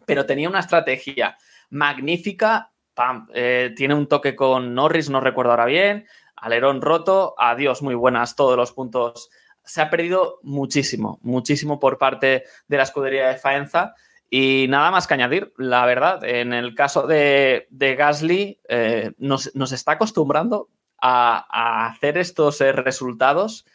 Pero 0.06 0.26
tenía 0.26 0.50
una 0.50 0.60
estrategia 0.60 1.38
magnífica. 1.70 2.72
Pam, 2.94 3.28
eh, 3.34 3.74
tiene 3.76 3.94
un 3.94 4.08
toque 4.08 4.36
con 4.36 4.74
Norris, 4.74 5.10
no 5.10 5.20
recuerdo 5.20 5.52
ahora 5.52 5.66
bien. 5.66 6.08
Alerón 6.36 6.82
roto. 6.82 7.34
Adiós, 7.38 7.82
muy 7.82 7.96
buenas 7.96 8.36
todos 8.36 8.56
los 8.56 8.74
puntos. 8.74 9.30
Se 9.64 9.82
ha 9.82 9.90
perdido 9.90 10.40
muchísimo, 10.44 11.20
muchísimo 11.24 11.80
por 11.80 11.98
parte 11.98 12.44
de 12.68 12.78
la 12.78 12.84
escudería 12.84 13.30
de 13.30 13.36
Faenza. 13.36 13.96
Y 14.30 14.68
nada 14.70 14.92
más 14.92 15.08
que 15.08 15.14
añadir, 15.14 15.54
la 15.58 15.86
verdad, 15.86 16.24
en 16.24 16.52
el 16.52 16.76
caso 16.76 17.08
de, 17.08 17.68
de 17.70 17.96
Gasly, 17.96 18.60
eh, 18.68 19.14
nos, 19.18 19.56
nos, 19.56 19.72
está 19.72 19.94
acostumbrando 19.94 20.70
a, 21.02 21.46
a 21.50 21.88
hacer 21.88 22.18
estos 22.18 22.60
eh, 22.60 22.74
resultados 22.74 23.66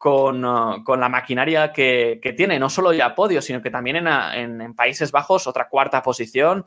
con, 0.00 0.42
uh, 0.46 0.82
con, 0.82 0.98
la 0.98 1.10
maquinaria 1.10 1.72
que, 1.72 2.20
que, 2.22 2.32
tiene, 2.32 2.58
no 2.58 2.70
solo 2.70 2.94
ya 2.94 3.14
podio, 3.14 3.42
sino 3.42 3.60
que 3.60 3.70
también 3.70 3.96
en, 3.96 4.62
en, 4.62 4.74
Países 4.74 5.12
Bajos 5.12 5.46
otra 5.46 5.68
cuarta 5.68 6.02
posición, 6.02 6.64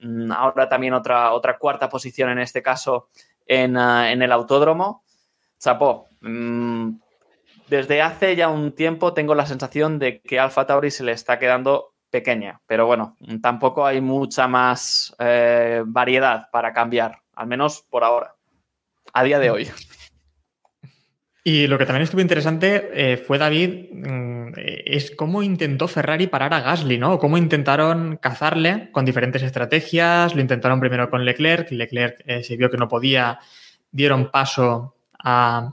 mm, 0.00 0.32
ahora 0.32 0.68
también 0.68 0.92
otra, 0.92 1.32
otra 1.32 1.58
cuarta 1.58 1.88
posición 1.88 2.30
en 2.30 2.40
este 2.40 2.60
caso 2.60 3.08
en, 3.46 3.76
uh, 3.76 4.02
en 4.06 4.20
el 4.22 4.32
autódromo. 4.32 5.04
Chapó, 5.60 6.08
mmm, 6.22 6.94
desde 7.68 8.02
hace 8.02 8.34
ya 8.34 8.48
un 8.48 8.72
tiempo 8.72 9.14
tengo 9.14 9.36
la 9.36 9.46
sensación 9.46 10.00
de 10.00 10.20
que 10.20 10.40
Alfa 10.40 10.66
Tauri 10.66 10.90
se 10.90 11.04
le 11.04 11.12
está 11.12 11.38
quedando 11.38 11.91
pequeña, 12.12 12.60
pero 12.66 12.86
bueno, 12.86 13.16
tampoco 13.42 13.84
hay 13.84 14.00
mucha 14.00 14.46
más 14.46 15.16
eh, 15.18 15.82
variedad 15.84 16.48
para 16.52 16.72
cambiar, 16.72 17.22
al 17.34 17.46
menos 17.48 17.84
por 17.90 18.04
ahora, 18.04 18.36
a 19.14 19.24
día 19.24 19.38
de 19.38 19.50
hoy. 19.50 19.70
Y 21.44 21.66
lo 21.66 21.76
que 21.76 21.86
también 21.86 22.04
estuvo 22.04 22.20
interesante 22.20 22.90
eh, 22.92 23.16
fue 23.16 23.36
David, 23.36 23.86
mm, 23.90 24.52
es 24.56 25.10
cómo 25.10 25.42
intentó 25.42 25.88
Ferrari 25.88 26.28
parar 26.28 26.54
a 26.54 26.60
Gasly, 26.60 26.98
¿no? 26.98 27.18
Cómo 27.18 27.36
intentaron 27.36 28.16
cazarle 28.18 28.90
con 28.92 29.04
diferentes 29.04 29.42
estrategias. 29.42 30.36
Lo 30.36 30.40
intentaron 30.40 30.78
primero 30.78 31.10
con 31.10 31.24
Leclerc, 31.24 31.70
Leclerc 31.72 32.22
eh, 32.26 32.44
se 32.44 32.56
vio 32.56 32.70
que 32.70 32.76
no 32.76 32.88
podía, 32.88 33.40
dieron 33.90 34.30
paso 34.30 34.94
a. 35.18 35.72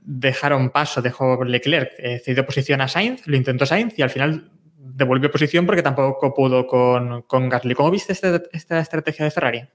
Dejaron 0.00 0.70
paso, 0.70 1.02
dejó 1.02 1.44
Leclerc, 1.44 1.92
eh, 1.98 2.22
cedió 2.24 2.46
posición 2.46 2.80
a 2.80 2.88
Sainz, 2.88 3.26
lo 3.26 3.36
intentó 3.36 3.66
Sainz 3.66 3.98
y 3.98 4.02
al 4.02 4.10
final 4.10 4.50
devolvió 4.80 5.30
posición 5.30 5.66
porque 5.66 5.82
tampoco 5.82 6.32
pudo 6.32 6.66
con, 6.66 7.22
con 7.22 7.48
Gasly. 7.48 7.74
¿Cómo 7.74 7.90
viste 7.90 8.12
este- 8.12 8.48
esta 8.52 8.78
estrategia 8.78 9.24
de 9.24 9.30
Ferrari? 9.30 9.68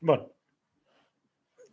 Bueno. 0.00 0.28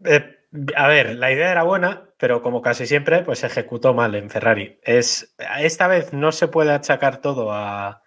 Eh, 0.05 0.37
a 0.75 0.87
ver, 0.87 1.15
la 1.15 1.31
idea 1.31 1.51
era 1.51 1.63
buena, 1.63 2.09
pero 2.17 2.41
como 2.41 2.61
casi 2.61 2.85
siempre, 2.87 3.23
pues 3.23 3.39
se 3.39 3.47
ejecutó 3.47 3.93
mal 3.93 4.15
en 4.15 4.29
Ferrari. 4.29 4.79
Es, 4.83 5.35
esta 5.59 5.87
vez 5.87 6.13
no 6.13 6.31
se 6.31 6.47
puede 6.47 6.71
achacar 6.71 7.17
todo 7.17 7.51
a, 7.51 8.01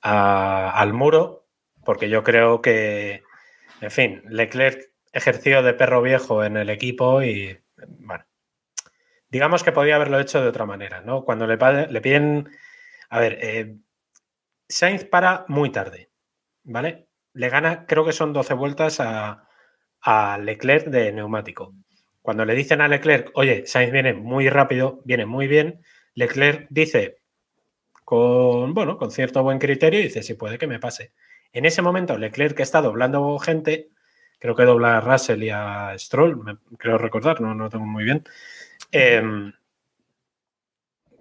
al 0.00 0.92
muro, 0.94 1.46
porque 1.84 2.08
yo 2.08 2.22
creo 2.22 2.62
que, 2.62 3.22
en 3.80 3.90
fin, 3.90 4.22
Leclerc 4.28 4.90
ejerció 5.12 5.62
de 5.62 5.74
perro 5.74 6.00
viejo 6.00 6.42
en 6.44 6.56
el 6.56 6.70
equipo 6.70 7.22
y, 7.22 7.58
bueno, 7.98 8.24
digamos 9.28 9.62
que 9.62 9.72
podía 9.72 9.96
haberlo 9.96 10.18
hecho 10.20 10.40
de 10.40 10.48
otra 10.48 10.64
manera, 10.64 11.02
¿no? 11.02 11.24
Cuando 11.24 11.46
le, 11.46 11.58
le 11.88 12.00
piden, 12.00 12.48
a 13.12 13.20
ver, 13.20 13.38
eh, 13.42 13.76
Sainz 14.66 15.04
para 15.04 15.44
muy 15.48 15.70
tarde, 15.70 16.10
¿vale? 16.64 17.08
Le 17.34 17.50
gana, 17.50 17.84
creo 17.84 18.06
que 18.06 18.12
son 18.12 18.32
12 18.32 18.54
vueltas 18.54 19.00
a, 19.00 19.50
a 20.00 20.38
Leclerc 20.38 20.86
de 20.86 21.12
neumático. 21.12 21.74
Cuando 22.22 22.46
le 22.46 22.54
dicen 22.54 22.80
a 22.80 22.88
Leclerc, 22.88 23.30
oye, 23.34 23.66
Sainz 23.66 23.92
viene 23.92 24.14
muy 24.14 24.48
rápido, 24.48 25.02
viene 25.04 25.26
muy 25.26 25.46
bien, 25.46 25.82
Leclerc 26.14 26.68
dice 26.70 27.18
con, 28.02 28.72
bueno, 28.72 28.96
con 28.96 29.10
cierto 29.10 29.42
buen 29.42 29.58
criterio, 29.58 30.00
dice, 30.00 30.22
sí 30.22 30.32
puede 30.32 30.56
que 30.56 30.66
me 30.66 30.80
pase. 30.80 31.12
En 31.52 31.66
ese 31.66 31.82
momento, 31.82 32.16
Leclerc 32.16 32.56
que 32.56 32.62
está 32.62 32.80
doblando 32.80 33.38
gente, 33.40 33.90
creo 34.38 34.56
que 34.56 34.64
dobla 34.64 34.96
a 34.96 35.00
Russell 35.02 35.42
y 35.42 35.50
a 35.50 35.94
Stroll, 35.98 36.42
me, 36.42 36.56
creo 36.78 36.96
recordar, 36.96 37.42
no, 37.42 37.54
no 37.54 37.68
tengo 37.68 37.84
muy 37.84 38.04
bien. 38.04 38.24
Eh, 38.90 39.52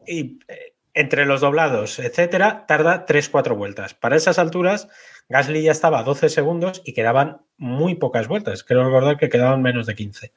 y 0.07 0.39
eh, 0.47 0.70
entre 0.93 1.25
los 1.25 1.41
doblados, 1.41 1.99
etcétera, 1.99 2.65
tarda 2.67 3.05
3-4 3.05 3.55
vueltas. 3.55 3.93
Para 3.93 4.15
esas 4.15 4.39
alturas, 4.39 4.87
Gasly 5.29 5.63
ya 5.63 5.71
estaba 5.71 5.99
a 5.99 6.03
12 6.03 6.29
segundos 6.29 6.81
y 6.85 6.93
quedaban 6.93 7.41
muy 7.57 7.95
pocas 7.95 8.27
vueltas. 8.27 8.63
Creo 8.63 8.83
recordar 8.83 9.17
que 9.17 9.29
quedaban 9.29 9.61
menos 9.61 9.85
de 9.85 9.95
15. 9.95 10.33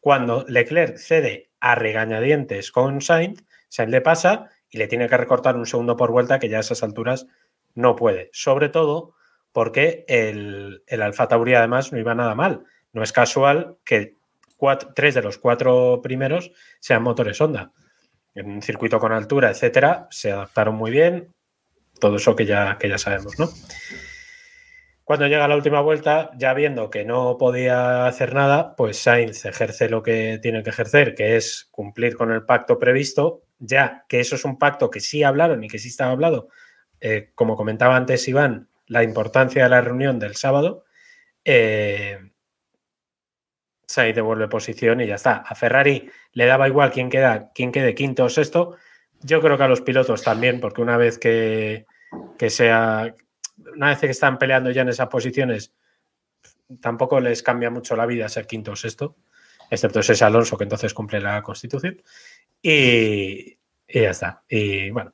Cuando 0.00 0.44
Leclerc 0.48 0.96
cede 0.96 1.50
a 1.60 1.74
regañadientes 1.74 2.72
con 2.72 3.00
Sainz, 3.00 3.44
Sainz 3.68 3.90
le 3.90 4.00
pasa 4.00 4.50
y 4.70 4.78
le 4.78 4.88
tiene 4.88 5.08
que 5.08 5.16
recortar 5.16 5.56
un 5.56 5.66
segundo 5.66 5.96
por 5.96 6.10
vuelta 6.10 6.38
que 6.38 6.48
ya 6.48 6.56
a 6.56 6.60
esas 6.60 6.82
alturas 6.82 7.26
no 7.74 7.94
puede. 7.94 8.30
Sobre 8.32 8.68
todo 8.68 9.14
porque 9.52 10.04
el, 10.08 10.82
el 10.86 11.02
Alfa 11.02 11.28
Tauri 11.28 11.54
además 11.54 11.92
no 11.92 11.98
iba 11.98 12.14
nada 12.14 12.34
mal. 12.34 12.64
No 12.92 13.02
es 13.02 13.12
casual 13.12 13.76
que 13.84 14.16
tres 14.94 15.14
de 15.14 15.22
los 15.22 15.38
cuatro 15.38 16.00
primeros 16.02 16.52
sean 16.80 17.02
motores 17.02 17.40
Honda. 17.40 17.72
En 18.34 18.50
un 18.50 18.62
circuito 18.62 18.98
con 18.98 19.12
altura, 19.12 19.50
etcétera, 19.50 20.08
se 20.10 20.32
adaptaron 20.32 20.74
muy 20.74 20.90
bien. 20.90 21.28
Todo 22.00 22.16
eso 22.16 22.34
que 22.34 22.46
ya, 22.46 22.78
que 22.78 22.88
ya 22.88 22.98
sabemos, 22.98 23.38
¿no? 23.38 23.48
Cuando 25.04 25.26
llega 25.26 25.48
la 25.48 25.56
última 25.56 25.80
vuelta, 25.80 26.30
ya 26.38 26.54
viendo 26.54 26.88
que 26.88 27.04
no 27.04 27.36
podía 27.36 28.06
hacer 28.06 28.34
nada, 28.34 28.76
pues 28.76 28.98
Sainz 28.98 29.44
ejerce 29.44 29.88
lo 29.88 30.02
que 30.02 30.38
tiene 30.40 30.62
que 30.62 30.70
ejercer, 30.70 31.14
que 31.14 31.36
es 31.36 31.68
cumplir 31.70 32.16
con 32.16 32.30
el 32.32 32.44
pacto 32.44 32.78
previsto, 32.78 33.42
ya 33.58 34.04
que 34.08 34.20
eso 34.20 34.36
es 34.36 34.44
un 34.44 34.58
pacto 34.58 34.90
que 34.90 35.00
sí 35.00 35.22
hablaron 35.22 35.62
y 35.64 35.68
que 35.68 35.78
sí 35.78 35.88
estaba 35.88 36.12
hablado, 36.12 36.48
eh, 37.00 37.30
como 37.34 37.56
comentaba 37.56 37.96
antes 37.96 38.26
Iván, 38.28 38.68
la 38.86 39.02
importancia 39.02 39.64
de 39.64 39.68
la 39.68 39.80
reunión 39.80 40.18
del 40.18 40.36
sábado, 40.36 40.84
eh, 41.44 42.31
Sainz 43.92 44.14
devuelve 44.14 44.48
posición 44.48 45.00
y 45.00 45.06
ya 45.06 45.16
está. 45.16 45.36
A 45.46 45.54
Ferrari 45.54 46.10
le 46.32 46.46
daba 46.46 46.66
igual 46.66 46.90
quién, 46.90 47.10
queda, 47.10 47.50
quién 47.54 47.72
quede 47.72 47.94
quinto 47.94 48.24
o 48.24 48.28
sexto. 48.28 48.76
Yo 49.20 49.40
creo 49.40 49.58
que 49.58 49.64
a 49.64 49.68
los 49.68 49.82
pilotos 49.82 50.22
también, 50.22 50.60
porque 50.60 50.80
una 50.80 50.96
vez 50.96 51.18
que, 51.18 51.86
que 52.38 52.48
sea 52.48 53.14
una 53.74 53.88
vez 53.90 53.98
que 53.98 54.06
están 54.06 54.38
peleando 54.38 54.70
ya 54.70 54.82
en 54.82 54.88
esas 54.88 55.08
posiciones, 55.08 55.74
tampoco 56.80 57.20
les 57.20 57.42
cambia 57.42 57.70
mucho 57.70 57.96
la 57.96 58.06
vida 58.06 58.28
ser 58.28 58.46
quinto 58.46 58.72
o 58.72 58.76
sexto, 58.76 59.16
excepto 59.70 60.00
ese 60.00 60.24
Alonso 60.24 60.56
que 60.56 60.64
entonces 60.64 60.94
cumple 60.94 61.20
la 61.20 61.42
constitución. 61.42 62.02
Y, 62.60 63.58
y 63.88 64.00
ya 64.00 64.10
está. 64.10 64.42
Y 64.48 64.90
bueno, 64.90 65.12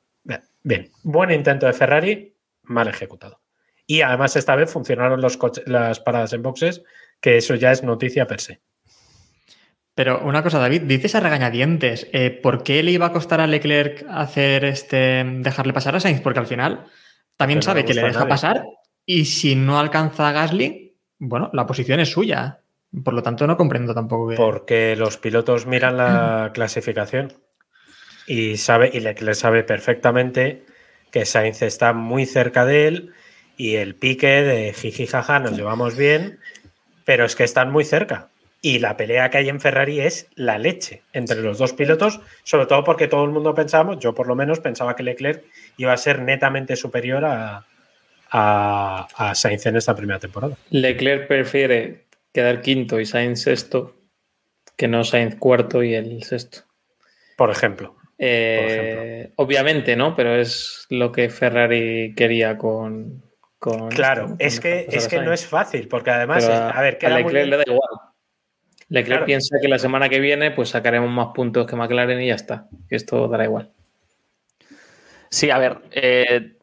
bien. 0.63 0.91
Buen 1.03 1.31
intento 1.31 1.65
de 1.65 1.73
Ferrari, 1.73 2.35
mal 2.63 2.87
ejecutado. 2.87 3.41
Y 3.85 4.01
además 4.01 4.35
esta 4.35 4.55
vez 4.55 4.71
funcionaron 4.71 5.19
los 5.19 5.37
las 5.65 5.99
paradas 5.99 6.33
en 6.33 6.43
boxes, 6.43 6.83
que 7.19 7.37
eso 7.37 7.55
ya 7.55 7.71
es 7.71 7.83
noticia 7.83 8.27
per 8.27 8.39
se. 8.39 8.61
Pero 9.99 10.21
una 10.21 10.43
cosa, 10.43 10.59
David, 10.59 10.83
dices 10.83 11.13
a 11.15 11.19
regañadientes, 11.19 12.07
eh, 12.13 12.29
¿por 12.29 12.63
qué 12.63 12.81
le 12.83 12.91
iba 12.91 13.07
a 13.07 13.11
costar 13.11 13.41
a 13.41 13.47
Leclerc 13.47 14.05
hacer 14.09 14.63
este 14.63 15.25
dejarle 15.25 15.73
pasar 15.73 15.93
a 15.93 15.99
Sainz? 15.99 16.21
Porque 16.21 16.39
al 16.39 16.47
final 16.47 16.85
también 17.35 17.57
no 17.57 17.63
sabe 17.63 17.81
le 17.81 17.85
que 17.85 17.93
le 17.93 18.03
deja 18.03 18.25
pasar 18.25 18.63
y 19.05 19.25
si 19.25 19.55
no 19.55 19.77
alcanza 19.77 20.29
a 20.29 20.31
Gasly, 20.31 20.95
bueno, 21.17 21.49
la 21.51 21.67
posición 21.67 21.99
es 21.99 22.11
suya. 22.13 22.61
Por 23.03 23.13
lo 23.13 23.21
tanto, 23.23 23.45
no 23.45 23.57
comprendo 23.57 23.93
tampoco 23.93 24.29
que. 24.29 24.35
Porque 24.37 24.95
los 24.95 25.17
pilotos 25.17 25.65
miran 25.65 25.97
la 25.97 26.51
clasificación 26.53 27.33
y 28.25 28.55
sabe, 28.55 28.91
y 28.93 29.01
Leclerc 29.01 29.35
sabe 29.35 29.65
perfectamente 29.65 30.63
que 31.11 31.25
Sainz 31.25 31.61
está 31.61 31.91
muy 31.91 32.25
cerca 32.25 32.63
de 32.63 32.87
él 32.87 33.13
y 33.57 33.75
el 33.75 33.95
pique 33.95 34.43
de 34.43 34.71
jiji 34.71 35.07
jaja 35.07 35.39
nos 35.39 35.57
llevamos 35.57 35.97
bien, 35.97 36.39
pero 37.03 37.25
es 37.25 37.35
que 37.35 37.43
están 37.43 37.69
muy 37.69 37.83
cerca. 37.83 38.28
Y 38.61 38.79
la 38.79 38.97
pelea 38.97 39.29
que 39.29 39.37
hay 39.37 39.49
en 39.49 39.61
Ferrari 39.61 40.01
es 40.01 40.27
la 40.35 40.57
leche 40.57 41.03
entre 41.13 41.41
los 41.41 41.57
dos 41.57 41.73
pilotos, 41.73 42.19
sobre 42.43 42.65
todo 42.65 42.83
porque 42.83 43.07
todo 43.07 43.23
el 43.23 43.31
mundo 43.31 43.53
pensamos, 43.53 43.99
yo 43.99 44.13
por 44.13 44.27
lo 44.27 44.35
menos 44.35 44.59
pensaba 44.59 44.95
que 44.95 45.03
Leclerc 45.03 45.43
iba 45.77 45.93
a 45.93 45.97
ser 45.97 46.21
netamente 46.21 46.75
superior 46.75 47.23
a, 47.23 47.65
a, 48.31 49.07
a 49.15 49.35
Sainz 49.35 49.65
en 49.65 49.77
esta 49.77 49.95
primera 49.95 50.19
temporada. 50.19 50.57
Leclerc 50.71 51.27
prefiere 51.27 52.05
quedar 52.33 52.61
quinto 52.61 52.99
y 52.99 53.05
Sainz 53.05 53.43
sexto 53.43 53.95
que 54.79 54.87
no 54.87 55.03
Sainz 55.03 55.35
cuarto 55.35 55.83
y 55.83 55.93
el 55.93 56.23
sexto. 56.23 56.61
Por 57.35 57.51
ejemplo. 57.51 57.97
Eh, 58.17 59.31
obviamente, 59.35 59.95
¿no? 59.95 60.15
Pero 60.15 60.35
es 60.35 60.85
lo 60.89 61.11
que 61.11 61.29
Ferrari 61.29 62.13
quería 62.15 62.57
con. 62.57 63.23
con 63.59 63.89
Claro, 63.89 64.35
esto, 64.39 64.45
es 64.45 64.59
que, 64.59 64.87
es 64.89 65.07
que 65.07 65.19
no 65.19 65.33
es 65.33 65.45
fácil, 65.45 65.87
porque 65.89 66.11
además, 66.11 66.45
Pero 66.45 66.57
a, 66.57 66.81
ver, 66.81 66.95
a 66.95 66.97
queda 66.97 67.17
Leclerc 67.17 67.47
le 67.47 67.57
da 67.57 67.63
igual. 67.67 67.89
Leclerc 68.89 69.19
Claro. 69.19 69.25
piensa 69.25 69.57
que 69.61 69.67
la 69.67 69.79
semana 69.79 70.09
que 70.09 70.19
viene 70.19 70.51
pues 70.51 70.69
sacaremos 70.69 71.09
más 71.09 71.27
puntos 71.33 71.65
que 71.67 71.75
McLaren 71.75 72.21
y 72.21 72.27
ya 72.27 72.35
está. 72.35 72.67
Que 72.89 72.95
esto 72.95 73.27
dará 73.27 73.45
igual. 73.45 73.71
Sí, 75.29 75.49
a 75.51 75.57
ver. 75.57 75.77
eh, 75.91 76.55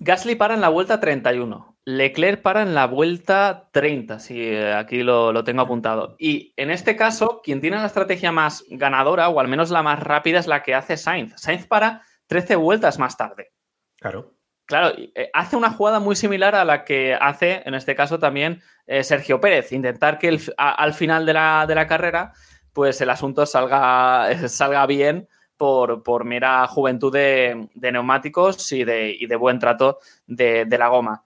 Gasly 0.00 0.34
para 0.34 0.54
en 0.54 0.60
la 0.60 0.68
vuelta 0.68 1.00
31. 1.00 1.76
Leclerc 1.84 2.42
para 2.42 2.62
en 2.62 2.74
la 2.74 2.86
vuelta 2.86 3.68
30. 3.72 4.20
Sí, 4.20 4.40
eh, 4.40 4.72
aquí 4.74 5.02
lo, 5.02 5.32
lo 5.32 5.44
tengo 5.44 5.62
apuntado. 5.62 6.14
Y 6.18 6.52
en 6.56 6.70
este 6.70 6.94
caso, 6.96 7.40
quien 7.42 7.60
tiene 7.60 7.78
la 7.78 7.86
estrategia 7.86 8.30
más 8.32 8.64
ganadora, 8.68 9.28
o 9.28 9.40
al 9.40 9.48
menos 9.48 9.70
la 9.70 9.82
más 9.82 9.98
rápida, 10.00 10.38
es 10.38 10.46
la 10.46 10.62
que 10.62 10.74
hace 10.74 10.96
Sainz. 10.96 11.34
Sainz 11.36 11.66
para 11.66 12.02
13 12.26 12.56
vueltas 12.56 12.98
más 12.98 13.16
tarde. 13.16 13.50
Claro. 13.98 14.34
Claro, 14.72 14.96
eh, 14.96 15.28
hace 15.34 15.54
una 15.54 15.70
jugada 15.70 16.00
muy 16.00 16.16
similar 16.16 16.54
a 16.54 16.64
la 16.64 16.82
que 16.82 17.12
hace, 17.12 17.60
en 17.66 17.74
este 17.74 17.94
caso 17.94 18.18
también, 18.18 18.62
eh, 18.86 19.04
Sergio 19.04 19.38
Pérez. 19.38 19.70
Intentar 19.70 20.18
que 20.18 20.40
al 20.56 20.94
final 20.94 21.26
de 21.26 21.34
la, 21.34 21.66
de 21.68 21.74
la 21.74 21.86
carrera, 21.86 22.32
pues 22.72 22.98
el 23.02 23.10
asunto 23.10 23.44
salga, 23.44 24.30
salga 24.48 24.86
bien 24.86 25.28
por, 25.58 26.02
por 26.02 26.24
mera 26.24 26.66
juventud 26.68 27.12
de, 27.12 27.68
neumáticos 27.74 28.72
y 28.72 28.84
de, 28.84 29.10
y 29.10 29.26
de 29.26 29.36
buen 29.36 29.58
trato 29.58 29.98
de, 30.26 30.64
la 30.70 30.88
goma. 30.88 31.22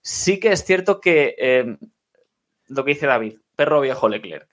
Sí 0.00 0.38
que 0.38 0.52
es 0.52 0.64
cierto 0.64 1.00
que 1.00 1.34
eh, 1.40 1.76
lo 2.68 2.84
que 2.84 2.92
dice 2.92 3.08
David, 3.08 3.38
perro 3.56 3.80
viejo 3.80 4.08
Leclerc. 4.08 4.48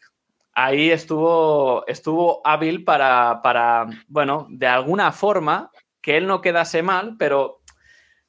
Ahí 0.53 0.89
estuvo, 0.89 1.85
estuvo 1.85 2.41
hábil 2.43 2.83
para, 2.83 3.43
para, 3.43 3.85
bueno, 4.07 4.47
de 4.49 4.65
alguna 4.65 5.11
forma, 5.11 5.69
que 6.01 6.17
él 6.17 6.25
no 6.25 6.41
quedase 6.41 6.81
mal, 6.81 7.15
pero 7.19 7.62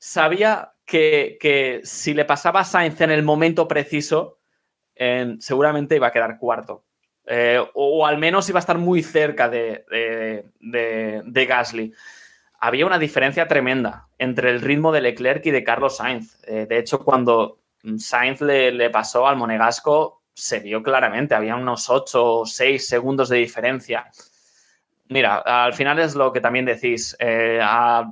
sabía 0.04 0.74
que, 0.84 1.38
que 1.40 1.80
si 1.82 2.12
le 2.12 2.26
pasaba 2.26 2.60
a 2.60 2.64
Sainz 2.64 3.00
en 3.00 3.10
el 3.10 3.22
momento 3.22 3.66
preciso, 3.66 4.38
seguramente 5.40 5.96
iba 5.96 6.08
a 6.08 6.12
quedar 6.12 6.38
cuarto. 6.38 6.84
Eh, 7.26 7.58
o, 7.72 8.06
al 8.06 8.18
menos 8.18 8.46
iba 8.50 8.58
a 8.58 8.60
estar 8.60 8.76
muy 8.76 9.02
cerca 9.02 9.48
de, 9.48 9.86
de- 9.90 10.44
de- 10.60 11.22
de 11.24 11.46
Gasly. 11.46 11.94
Había 12.60 12.84
una 12.86 12.98
diferencia 12.98 13.48
tremenda 13.48 14.08
entre 14.18 14.50
el 14.50 14.60
ritmo 14.60 14.92
de 14.92 15.00
Leclerc 15.00 15.44
y 15.46 15.50
de 15.50 15.64
Carlos 15.64 15.96
Sainz. 15.96 16.36
Eh, 16.46 16.66
de 16.68 16.78
hecho, 16.78 16.98
cuando 17.02 17.60
Sainz 17.96 18.42
le, 18.42 18.72
le 18.72 18.90
pasó 18.90 19.26
al 19.26 19.36
Monegasco, 19.36 20.22
se 20.34 20.60
vio 20.60 20.82
claramente, 20.82 21.34
había 21.34 21.56
unos 21.56 21.88
8 21.88 22.40
o 22.40 22.46
6 22.46 22.86
segundos 22.86 23.30
de 23.30 23.38
diferencia. 23.38 24.10
Mira, 25.14 25.36
al 25.36 25.74
final 25.74 26.00
es 26.00 26.16
lo 26.16 26.32
que 26.32 26.40
también 26.40 26.64
decís, 26.64 27.16
eh, 27.20 27.60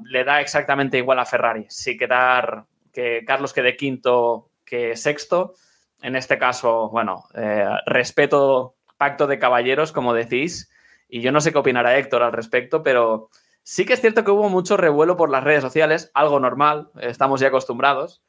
le 0.05 0.23
da 0.23 0.41
exactamente 0.41 0.99
igual 0.99 1.19
a 1.19 1.25
Ferrari. 1.25 1.67
Si 1.69 1.97
quedar 1.97 2.67
que 2.93 3.25
Carlos 3.27 3.53
quede 3.53 3.77
quinto 3.77 4.51
que 4.65 4.97
sexto, 4.97 5.55
en 6.01 6.15
este 6.15 6.39
caso, 6.39 6.91
bueno, 6.91 7.25
eh, 7.35 7.67
respeto 7.87 8.77
pacto 8.99 9.27
de 9.27 9.41
caballeros, 9.41 9.91
como 9.91 10.15
decís, 10.15 10.71
y 11.09 11.23
yo 11.23 11.33
no 11.33 11.41
sé 11.41 11.51
qué 11.51 11.59
opinará 11.59 11.99
Héctor 11.99 12.23
al 12.23 12.33
respecto, 12.33 12.85
pero 12.85 13.31
sí 13.65 13.85
que 13.85 13.95
es 13.95 14.01
cierto 14.01 14.23
que 14.23 14.31
hubo 14.31 14.49
mucho 14.49 14.77
revuelo 14.77 15.17
por 15.17 15.29
las 15.29 15.43
redes 15.43 15.63
sociales, 15.63 16.13
algo 16.15 16.39
normal, 16.39 16.93
estamos 17.01 17.41
ya 17.41 17.49
acostumbrados, 17.49 18.23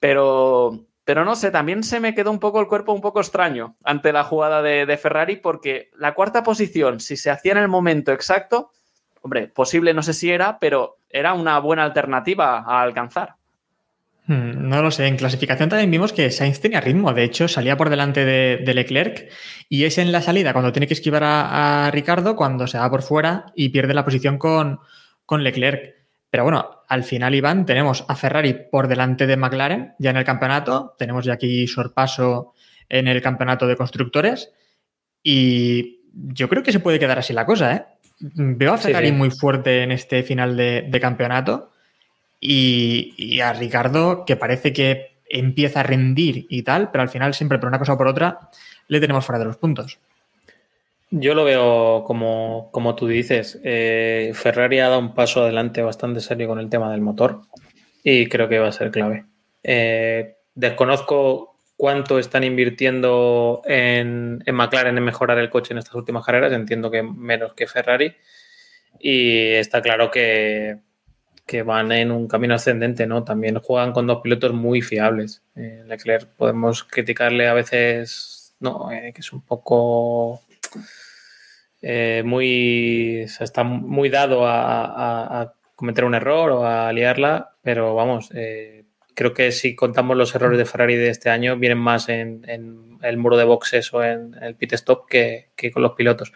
pero, 0.00 0.84
pero 1.08 1.24
no 1.24 1.36
sé, 1.36 1.50
también 1.50 1.84
se 1.84 2.00
me 2.00 2.14
quedó 2.14 2.30
un 2.30 2.38
poco 2.38 2.60
el 2.60 2.66
cuerpo 2.66 2.92
un 2.92 3.00
poco 3.00 3.20
extraño 3.20 3.76
ante 3.82 4.12
la 4.12 4.24
jugada 4.24 4.60
de, 4.60 4.96
Ferrari, 4.98 5.36
porque 5.36 5.88
la 5.96 6.12
cuarta 6.12 6.42
posición, 6.42 7.00
si 7.00 7.16
se 7.16 7.30
hacía 7.30 7.52
en 7.52 7.56
el 7.56 7.68
momento 7.68 8.12
exacto, 8.12 8.72
hombre, 9.22 9.46
posible 9.46 9.94
no 9.94 10.02
sé 10.02 10.12
si 10.12 10.30
era, 10.30 10.58
pero 10.58 10.98
era 11.08 11.32
una 11.32 11.58
buena 11.60 11.84
alternativa 11.84 12.58
a 12.58 12.82
alcanzar. 12.82 13.36
Hmm, 14.26 14.68
No 14.68 14.82
lo 14.82 14.90
sé, 14.90 15.06
en 15.06 15.16
clasificación 15.16 15.70
también 15.70 15.90
vimos 15.90 16.12
que 16.12 16.30
Sainz 16.30 16.60
tenía 16.60 16.82
ritmo, 16.82 17.14
de 17.14 17.24
hecho 17.24 17.48
salía 17.48 17.78
por 17.78 17.88
delante 17.88 18.26
de, 18.26 18.74
Leclerc 18.74 19.30
y 19.70 19.84
es 19.84 19.96
en 19.96 20.12
la 20.12 20.20
salida 20.20 20.52
cuando 20.52 20.72
tiene 20.72 20.88
que 20.88 20.92
esquivar 20.92 21.24
a, 21.24 21.86
a 21.86 21.90
Ricardo 21.90 22.36
cuando 22.36 22.66
se 22.66 22.76
va 22.76 22.90
por 22.90 23.00
fuera 23.00 23.46
y 23.54 23.70
pierde 23.70 23.94
la 23.94 24.04
posición 24.04 24.36
con, 24.36 24.80
con 25.24 25.42
Leclerc. 25.42 25.97
Pero 26.30 26.44
bueno, 26.44 26.82
al 26.88 27.04
final, 27.04 27.34
Iván, 27.34 27.64
tenemos 27.64 28.04
a 28.08 28.14
Ferrari 28.14 28.54
por 28.70 28.86
delante 28.88 29.26
de 29.26 29.36
McLaren 29.36 29.94
ya 29.98 30.10
en 30.10 30.16
el 30.18 30.24
campeonato, 30.24 30.94
tenemos 30.98 31.24
ya 31.24 31.34
aquí 31.34 31.66
sorpaso 31.66 32.52
en 32.88 33.08
el 33.08 33.22
campeonato 33.22 33.66
de 33.66 33.76
constructores 33.76 34.52
y 35.22 36.00
yo 36.12 36.48
creo 36.48 36.62
que 36.62 36.72
se 36.72 36.80
puede 36.80 36.98
quedar 36.98 37.18
así 37.18 37.32
la 37.32 37.46
cosa, 37.46 37.74
¿eh? 37.74 37.84
Veo 38.20 38.72
a 38.74 38.78
Sí, 38.78 38.84
Ferrari 38.88 39.08
sí. 39.08 39.12
muy 39.12 39.30
fuerte 39.30 39.82
en 39.82 39.92
este 39.92 40.22
final 40.22 40.56
de, 40.56 40.86
de 40.88 41.00
campeonato 41.00 41.70
y, 42.40 43.14
y 43.16 43.40
a 43.40 43.52
Ricardo 43.52 44.24
que 44.24 44.36
parece 44.36 44.72
que 44.72 45.18
empieza 45.28 45.80
a 45.80 45.82
rendir 45.84 46.46
y 46.48 46.62
tal, 46.62 46.90
pero 46.90 47.02
al 47.02 47.08
final 47.10 47.34
siempre 47.34 47.58
por 47.58 47.68
una 47.68 47.78
cosa 47.78 47.92
o 47.92 47.98
por 47.98 48.08
otra 48.08 48.50
le 48.88 49.00
tenemos 49.00 49.24
fuera 49.24 49.38
de 49.38 49.44
los 49.44 49.56
puntos. 49.56 49.98
Yo 51.10 51.34
lo 51.34 51.44
veo 51.44 52.04
como, 52.04 52.68
como 52.70 52.94
tú 52.94 53.06
dices. 53.06 53.58
eh, 53.64 54.32
Ferrari 54.34 54.80
ha 54.80 54.88
dado 54.88 55.00
un 55.00 55.14
paso 55.14 55.42
adelante 55.42 55.82
bastante 55.82 56.20
serio 56.20 56.48
con 56.48 56.58
el 56.58 56.68
tema 56.68 56.90
del 56.92 57.00
motor 57.00 57.42
y 58.04 58.26
creo 58.26 58.48
que 58.48 58.58
va 58.58 58.68
a 58.68 58.72
ser 58.72 58.90
clave. 58.90 59.24
Eh, 59.62 60.36
desconozco 60.54 61.56
cuánto 61.76 62.18
están 62.18 62.44
invirtiendo 62.44 63.62
en, 63.64 64.42
en 64.44 64.54
McLaren 64.54 64.98
en 64.98 65.04
mejorar 65.04 65.38
el 65.38 65.48
coche 65.48 65.72
en 65.72 65.78
estas 65.78 65.94
últimas 65.94 66.26
carreras. 66.26 66.52
Entiendo 66.52 66.90
que 66.90 67.02
menos 67.02 67.54
que 67.54 67.66
Ferrari. 67.66 68.14
Y 69.00 69.52
está 69.52 69.80
claro 69.80 70.10
que, 70.10 70.78
que 71.46 71.62
van 71.62 71.92
en 71.92 72.10
un 72.10 72.28
camino 72.28 72.54
ascendente, 72.54 73.06
¿no? 73.06 73.24
También 73.24 73.58
juegan 73.60 73.92
con 73.92 74.06
dos 74.06 74.20
pilotos 74.22 74.52
muy 74.52 74.82
fiables. 74.82 75.42
Eh, 75.56 75.84
Leclerc 75.86 76.28
podemos 76.36 76.84
criticarle 76.84 77.48
a 77.48 77.54
veces, 77.54 78.54
no, 78.60 78.88
que 78.90 79.14
es 79.16 79.32
un 79.32 79.42
poco 79.42 80.42
eh, 81.82 82.22
muy. 82.24 83.24
o 83.24 83.28
sea, 83.28 83.44
está 83.44 83.62
muy 83.64 84.08
dado 84.08 84.46
a, 84.46 84.84
a- 84.84 85.40
a 85.42 85.54
cometer 85.74 86.04
un 86.04 86.14
error 86.14 86.50
o 86.50 86.66
a 86.66 86.92
liarla, 86.92 87.54
pero 87.62 87.94
vamos, 87.94 88.30
eh, 88.34 88.84
creo 89.14 89.32
que 89.32 89.52
si 89.52 89.76
contamos 89.76 90.16
los 90.16 90.34
errores 90.34 90.58
de 90.58 90.64
Ferrari 90.64 90.96
de 90.96 91.10
este 91.10 91.30
año, 91.30 91.56
vienen 91.56 91.78
más 91.78 92.08
en, 92.08 92.42
en 92.48 92.98
el 93.02 93.16
muro 93.16 93.36
de 93.36 93.44
boxes 93.44 93.92
o 93.94 94.02
en 94.02 94.34
el 94.42 94.56
pit 94.56 94.72
stop 94.72 95.06
que, 95.08 95.50
que 95.54 95.70
con 95.70 95.82
los 95.82 95.92
pilotos. 95.92 96.32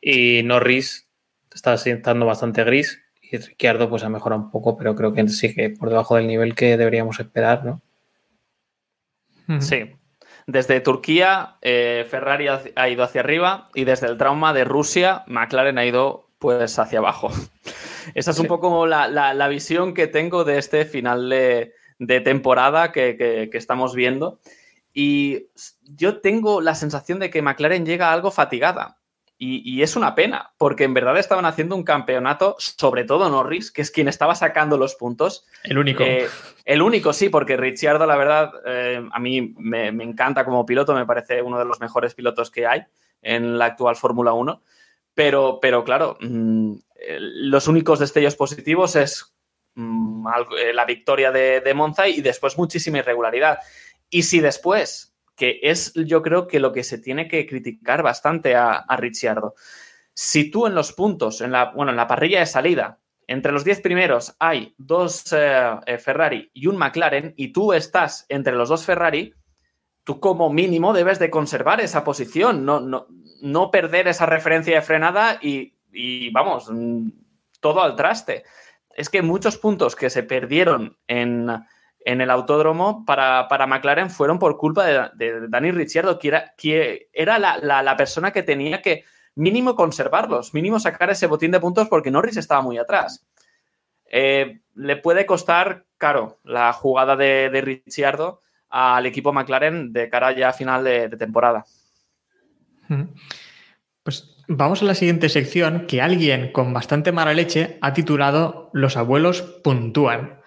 Y 0.00 0.42
Norris 0.42 1.08
está 1.54 1.74
estando 1.74 2.26
bastante 2.26 2.64
gris 2.64 3.00
y 3.20 3.36
Ricciardo 3.36 3.88
pues 3.88 4.02
ha 4.02 4.08
mejorado 4.08 4.42
un 4.42 4.50
poco, 4.50 4.76
pero 4.76 4.96
creo 4.96 5.12
que 5.12 5.28
sigue 5.28 5.70
por 5.70 5.88
debajo 5.88 6.16
del 6.16 6.26
nivel 6.26 6.56
que 6.56 6.76
deberíamos 6.76 7.20
esperar, 7.20 7.64
¿no? 7.64 7.82
Sí. 9.60 9.92
Desde 10.46 10.80
Turquía, 10.80 11.56
eh, 11.62 12.06
Ferrari 12.10 12.48
ha 12.48 12.60
ha 12.76 12.88
ido 12.88 13.04
hacia 13.04 13.20
arriba 13.20 13.68
y 13.74 13.84
desde 13.84 14.06
el 14.08 14.16
trauma 14.18 14.52
de 14.52 14.64
Rusia, 14.64 15.22
McLaren 15.26 15.78
ha 15.78 15.84
ido 15.84 16.28
pues 16.38 16.78
hacia 16.78 16.98
abajo. 16.98 17.30
Esa 18.14 18.32
es 18.32 18.38
un 18.38 18.46
poco 18.48 18.86
la, 18.86 19.06
la- 19.08 19.32
la 19.34 19.48
visión 19.48 19.94
que 19.94 20.08
tengo 20.08 20.42
de 20.44 20.58
este 20.58 20.84
final 20.84 21.28
de, 21.28 21.72
de 21.98 22.20
temporada 22.20 22.90
que, 22.90 23.16
que- 23.16 23.48
que 23.50 23.58
estamos 23.58 23.94
viendo. 23.94 24.40
Y 24.92 25.46
yo 25.84 26.20
tengo 26.20 26.60
la 26.60 26.74
sensación 26.74 27.18
de 27.20 27.30
que 27.30 27.40
McLaren 27.42 27.86
llega 27.86 28.12
algo 28.12 28.30
fatigada. 28.30 28.98
Y, 29.38 29.62
y 29.68 29.82
es 29.82 29.96
una 29.96 30.14
pena, 30.14 30.52
porque 30.56 30.84
en 30.84 30.94
verdad 30.94 31.18
estaban 31.18 31.46
haciendo 31.46 31.74
un 31.74 31.82
campeonato, 31.82 32.54
sobre 32.58 33.02
todo 33.04 33.28
Norris, 33.28 33.72
que 33.72 33.82
es 33.82 33.90
quien 33.90 34.06
estaba 34.06 34.36
sacando 34.36 34.76
los 34.76 34.94
puntos, 34.94 35.46
El 35.64 35.78
único. 35.78 36.04
eh, 36.04 36.28
el 36.64 36.80
único, 36.80 37.12
sí, 37.12 37.28
porque 37.28 37.56
Ricciardo, 37.56 38.06
la 38.06 38.16
verdad, 38.16 38.52
eh, 38.64 39.02
a 39.10 39.18
mí 39.18 39.54
me, 39.58 39.90
me 39.90 40.04
encanta 40.04 40.44
como 40.44 40.64
piloto, 40.64 40.94
me 40.94 41.06
parece 41.06 41.42
uno 41.42 41.58
de 41.58 41.64
los 41.64 41.80
mejores 41.80 42.14
pilotos 42.14 42.52
que 42.52 42.66
hay 42.66 42.84
en 43.20 43.58
la 43.58 43.66
actual 43.66 43.96
Fórmula 43.96 44.32
1. 44.32 44.62
Pero, 45.14 45.58
pero 45.60 45.84
claro, 45.84 46.16
mm, 46.20 46.74
eh, 46.94 47.18
los 47.20 47.68
únicos 47.68 47.98
destellos 47.98 48.36
positivos 48.36 48.96
es 48.96 49.34
mm, 49.74 50.26
la 50.72 50.84
victoria 50.84 51.30
de, 51.32 51.60
de 51.60 51.74
Monza 51.74 52.08
y 52.08 52.20
después 52.20 52.56
muchísima 52.56 52.98
irregularidad. 52.98 53.58
Y 54.08 54.22
si 54.22 54.40
después, 54.40 55.11
que 55.36 55.60
es 55.62 55.92
yo 55.94 56.22
creo 56.22 56.46
que 56.46 56.60
lo 56.60 56.72
que 56.72 56.84
se 56.84 56.98
tiene 56.98 57.28
que 57.28 57.46
criticar 57.46 58.02
bastante 58.02 58.54
a, 58.54 58.72
a 58.72 58.96
Ricciardo, 58.96 59.54
si 60.14 60.50
tú 60.50 60.66
en 60.66 60.74
los 60.74 60.92
puntos, 60.92 61.40
en 61.40 61.52
la, 61.52 61.72
bueno, 61.72 61.90
en 61.90 61.96
la 61.96 62.06
parrilla 62.06 62.40
de 62.40 62.46
salida, 62.46 63.00
entre 63.26 63.52
los 63.52 63.64
10 63.64 63.80
primeros 63.80 64.36
hay 64.38 64.74
dos 64.78 65.32
eh, 65.32 65.70
eh, 65.86 65.98
Ferrari 65.98 66.50
y 66.52 66.66
un 66.66 66.76
McLaren 66.76 67.34
y 67.36 67.52
tú 67.52 67.72
estás 67.72 68.26
entre 68.28 68.54
los 68.54 68.68
dos 68.68 68.84
Ferrari, 68.84 69.34
tú 70.04 70.20
como 70.20 70.50
mínimo 70.52 70.92
debes 70.92 71.18
de 71.18 71.30
conservar 71.30 71.80
esa 71.80 72.04
posición, 72.04 72.64
no, 72.64 72.80
no, 72.80 73.06
no 73.40 73.70
perder 73.70 74.08
esa 74.08 74.26
referencia 74.26 74.74
de 74.74 74.82
frenada 74.82 75.38
y, 75.40 75.74
y, 75.92 76.30
vamos, 76.30 76.68
mm, 76.70 77.08
todo 77.60 77.82
al 77.82 77.96
traste. 77.96 78.44
Es 78.94 79.08
que 79.08 79.22
muchos 79.22 79.56
puntos 79.56 79.96
que 79.96 80.10
se 80.10 80.22
perdieron 80.22 80.98
en, 81.06 81.48
en 82.04 82.20
el 82.20 82.30
autódromo 82.30 83.04
para, 83.04 83.48
para 83.48 83.66
McLaren 83.66 84.10
fueron 84.10 84.38
por 84.38 84.56
culpa 84.56 84.84
de, 84.86 85.10
de 85.14 85.48
Dani 85.48 85.70
Ricciardo, 85.70 86.18
que 86.18 86.28
era, 86.28 86.54
que 86.56 87.08
era 87.12 87.38
la, 87.38 87.58
la- 87.58 87.96
persona 87.96 88.32
que 88.32 88.42
tenía 88.42 88.82
que 88.82 89.04
mínimo 89.34 89.74
conservarlos, 89.76 90.54
mínimo 90.54 90.80
sacar 90.80 91.10
ese 91.10 91.26
botín 91.26 91.50
de 91.50 91.60
puntos 91.60 91.88
porque 91.88 92.10
Norris 92.10 92.36
estaba 92.36 92.62
muy 92.62 92.78
atrás. 92.78 93.26
Eh, 94.10 94.60
le 94.74 94.96
puede 94.96 95.24
costar, 95.26 95.86
claro, 95.96 96.38
la 96.44 96.72
jugada 96.72 97.16
de, 97.16 97.48
Ricciardo 97.62 98.42
al 98.68 99.06
equipo 99.06 99.32
McLaren 99.32 99.92
de 99.92 100.08
cara 100.08 100.32
ya 100.32 100.50
a 100.50 100.52
final 100.52 100.84
de, 100.84 101.08
de 101.08 101.16
temporada. 101.16 101.64
Pues 104.02 104.36
vamos 104.48 104.82
a 104.82 104.86
la 104.86 104.94
siguiente 104.94 105.28
sección 105.28 105.86
que 105.86 106.02
alguien 106.02 106.52
con 106.52 106.72
bastante 106.74 107.12
mala 107.12 107.32
leche 107.32 107.78
ha 107.80 107.92
titulado 107.92 108.70
Los 108.72 108.96
abuelos 108.96 109.42
puntúan. 109.62 110.40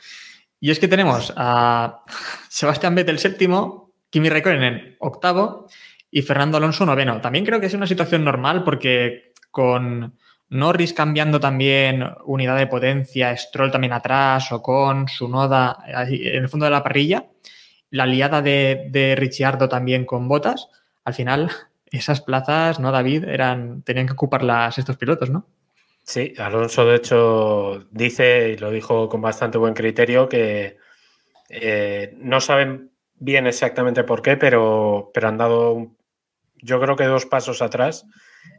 Y 0.60 0.72
es 0.72 0.80
que 0.80 0.88
tenemos 0.88 1.34
a 1.36 2.04
Sebastián 2.50 2.96
Vettel 2.96 3.20
séptimo, 3.20 3.94
Kimi 4.10 4.30
Raikkonen 4.30 4.98
octavo 5.00 5.68
y 6.10 6.22
Fernando 6.22 6.58
Alonso 6.58 6.86
noveno. 6.86 7.20
También 7.22 7.46
creo 7.46 7.60
que 7.60 7.66
es 7.66 7.74
una 7.74 7.88
situación 7.88 8.24
normal 8.24 8.64
porque 8.64 9.34
con 9.52 10.18
Norris 10.50 10.94
cambiando 10.94 11.40
también 11.40 12.04
unidad 12.26 12.58
de 12.58 12.68
potencia, 12.68 13.36
Stroll 13.36 13.72
también 13.72 13.94
atrás, 13.94 14.52
Ocon, 14.52 15.08
Sunoda 15.08 15.78
ahí 15.84 16.28
en 16.28 16.44
el 16.44 16.50
fondo 16.50 16.66
de 16.66 16.72
la 16.72 16.84
parrilla, 16.84 17.26
la 17.90 18.06
liada 18.06 18.42
de, 18.42 18.88
de 18.90 19.16
Ricciardo 19.16 19.68
también 19.68 20.06
con 20.06 20.28
botas, 20.28 20.70
al 21.04 21.14
final 21.14 21.52
esas 21.92 22.22
plazas, 22.22 22.80
¿no, 22.80 22.92
David? 22.92 23.26
Eran, 23.26 23.82
tenían 23.82 24.08
que 24.08 24.14
ocuparlas 24.14 24.78
estos 24.78 24.98
pilotos, 24.98 25.30
¿no? 25.30 25.48
Sí, 26.06 26.36
Alonso 26.38 26.86
de 26.86 26.98
hecho 26.98 27.88
dice, 27.90 28.50
y 28.50 28.58
lo 28.58 28.70
dijo 28.70 29.10
con 29.10 29.22
bastante 29.22 29.58
buen 29.58 29.74
criterio, 29.74 30.30
que 30.30 30.78
eh, 31.50 32.14
no 32.18 32.40
saben 32.40 32.92
bien 33.16 33.48
exactamente 33.48 34.04
por 34.04 34.22
qué, 34.22 34.38
pero, 34.38 35.10
pero 35.16 35.28
han 35.28 35.38
dado, 35.38 35.96
yo 36.62 36.80
creo 36.80 36.96
que 36.96 37.06
dos 37.06 37.26
pasos 37.26 37.64
atrás 37.64 38.06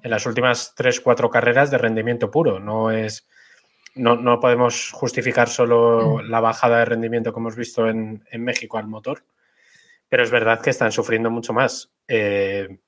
en 0.02 0.10
las 0.10 0.26
últimas 0.26 0.74
tres, 0.74 1.00
cuatro 1.00 1.30
carreras 1.30 1.70
de 1.70 1.78
rendimiento 1.78 2.32
puro. 2.32 2.58
No 2.58 2.90
es, 2.90 3.28
no, 3.94 4.16
no 4.16 4.40
podemos 4.40 4.90
justificar 4.90 5.48
solo 5.48 6.20
la 6.22 6.40
bajada 6.40 6.80
de 6.80 6.84
rendimiento 6.86 7.32
que 7.32 7.38
hemos 7.38 7.54
visto 7.54 7.88
en, 7.88 8.24
en 8.28 8.42
México 8.42 8.76
al 8.76 8.88
motor, 8.88 9.22
pero 10.08 10.24
es 10.24 10.32
verdad 10.32 10.60
que 10.60 10.70
están 10.70 10.90
sufriendo 10.90 11.30
mucho 11.30 11.52
más. 11.52 11.92
Eh, 12.08 12.78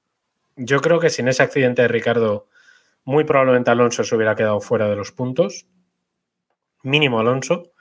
yo 0.57 0.81
creo 0.81 0.99
que 0.99 1.11
sin 1.11 1.29
ese 1.29 1.45
accidente 1.45 1.83
de 1.83 1.89
Ricardo, 1.89 2.48
muy 3.09 3.25
probablemente 3.25 3.71
Alonso 3.71 4.05
se 4.05 4.15
hubiera 4.15 4.37
quedado 4.37 4.61
fuera 4.61 4.87
de 4.87 4.95
los 4.95 5.13
puntos. 5.13 5.67
Mínimo 6.83 7.19
Alonso. 7.19 7.73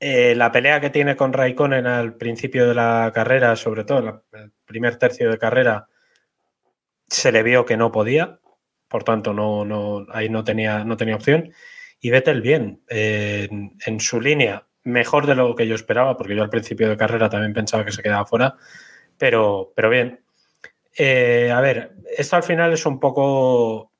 Eh, 0.00 0.34
la 0.34 0.50
pelea 0.50 0.80
que 0.80 0.90
tiene 0.90 1.14
con 1.14 1.32
Raikkonen 1.32 1.86
al 1.86 2.16
principio 2.16 2.66
de 2.66 2.74
la 2.74 3.12
carrera, 3.14 3.54
sobre 3.54 3.84
todo 3.84 4.24
en 4.32 4.40
el 4.40 4.52
primer 4.64 4.96
tercio 4.96 5.30
de 5.30 5.38
carrera 5.38 5.86
se 7.06 7.30
le 7.30 7.44
vio 7.44 7.64
que 7.64 7.76
no 7.76 7.92
podía, 7.92 8.40
por 8.88 9.04
tanto 9.04 9.32
no, 9.32 9.64
no, 9.64 10.06
ahí 10.10 10.28
no 10.28 10.42
tenía, 10.42 10.82
no 10.82 10.96
tenía 10.96 11.14
opción. 11.14 11.52
Y 12.00 12.10
Vettel 12.10 12.42
bien, 12.42 12.82
eh, 12.88 13.46
en, 13.48 13.76
en 13.86 14.00
su 14.00 14.20
línea, 14.20 14.66
mejor 14.82 15.28
de 15.28 15.36
lo 15.36 15.54
que 15.54 15.68
yo 15.68 15.76
esperaba, 15.76 16.16
porque 16.16 16.34
yo 16.34 16.42
al 16.42 16.50
principio 16.50 16.88
de 16.88 16.96
carrera 16.96 17.30
también 17.30 17.54
pensaba 17.54 17.84
que 17.84 17.92
se 17.92 18.02
quedaba 18.02 18.26
fuera, 18.26 18.56
pero, 19.16 19.72
pero 19.76 19.88
bien. 19.88 20.24
Eh, 20.98 21.52
a 21.54 21.60
ver, 21.60 21.92
esto 22.18 22.34
al 22.34 22.42
final 22.42 22.72
es 22.72 22.84
un 22.86 22.98
poco 22.98 23.91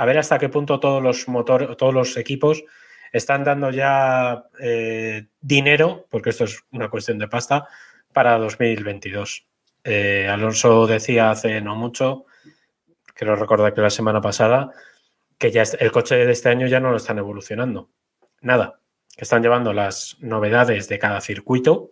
a 0.00 0.06
ver 0.06 0.16
hasta 0.16 0.38
qué 0.38 0.48
punto 0.48 0.80
todos 0.80 1.02
los 1.02 1.28
motores, 1.28 1.76
todos 1.76 1.92
los 1.92 2.16
equipos 2.16 2.64
están 3.12 3.44
dando 3.44 3.70
ya 3.70 4.46
eh, 4.58 5.26
dinero, 5.42 6.06
porque 6.08 6.30
esto 6.30 6.44
es 6.44 6.64
una 6.72 6.88
cuestión 6.88 7.18
de 7.18 7.28
pasta, 7.28 7.68
para 8.10 8.38
2022. 8.38 9.46
Eh, 9.84 10.26
Alonso 10.26 10.86
decía 10.86 11.30
hace 11.30 11.60
no 11.60 11.76
mucho, 11.76 12.24
quiero 13.14 13.36
recordar 13.36 13.74
que 13.74 13.82
la 13.82 13.90
semana 13.90 14.22
pasada, 14.22 14.70
que 15.36 15.50
ya 15.50 15.64
el 15.78 15.92
coche 15.92 16.14
de 16.16 16.32
este 16.32 16.48
año 16.48 16.66
ya 16.66 16.80
no 16.80 16.92
lo 16.92 16.96
están 16.96 17.18
evolucionando. 17.18 17.90
Nada, 18.40 18.80
que 19.14 19.24
están 19.24 19.42
llevando 19.42 19.74
las 19.74 20.16
novedades 20.20 20.88
de 20.88 20.98
cada 20.98 21.20
circuito, 21.20 21.90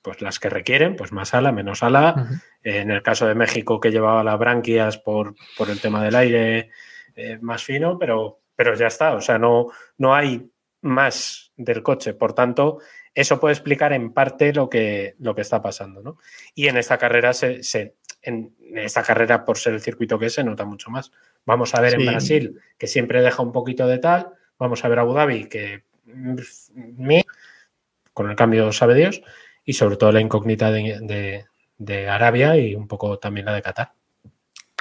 pues 0.00 0.22
las 0.22 0.38
que 0.38 0.48
requieren, 0.48 0.94
pues 0.94 1.10
más 1.10 1.34
ala, 1.34 1.50
menos 1.50 1.82
ala. 1.82 2.14
Uh 2.16 2.20
-huh. 2.20 2.42
En 2.62 2.92
el 2.92 3.02
caso 3.02 3.26
de 3.26 3.34
México, 3.34 3.80
que 3.80 3.90
llevaba 3.90 4.22
las 4.22 4.38
branquias 4.38 4.96
por, 4.96 5.34
por 5.56 5.70
el 5.70 5.80
tema 5.80 6.04
del 6.04 6.14
aire 6.14 6.70
eh, 7.18 7.36
más 7.40 7.64
fino, 7.64 7.98
pero, 7.98 8.42
pero 8.54 8.76
ya 8.76 8.86
está. 8.86 9.14
O 9.14 9.20
sea, 9.20 9.38
no, 9.38 9.66
no 9.96 10.14
hay 10.14 10.48
más 10.82 11.50
del 11.56 11.82
coche. 11.82 12.14
Por 12.14 12.32
tanto, 12.32 12.78
eso 13.12 13.40
puede 13.40 13.54
explicar 13.54 13.92
en 13.92 14.12
parte 14.12 14.52
lo 14.52 14.70
que, 14.70 15.16
lo 15.18 15.34
que 15.34 15.40
está 15.40 15.60
pasando. 15.60 16.00
¿no? 16.00 16.18
Y 16.54 16.68
en 16.68 16.76
esta 16.76 16.96
carrera, 16.96 17.32
se, 17.32 17.64
se, 17.64 17.96
en 18.22 18.54
esta 18.76 19.02
carrera, 19.02 19.44
por 19.44 19.58
ser 19.58 19.74
el 19.74 19.80
circuito 19.80 20.16
que 20.16 20.26
es, 20.26 20.34
se 20.34 20.44
nota 20.44 20.64
mucho 20.64 20.90
más. 20.90 21.10
Vamos 21.44 21.74
a 21.74 21.80
ver 21.80 21.96
sí. 21.96 21.96
en 22.02 22.06
Brasil, 22.06 22.60
que 22.78 22.86
siempre 22.86 23.20
deja 23.20 23.42
un 23.42 23.50
poquito 23.50 23.88
de 23.88 23.98
tal. 23.98 24.28
Vamos 24.56 24.84
a 24.84 24.88
ver 24.88 25.00
Abu 25.00 25.14
Dhabi, 25.14 25.48
que 25.48 25.82
con 28.14 28.30
el 28.30 28.36
cambio 28.36 28.70
sabe 28.70 28.94
Dios. 28.94 29.22
Y 29.64 29.72
sobre 29.72 29.96
todo 29.96 30.12
la 30.12 30.20
incógnita 30.20 30.70
de, 30.70 31.00
de, 31.00 31.46
de 31.78 32.08
Arabia 32.08 32.56
y 32.56 32.76
un 32.76 32.86
poco 32.86 33.18
también 33.18 33.46
la 33.46 33.54
de 33.54 33.62
Qatar 33.62 33.97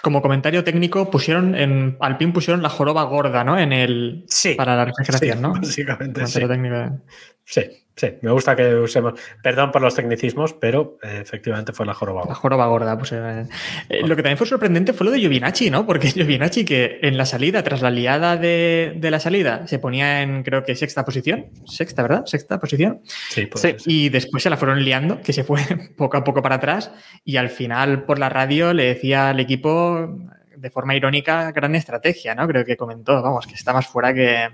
como 0.02 0.22
comentario 0.22 0.64
técnico, 0.64 1.10
pusieron 1.10 1.56
en 1.56 1.98
Alpine 2.00 2.32
pusieron 2.32 2.62
la 2.62 2.70
joroba 2.70 3.04
gorda, 3.04 3.44
¿no? 3.44 3.58
En 3.58 3.74
el 3.74 4.26
sí, 4.28 4.56
para 4.56 4.76
la 4.76 4.86
refrigeración, 4.86 5.38
sí, 5.38 5.42
¿no? 5.42 5.54
Básicamente. 5.54 6.28
Sí. 6.28 6.40
Técnico. 6.48 7.02
sí, 7.44 7.62
sí. 7.98 8.14
Me 8.22 8.32
gusta 8.32 8.56
que 8.56 8.76
usemos. 8.76 9.20
Perdón 9.44 9.74
por 9.74 9.82
los 9.82 9.94
tecnicismos, 9.94 10.54
pero 10.54 10.98
eh, 11.04 11.20
efectivamente 11.22 11.74
fue 11.74 11.86
la 11.86 11.94
joroba 11.94 12.22
gorda. 12.22 12.34
La 12.34 12.36
joroba 12.36 12.68
gorda, 12.68 12.98
pues. 12.98 13.12
Eh, 13.12 13.46
eh, 13.90 14.08
lo 14.08 14.16
que 14.16 14.24
también 14.24 14.38
fue 14.38 14.48
sorprendente 14.48 14.94
fue 14.94 15.06
lo 15.06 15.12
de 15.12 15.20
Giovinacci, 15.20 15.70
¿no? 15.70 15.86
Porque 15.86 16.08
Giovinacci, 16.12 16.64
que 16.64 17.00
en 17.02 17.18
la 17.18 17.26
salida, 17.26 17.64
tras 17.64 17.82
la 17.82 17.90
liada 17.92 18.38
de, 18.38 18.94
de, 18.96 19.12
la 19.12 19.20
salida, 19.20 19.68
se 19.68 19.80
ponía 19.80 20.22
en, 20.22 20.44
creo 20.44 20.64
que 20.64 20.76
sexta 20.76 21.04
posición. 21.04 21.48
Sexta, 21.66 22.02
¿verdad? 22.02 22.26
Sexta 22.26 22.60
posición. 22.60 23.02
Sí, 23.30 23.48
pues, 23.48 23.62
sí. 23.62 23.76
Y 23.86 24.10
después 24.10 24.44
se 24.44 24.50
la 24.50 24.56
fueron 24.56 24.84
liando, 24.84 25.22
que 25.22 25.34
se 25.34 25.44
fue 25.44 25.62
poco 25.98 26.16
a 26.16 26.24
poco 26.24 26.42
para 26.42 26.56
atrás. 26.56 26.92
Y 27.26 27.36
al 27.36 27.50
final, 27.50 28.06
por 28.06 28.20
la 28.20 28.30
radio, 28.30 28.74
le 28.74 28.86
decía 28.86 29.30
al 29.30 29.40
equipo 29.42 30.16
de 30.58 30.70
forma 30.70 30.96
irónica, 30.96 31.52
gran 31.52 31.76
estrategia, 31.76 32.36
¿no? 32.36 32.48
Creo 32.48 32.66
que 32.66 32.78
comentó, 32.78 33.22
vamos, 33.22 33.46
que 33.48 33.54
está 33.54 33.74
más 33.74 33.88
fuera 33.88 34.14
que. 34.14 34.50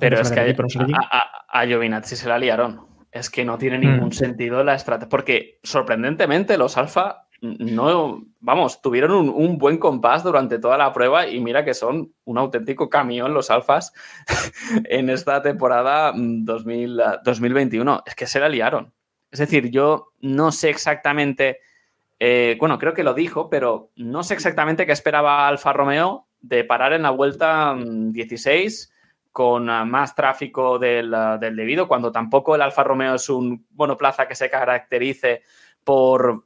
Pero 0.00 0.20
es 0.20 0.30
que 0.30 0.40
a, 0.40 0.98
a, 1.10 1.60
a, 1.60 1.66
Giovinazzi 1.66 2.16
se 2.16 2.28
la 2.28 2.38
liaron. 2.38 2.86
Es 3.10 3.28
que 3.28 3.44
no 3.44 3.58
tiene 3.58 3.78
ningún 3.78 4.08
mm. 4.08 4.12
sentido 4.12 4.64
la 4.64 4.74
estrategia. 4.74 5.08
Porque 5.08 5.60
sorprendentemente 5.62 6.56
los 6.56 6.76
Alfa 6.76 7.26
no, 7.40 8.24
vamos, 8.38 8.80
tuvieron 8.80 9.12
un, 9.12 9.28
un, 9.28 9.58
buen 9.58 9.78
compás 9.78 10.22
durante 10.22 10.60
toda 10.60 10.78
la 10.78 10.92
prueba 10.92 11.26
y 11.26 11.40
mira 11.40 11.64
que 11.64 11.74
son 11.74 12.12
un 12.24 12.38
auténtico 12.38 12.88
camión 12.88 13.34
los 13.34 13.50
Alfas 13.50 13.92
en 14.84 15.10
esta 15.10 15.42
temporada 15.42 16.12
2000, 16.14 17.02
2021. 17.24 18.02
Es 18.06 18.14
que 18.14 18.26
se 18.26 18.38
la 18.38 18.48
liaron. 18.48 18.92
Es 19.30 19.40
decir, 19.40 19.70
yo 19.70 20.12
no 20.20 20.52
sé 20.52 20.70
exactamente 20.70 21.58
eh, 22.24 22.56
bueno, 22.60 22.78
creo 22.78 22.94
que 22.94 23.02
lo 23.02 23.14
dijo, 23.14 23.50
pero 23.50 23.90
no 23.96 24.22
sé 24.22 24.34
exactamente 24.34 24.86
qué 24.86 24.92
esperaba 24.92 25.48
Alfa 25.48 25.72
Romeo 25.72 26.28
de 26.40 26.62
parar 26.62 26.92
en 26.92 27.02
la 27.02 27.10
vuelta 27.10 27.74
16 27.76 28.91
con 29.32 29.64
más 29.64 30.14
tráfico 30.14 30.78
del, 30.78 31.14
del, 31.40 31.56
debido, 31.56 31.88
cuando 31.88 32.12
tampoco 32.12 32.54
el 32.54 32.62
Alfa 32.62 32.84
Romeo 32.84 33.14
es 33.14 33.28
un 33.30 33.66
monoplaza 33.72 34.28
que 34.28 34.34
se 34.34 34.50
caracterice 34.50 35.42
por, 35.82 36.44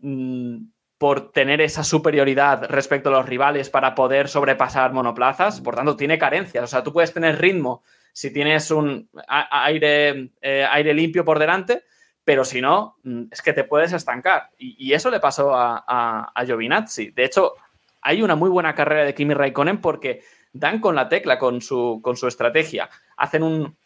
mm, 0.00 0.56
por 0.96 1.30
tener 1.32 1.60
esa 1.60 1.84
superioridad 1.84 2.64
respecto 2.70 3.10
a 3.10 3.12
los 3.12 3.26
rivales 3.26 3.68
para 3.68 3.94
poder 3.94 4.28
sobrepasar 4.28 4.92
monoplazas. 4.92 5.60
Por 5.60 5.74
tanto, 5.74 5.96
tiene 5.96 6.18
carencias. 6.18 6.64
O 6.64 6.66
sea, 6.66 6.82
tú 6.82 6.92
puedes 6.92 7.12
tener 7.12 7.40
ritmo 7.40 7.82
si 8.12 8.32
tienes 8.32 8.70
un 8.70 9.08
aire, 9.26 10.30
eh, 10.40 10.66
aire 10.70 10.94
limpio 10.94 11.24
por 11.24 11.38
delante, 11.38 11.84
pero 12.24 12.44
si 12.44 12.60
no, 12.60 12.98
mm, 13.02 13.24
es 13.30 13.42
que 13.42 13.52
te 13.52 13.64
puedes 13.64 13.92
estancar. 13.92 14.50
Y, 14.58 14.88
y 14.88 14.92
eso 14.92 15.10
le 15.10 15.20
pasó 15.20 15.54
a, 15.54 15.84
a, 15.86 16.32
a, 16.34 16.44
Giovinazzi. 16.44 17.10
De 17.10 17.24
hecho, 17.24 17.54
hay 18.00 18.22
una 18.22 18.36
muy 18.36 18.50
buena 18.50 18.74
carrera 18.74 19.04
de 19.04 19.14
Kimi 19.14 19.34
Raikkonen 19.34 19.80
porque 19.80 20.22
dan 20.52 20.80
con 20.80 20.94
la 20.94 21.08
tecla 21.08 21.38
con 21.38 21.60
su, 21.60 22.00
con 22.02 22.16
su 22.16 22.26
estrategia. 22.26 22.90
Hacen 23.16 23.42
un, 23.42 23.76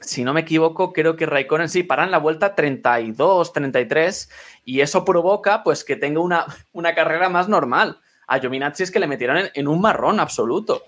si 0.00 0.24
no 0.24 0.32
me 0.32 0.40
equivoco, 0.40 0.92
creo 0.92 1.16
que 1.16 1.26
Raikkonen 1.26 1.68
sí, 1.68 1.82
paran 1.82 2.10
la 2.10 2.18
vuelta 2.18 2.54
32, 2.54 3.52
33 3.52 4.30
y 4.64 4.80
eso 4.80 5.04
provoca 5.04 5.62
pues 5.62 5.84
que 5.84 5.96
tenga 5.96 6.20
una, 6.20 6.46
una 6.72 6.94
carrera 6.94 7.28
más 7.28 7.48
normal. 7.48 7.98
A 8.26 8.38
Giovinazzi 8.38 8.84
es 8.84 8.90
que 8.90 9.00
le 9.00 9.06
metieron 9.06 9.38
en, 9.38 9.50
en 9.54 9.68
un 9.68 9.80
marrón 9.80 10.20
absoluto. 10.20 10.82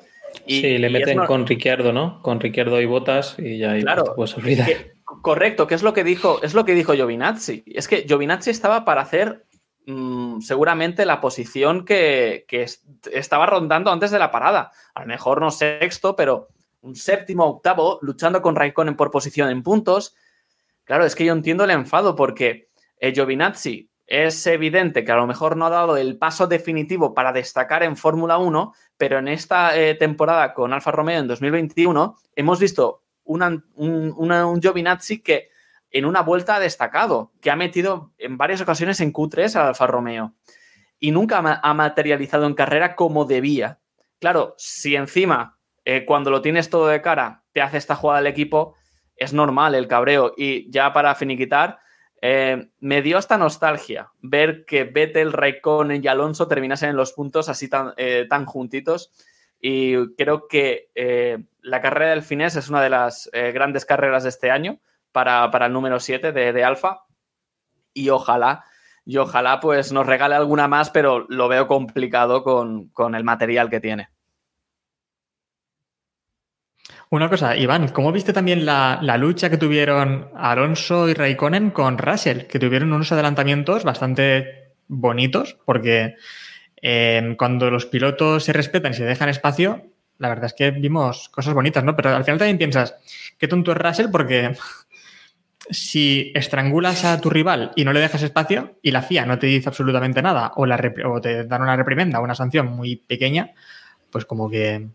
Y, 0.47 0.61
sí, 0.61 0.79
le 0.79 0.91
meten 0.91 1.19
no... 1.19 1.27
con 1.27 1.47
Ricciardo, 1.47 1.93
¿no? 1.93 2.21
Con 2.23 2.41
Ricciardo 2.41 2.81
y 2.81 2.87
Botas 2.87 3.37
y 3.39 3.59
ya 3.59 3.79
claro, 3.79 4.15
puedes 4.17 4.37
olvidar. 4.37 4.67
Que, 4.67 4.93
correcto, 5.23 5.67
que 5.67 5.75
es 5.75 5.83
lo 5.83 5.93
que 5.93 6.05
dijo, 6.05 6.41
es 6.43 6.55
lo 6.55 6.65
que 6.65 6.75
dijo 6.75 6.95
Giovinazzi. 6.95 7.62
Es 7.67 7.89
que 7.89 8.03
Giovinazzi 8.03 8.51
estaba 8.51 8.85
para 8.85 9.03
hacer 9.03 9.45
mmm, 9.87 10.41
seguramente 10.41 11.07
la 11.07 11.20
posición 11.20 11.85
que, 11.85 12.45
que 12.49 12.62
est 12.62 12.85
estaba 13.12 13.47
rondando 13.47 13.91
antes 13.91 14.11
de 14.11 14.18
la 14.18 14.30
parada. 14.30 14.72
A 14.95 15.03
lo 15.03 15.07
mejor 15.07 15.41
no 15.41 15.51
sexto, 15.51 16.16
pero 16.16 16.49
un 16.82 16.97
séptimo, 16.97 17.45
octavo, 17.47 17.99
luchando 18.03 18.43
con 18.43 18.57
Raikkonen 18.57 18.97
por 18.97 19.11
posición 19.11 19.51
en 19.51 19.62
puntos. 19.62 20.14
Claro, 20.85 21.05
es 21.05 21.14
que 21.14 21.24
yo 21.24 21.32
entiendo 21.32 21.64
el 21.64 21.70
enfado 21.70 22.14
porque 22.14 22.68
eh, 22.99 23.12
Giovinazzi 23.12 23.91
es 24.07 24.47
evidente 24.47 25.03
que 25.03 25.12
a 25.12 25.16
lo 25.16 25.26
mejor 25.26 25.57
no 25.57 25.66
ha 25.66 25.70
dado 25.70 25.97
el 25.97 26.18
paso 26.18 26.47
definitivo 26.47 27.14
para 27.14 27.32
destacar 27.32 27.82
en 27.82 27.97
Fórmula 27.97 28.37
1, 28.37 28.74
pero 28.99 29.18
en 29.18 29.28
esta 29.28 29.78
eh, 29.78 29.95
temporada 29.95 30.53
con 30.53 30.74
Alfa 30.74 30.91
Romeo 30.91 31.20
en 31.20 31.28
2021 31.28 32.18
hemos 32.37 32.61
visto 32.61 33.03
un, 33.24 33.64
un 33.74 34.61
Giovinazzi 34.61 35.22
que 35.22 35.49
en 35.95 36.07
una 36.07 36.22
vuelta 36.22 36.59
destacado, 36.59 37.30
que 37.40 37.53
ha 37.53 37.57
metido 37.57 38.12
en 38.18 38.36
varias 38.36 38.61
ocasiones 38.61 39.01
en 39.01 39.12
Q3 39.12 39.55
al 39.55 39.68
Alfa 39.68 39.86
Romeo 39.86 40.34
y 40.99 41.12
nunca 41.12 41.38
ha 41.38 41.74
materializado 41.74 42.47
en 42.47 42.55
carrera 42.55 42.97
como 42.97 43.26
debía. 43.26 43.78
Claro, 44.18 44.57
si 44.59 44.97
encima 44.97 45.57
eh, 45.84 46.05
cuando 46.05 46.32
lo 46.32 46.42
tienes 46.42 46.68
todo 46.68 46.88
de 46.88 47.01
cara 47.01 47.45
te 47.53 47.62
hace 47.62 47.76
esta 47.76 47.95
jugada 47.95 48.18
el 48.18 48.26
equipo, 48.26 48.74
es 49.14 49.32
normal 49.32 49.76
el 49.76 49.86
cabreo. 49.86 50.34
Y 50.36 50.68
ya 50.68 50.92
para 50.92 51.14
finiquitar, 51.14 51.78
eh, 52.20 52.70
me 52.80 53.01
dio 53.01 53.16
esta 53.16 53.38
nostalgia 53.38 54.11
ver 54.20 54.64
que 54.64 54.82
Vettel, 54.82 55.32
Raikkonen 55.32 56.03
y 56.03 56.09
Alonso 56.09 56.49
terminasen 56.49 56.90
en 56.90 56.97
los 56.97 57.12
puntos 57.12 57.49
así 57.49 57.68
tan, 57.68 57.92
eh, 57.99 58.26
tan 58.28 58.47
juntitos. 58.47 59.12
Y 59.61 60.12
creo 60.16 60.49
que 60.49 60.90
la 61.62 61.80
carrera 61.80 62.11
del 62.11 62.22
finés 62.22 62.57
es 62.57 62.68
una 62.68 62.82
de 62.82 62.90
las 62.90 63.30
grandes 63.32 63.86
carreras 63.86 64.24
de 64.24 64.28
este 64.28 64.51
año 64.51 64.80
para, 65.15 65.49
para 65.53 65.67
el 65.67 65.73
número 65.73 66.01
7 66.01 66.33
de, 66.33 66.53
de 66.53 66.65
Alfa. 66.65 67.05
Y 67.95 68.11
ojalá, 68.11 68.65
y 69.07 69.17
ojalá 69.19 69.61
pues 69.61 69.93
nos 69.93 70.07
regale 70.07 70.35
alguna 70.35 70.67
más, 70.67 70.91
pero 70.91 71.25
lo 71.29 71.47
veo 71.47 71.69
complicado 71.69 72.43
con, 72.43 72.89
con 72.89 73.15
el 73.15 73.23
material 73.23 73.71
que 73.71 73.81
tiene. 73.81 74.09
Una 77.11 77.31
cosa, 77.31 77.57
Iván, 77.57 77.89
¿cómo 77.89 78.11
viste 78.11 78.33
también 78.33 78.67
la, 78.67 78.99
la, 79.01 79.17
lucha 79.17 79.49
que 79.49 79.57
tuvieron 79.57 80.31
Alonso 80.35 81.09
y 81.09 81.15
Raikkonen 81.15 81.71
con 81.71 81.97
Russell? 81.97 82.47
Que 82.49 82.59
tuvieron 82.59 82.93
unos 82.93 83.12
adelantamientos 83.12 83.85
bastante 83.85 84.75
bonitos, 84.89 85.57
porque 85.65 86.17
eh, 86.83 87.37
cuando 87.39 87.71
los 87.71 87.87
pilotos 87.87 88.43
se 88.43 88.53
respetan 88.53 88.93
y 88.93 88.97
se 88.97 89.05
dejan 89.05 89.29
espacio, 89.29 89.95
la 90.19 90.29
verdad 90.29 90.47
es 90.47 90.55
que 90.55 90.71
vimos 90.71 91.29
cosas 91.29 91.55
bonitas, 91.55 91.85
¿no? 91.85 91.97
Pero 91.97 92.11
al 92.15 92.25
final 92.25 92.39
también 92.39 92.59
piensas, 92.59 92.97
qué 93.39 93.49
tonto 93.49 93.73
es 93.73 93.79
Russell, 93.79 94.11
porque 94.11 94.57
si 95.71 96.33
estrangulas 96.35 97.05
a 97.05 97.21
tu 97.21 97.31
rival 97.31 97.73
y 97.77 97.85
no 97.85 97.93
le 97.93 98.01
dejas 98.01 98.23
espacio 98.23 98.79
y 98.83 98.91
la 98.91 99.03
FIA 99.03 99.27
no 99.27 99.39
te 99.39 99.47
dice 99.47 99.69
absolutamente 99.69 100.23
nada 100.23 100.53
o, 100.57 100.67
te 101.21 101.45
dan 101.45 101.62
una 101.62 101.77
reprimenda 101.77 102.21
o 102.21 102.25
una 102.25 102.35
sanción 102.35 102.67
muy 102.67 102.97
pequeña, 102.97 103.53
pues 104.11 104.25
como 104.25 104.51
que 104.51 104.87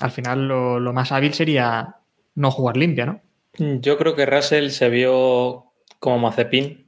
al 0.00 0.10
final 0.10 0.48
lo, 0.48 0.80
lo, 0.80 0.92
más 0.92 1.12
hábil 1.12 1.34
sería 1.34 1.96
no 2.34 2.50
jugar 2.50 2.76
limpia, 2.76 3.06
¿no? 3.06 3.20
Yo 3.58 3.96
creo 3.96 4.14
que 4.14 4.26
Russell 4.26 4.68
se 4.70 4.90
vio 4.90 5.72
como 5.98 6.18
Mazepin, 6.18 6.86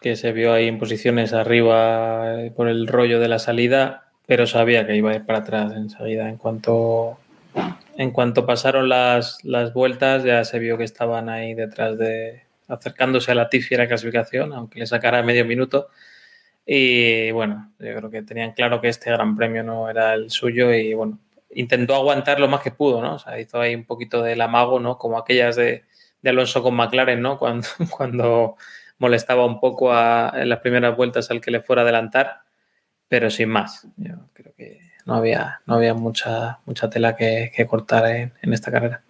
que 0.00 0.16
se 0.16 0.32
vio 0.32 0.52
ahí 0.52 0.66
en 0.66 0.78
posiciones 0.78 1.32
arriba 1.32 2.34
por 2.56 2.68
el 2.68 2.88
rollo 2.88 3.20
de 3.20 3.28
la 3.28 3.38
salida, 3.38 4.10
pero 4.26 4.46
sabía 4.46 4.86
que 4.86 4.96
iba 4.96 5.12
a 5.12 5.16
ir 5.16 5.26
para 5.26 5.40
atrás. 5.40 5.72
En 5.76 6.36
cuanto, 6.36 7.18
en 7.96 8.10
cuanto 8.10 8.46
pasaron 8.46 8.88
las, 8.88 9.44
las 9.44 9.72
vueltas, 9.72 10.24
ya 10.24 10.44
se 10.44 10.58
vio 10.58 10.76
que 10.78 10.84
estaban 10.84 11.28
ahí 11.28 11.54
detrás 11.54 11.96
de, 11.96 12.42
acercándose 12.70 13.32
a 13.32 13.34
la 13.34 13.48
tifia 13.48 13.78
la 13.78 13.88
clasificación, 13.88 14.52
aunque 14.52 14.78
le 14.78 14.86
sacara 14.86 15.22
medio 15.22 15.44
minuto. 15.44 15.88
Y 16.64 17.30
bueno, 17.32 17.72
yo 17.78 17.94
creo 17.96 18.10
que 18.10 18.22
tenían 18.22 18.52
claro 18.52 18.80
que 18.80 18.88
este 18.88 19.10
gran 19.10 19.36
premio 19.36 19.62
no 19.62 19.90
era 19.90 20.14
el 20.14 20.30
suyo 20.30 20.72
y 20.72 20.94
bueno, 20.94 21.18
intentó 21.50 21.94
aguantar 21.94 22.38
lo 22.40 22.48
más 22.48 22.60
que 22.62 22.70
pudo, 22.70 23.02
¿no? 23.02 23.14
O 23.14 23.18
sea, 23.18 23.38
hizo 23.40 23.60
ahí 23.60 23.74
un 23.74 23.84
poquito 23.84 24.22
del 24.22 24.40
amago, 24.40 24.78
¿no? 24.80 24.98
Como 24.98 25.18
aquellas 25.18 25.56
de, 25.56 25.84
de 26.22 26.30
Alonso 26.30 26.62
con 26.62 26.74
McLaren, 26.74 27.20
¿no? 27.20 27.38
Cuando, 27.38 27.66
cuando 27.90 28.56
molestaba 28.98 29.44
un 29.46 29.60
poco 29.60 29.92
a, 29.92 30.32
en 30.36 30.48
las 30.48 30.60
primeras 30.60 30.96
vueltas 30.96 31.30
al 31.30 31.40
que 31.40 31.50
le 31.50 31.60
fuera 31.60 31.82
a 31.82 31.84
adelantar, 31.84 32.42
pero 33.08 33.30
sin 33.30 33.48
más. 33.48 33.88
Yo 33.96 34.14
creo 34.32 34.54
que 34.56 34.80
no 35.06 35.14
había, 35.14 35.62
no 35.66 35.74
había 35.74 35.94
mucha, 35.94 36.60
mucha 36.66 36.88
tela 36.90 37.16
que, 37.16 37.50
que 37.54 37.66
cortar 37.66 38.06
en, 38.06 38.34
en 38.42 38.52
esta 38.52 38.70
carrera. 38.70 39.02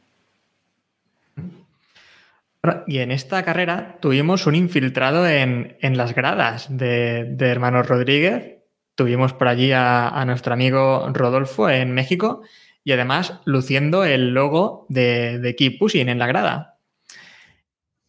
Y 2.86 2.98
en 2.98 3.10
esta 3.10 3.42
carrera 3.42 3.96
tuvimos 4.00 4.46
un 4.46 4.54
infiltrado 4.54 5.26
en, 5.26 5.78
en 5.80 5.96
las 5.96 6.14
gradas 6.14 6.66
de, 6.68 7.24
de, 7.24 7.46
Hermanos 7.46 7.88
Rodríguez. 7.88 8.58
Tuvimos 8.94 9.32
por 9.32 9.48
allí 9.48 9.72
a, 9.72 10.22
nuestro 10.26 10.52
amigo 10.52 11.08
Rodolfo 11.14 11.70
en 11.70 11.92
México 11.92 12.42
y 12.84 12.92
además 12.92 13.40
luciendo 13.46 14.04
el 14.04 14.34
logo 14.34 14.84
de, 14.90 15.38
de 15.38 15.56
Keep 15.56 15.78
Pushing 15.78 16.10
en 16.10 16.18
la 16.18 16.26
grada. 16.26 16.78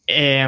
Eh, 0.06 0.45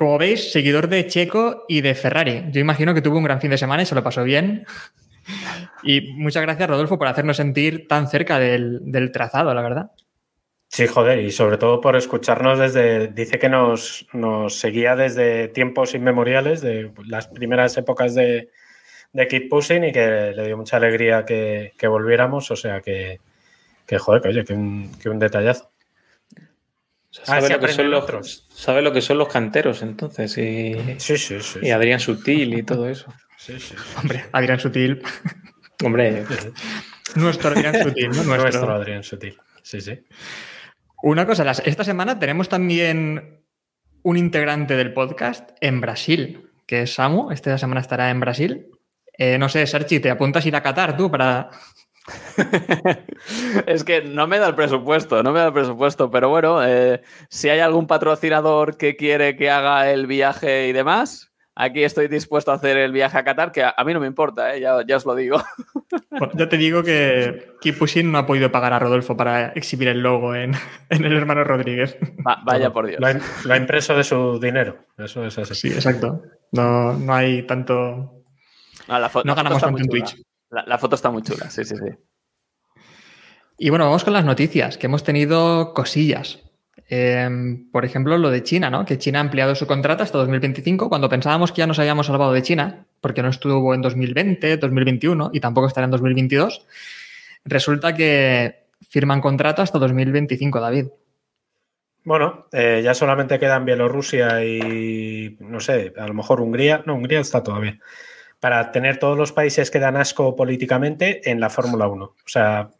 como 0.00 0.16
veis, 0.16 0.52
seguidor 0.52 0.88
de 0.88 1.06
Checo 1.08 1.64
y 1.68 1.80
de 1.80 1.94
Ferrari. 1.94 2.44
Yo 2.52 2.60
imagino 2.60 2.94
que 2.94 3.02
tuvo 3.02 3.18
un 3.18 3.24
gran 3.24 3.40
fin 3.40 3.50
de 3.50 3.58
semana 3.58 3.82
y 3.82 3.86
se 3.86 3.94
lo 3.94 4.02
pasó 4.02 4.24
bien. 4.24 4.64
Y 5.82 6.12
muchas 6.12 6.42
gracias, 6.42 6.68
Rodolfo, 6.68 6.98
por 6.98 7.08
hacernos 7.08 7.38
sentir 7.38 7.86
tan 7.88 8.08
cerca 8.08 8.38
del, 8.38 8.80
del 8.84 9.12
trazado, 9.12 9.54
la 9.54 9.62
verdad. 9.62 9.90
Sí, 10.72 10.86
joder, 10.86 11.18
y 11.18 11.32
sobre 11.32 11.58
todo 11.58 11.80
por 11.80 11.96
escucharnos 11.96 12.56
desde, 12.60 13.08
dice 13.08 13.40
que 13.40 13.48
nos, 13.48 14.06
nos 14.12 14.54
seguía 14.56 14.94
desde 14.94 15.48
tiempos 15.48 15.96
inmemoriales, 15.96 16.60
de 16.60 16.92
las 17.06 17.26
primeras 17.26 17.76
épocas 17.76 18.14
de, 18.14 18.50
de 19.12 19.26
Keep 19.26 19.48
Pushing 19.48 19.82
y 19.82 19.92
que 19.92 20.32
le 20.32 20.46
dio 20.46 20.56
mucha 20.56 20.76
alegría 20.76 21.24
que, 21.24 21.72
que 21.76 21.88
volviéramos, 21.88 22.52
o 22.52 22.56
sea 22.56 22.80
que, 22.82 23.18
que 23.84 23.98
joder, 23.98 24.22
que 24.22 24.28
oye, 24.28 24.44
que 24.44 24.52
un, 24.52 24.96
que 25.00 25.08
un 25.08 25.18
detallazo. 25.18 25.72
O 26.36 27.12
sea, 27.14 27.24
sabe, 27.24 27.46
ah, 27.48 27.56
lo 27.56 27.60
que 27.66 27.72
son 27.72 27.90
los, 27.90 28.46
sabe 28.54 28.82
lo 28.82 28.92
que 28.92 29.00
son 29.00 29.18
los 29.18 29.26
canteros, 29.26 29.82
entonces, 29.82 30.38
y, 30.38 30.76
sí, 30.98 31.18
sí, 31.18 31.40
sí, 31.40 31.58
y 31.62 31.70
Adrián 31.70 31.98
Sutil 31.98 32.54
y 32.54 32.62
todo 32.62 32.88
eso. 32.88 33.12
Sí, 33.36 33.58
sí, 33.58 33.74
Hombre, 34.00 34.26
Adrián 34.30 34.60
Sutil. 34.60 35.02
Hombre, 35.82 36.24
nuestro 37.16 37.50
Adrián 37.50 37.82
Sutil, 37.82 38.10
¿no? 38.10 38.14
Nuestro, 38.22 38.36
nuestro 38.36 38.70
Adrián 38.72 39.02
Sutil, 39.02 39.36
sí, 39.64 39.80
sí. 39.80 39.98
Una 41.02 41.26
cosa, 41.26 41.50
esta 41.50 41.84
semana 41.84 42.18
tenemos 42.18 42.48
también 42.48 43.44
un 44.02 44.16
integrante 44.16 44.76
del 44.76 44.92
podcast 44.92 45.50
en 45.60 45.80
Brasil, 45.80 46.50
que 46.66 46.82
es 46.82 46.94
Samu. 46.94 47.30
Esta 47.30 47.56
semana 47.58 47.80
estará 47.80 48.10
en 48.10 48.20
Brasil. 48.20 48.66
Eh, 49.16 49.38
no 49.38 49.48
sé, 49.48 49.66
Sergi, 49.66 50.00
¿te 50.00 50.10
apuntas 50.10 50.44
a 50.44 50.48
ir 50.48 50.56
a 50.56 50.62
Qatar 50.62 50.96
tú 50.96 51.10
para, 51.10 51.50
es 53.66 53.84
que 53.84 54.02
no 54.02 54.26
me 54.26 54.38
da 54.38 54.48
el 54.48 54.54
presupuesto, 54.54 55.22
no 55.22 55.32
me 55.32 55.40
da 55.40 55.46
el 55.48 55.52
presupuesto, 55.52 56.10
pero 56.10 56.28
bueno, 56.28 56.64
eh, 56.64 57.02
si 57.28 57.48
hay 57.48 57.60
algún 57.60 57.86
patrocinador 57.86 58.76
que 58.76 58.96
quiere 58.96 59.36
que 59.36 59.50
haga 59.50 59.90
el 59.90 60.06
viaje 60.06 60.68
y 60.68 60.72
demás, 60.72 61.29
aquí 61.60 61.84
estoy 61.84 62.08
dispuesto 62.08 62.50
a 62.50 62.54
hacer 62.54 62.76
el 62.76 62.92
viaje 62.92 63.18
a 63.18 63.24
Qatar, 63.24 63.52
que 63.52 63.62
a, 63.62 63.74
a 63.76 63.84
mí 63.84 63.92
no 63.92 64.00
me 64.00 64.06
importa, 64.06 64.54
¿eh? 64.54 64.60
ya, 64.60 64.84
ya, 64.86 64.96
os 64.96 65.04
lo 65.04 65.14
digo. 65.14 65.42
Bueno, 66.10 66.30
ya 66.34 66.48
te 66.48 66.56
digo 66.56 66.82
que 66.82 67.54
Keep 67.60 67.78
Pushing 67.78 68.10
no 68.10 68.18
ha 68.18 68.26
podido 68.26 68.50
pagar 68.50 68.72
a 68.72 68.78
Rodolfo 68.78 69.16
para 69.16 69.48
exhibir 69.48 69.88
el 69.88 70.00
logo 70.00 70.34
en, 70.34 70.54
en 70.90 71.04
el 71.04 71.12
hermano 71.16 71.44
Rodríguez. 71.44 71.98
Va, 72.26 72.40
vaya 72.44 72.72
por 72.72 72.86
Dios. 72.86 73.00
Lo 73.00 73.06
ha, 73.06 73.12
lo 73.12 73.54
ha, 73.54 73.56
impreso 73.56 73.94
de 73.94 74.04
su 74.04 74.38
dinero, 74.40 74.86
eso 74.98 75.24
es 75.24 75.38
así. 75.38 75.54
Sí, 75.54 75.68
exacto. 75.68 76.22
No, 76.52 76.94
no 76.94 77.14
hay 77.14 77.42
tanto... 77.42 78.24
No, 78.88 78.98
la 78.98 79.10
no 79.24 79.34
ganamos 79.34 79.60
tanto 79.60 79.80
en 79.80 79.88
Twitch. 79.88 80.16
La, 80.50 80.64
la, 80.66 80.78
foto 80.78 80.96
está 80.96 81.10
muy 81.10 81.22
chula, 81.22 81.48
sí, 81.48 81.64
sí, 81.64 81.76
sí. 81.76 82.82
Y 83.56 83.70
bueno, 83.70 83.84
vamos 83.84 84.02
con 84.02 84.14
las 84.14 84.24
noticias, 84.24 84.78
que 84.78 84.86
hemos 84.86 85.04
tenido 85.04 85.74
cosillas. 85.74 86.49
Eh, 86.92 87.28
por 87.70 87.84
ejemplo, 87.84 88.18
lo 88.18 88.30
de 88.30 88.42
China, 88.42 88.68
¿no? 88.68 88.84
Que 88.84 88.98
China 88.98 89.20
ha 89.20 89.22
ampliado 89.22 89.54
su 89.54 89.64
contrato 89.68 90.02
hasta 90.02 90.18
2025, 90.18 90.88
cuando 90.88 91.08
pensábamos 91.08 91.52
que 91.52 91.60
ya 91.60 91.68
nos 91.68 91.78
habíamos 91.78 92.06
salvado 92.06 92.32
de 92.32 92.42
China, 92.42 92.84
porque 93.00 93.22
no 93.22 93.28
estuvo 93.28 93.72
en 93.74 93.80
2020, 93.80 94.56
2021 94.56 95.30
y 95.32 95.38
tampoco 95.38 95.68
estará 95.68 95.84
en 95.84 95.92
2022. 95.92 96.66
Resulta 97.44 97.94
que 97.94 98.64
firman 98.88 99.20
contrato 99.20 99.62
hasta 99.62 99.78
2025, 99.78 100.60
David. 100.60 100.86
Bueno, 102.02 102.48
eh, 102.50 102.80
ya 102.82 102.92
solamente 102.94 103.38
quedan 103.38 103.64
Bielorrusia 103.64 104.44
y, 104.44 105.36
no 105.38 105.60
sé, 105.60 105.92
a 105.96 106.08
lo 106.08 106.14
mejor 106.14 106.40
Hungría. 106.40 106.82
No, 106.86 106.96
Hungría 106.96 107.20
está 107.20 107.42
todavía 107.42 107.78
para 108.40 108.72
tener 108.72 108.98
todos 108.98 109.16
los 109.16 109.32
países 109.32 109.70
que 109.70 109.78
dan 109.78 109.96
asco 109.96 110.34
políticamente 110.34 111.30
en 111.30 111.38
la 111.40 111.50
Fórmula 111.50 111.86
1. 111.86 112.04
O 112.04 112.16
sea, 112.24 112.70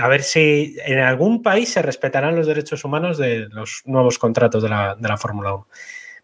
a 0.00 0.08
ver 0.08 0.22
si 0.22 0.76
en 0.84 0.98
algún 0.98 1.42
país 1.42 1.72
se 1.72 1.82
respetarán 1.82 2.36
los 2.36 2.46
derechos 2.46 2.84
humanos 2.84 3.18
de 3.18 3.48
los 3.50 3.82
nuevos 3.84 4.18
contratos 4.18 4.62
de 4.62 4.68
la, 4.68 4.94
de 4.94 5.08
la 5.08 5.16
Fórmula 5.16 5.54
1. 5.54 5.68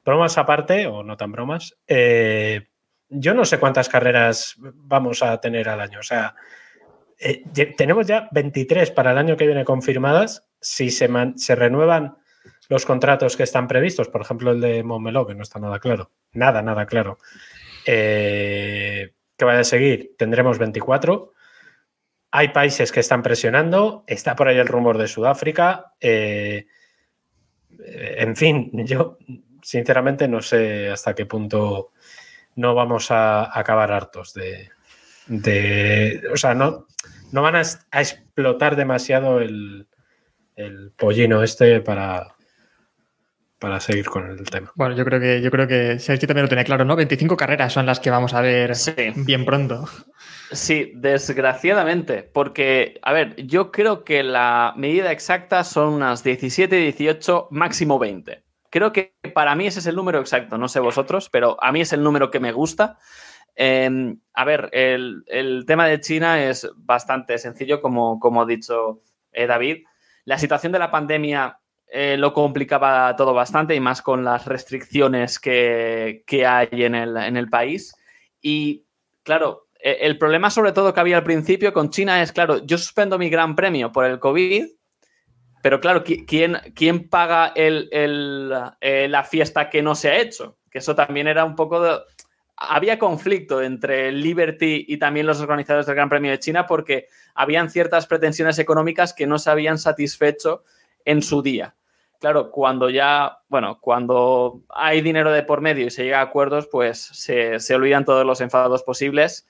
Bromas 0.05 0.39
aparte, 0.39 0.87
o 0.87 1.03
no 1.03 1.17
tan 1.17 1.33
bromas, 1.33 1.77
eh, 1.87 2.69
yo 3.09 3.35
no 3.35 3.45
sé 3.45 3.59
cuántas 3.59 3.89
carreras 3.89 4.57
vamos 4.59 5.23
a 5.23 5.41
tener 5.41 5.69
al 5.69 5.81
año. 5.81 6.01
O 6.01 6.03
sea, 6.03 6.35
eh, 7.19 7.45
tenemos 7.77 8.07
ya 8.07 8.29
23 8.33 8.91
para 8.91 9.13
el 9.13 9.19
año 9.19 9.37
que 9.37 9.47
viene 9.47 9.65
confirmadas. 9.65 10.49
Si 10.61 10.91
se, 10.91 11.09
se 11.37 11.55
renuevan 11.55 12.17
los 12.69 12.87
contratos 12.87 13.37
que 13.37 13.43
están 13.43 13.69
previstos, 13.69 14.09
por 14.09 14.23
ejemplo 14.23 14.51
el 14.51 14.61
de 14.61 14.83
Montmeló, 14.83 15.27
que 15.27 15.35
no 15.35 15.43
está 15.43 15.61
nada 15.61 15.79
claro, 15.79 16.11
nada, 16.33 16.63
nada 16.63 16.87
claro 16.87 17.19
eh, 17.87 19.13
que 19.37 19.45
vaya 19.45 19.61
a 19.61 19.65
seguir, 19.65 20.15
tendremos 20.17 20.59
24. 20.59 21.33
Hay 22.33 22.49
países 22.49 22.91
que 22.91 23.01
están 23.01 23.23
presionando, 23.23 24.05
está 24.07 24.35
por 24.35 24.49
ahí 24.49 24.59
el 24.59 24.67
rumor 24.67 24.99
de 24.99 25.07
Sudáfrica. 25.07 25.93
Eh, 26.01 26.67
en 27.79 28.37
fin, 28.37 28.71
yo 28.87 29.19
sinceramente 29.63 30.27
no 30.27 30.43
sé 30.43 30.91
hasta 30.91 31.15
qué 31.15 31.27
punto 31.27 31.93
no 32.57 32.75
vamos 32.75 33.11
a 33.11 33.57
acabar 33.59 33.93
hartos 33.93 34.35
de... 34.35 34.71
de 35.27 36.23
o 36.33 36.37
sea, 36.37 36.55
no, 36.55 36.87
no 37.31 37.43
van 37.43 37.57
a, 37.57 37.63
a 37.91 38.01
explotar 38.01 38.77
demasiado 38.77 39.41
el, 39.41 39.87
el 40.57 40.93
pollino 40.97 41.43
este 41.43 41.81
para, 41.81 42.35
para 43.59 43.81
seguir 43.81 44.07
con 44.07 44.29
el 44.31 44.43
tema. 44.45 44.73
Bueno, 44.75 44.97
yo 44.97 45.05
creo 45.05 45.21
que 45.21 45.41
yo 45.41 45.51
creo 45.51 45.67
que 45.67 45.99
Sergio 45.99 46.27
también 46.27 46.45
lo 46.45 46.49
tiene 46.49 46.65
claro, 46.65 46.85
¿no? 46.85 46.97
25 46.97 47.37
carreras 47.37 47.73
son 47.73 47.87
las 47.87 48.01
que 48.01 48.11
vamos 48.11 48.35
a 48.35 48.41
ver 48.41 48.75
sí. 48.75 48.93
bien 49.17 49.45
pronto. 49.45 49.89
Sí, 50.53 50.93
desgraciadamente, 50.95 52.23
porque, 52.23 53.01
a 53.03 53.13
ver, 53.13 53.37
yo 53.47 53.73
creo 53.73 54.05
que 54.05 54.23
la 54.23 54.75
medida 54.77 55.11
exacta 55.11 55.65
son 55.65 55.95
unas 55.95 56.23
17, 56.23 56.77
18, 56.77 57.49
máximo 57.51 57.99
20. 57.99 58.45
Creo 58.71 58.93
que 58.93 59.15
para 59.35 59.55
mí 59.55 59.67
ese 59.67 59.81
es 59.81 59.87
el 59.87 59.97
número 59.97 60.21
exacto, 60.21 60.59
no 60.59 60.69
sé 60.69 60.81
vosotros, 60.81 61.29
pero 61.31 61.63
a 61.63 61.73
mí 61.73 61.81
es 61.81 61.93
el 61.93 62.03
número 62.03 62.31
que 62.31 62.41
me 62.41 62.53
gusta. 62.53 62.99
Eh, 63.55 64.15
a 64.35 64.45
ver, 64.45 64.69
el, 64.73 65.25
el, 65.27 65.65
tema 65.67 65.87
de 65.87 66.01
China 66.01 66.43
es 66.43 66.71
bastante 66.77 67.39
sencillo, 67.39 67.81
como, 67.81 68.19
como 68.19 68.43
ha 68.43 68.47
dicho 68.47 69.01
eh, 69.33 69.47
David. 69.47 69.85
La 70.25 70.39
situación 70.39 70.73
de 70.73 70.79
la 70.79 70.91
pandemia 70.91 71.59
eh, 71.95 72.17
lo 72.17 72.33
complicaba 72.33 73.15
todo 73.17 73.35
bastante 73.35 73.75
y 73.75 73.81
más 73.81 74.01
con 74.01 74.25
las 74.25 74.47
restricciones 74.47 75.39
que, 75.39 76.25
que 76.27 76.47
hay 76.47 76.69
en 76.71 76.95
el, 76.95 77.17
en 77.17 77.37
el, 77.37 77.51
país. 77.51 77.95
Y 78.41 78.87
claro, 79.23 79.62
el 79.83 80.19
problema 80.19 80.51
sobre 80.51 80.73
todo 80.73 80.95
que 80.95 81.01
había 81.01 81.17
al 81.17 81.25
principio 81.25 81.73
con 81.73 81.91
China 81.91 82.23
es, 82.23 82.33
claro, 82.33 82.65
yo 82.65 82.79
suspendo 82.79 83.19
mi 83.19 83.29
gran 83.29 83.57
premio 83.57 83.91
por 83.93 84.05
el 84.05 84.19
COVID, 84.19 84.67
pero 85.63 85.81
claro, 85.81 86.03
¿quién, 86.05 86.59
quién 86.75 87.09
paga 87.09 87.53
el, 87.55 87.89
el, 87.93 88.53
eh, 88.81 89.09
la 89.09 89.25
fiesta 89.25 89.71
que 89.71 89.83
no 89.83 89.95
se 89.95 90.11
ha 90.11 90.19
hecho? 90.19 90.59
Que 90.71 90.79
eso 90.79 90.95
también 90.95 91.29
era 91.29 91.45
un 91.45 91.55
poco 91.55 91.81
de... 91.81 91.99
Había 92.57 92.99
conflicto 92.99 93.61
entre 93.63 94.13
Liberty 94.13 94.85
y 94.89 94.99
también 94.99 95.27
los 95.27 95.41
organizadores 95.41 95.87
del 95.87 95.97
Gran 95.97 96.09
Premio 96.09 96.31
de 96.31 96.39
China 96.39 96.67
porque 96.67 97.07
habían 97.35 97.71
ciertas 97.71 98.07
pretensiones 98.07 98.59
económicas 98.59 99.13
que 99.13 99.27
no 99.27 99.39
se 99.39 99.51
habían 99.51 99.79
satisfecho 99.79 100.65
en 101.05 101.23
su 101.23 101.43
día 101.43 101.75
claro, 102.23 102.53
cuando 102.53 102.89
ya, 102.89 103.41
bueno, 103.49 103.81
cuando 103.81 104.63
hay 104.69 105.01
dinero 105.01 105.33
de 105.33 105.43
por 105.43 105.61
medio 105.61 105.89
y 105.89 105.91
se 105.91 106.05
llega 106.05 106.21
a 106.21 106.23
acuerdos, 106.23 106.69
pues 106.71 106.99
se, 107.01 107.59
se 107.59 107.75
olvidan 107.75 108.05
todos 108.05 108.25
los 108.25 108.41
enfados 108.41 108.85
posibles. 108.85 109.45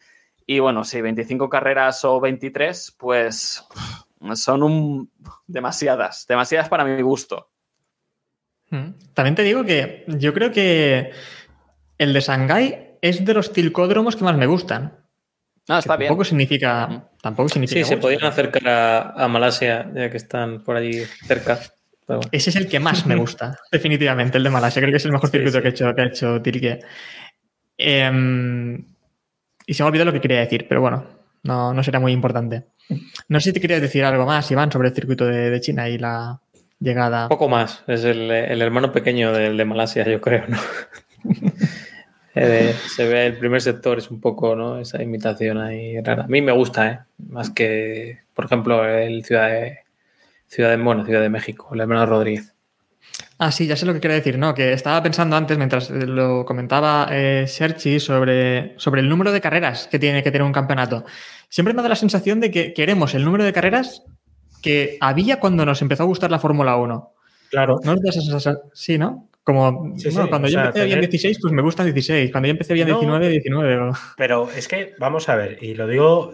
Y 0.53 0.59
bueno, 0.59 0.84
si 0.84 1.00
25 1.00 1.48
carreras 1.48 2.05
o 2.05 2.20
23, 2.20 2.96
pues 2.98 3.64
son 4.34 4.62
un, 4.62 5.11
demasiadas, 5.46 6.26
demasiadas 6.28 6.68
para 6.68 6.84
mi 6.84 7.00
gusto. 7.00 7.48
Mm. 8.68 8.90
También 9.14 9.34
te 9.34 9.44
digo 9.44 9.64
que 9.64 10.05
yo 10.09 10.34
creo 10.34 10.53
que 10.53 11.11
el 11.96 12.12
de 12.12 12.20
Shanghái 12.20 12.98
es 13.00 13.24
de 13.24 13.32
los 13.32 13.55
tilcódromos 13.55 14.14
que 14.14 14.24
más 14.24 14.36
me 14.36 14.44
gustan. 14.44 14.94
No, 15.68 15.78
está 15.78 15.96
bien. 15.96 16.09
Tampoco 16.09 16.24
significa. 16.24 17.09
Tampoco 17.22 17.48
significa 17.48 17.80
Sí, 17.80 17.88
se 17.88 17.96
podían 17.96 18.24
acercar 18.24 18.68
a, 18.68 19.24
a 19.24 19.28
Malasia, 19.28 19.90
ya 19.94 20.11
que 20.11 20.18
están 20.18 20.62
por 20.64 20.76
allí 20.76 21.03
cerca. 21.26 21.61
Pero 22.07 22.18
bueno. 22.18 22.30
Ese 22.30 22.50
es 22.50 22.57
el 22.57 22.68
que 22.68 22.78
más 22.78 23.07
me 23.07 23.16
gusta, 23.16 23.57
definitivamente, 23.72 24.36
el 24.36 24.44
de 24.44 24.50
Malasia. 24.50 24.82
Creo 24.82 24.92
que 24.92 24.98
es 24.98 25.05
el 25.07 25.12
mejor 25.12 25.30
Sí, 25.30 25.38
circuito 25.38 25.57
sí. 25.57 25.62
Que, 25.62 25.68
ha 25.68 25.70
hecho, 25.70 25.94
que 25.94 26.03
ha 26.03 26.07
hecho 26.07 26.42
Tilke. 26.42 26.80
Em, 27.78 28.91
y 29.66 29.74
se 29.74 29.82
me 29.82 29.86
ha 29.86 29.88
olvidado 29.88 30.06
lo 30.06 30.12
que 30.12 30.20
quería 30.20 30.40
decir, 30.40 30.66
pero 30.68 30.80
bueno, 30.80 31.04
no, 31.42 31.74
no 31.74 31.82
será 31.82 32.00
muy 32.00 32.12
importante. 32.12 32.64
No 33.28 33.40
sé 33.40 33.50
si 33.50 33.52
te 33.54 33.60
querías 33.60 33.80
decir 33.80 34.04
algo 34.04 34.26
más, 34.26 34.50
Iván, 34.50 34.70
sobre 34.70 34.88
el 34.88 34.94
circuito 34.94 35.26
de, 35.26 35.50
de 35.50 35.60
China 35.60 35.88
y 35.88 35.98
la 35.98 36.40
llegada. 36.78 37.28
Poco 37.28 37.48
más. 37.48 37.82
Es 37.86 38.04
el, 38.04 38.30
el 38.30 38.62
hermano 38.62 38.92
pequeño 38.92 39.32
del 39.32 39.56
de 39.56 39.64
Malasia, 39.64 40.04
yo 40.04 40.20
creo, 40.20 40.44
¿no? 40.48 40.58
Eh, 42.34 42.74
se 42.88 43.06
ve 43.06 43.26
el 43.26 43.36
primer 43.36 43.60
sector, 43.60 43.98
es 43.98 44.10
un 44.10 44.18
poco, 44.18 44.56
¿no? 44.56 44.78
Esa 44.78 45.02
imitación 45.02 45.58
ahí 45.58 46.00
rara. 46.00 46.24
A 46.24 46.28
mí 46.28 46.40
me 46.40 46.52
gusta, 46.52 46.90
¿eh? 46.90 46.98
Más 47.28 47.50
que, 47.50 48.20
por 48.32 48.46
ejemplo, 48.46 48.88
el 48.88 49.22
Ciudad 49.22 49.48
de, 49.48 49.80
Ciudad 50.46 50.70
de, 50.70 50.82
bueno, 50.82 51.04
Ciudad 51.04 51.20
de 51.20 51.28
México, 51.28 51.68
el 51.74 51.80
hermano 51.80 52.06
Rodríguez. 52.06 52.51
Ah, 53.38 53.50
sí, 53.50 53.66
ya 53.66 53.74
sé 53.76 53.86
lo 53.86 53.92
que 53.94 54.00
quería 54.00 54.16
decir, 54.16 54.38
¿no? 54.38 54.54
Que 54.54 54.72
estaba 54.72 55.02
pensando 55.02 55.34
antes, 55.36 55.58
mientras 55.58 55.90
lo 55.90 56.44
comentaba 56.44 57.08
eh, 57.10 57.46
Sergi, 57.48 57.98
sobre, 57.98 58.74
sobre 58.78 59.00
el 59.00 59.08
número 59.08 59.32
de 59.32 59.40
carreras 59.40 59.88
que 59.90 59.98
tiene 59.98 60.22
que 60.22 60.30
tener 60.30 60.44
un 60.46 60.52
campeonato. 60.52 61.04
Siempre 61.48 61.74
me 61.74 61.82
da 61.82 61.88
la 61.88 61.96
sensación 61.96 62.38
de 62.40 62.50
que 62.50 62.72
queremos 62.72 63.14
el 63.14 63.24
número 63.24 63.42
de 63.44 63.52
carreras 63.52 64.04
que 64.62 64.96
había 65.00 65.40
cuando 65.40 65.66
nos 65.66 65.82
empezó 65.82 66.04
a 66.04 66.06
gustar 66.06 66.30
la 66.30 66.38
Fórmula 66.38 66.76
1. 66.76 67.10
Claro. 67.50 67.76
¿No 67.82 67.92
os? 67.94 68.48
Sí, 68.74 68.96
¿no? 68.96 69.28
Como, 69.42 69.94
Sí, 69.98 70.08
bueno, 70.10 70.22
sí, 70.24 70.28
cuando 70.30 70.48
yo 70.48 70.52
sea, 70.52 70.66
empecé 70.66 70.84
bien 70.84 70.96
tener- 71.00 71.10
16, 71.10 71.38
pues 71.42 71.52
me 71.52 71.62
gusta 71.62 71.82
16. 71.82 72.30
Cuando 72.30 72.46
yo 72.46 72.52
empecé 72.52 72.74
bien 72.74 72.88
No. 72.88 72.94
19, 73.00 73.28
19. 73.28 73.76
o- 73.90 73.92
Pero 74.16 74.48
es 74.56 74.68
que, 74.68 74.94
vamos 75.00 75.28
a 75.28 75.34
ver, 75.34 75.58
y 75.60 75.74
lo 75.74 75.88
digo, 75.88 76.30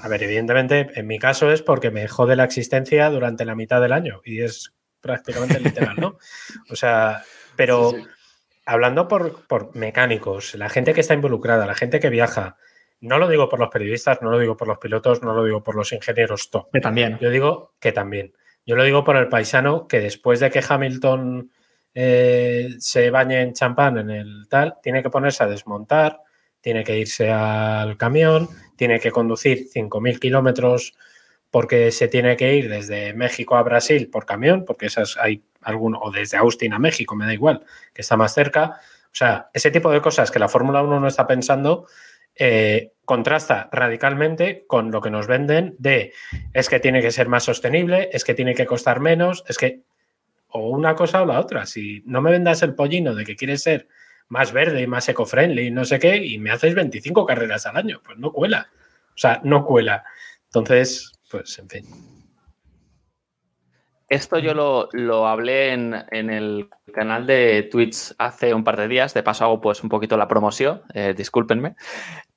a 0.00 0.06
ver, 0.08 0.22
evidentemente, 0.22 0.90
en 0.94 1.08
mi 1.08 1.18
caso 1.18 1.50
es 1.50 1.60
porque 1.60 1.90
me 1.90 2.06
jode 2.06 2.36
la 2.36 2.44
existencia 2.44 3.10
durante 3.10 3.44
la 3.44 3.56
mitad 3.56 3.80
del 3.80 3.92
año 3.92 4.20
y 4.24 4.42
es 4.42 4.72
prácticamente 5.02 5.60
literal, 5.60 5.96
¿no? 6.00 6.16
O 6.70 6.76
sea, 6.76 7.22
pero 7.56 7.90
Sí, 7.90 7.96
sí. 8.02 8.08
hablando 8.64 9.08
por, 9.08 9.46
por 9.46 9.76
mecánicos, 9.76 10.54
la 10.54 10.70
gente 10.70 10.94
que 10.94 11.02
está 11.02 11.12
involucrada, 11.14 11.66
la 11.66 11.74
gente 11.74 12.00
que 12.00 12.08
viaja, 12.08 12.56
no 13.00 13.18
lo 13.18 13.28
digo 13.28 13.48
por 13.48 13.58
los 13.58 13.68
periodistas, 13.68 14.22
no 14.22 14.30
lo 14.30 14.38
digo 14.38 14.56
por 14.56 14.68
los 14.68 14.78
pilotos, 14.78 15.22
no 15.22 15.34
lo 15.34 15.44
digo 15.44 15.62
por 15.62 15.74
los 15.74 15.92
ingenieros 15.92 16.50
top. 16.50 16.70
Que 16.72 16.80
también. 16.80 17.18
Yo 17.20 17.30
digo 17.30 17.74
que 17.80 17.92
también. 17.92 18.32
Yo 18.64 18.76
lo 18.76 18.84
digo 18.84 19.02
por 19.04 19.16
el 19.16 19.28
paisano 19.28 19.88
que 19.88 19.98
después 20.00 20.38
de 20.38 20.50
que 20.50 20.62
Hamilton 20.66 21.50
eh, 21.94 22.76
se 22.78 23.10
bañe 23.10 23.40
en 23.42 23.52
champán 23.54 23.98
en 23.98 24.10
el 24.10 24.46
tal, 24.48 24.76
tiene 24.80 25.02
que 25.02 25.10
ponerse 25.10 25.42
a 25.42 25.48
desmontar, 25.48 26.20
tiene 26.60 26.84
que 26.84 26.96
irse 26.96 27.28
al 27.30 27.96
camión, 27.96 28.48
tiene 28.76 29.00
que 29.00 29.10
conducir 29.10 29.68
5.000 29.68 30.20
kilómetros 30.20 30.94
porque 31.52 31.92
se 31.92 32.08
tiene 32.08 32.34
que 32.34 32.56
ir 32.56 32.70
desde 32.70 33.12
México 33.12 33.56
a 33.56 33.62
Brasil 33.62 34.08
por 34.10 34.24
camión, 34.24 34.64
porque 34.64 34.86
esas 34.86 35.18
hay 35.18 35.42
alguno, 35.60 36.00
o 36.00 36.10
desde 36.10 36.38
Austin 36.38 36.72
a 36.72 36.78
México, 36.78 37.14
me 37.14 37.26
da 37.26 37.34
igual, 37.34 37.62
que 37.92 38.00
está 38.00 38.16
más 38.16 38.32
cerca. 38.32 38.80
O 39.04 39.14
sea, 39.14 39.50
ese 39.52 39.70
tipo 39.70 39.90
de 39.90 40.00
cosas 40.00 40.30
que 40.30 40.38
la 40.38 40.48
Fórmula 40.48 40.82
1 40.82 40.98
no 40.98 41.06
está 41.06 41.26
pensando, 41.26 41.86
eh, 42.34 42.92
contrasta 43.04 43.68
radicalmente 43.70 44.64
con 44.66 44.90
lo 44.90 45.02
que 45.02 45.10
nos 45.10 45.26
venden 45.26 45.76
de 45.78 46.14
es 46.54 46.70
que 46.70 46.80
tiene 46.80 47.02
que 47.02 47.12
ser 47.12 47.28
más 47.28 47.44
sostenible, 47.44 48.08
es 48.14 48.24
que 48.24 48.32
tiene 48.32 48.54
que 48.54 48.64
costar 48.64 49.00
menos, 49.00 49.44
es 49.46 49.58
que 49.58 49.82
o 50.48 50.70
una 50.70 50.94
cosa 50.94 51.20
o 51.20 51.26
la 51.26 51.38
otra. 51.38 51.66
Si 51.66 52.02
no 52.06 52.22
me 52.22 52.30
vendas 52.30 52.62
el 52.62 52.74
pollino 52.74 53.14
de 53.14 53.26
que 53.26 53.36
quieres 53.36 53.62
ser 53.62 53.88
más 54.28 54.54
verde 54.54 54.80
y 54.80 54.86
más 54.86 55.06
eco-friendly 55.06 55.66
y 55.66 55.70
no 55.70 55.84
sé 55.84 55.98
qué, 55.98 56.16
y 56.16 56.38
me 56.38 56.50
haces 56.50 56.74
25 56.74 57.26
carreras 57.26 57.66
al 57.66 57.76
año, 57.76 58.00
pues 58.02 58.16
no 58.16 58.32
cuela. 58.32 58.70
O 59.14 59.18
sea, 59.18 59.42
no 59.44 59.66
cuela. 59.66 60.04
Entonces, 60.46 61.12
pues 61.32 61.58
en 61.58 61.68
fin. 61.68 61.86
Esto 64.08 64.38
yo 64.38 64.52
lo, 64.52 64.90
lo 64.92 65.26
hablé 65.26 65.72
en, 65.72 65.94
en 66.10 66.28
el 66.28 66.68
canal 66.92 67.26
de 67.26 67.66
Twitch 67.72 68.12
hace 68.18 68.52
un 68.52 68.62
par 68.62 68.76
de 68.76 68.86
días. 68.86 69.14
De 69.14 69.22
paso 69.22 69.44
hago 69.44 69.62
pues 69.62 69.82
un 69.82 69.88
poquito 69.88 70.18
la 70.18 70.28
promoción, 70.28 70.82
eh, 70.92 71.14
discúlpenme. 71.16 71.76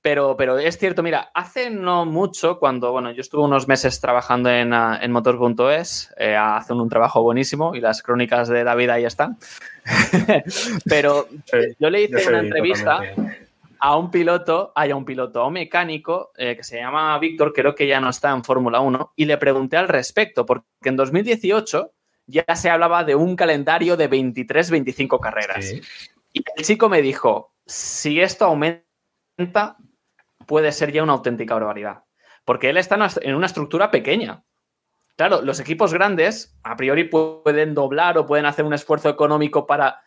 Pero, 0.01 0.37
pero 0.37 0.57
es 0.57 0.77
cierto, 0.77 1.03
mira, 1.03 1.31
hace 1.33 1.69
no 1.69 2.05
mucho, 2.05 2.59
cuando 2.59 2.93
bueno, 2.93 3.11
yo 3.11 3.19
estuve 3.19 3.43
unos 3.43 3.67
meses 3.67 3.99
trabajando 3.99 4.49
en, 4.49 4.71
ah, 4.73 4.97
en 5.01 5.11
Motor.es, 5.11 6.13
eh, 6.17 6.37
hacen 6.37 6.79
un 6.79 6.87
trabajo 6.87 7.21
buenísimo 7.23 7.75
y 7.75 7.81
las 7.81 8.01
crónicas 8.01 8.47
de 8.47 8.63
David 8.63 8.91
ahí 8.91 9.03
están. 9.03 9.37
pero 10.85 11.27
Sí, 11.43 11.57
yo 11.77 11.89
le 11.89 12.03
hice 12.03 12.29
una 12.29 12.39
entrevista 12.39 13.01
a 13.80 13.97
un 13.97 14.11
piloto, 14.11 14.71
hay 14.76 14.91
un 14.91 15.05
piloto, 15.05 15.45
un 15.45 15.53
mecánico 15.53 16.32
eh, 16.36 16.55
que 16.55 16.63
se 16.63 16.78
llama 16.78 17.17
Víctor, 17.19 17.53
creo 17.53 17.76
que 17.76 17.88
ya 17.88 17.99
no 17.99 18.09
está 18.09 18.32
en 18.32 18.43
Fórmula 18.43 18.80
1, 18.80 19.13
y 19.15 19.26
le 19.26 19.38
pregunté 19.38 19.78
al 19.78 19.88
respecto, 19.88 20.45
porque 20.45 20.65
en 20.84 20.95
2018 20.95 21.91
ya 22.28 22.55
se 22.55 22.69
hablaba 22.69 23.03
de 23.03 23.15
un 23.15 23.36
calendario 23.36 23.97
de 23.97 24.09
23-25 24.09 25.19
carreras. 25.19 25.65
Sí. 25.65 25.82
Y 26.34 26.43
el 26.55 26.65
chico 26.65 26.89
me 26.89 27.01
dijo, 27.01 27.53
si 27.65 28.19
esto 28.19 28.45
aumenta, 28.45 29.78
puede 30.45 30.71
ser 30.71 30.91
ya 30.91 31.03
una 31.03 31.13
auténtica 31.13 31.53
barbaridad. 31.53 32.03
Porque 32.43 32.69
él 32.69 32.78
está 32.78 32.97
en 33.21 33.36
una 33.36 33.45
estructura 33.47 33.89
pequeña. 33.89 34.43
Claro, 35.15 35.41
los 35.41 35.59
equipos 35.59 35.93
grandes 35.93 36.57
a 36.63 36.76
priori 36.76 37.05
pueden 37.05 37.73
doblar 37.73 38.17
o 38.17 38.26
pueden 38.26 38.45
hacer 38.45 38.65
un 38.65 38.73
esfuerzo 38.73 39.09
económico 39.09 39.65
para 39.65 40.01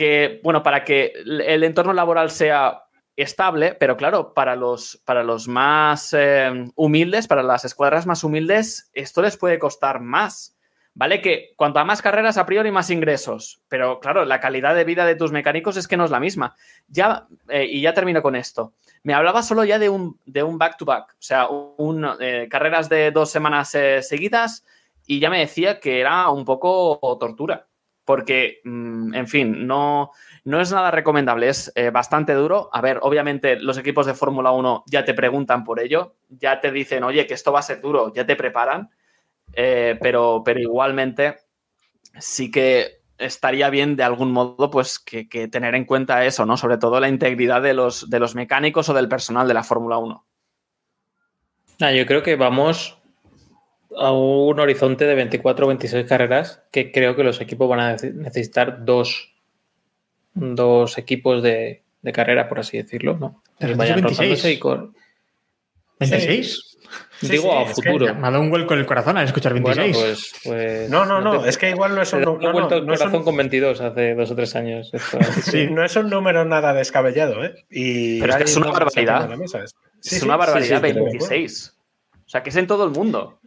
que, 0.00 0.40
bueno, 0.42 0.62
para 0.62 0.82
que 0.82 1.12
el 1.26 1.62
entorno 1.62 1.92
laboral 1.92 2.30
sea 2.30 2.84
estable, 3.16 3.74
pero 3.74 3.98
claro, 3.98 4.32
para 4.32 4.56
los, 4.56 4.98
para 5.04 5.22
los 5.22 5.46
más 5.46 6.14
eh, 6.16 6.50
humildes, 6.74 7.28
para 7.28 7.42
las 7.42 7.66
escuadras 7.66 8.06
más 8.06 8.24
humildes, 8.24 8.90
esto 8.94 9.20
les 9.20 9.36
puede 9.36 9.58
costar 9.58 10.00
más. 10.00 10.56
Vale 10.94 11.20
que 11.20 11.52
cuanto 11.54 11.80
a 11.80 11.84
más 11.84 12.00
carreras, 12.00 12.38
a 12.38 12.46
priori 12.46 12.70
más 12.70 12.88
ingresos, 12.88 13.60
pero 13.68 14.00
claro, 14.00 14.24
la 14.24 14.40
calidad 14.40 14.74
de 14.74 14.84
vida 14.84 15.04
de 15.04 15.16
tus 15.16 15.32
mecánicos 15.32 15.76
es 15.76 15.86
que 15.86 15.98
no 15.98 16.06
es 16.06 16.10
la 16.10 16.18
misma. 16.18 16.56
Ya, 16.88 17.26
eh, 17.50 17.66
y 17.66 17.82
ya 17.82 17.92
termino 17.92 18.22
con 18.22 18.36
esto. 18.36 18.72
Me 19.02 19.12
hablaba 19.12 19.42
solo 19.42 19.64
ya 19.64 19.78
de 19.78 19.90
un 19.90 20.18
de 20.24 20.42
un 20.42 20.56
back-to-back, 20.56 21.10
o 21.10 21.22
sea, 21.22 21.46
un, 21.48 22.08
eh, 22.20 22.48
carreras 22.50 22.88
de 22.88 23.10
dos 23.10 23.30
semanas 23.30 23.74
eh, 23.74 24.02
seguidas, 24.02 24.64
y 25.06 25.20
ya 25.20 25.28
me 25.28 25.40
decía 25.40 25.78
que 25.78 26.00
era 26.00 26.30
un 26.30 26.46
poco 26.46 26.98
tortura 27.20 27.66
porque, 28.04 28.60
mm, 28.64 29.14
en 29.14 29.28
fin, 29.28 29.66
no, 29.66 30.10
no 30.44 30.60
es 30.60 30.72
nada 30.72 30.90
recomendable, 30.90 31.48
es 31.48 31.72
eh, 31.74 31.90
bastante 31.90 32.34
duro. 32.34 32.70
A 32.72 32.80
ver, 32.80 32.98
obviamente 33.02 33.56
los 33.56 33.78
equipos 33.78 34.06
de 34.06 34.14
Fórmula 34.14 34.52
1 34.52 34.84
ya 34.86 35.04
te 35.04 35.14
preguntan 35.14 35.64
por 35.64 35.80
ello, 35.80 36.16
ya 36.28 36.60
te 36.60 36.72
dicen, 36.72 37.04
oye, 37.04 37.26
que 37.26 37.34
esto 37.34 37.52
va 37.52 37.60
a 37.60 37.62
ser 37.62 37.80
duro, 37.80 38.12
ya 38.12 38.26
te 38.26 38.36
preparan, 38.36 38.90
eh, 39.52 39.98
pero, 40.00 40.42
pero 40.44 40.60
igualmente 40.60 41.36
sí 42.18 42.50
que 42.50 43.00
estaría 43.18 43.68
bien 43.70 43.96
de 43.96 44.02
algún 44.02 44.32
modo 44.32 44.70
pues 44.70 44.98
que, 44.98 45.26
tener 45.48 45.74
en 45.74 45.84
cuenta 45.84 46.24
eso, 46.24 46.46
¿no? 46.46 46.56
Sobre 46.56 46.78
todo 46.78 47.00
la 47.00 47.08
integridad 47.08 47.62
de 47.62 47.74
los, 47.74 48.08
de 48.08 48.18
los 48.18 48.34
mecánicos 48.34 48.88
o 48.88 48.94
del 48.94 49.08
personal 49.08 49.46
de 49.46 49.54
la 49.54 49.62
Fórmula 49.62 49.98
1. 49.98 50.26
Ah, 51.80 51.92
yo 51.92 52.06
creo 52.06 52.22
que 52.22 52.36
vamos 52.36 52.99
a 53.96 54.12
un 54.12 54.58
horizonte 54.60 55.04
de 55.04 55.14
24 55.14 55.64
o 55.66 55.68
26 55.68 56.06
carreras 56.06 56.62
que 56.70 56.92
creo 56.92 57.16
que 57.16 57.24
los 57.24 57.40
equipos 57.40 57.68
van 57.68 57.80
a 57.80 57.96
nece- 57.96 58.14
necesitar 58.14 58.84
dos, 58.84 59.32
dos 60.34 60.96
equipos 60.98 61.42
de, 61.42 61.82
de 62.02 62.12
carrera, 62.12 62.48
por 62.48 62.60
así 62.60 62.76
decirlo, 62.78 63.16
¿no? 63.18 63.42
Pero 63.58 63.72
Que 63.72 63.78
vayan 63.78 63.96
26. 63.96 64.18
rotándose 64.18 64.52
y 64.52 64.58
con- 64.58 64.94
¿26? 65.98 66.66
Sí, 67.20 67.28
Digo 67.28 67.42
sí, 67.44 67.50
a 67.50 67.66
futuro. 67.66 68.14
Me 68.14 68.26
ha 68.26 68.30
dado 68.30 68.40
un 68.42 68.50
vuelco 68.50 68.72
en 68.74 68.80
el 68.80 68.86
corazón 68.86 69.16
al 69.16 69.26
escuchar 69.26 69.52
26. 69.52 69.94
Bueno, 69.94 70.00
pues, 70.08 70.32
pues- 70.42 70.90
No, 70.90 71.04
no, 71.04 71.20
no, 71.20 71.42
te- 71.42 71.50
es 71.50 71.58
que 71.58 71.70
igual 71.70 71.94
no 71.94 72.02
es 72.02 72.12
un, 72.12 72.20
da 72.20 72.24
no, 72.26 72.38
no, 72.38 72.52
vuelta 72.52 72.74
al 72.76 72.86
no 72.86 72.92
un- 72.92 72.98
corazón 72.98 73.22
con 73.22 73.36
22 73.36 73.80
hace 73.80 74.14
dos 74.14 74.30
o 74.30 74.34
tres 74.34 74.56
años. 74.56 74.90
esto. 74.92 75.18
Sí. 75.42 75.66
no 75.70 75.84
es 75.84 75.94
un 75.96 76.08
número 76.10 76.44
nada 76.44 76.72
descabellado, 76.72 77.44
¿eh? 77.44 77.54
Y 77.70 78.18
Pero 78.20 78.32
es 78.32 78.38
que 78.38 78.44
es 78.44 78.56
una 78.56 78.70
barbaridad. 78.72 79.28
mesa, 79.36 79.62
es- 79.62 79.74
Sí, 80.00 80.14
es 80.14 80.20
sí, 80.20 80.24
una 80.26 80.36
barbaridad, 80.36 80.80
sí, 80.80 80.86
te 80.86 80.94
lo 80.94 81.04
26. 81.04 81.76
O 82.24 82.28
sea, 82.30 82.42
que 82.42 82.50
es 82.50 82.56
en 82.56 82.66
todo 82.66 82.84
el 82.84 82.90
mundo. 82.92 83.39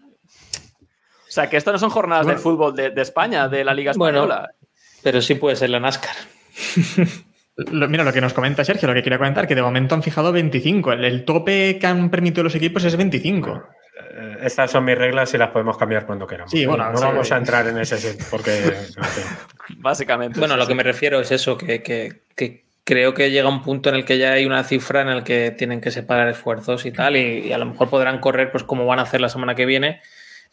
O 1.34 1.36
sea, 1.36 1.50
que 1.50 1.58
esto 1.58 1.72
no 1.72 1.80
son 1.80 1.90
jornadas 1.90 2.28
de 2.28 2.36
fútbol 2.38 2.76
de, 2.76 2.92
de 2.92 3.02
España, 3.02 3.48
de 3.50 3.64
la 3.64 3.74
Liga 3.74 3.92
Bueno. 3.96 4.20
Española. 4.24 4.52
Pero 5.02 5.20
sí 5.20 5.34
puede 5.34 5.56
ser 5.56 5.72
la 5.72 5.80
NASCAR. 5.80 6.16
Lo- 7.56 7.88
mira, 7.88 8.04
lo 8.04 8.14
que 8.14 8.22
nos 8.22 8.34
comenta 8.34 8.64
Sergio, 8.64 8.88
lo 8.88 8.94
que 8.94 9.02
quería 9.04 9.18
comentar, 9.18 9.48
que 9.48 9.56
de 9.56 9.62
momento 9.64 9.96
han 9.96 10.04
fijado 10.04 10.32
25. 10.32 10.94
El, 10.94 11.06
el 11.06 11.26
tope 11.26 11.78
que 11.80 11.88
han 11.88 12.10
permitido 12.12 12.44
los 12.44 12.54
equipos 12.56 12.84
es 12.84 12.96
25. 12.98 13.64
Eh, 14.16 14.38
Estas 14.42 14.70
son 14.72 14.86
mis 14.86 14.96
reglas 14.98 15.34
y 15.34 15.38
las 15.40 15.50
podemos 15.50 15.76
cambiar 15.78 16.06
cuando 16.06 16.26
queramos. 16.28 16.52
Sí, 16.52 16.66
bueno, 16.68 16.92
no 16.92 16.98
sí. 16.98 17.04
vamos 17.04 17.32
a 17.32 17.38
entrar 17.38 17.68
en 17.68 17.78
ese 17.80 17.98
sitio 17.98 18.26
porque. 18.32 18.74
Básicamente. 19.78 20.40
Bueno, 20.40 20.56
sí, 20.56 20.60
lo 20.60 20.68
que 20.68 20.76
me 20.76 20.84
refiero 20.84 21.20
es 21.20 21.32
eso, 21.32 21.58
que, 21.58 21.82
que- 21.84 22.22
que 22.36 22.64
creo 22.84 23.14
que 23.14 23.32
llega 23.32 23.48
un 23.50 23.62
punto 23.62 23.90
en 23.90 23.96
el 23.96 24.06
que 24.06 24.18
ya 24.18 24.34
hay 24.34 24.46
una 24.46 24.64
cifra 24.64 25.02
en 25.02 25.08
el 25.10 25.24
que 25.24 25.52
tienen 25.52 25.80
que 25.80 25.92
separar 25.92 26.28
esfuerzos 26.28 26.86
y 26.86 26.92
tal, 26.92 27.16
y, 27.16 27.48
y 27.48 27.54
a 27.54 27.58
lo 27.58 27.66
mejor 27.66 27.90
podrán 27.90 28.20
correr 28.20 28.52
pues 28.52 28.64
como 28.64 28.86
van 28.86 29.00
a 29.00 29.04
hacer 29.04 29.22
la 29.22 29.30
semana 29.30 29.56
que 29.56 29.66
viene, 29.66 30.02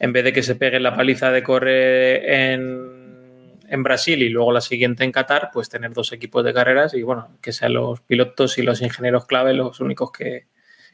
en 0.01 0.12
vez 0.12 0.24
de 0.24 0.32
que 0.32 0.42
se 0.42 0.57
peguen 0.57 0.82
la 0.82 0.96
paliza 0.96 1.30
de 1.30 1.42
correr 1.42 2.24
en, 2.24 3.59
en 3.68 3.82
Brasil 3.82 4.22
y 4.22 4.30
luego 4.30 4.51
la 4.51 4.62
siguiente 4.62 5.05
en 5.05 5.12
Qatar, 5.12 5.51
pues 5.53 5.68
tener 5.68 5.92
dos 5.92 6.12
equipos 6.12 6.42
de 6.42 6.55
carreras 6.55 6.94
y 6.94 7.03
bueno, 7.03 7.36
que 7.42 7.53
sean 7.53 7.74
los 7.74 8.01
pilotos 8.01 8.57
y 8.59 8.62
los 8.62 8.80
ingenieros 8.80 9.26
clave 9.26 9.53
los 9.53 9.78
únicos 9.78 10.11
que, 10.11 10.46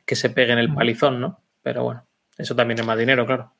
que 0.04 0.16
se 0.16 0.30
peguen 0.30 0.58
el 0.58 0.74
palizón, 0.74 1.20
¿no? 1.20 1.40
Pero 1.62 1.84
bueno, 1.84 2.04
eso 2.36 2.56
también 2.56 2.80
es 2.80 2.84
más 2.84 2.98
dinero, 2.98 3.24
claro. 3.24 3.52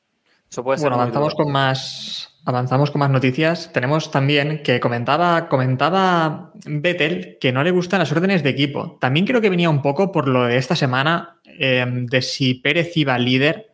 Eso 0.51 0.63
puede 0.63 0.79
ser 0.79 0.89
Bueno, 0.89 1.01
avanzamos 1.01 1.33
duro. 1.33 1.45
con 1.45 1.51
más. 1.53 2.33
Avanzamos 2.45 2.91
con 2.91 2.99
más 2.99 3.09
noticias. 3.09 3.71
Tenemos 3.73 4.11
también 4.11 4.63
que 4.63 4.79
comentaba, 4.79 5.49
comentaba 5.49 6.53
Vettel 6.65 7.37
que 7.41 7.51
no 7.51 7.63
le 7.63 7.71
gustan 7.71 7.99
las 7.99 8.11
órdenes 8.11 8.43
de 8.43 8.49
equipo. 8.49 8.97
También 9.01 9.25
creo 9.25 9.41
que 9.41 9.49
venía 9.49 9.69
un 9.69 9.81
poco 9.81 10.11
por 10.11 10.27
lo 10.27 10.45
de 10.45 10.57
esta 10.57 10.75
semana 10.75 11.39
eh, 11.45 11.85
de 11.85 12.21
si 12.21 12.53
Pérez 12.55 12.95
iba 12.95 13.17
líder 13.17 13.66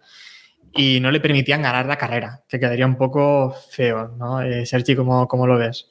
y 0.76 1.00
no 1.00 1.12
le 1.12 1.20
permitían 1.20 1.62
ganar 1.62 1.86
la 1.86 1.98
carrera, 1.98 2.44
que 2.48 2.60
quedaría 2.60 2.86
un 2.86 2.98
poco 2.98 3.56
feo, 3.72 4.10
¿no? 4.18 4.42
Eh, 4.42 4.66
Sergi, 4.66 4.96
¿cómo, 4.96 5.28
cómo 5.28 5.48
lo 5.48 5.58
ves? 5.58 5.90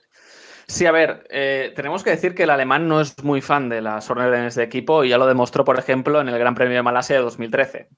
Sí, 0.66 0.86
a 0.86 0.92
ver, 0.92 1.26
eh, 1.30 1.72
tenemos 1.76 2.02
que 2.02 2.10
decir 2.10 2.34
que 2.34 2.44
el 2.44 2.50
alemán 2.50 2.88
no 2.88 3.00
es 3.00 3.22
muy 3.22 3.40
fan 3.42 3.68
de 3.68 3.80
las 3.82 4.08
órdenes 4.10 4.54
de 4.54 4.62
equipo 4.62 5.04
y 5.04 5.10
ya 5.10 5.18
lo 5.18 5.26
demostró, 5.26 5.64
por 5.64 5.78
ejemplo, 5.78 6.20
en 6.20 6.28
el 6.28 6.38
Gran 6.38 6.54
Premio 6.54 6.76
de 6.76 6.82
Malasia 6.82 7.16
de 7.16 7.22
2013. 7.22 7.88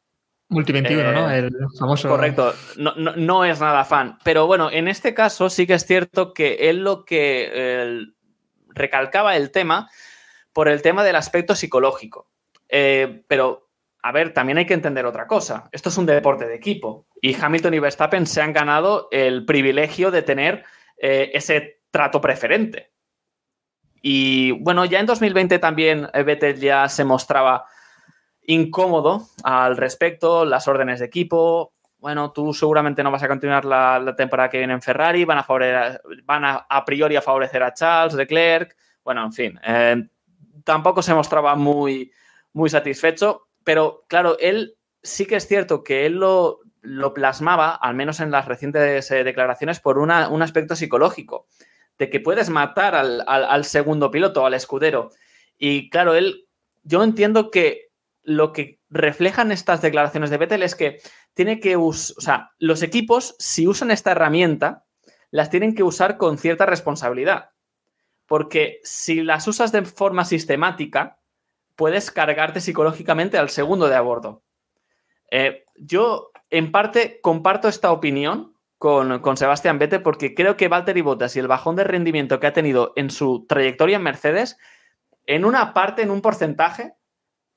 Multi 0.49 0.73
21, 0.73 1.11
Eh, 1.11 1.13
¿no? 1.15 1.31
El 1.31 1.51
famoso. 1.79 2.09
Correcto, 2.09 2.53
no, 2.77 2.95
no- 2.97 3.17
no 3.17 3.45
es 3.45 3.61
nada 3.61 3.85
fan. 3.85 4.19
Pero 4.25 4.47
bueno, 4.47 4.71
en 4.71 4.89
este 4.89 5.15
caso 5.15 5.49
sí 5.51 5.67
que 5.67 5.75
es 5.75 5.87
cierto 5.87 6.33
que 6.35 6.69
él 6.69 6.83
lo 6.85 7.05
que 7.05 7.51
eh, 7.53 8.01
recalcaba 8.69 9.37
el 9.37 9.51
tema 9.51 9.89
por 10.53 10.69
el 10.69 10.83
tema 10.83 11.03
del 11.05 11.17
aspecto 11.17 11.55
psicológico. 11.55 12.29
Eh, 12.69 13.23
pero, 13.29 13.64
a 14.07 14.13
ver, 14.13 14.35
también 14.35 14.59
hay 14.59 14.67
que 14.67 14.75
entender 14.75 15.07
otra 15.07 15.27
cosa. 15.27 15.71
Esto 15.73 15.89
es 15.89 15.97
un 15.97 16.05
deporte 16.05 16.47
de 16.47 16.55
equipo 16.55 17.07
y 17.23 17.35
Hamilton 17.35 17.73
y 17.73 17.79
Verstappen 17.79 18.27
se 18.27 18.43
han 18.43 18.53
ganado 18.53 19.09
el 19.11 19.47
privilegio 19.47 20.11
de 20.11 20.21
tener 20.21 20.63
eh, 20.99 21.31
ese 21.33 21.81
trato 21.91 22.21
preferente. 22.21 22.93
Y 24.03 24.51
bueno, 24.61 24.85
ya 24.85 25.01
en 25.01 25.07
2020 25.07 25.59
también 25.59 26.07
eh, 26.13 26.23
Vettel 26.23 26.61
ya 26.61 26.87
se 26.91 27.03
mostraba 27.03 27.65
incómodo 28.43 29.27
al 29.43 29.79
respecto, 29.79 30.45
las 30.45 30.69
órdenes 30.69 31.01
de 31.01 31.07
equipo. 31.07 31.73
Bueno, 31.97 32.31
tú 32.31 32.53
seguramente 32.53 33.03
no 33.03 33.11
vas 33.11 33.23
a 33.23 33.29
continuar 33.29 33.65
la, 33.65 34.15
temporada 34.19 34.51
que 34.51 34.59
viene 34.59 34.75
en 34.75 34.83
Ferrari, 34.83 35.25
van 35.25 35.39
a, 35.39 35.47
favore- 35.47 35.99
van 36.25 36.45
a, 36.45 36.67
a 36.69 36.85
priori 36.85 37.17
a 37.17 37.23
favorecer 37.23 37.63
a 37.63 37.73
Charles, 37.73 38.13
Leclerc. 38.13 38.77
Bueno, 39.03 39.25
en 39.25 39.33
fin, 39.33 39.59
eh, 39.65 40.05
tampoco 40.63 41.01
se 41.01 41.15
mostraba 41.15 41.55
muy, 41.55 42.13
muy 42.53 42.69
satisfecho, 42.69 43.49
pero 43.65 44.05
claro, 44.09 44.37
él 44.39 44.77
sí 45.03 45.27
que 45.27 45.37
es 45.37 45.47
cierto 45.47 45.83
que 45.83 46.07
él 46.07 46.15
lo, 46.15 46.61
plasmaba, 47.15 47.75
al 47.75 47.95
menos 47.95 48.21
en 48.21 48.31
las 48.31 48.47
recientes 48.47 49.11
eh, 49.11 49.25
declaraciones, 49.25 49.81
por 49.81 49.99
un 49.99 50.11
aspecto 50.11 50.77
psicológico, 50.77 51.47
de 51.99 52.11
que 52.11 52.21
puedes 52.21 52.51
matar 52.51 52.95
al, 52.95 53.23
al- 53.27 53.45
al 53.45 53.65
segundo 53.65 54.11
piloto, 54.11 54.45
al 54.47 54.55
escudero. 54.55 55.11
Y 55.59 55.89
claro, 55.91 56.15
él, 56.15 56.47
yo 56.83 57.03
entiendo 57.03 57.51
que 57.51 57.91
lo 58.23 58.53
que 58.53 58.81
reflejan 58.91 59.53
estas 59.53 59.83
declaraciones 59.83 60.31
de 60.31 60.39
Vettel 60.39 60.63
es 60.63 60.75
que 60.75 61.01
tiene 61.35 61.61
que 61.61 61.77
usar, 61.77 62.15
o 62.19 62.21
sea, 62.21 62.51
los 62.59 62.83
equipos, 62.83 63.35
si 63.39 63.67
usan 63.67 63.91
esta 63.91 64.13
herramienta, 64.13 64.85
las 65.31 65.51
tienen 65.51 65.75
que 65.75 65.83
usar 65.83 66.17
con 66.17 66.39
cierta 66.39 66.65
responsabilidad. 66.67 67.51
Porque 68.27 68.81
si 68.83 69.23
las 69.23 69.47
usas 69.49 69.73
de 69.73 69.85
forma 69.85 70.25
sistemática, 70.25 71.19
puedes 71.77 72.11
cargarte 72.11 72.61
psicológicamente 72.61 73.39
al 73.39 73.51
segundo 73.51 73.89
de 73.89 73.97
a 73.97 74.01
bordo. 74.01 74.43
Eh, 75.31 75.65
yo, 75.77 76.31
en 76.51 76.71
parte, 76.71 77.21
comparto 77.21 77.69
esta 77.69 77.93
opinión 77.93 78.55
con, 78.79 79.21
con 79.21 79.37
Sebastián 79.37 79.79
Vettel 79.79 80.03
porque 80.03 80.35
creo 80.35 80.57
que 80.57 80.69
Valtteri 80.69 81.01
Bottas 81.01 81.37
y 81.37 81.41
el 81.41 81.49
bajón 81.49 81.77
de 81.77 81.85
rendimiento 81.85 82.39
que 82.39 82.47
ha 82.47 82.53
tenido 82.53 82.93
en 82.97 83.11
su 83.11 83.47
trayectoria 83.49 83.97
en 83.97 84.03
Mercedes, 84.03 84.59
en 85.27 85.45
una 85.45 85.73
parte, 85.75 86.03
en 86.03 86.11
un 86.11 86.21
porcentaje, 86.21 86.95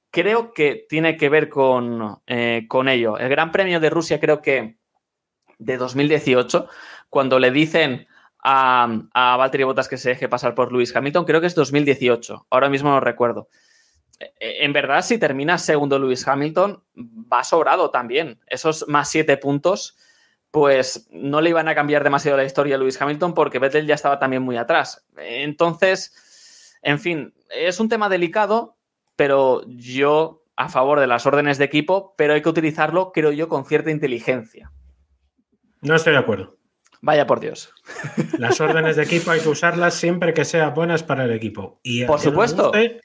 creo 0.10 0.54
que 0.54 0.86
tiene 0.88 1.18
que 1.18 1.30
ver 1.30 1.50
con, 1.50 2.22
eh, 2.28 2.66
con 2.68 2.88
ello. 2.88 3.18
El 3.18 3.30
Gran 3.30 3.52
Premio 3.52 3.80
de 3.80 3.90
Rusia 3.90 4.20
creo 4.20 4.42
que 4.42 4.78
de 5.60 5.78
2018, 5.78 6.68
cuando 7.10 7.40
le 7.40 7.52
dicen 7.52 8.08
a, 8.44 8.88
a 9.14 9.38
Valtteri 9.38 9.64
Bottas 9.64 9.88
que 9.88 9.98
se 9.98 10.10
deje 10.10 10.30
pasar 10.30 10.56
por 10.56 10.72
Lewis 10.72 10.96
Hamilton, 10.96 11.26
creo 11.26 11.42
que 11.42 11.48
es 11.48 11.56
2018, 11.56 12.48
ahora 12.50 12.70
mismo 12.70 12.90
no 12.90 13.00
recuerdo. 13.00 13.50
Eh, 14.20 14.58
En 14.66 14.74
verdad, 14.74 15.02
si 15.04 15.18
termina 15.18 15.58
segundo 15.58 16.00
Lewis 16.00 16.28
Hamilton, 16.28 16.84
va 17.32 17.44
sobrado 17.44 17.90
también. 17.92 18.40
Esos 18.48 18.88
más 18.88 19.10
siete 19.10 19.38
puntos, 19.38 19.98
pues 20.52 21.08
no 21.12 21.42
le 21.42 21.50
iban 21.50 21.68
a 21.68 21.76
cambiar 21.76 22.04
demasiado 22.04 22.38
la 22.38 22.44
historia 22.46 22.76
a 22.76 22.80
Lewis 22.80 23.02
Hamilton 23.02 23.34
porque 23.34 23.60
Vettel 23.60 23.86
ya 23.86 23.96
estaba 23.96 24.18
también 24.20 24.42
muy 24.44 24.58
atrás. 24.58 25.06
Entonces, 25.18 26.78
en 26.82 27.00
fin, 27.00 27.34
es 27.50 27.80
un 27.80 27.90
tema 27.90 28.10
delicado, 28.10 28.78
pero 29.16 29.64
yo 29.68 30.44
a 30.56 30.70
favor 30.70 31.00
de 31.00 31.08
las 31.08 31.26
órdenes 31.26 31.58
de 31.60 31.66
equipo, 31.66 32.16
pero 32.18 32.34
hay 32.34 32.42
que 32.42 32.50
utilizarlo, 32.50 33.12
creo 33.12 33.32
yo, 33.32 33.48
con 33.48 33.66
cierta 33.66 33.92
inteligencia. 33.92 34.72
No 35.82 35.96
estoy 35.96 36.14
de 36.14 36.20
acuerdo. 36.20 36.58
Vaya 37.02 37.28
por 37.28 37.40
Dios. 37.40 37.72
Las 38.40 38.60
órdenes 38.60 38.96
de 38.96 39.04
equipo 39.04 39.30
hay 39.30 39.40
que 39.40 39.50
usarlas 39.50 39.94
siempre 39.94 40.34
que 40.34 40.44
sean 40.46 40.74
buenas 40.74 41.04
para 41.04 41.26
el 41.26 41.32
equipo. 41.32 41.80
Y 41.84 42.06
Por 42.06 42.20
supuesto. 42.20 42.64
guste, 42.72 43.02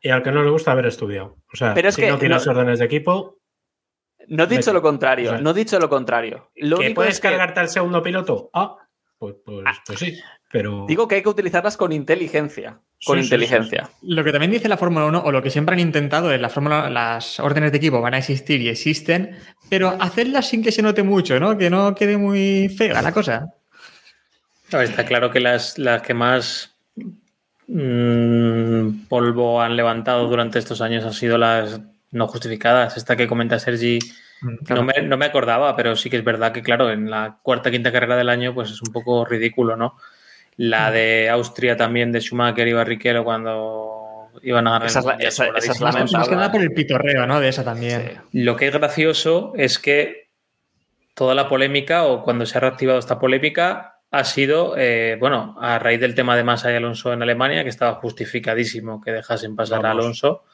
y 0.00 0.10
al 0.10 0.22
que 0.22 0.30
no 0.32 0.42
le 0.42 0.50
gusta 0.50 0.72
haber 0.72 0.86
estudiado. 0.86 1.36
O 1.52 1.56
sea, 1.56 1.74
Pero 1.74 1.88
es 1.88 1.94
si 1.94 2.02
que 2.02 2.08
no 2.10 2.18
tienes 2.18 2.44
no- 2.46 2.52
órdenes 2.52 2.78
de 2.78 2.84
equipo, 2.84 3.36
No 4.30 4.44
he 4.44 4.46
dicho 4.46 4.58
Vete. 4.70 4.72
lo 4.74 4.82
contrario, 4.82 5.30
O 5.30 5.32
sea, 5.34 5.40
no 5.40 5.50
he 5.50 5.54
dicho 5.54 5.78
lo 5.80 5.88
contrario. 5.88 6.50
Lo 6.56 6.76
¿que 6.78 6.84
único 6.86 6.96
puedes 6.96 7.14
es 7.14 7.20
que 7.20 7.28
cargarte 7.28 7.60
al 7.60 7.68
segundo 7.70 8.02
piloto? 8.02 8.50
Ah, 8.52 8.76
pues, 9.18 9.36
pues, 9.44 9.64
pues 9.86 9.98
sí. 9.98 10.18
Pero 10.50 10.84
digo 10.86 11.08
que 11.08 11.14
hay 11.16 11.22
que 11.22 11.28
utilizarlas 11.30 11.76
con 11.76 11.92
inteligencia. 11.92 12.80
Con 13.04 13.16
Sí, 13.16 13.22
sí, 13.22 13.26
inteligencia. 13.26 13.90
Lo 14.02 14.22
que 14.24 14.32
también 14.32 14.50
dice 14.50 14.68
la 14.68 14.76
Fórmula 14.76 15.06
1, 15.06 15.22
o 15.24 15.32
lo 15.32 15.42
que 15.42 15.50
siempre 15.50 15.74
han 15.74 15.80
intentado 15.80 16.30
es 16.32 16.40
la 16.40 16.48
Fórmula, 16.50 16.90
las 16.90 17.38
órdenes 17.40 17.70
de 17.72 17.78
equipo 17.78 18.00
van 18.00 18.14
a 18.14 18.18
existir 18.18 18.60
y 18.60 18.68
existen, 18.68 19.36
pero 19.70 19.88
hacerlas 20.00 20.48
sin 20.48 20.62
que 20.62 20.72
se 20.72 20.82
note 20.82 21.02
mucho, 21.02 21.38
¿no? 21.40 21.56
Que 21.56 21.70
no 21.70 21.94
quede 21.94 22.16
muy 22.18 22.68
fea 22.76 23.00
la 23.02 23.12
cosa. 23.12 23.46
Está 24.70 25.06
claro 25.06 25.30
que 25.30 25.40
las, 25.40 25.78
las 25.78 26.02
que 26.02 26.12
más 26.14 26.77
mm, 27.68 29.06
polvo 29.08 29.60
han 29.62 29.76
levantado 29.76 30.26
durante 30.28 30.58
estos 30.58 30.80
años 30.80 31.04
han 31.04 31.12
sido 31.12 31.38
las 31.38 31.80
no 32.10 32.26
justificadas. 32.26 32.96
Esta 32.96 33.16
que 33.16 33.28
comenta 33.28 33.58
Sergi, 33.58 33.98
no 34.74 34.82
me, 34.82 35.02
no 35.02 35.16
me 35.16 35.26
acordaba, 35.26 35.76
pero 35.76 35.94
sí 35.96 36.08
que 36.10 36.16
es 36.16 36.24
verdad 36.24 36.52
que, 36.52 36.62
claro, 36.62 36.90
en 36.90 37.10
la 37.10 37.38
cuarta, 37.42 37.70
quinta 37.70 37.92
carrera 37.92 38.16
del 38.16 38.28
año, 38.30 38.54
pues 38.54 38.70
es 38.70 38.80
un 38.82 38.92
poco 38.92 39.24
ridículo, 39.24 39.76
¿no? 39.76 39.96
La 40.56 40.90
de 40.90 41.28
Austria 41.28 41.76
también, 41.76 42.10
de 42.10 42.20
Schumacher 42.20 42.66
y 42.66 42.72
Barrichello, 42.72 43.22
cuando 43.24 44.30
iban 44.42 44.66
a 44.66 44.72
ganar 44.72 44.88
Esa 44.88 44.98
es 45.00 45.04
la- 45.04 45.12
el 45.14 45.20
esa- 45.26 45.46
esa 45.48 45.72
es 45.72 45.80
Más, 45.80 46.12
más 46.12 46.28
que 46.28 46.34
nada 46.36 46.50
por 46.50 46.62
el 46.62 46.72
pitorreo, 46.72 47.26
¿no? 47.26 47.40
De 47.40 47.48
esa 47.48 47.62
también. 47.64 48.00
Sí. 48.32 48.38
Lo 48.44 48.56
que 48.56 48.68
es 48.68 48.72
gracioso 48.72 49.52
es 49.56 49.78
que 49.78 50.28
toda 51.14 51.34
la 51.34 51.48
polémica, 51.48 52.04
o 52.04 52.22
cuando 52.22 52.46
se 52.46 52.56
ha 52.56 52.60
reactivado 52.60 52.98
esta 52.98 53.18
polémica, 53.18 53.97
ha 54.10 54.24
sido, 54.24 54.74
eh, 54.76 55.16
bueno, 55.20 55.56
a 55.60 55.78
raíz 55.78 56.00
del 56.00 56.14
tema 56.14 56.36
de 56.36 56.44
Massa 56.44 56.72
y 56.72 56.76
Alonso 56.76 57.12
en 57.12 57.22
Alemania, 57.22 57.62
que 57.62 57.68
estaba 57.68 57.94
justificadísimo 57.96 59.00
que 59.00 59.12
dejasen 59.12 59.54
pasar 59.54 59.80
a 59.80 59.88
Vamos. 59.88 60.04
Alonso, 60.04 60.44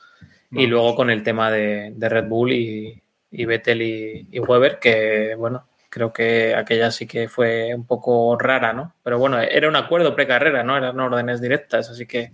y 0.51 0.67
luego 0.67 0.95
con 0.95 1.11
el 1.11 1.23
tema 1.23 1.51
de, 1.51 1.93
de 1.97 2.09
Red 2.09 2.27
Bull 2.27 2.53
y, 2.53 3.03
y 3.31 3.45
Vettel 3.45 3.83
y, 3.83 4.29
y 4.31 4.39
Weber, 4.39 4.79
que, 4.79 5.35
bueno, 5.37 5.67
creo 5.89 6.13
que 6.13 6.55
aquella 6.55 6.91
sí 6.91 7.07
que 7.07 7.29
fue 7.29 7.75
un 7.75 7.87
poco 7.87 8.37
rara, 8.39 8.73
¿no? 8.73 8.95
Pero 9.03 9.19
bueno, 9.19 9.41
era 9.41 9.69
un 9.69 9.77
acuerdo 9.77 10.15
precarrera, 10.15 10.65
¿no? 10.65 10.77
Eran 10.77 10.99
órdenes 10.99 11.41
directas, 11.41 11.91
así 11.91 12.07
que 12.07 12.33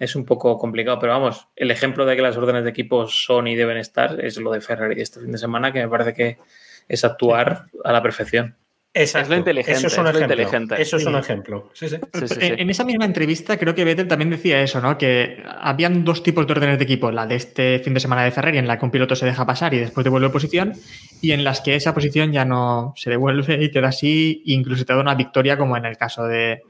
es 0.00 0.16
un 0.16 0.24
poco 0.24 0.58
complicado, 0.58 0.98
pero 0.98 1.12
vamos, 1.12 1.48
el 1.54 1.70
ejemplo 1.70 2.06
de 2.06 2.16
que 2.16 2.22
las 2.22 2.36
órdenes 2.36 2.64
de 2.64 2.70
equipo 2.70 3.06
son 3.06 3.46
y 3.46 3.54
deben 3.54 3.76
estar 3.76 4.24
es 4.24 4.38
lo 4.38 4.50
de 4.50 4.60
Ferrari 4.60 5.00
este 5.00 5.20
fin 5.20 5.30
de 5.30 5.38
semana, 5.38 5.72
que 5.72 5.80
me 5.80 5.88
parece 5.88 6.14
que 6.14 6.38
es 6.88 7.04
actuar 7.04 7.66
a 7.84 7.92
la 7.92 8.02
perfección. 8.02 8.56
Exacto. 8.92 9.24
Es 9.26 9.30
lo 9.30 9.36
inteligente, 9.36 9.78
Eso 9.78 9.86
es 9.86 9.98
un 9.98 10.06
es 10.06 10.14
ejemplo. 10.16 10.34
inteligente. 10.34 10.82
Eso 10.82 10.96
es 10.96 11.06
un 11.06 11.14
ejemplo. 11.16 11.70
Sí, 11.74 11.88
sí. 11.88 11.96
Sí, 12.12 12.26
sí, 12.26 12.34
sí. 12.34 12.40
En, 12.40 12.58
en 12.60 12.70
esa 12.70 12.84
misma 12.84 13.04
entrevista 13.04 13.56
creo 13.56 13.72
que 13.74 13.84
Vettel 13.84 14.08
también 14.08 14.30
decía 14.30 14.60
eso, 14.62 14.80
¿no? 14.80 14.98
Que 14.98 15.42
habían 15.60 16.04
dos 16.04 16.24
tipos 16.24 16.44
de 16.46 16.52
órdenes 16.52 16.78
de 16.78 16.84
equipo, 16.84 17.12
la 17.12 17.24
de 17.26 17.36
este 17.36 17.78
fin 17.78 17.94
de 17.94 18.00
semana 18.00 18.24
de 18.24 18.32
Ferrari, 18.32 18.58
en 18.58 18.66
la 18.66 18.78
que 18.78 18.84
un 18.84 18.90
piloto 18.90 19.14
se 19.14 19.26
deja 19.26 19.46
pasar 19.46 19.74
y 19.74 19.78
después 19.78 20.02
devuelve 20.02 20.30
posición, 20.30 20.72
y 21.20 21.30
en 21.30 21.44
las 21.44 21.60
que 21.60 21.76
esa 21.76 21.94
posición 21.94 22.32
ya 22.32 22.44
no 22.44 22.92
se 22.96 23.10
devuelve 23.10 23.62
y 23.62 23.70
queda 23.70 23.88
así, 23.88 24.42
incluso 24.46 24.84
te 24.84 24.92
da 24.92 25.00
una 25.00 25.14
victoria 25.14 25.56
como 25.56 25.76
en 25.76 25.84
el 25.84 25.96
caso 25.96 26.24
de, 26.24 26.60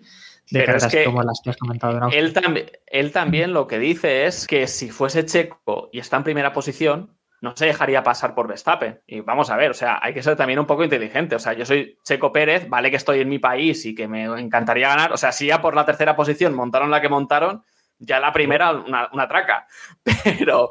de 0.51 0.61
Pero 0.65 0.77
es 0.77 0.87
que 0.89 1.05
como 1.05 1.23
las 1.23 1.41
que 1.43 1.51
has 1.51 1.57
comentado. 1.57 2.11
él 2.13 3.13
también 3.13 3.53
lo 3.55 3.67
que 3.67 3.79
dice 3.79 4.27
es 4.27 4.47
que 4.47 4.67
si 4.67 4.91
fuese 4.91 5.25
Checo 5.25 5.89
y 5.91 6.01
está 6.01 6.19
en 6.19 6.25
primera 6.25 6.53
posición, 6.53 7.17
no 7.41 7.57
se 7.57 7.67
dejaría 7.67 8.03
pasar 8.03 8.35
por 8.35 8.49
Verstappen. 8.49 9.01
Y 9.07 9.21
vamos 9.21 9.51
a 9.51 9.57
ver, 9.57 9.71
o 9.71 9.75
sea, 9.75 9.99
hay 10.03 10.13
que 10.13 10.23
ser 10.23 10.37
también 10.37 10.59
un 10.59 10.67
poco 10.67 10.85
inteligente. 10.85 11.37
O 11.37 11.39
sea, 11.39 11.53
yo 11.55 11.65
soy 11.65 11.99
Checo 12.05 12.33
Pérez, 12.33 12.69
vale 12.69 12.91
que 12.91 12.97
estoy 12.97 13.21
en 13.21 13.29
mi 13.29 13.39
país 13.39 13.85
y 13.87 13.95
que 13.95 14.09
me 14.09 14.25
encantaría 14.25 14.89
ganar. 14.89 15.13
O 15.13 15.17
sea, 15.17 15.33
si 15.33 15.47
ya 15.47 15.61
por 15.61 15.75
la 15.75 15.87
tercera 15.87 16.17
posición 16.17 16.55
montaron 16.55 16.91
la 16.91 17.01
que 17.01 17.09
montaron, 17.09 17.65
ya 17.99 18.21
la 18.21 18.33
primera 18.33 18.73
una, 18.73 19.09
una 19.13 19.29
traca. 19.29 19.67
Pero, 20.25 20.71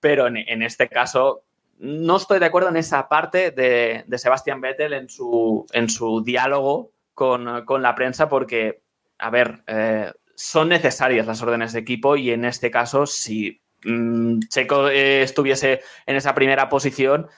pero 0.00 0.26
en, 0.26 0.36
en 0.36 0.62
este 0.62 0.88
caso, 0.88 1.44
no 1.78 2.16
estoy 2.16 2.38
de 2.38 2.46
acuerdo 2.46 2.68
en 2.68 2.76
esa 2.76 3.08
parte 3.08 3.50
de, 3.50 4.04
de 4.06 4.18
Sebastián 4.18 4.60
Vettel 4.60 4.92
en 4.92 5.08
su, 5.08 5.66
en 5.72 5.88
su 5.88 6.22
diálogo 6.22 6.92
con, 7.14 7.64
con 7.64 7.82
la 7.82 7.94
prensa 7.94 8.28
porque 8.28 8.84
a 9.18 9.30
ver, 9.30 9.62
eh, 9.66 10.12
son 10.34 10.68
necesarias 10.68 11.26
las 11.26 11.42
órdenes 11.42 11.72
de 11.72 11.80
equipo 11.80 12.16
y 12.16 12.30
en 12.30 12.44
este 12.44 12.70
caso, 12.70 13.06
si 13.06 13.62
mm, 13.84 14.40
Checo 14.48 14.88
eh, 14.88 15.22
estuviese 15.22 15.80
en 16.06 16.16
esa 16.16 16.34
primera 16.34 16.68
posición 16.68 17.28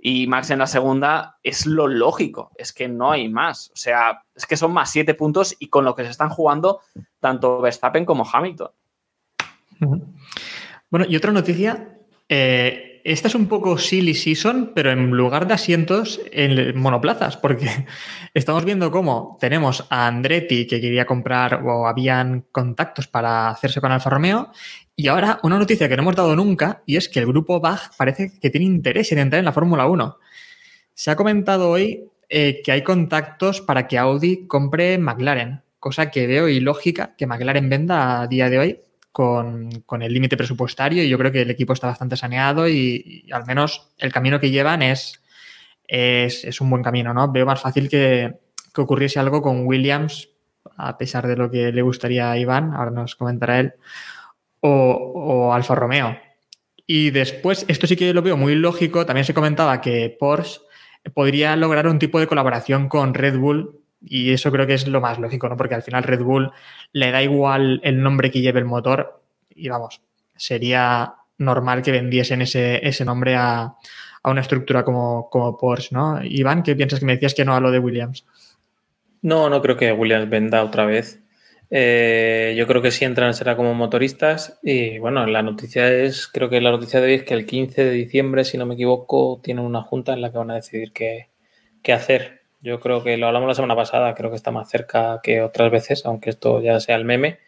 y 0.00 0.28
Max 0.28 0.50
en 0.50 0.60
la 0.60 0.68
segunda, 0.68 1.38
es 1.42 1.66
lo 1.66 1.88
lógico, 1.88 2.52
es 2.56 2.72
que 2.72 2.88
no 2.88 3.10
hay 3.10 3.28
más. 3.28 3.70
O 3.72 3.76
sea, 3.76 4.22
es 4.34 4.46
que 4.46 4.56
son 4.56 4.72
más 4.72 4.90
siete 4.90 5.14
puntos 5.14 5.56
y 5.58 5.68
con 5.68 5.84
lo 5.84 5.94
que 5.94 6.04
se 6.04 6.10
están 6.10 6.28
jugando 6.28 6.80
tanto 7.18 7.60
Verstappen 7.60 8.04
como 8.04 8.28
Hamilton. 8.30 8.70
Bueno, 10.90 11.06
y 11.08 11.16
otra 11.16 11.32
noticia, 11.32 11.98
eh, 12.28 13.00
esta 13.04 13.28
es 13.28 13.34
un 13.34 13.46
poco 13.46 13.78
silly 13.78 14.14
season, 14.14 14.72
pero 14.74 14.90
en 14.90 15.10
lugar 15.10 15.46
de 15.46 15.54
asientos 15.54 16.20
en 16.30 16.78
monoplazas, 16.78 17.36
porque 17.36 17.66
estamos 18.34 18.64
viendo 18.64 18.90
cómo 18.90 19.36
tenemos 19.40 19.86
a 19.90 20.06
Andretti 20.06 20.66
que 20.66 20.80
quería 20.80 21.06
comprar 21.06 21.62
o 21.64 21.86
habían 21.86 22.46
contactos 22.52 23.08
para 23.08 23.48
hacerse 23.48 23.80
con 23.80 23.92
Alfa 23.92 24.10
Romeo, 24.10 24.52
y 25.00 25.06
ahora 25.06 25.38
una 25.44 25.60
noticia 25.60 25.88
que 25.88 25.96
no 25.96 26.02
hemos 26.02 26.16
dado 26.16 26.34
nunca, 26.34 26.82
y 26.84 26.96
es 26.96 27.08
que 27.08 27.20
el 27.20 27.26
grupo 27.26 27.60
Bach 27.60 27.92
parece 27.96 28.32
que 28.40 28.50
tiene 28.50 28.66
interés 28.66 29.12
en 29.12 29.18
entrar 29.18 29.38
en 29.38 29.44
la 29.44 29.52
Fórmula 29.52 29.86
1. 29.86 30.18
Se 30.92 31.12
ha 31.12 31.14
comentado 31.14 31.70
hoy 31.70 32.10
eh, 32.28 32.60
que 32.64 32.72
hay 32.72 32.82
contactos 32.82 33.60
para 33.60 33.86
que 33.86 33.96
Audi 33.96 34.48
compre 34.48 34.98
McLaren, 34.98 35.62
cosa 35.78 36.10
que 36.10 36.26
veo 36.26 36.48
ilógica 36.48 37.14
que 37.16 37.28
McLaren 37.28 37.68
venda 37.68 38.22
a 38.22 38.26
día 38.26 38.50
de 38.50 38.58
hoy 38.58 38.80
con, 39.12 39.70
el 40.02 40.12
límite 40.12 40.36
presupuestario 40.36 41.04
y 41.04 41.08
yo 41.08 41.16
creo 41.16 41.30
que 41.30 41.42
el 41.42 41.50
equipo 41.52 41.74
está 41.74 41.86
bastante 41.86 42.16
saneado 42.16 42.68
y, 42.68 43.24
al 43.30 43.46
menos 43.46 43.92
el 43.98 44.12
camino 44.12 44.40
que 44.40 44.50
llevan 44.50 44.82
es, 44.82 45.20
un 46.60 46.70
buen 46.70 46.82
camino, 46.82 47.14
¿no? 47.14 47.30
Veo 47.30 47.46
más 47.46 47.60
fácil 47.60 47.88
que, 47.88 48.34
que, 48.74 48.80
ocurriese 48.80 49.20
algo 49.20 49.42
con 49.42 49.64
Williams, 49.64 50.28
a 50.76 50.98
pesar 50.98 51.28
de 51.28 51.36
lo 51.36 51.52
que 51.52 51.70
le 51.70 51.82
gustaría 51.82 52.32
a 52.32 52.36
Iván, 52.36 52.74
ahora 52.74 52.90
nos 52.90 53.14
comentará 53.14 53.60
él, 53.60 53.74
o, 54.60 55.52
Alfa 55.52 55.74
Romeo. 55.74 56.18
Y 56.86 57.10
después, 57.10 57.64
esto 57.68 57.86
sí 57.86 57.96
que 57.96 58.14
lo 58.14 58.22
veo 58.22 58.36
muy 58.36 58.54
lógico, 58.54 59.04
también 59.04 59.24
se 59.24 59.34
comentaba 59.34 59.80
que 59.80 60.16
Porsche 60.18 60.60
podría 61.14 61.56
lograr 61.56 61.86
un 61.86 61.98
tipo 61.98 62.18
de 62.18 62.26
colaboración 62.26 62.88
con 62.88 63.14
Red 63.14 63.38
Bull 63.38 63.80
y 64.00 64.32
eso 64.32 64.50
creo 64.50 64.66
que 64.66 64.74
es 64.74 64.86
lo 64.86 65.00
más 65.00 65.18
lógico, 65.18 65.48
¿no? 65.48 65.56
Porque 65.56 65.74
al 65.74 65.82
final 65.82 66.02
Red 66.02 66.22
Bull 66.22 66.50
le 66.92 67.10
da 67.10 67.22
igual 67.22 67.80
el 67.84 68.02
nombre 68.02 68.30
que 68.30 68.40
lleve 68.40 68.60
el 68.60 68.64
motor 68.64 69.22
y 69.54 69.68
vamos, 69.68 70.00
sería 70.36 71.14
normal 71.38 71.82
que 71.82 71.92
vendiesen 71.92 72.42
ese, 72.42 72.86
ese 72.86 73.04
nombre 73.04 73.36
a, 73.36 73.74
a, 74.22 74.30
una 74.30 74.40
estructura 74.40 74.84
como, 74.84 75.28
como 75.30 75.56
Porsche, 75.56 75.94
¿no? 75.94 76.20
Iván, 76.22 76.62
¿qué 76.62 76.74
piensas 76.74 77.00
que 77.00 77.06
me 77.06 77.14
decías 77.14 77.34
que 77.34 77.44
no 77.44 77.54
a 77.54 77.60
lo 77.60 77.70
de 77.70 77.78
Williams? 77.78 78.24
No, 79.22 79.50
no 79.50 79.60
creo 79.60 79.76
que 79.76 79.92
Williams 79.92 80.30
venda 80.30 80.62
otra 80.62 80.84
vez. 80.84 81.20
Eh, 81.70 82.54
yo 82.56 82.66
creo 82.66 82.80
que 82.80 82.90
si 82.90 83.04
entran 83.04 83.34
será 83.34 83.54
como 83.54 83.74
motoristas 83.74 84.58
y 84.62 84.98
bueno, 84.98 85.26
la 85.26 85.42
noticia 85.42 85.92
es, 85.92 86.26
creo 86.26 86.48
que 86.48 86.62
la 86.62 86.70
noticia 86.70 87.00
de 87.00 87.06
hoy 87.08 87.14
es 87.14 87.22
que 87.24 87.34
el 87.34 87.44
15 87.44 87.84
de 87.84 87.90
diciembre, 87.90 88.44
si 88.44 88.56
no 88.56 88.64
me 88.64 88.74
equivoco, 88.74 89.40
tienen 89.42 89.64
una 89.64 89.82
junta 89.82 90.14
en 90.14 90.22
la 90.22 90.32
que 90.32 90.38
van 90.38 90.50
a 90.50 90.54
decidir 90.54 90.92
qué, 90.92 91.28
qué 91.82 91.92
hacer. 91.92 92.42
Yo 92.60 92.80
creo 92.80 93.04
que 93.04 93.16
lo 93.16 93.26
hablamos 93.26 93.48
la 93.48 93.54
semana 93.54 93.76
pasada, 93.76 94.14
creo 94.14 94.30
que 94.30 94.36
está 94.36 94.50
más 94.50 94.70
cerca 94.70 95.20
que 95.22 95.42
otras 95.42 95.70
veces, 95.70 96.06
aunque 96.06 96.30
esto 96.30 96.60
ya 96.62 96.80
sea 96.80 96.96
el 96.96 97.04
meme. 97.04 97.38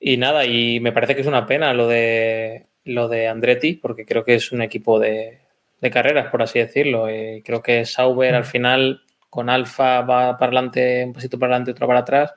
Y 0.00 0.16
nada, 0.16 0.46
y 0.46 0.80
me 0.80 0.92
parece 0.92 1.14
que 1.14 1.22
es 1.22 1.26
una 1.26 1.46
pena 1.46 1.74
lo 1.74 1.88
de 1.88 2.66
lo 2.84 3.08
de 3.08 3.28
Andretti, 3.28 3.74
porque 3.74 4.06
creo 4.06 4.24
que 4.24 4.34
es 4.34 4.52
un 4.52 4.62
equipo 4.62 4.98
de, 4.98 5.40
de 5.80 5.90
carreras, 5.90 6.30
por 6.30 6.42
así 6.42 6.58
decirlo. 6.58 7.10
Y 7.10 7.42
creo 7.42 7.62
que 7.62 7.84
Sauber 7.84 8.34
al 8.34 8.44
final 8.44 9.02
con 9.30 9.50
Alfa 9.50 10.02
va 10.02 10.38
para 10.38 10.46
adelante, 10.46 11.04
un 11.04 11.12
pasito 11.12 11.38
para 11.38 11.52
adelante, 11.52 11.72
otro 11.72 11.86
para 11.86 12.00
atrás, 12.00 12.34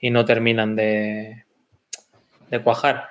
y 0.00 0.10
no 0.10 0.24
terminan 0.24 0.76
de, 0.76 1.44
de 2.50 2.62
cuajar. 2.62 3.08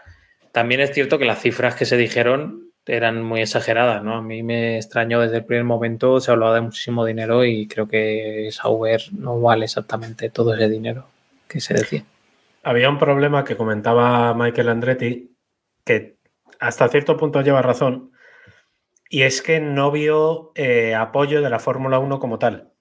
También 0.52 0.82
es 0.82 0.91
cierto 0.94 1.20
que 1.20 1.26
las 1.26 1.41
cifras 1.41 1.76
que 1.76 1.86
se 1.86 1.98
dijeron 1.98 2.70
eran 2.86 3.22
muy 3.22 3.41
exageradas, 3.41 4.03
¿no? 4.03 4.16
A 4.16 4.22
mí 4.22 4.41
me 4.41 4.78
extrañó 4.78 5.20
desde 5.20 5.38
el 5.38 5.45
primer 5.45 5.64
momento, 5.64 6.20
se 6.20 6.32
hablaba 6.32 6.56
de 6.56 6.61
muchísimo 6.61 7.06
dinero 7.06 7.45
y 7.45 7.68
creo 7.68 7.88
que 7.88 8.49
Sauber 8.52 9.02
no 9.11 9.40
vale 9.40 9.66
exactamente 9.66 10.30
todo 10.30 10.56
ese 10.56 10.70
dinero 10.70 11.06
que 11.48 11.60
se 11.60 11.76
decía. 11.76 12.03
Había 12.64 12.90
un 12.90 12.98
problema 12.98 13.44
que 13.44 13.56
comentaba 13.56 14.34
Michael 14.34 14.70
Andretti, 14.70 15.32
que 15.86 16.16
hasta 16.60 16.90
cierto 16.90 17.16
punto 17.16 17.41
lleva 17.41 17.61
razón, 17.61 18.11
y 19.10 19.22
es 19.24 19.41
que 19.41 19.60
no 19.60 19.91
vio 19.91 20.52
eh, 20.56 20.94
apoyo 20.95 21.41
de 21.41 21.49
la 21.49 21.60
Fórmula 21.60 21.99
1 21.99 22.20
como 22.20 22.38
tal. 22.38 22.72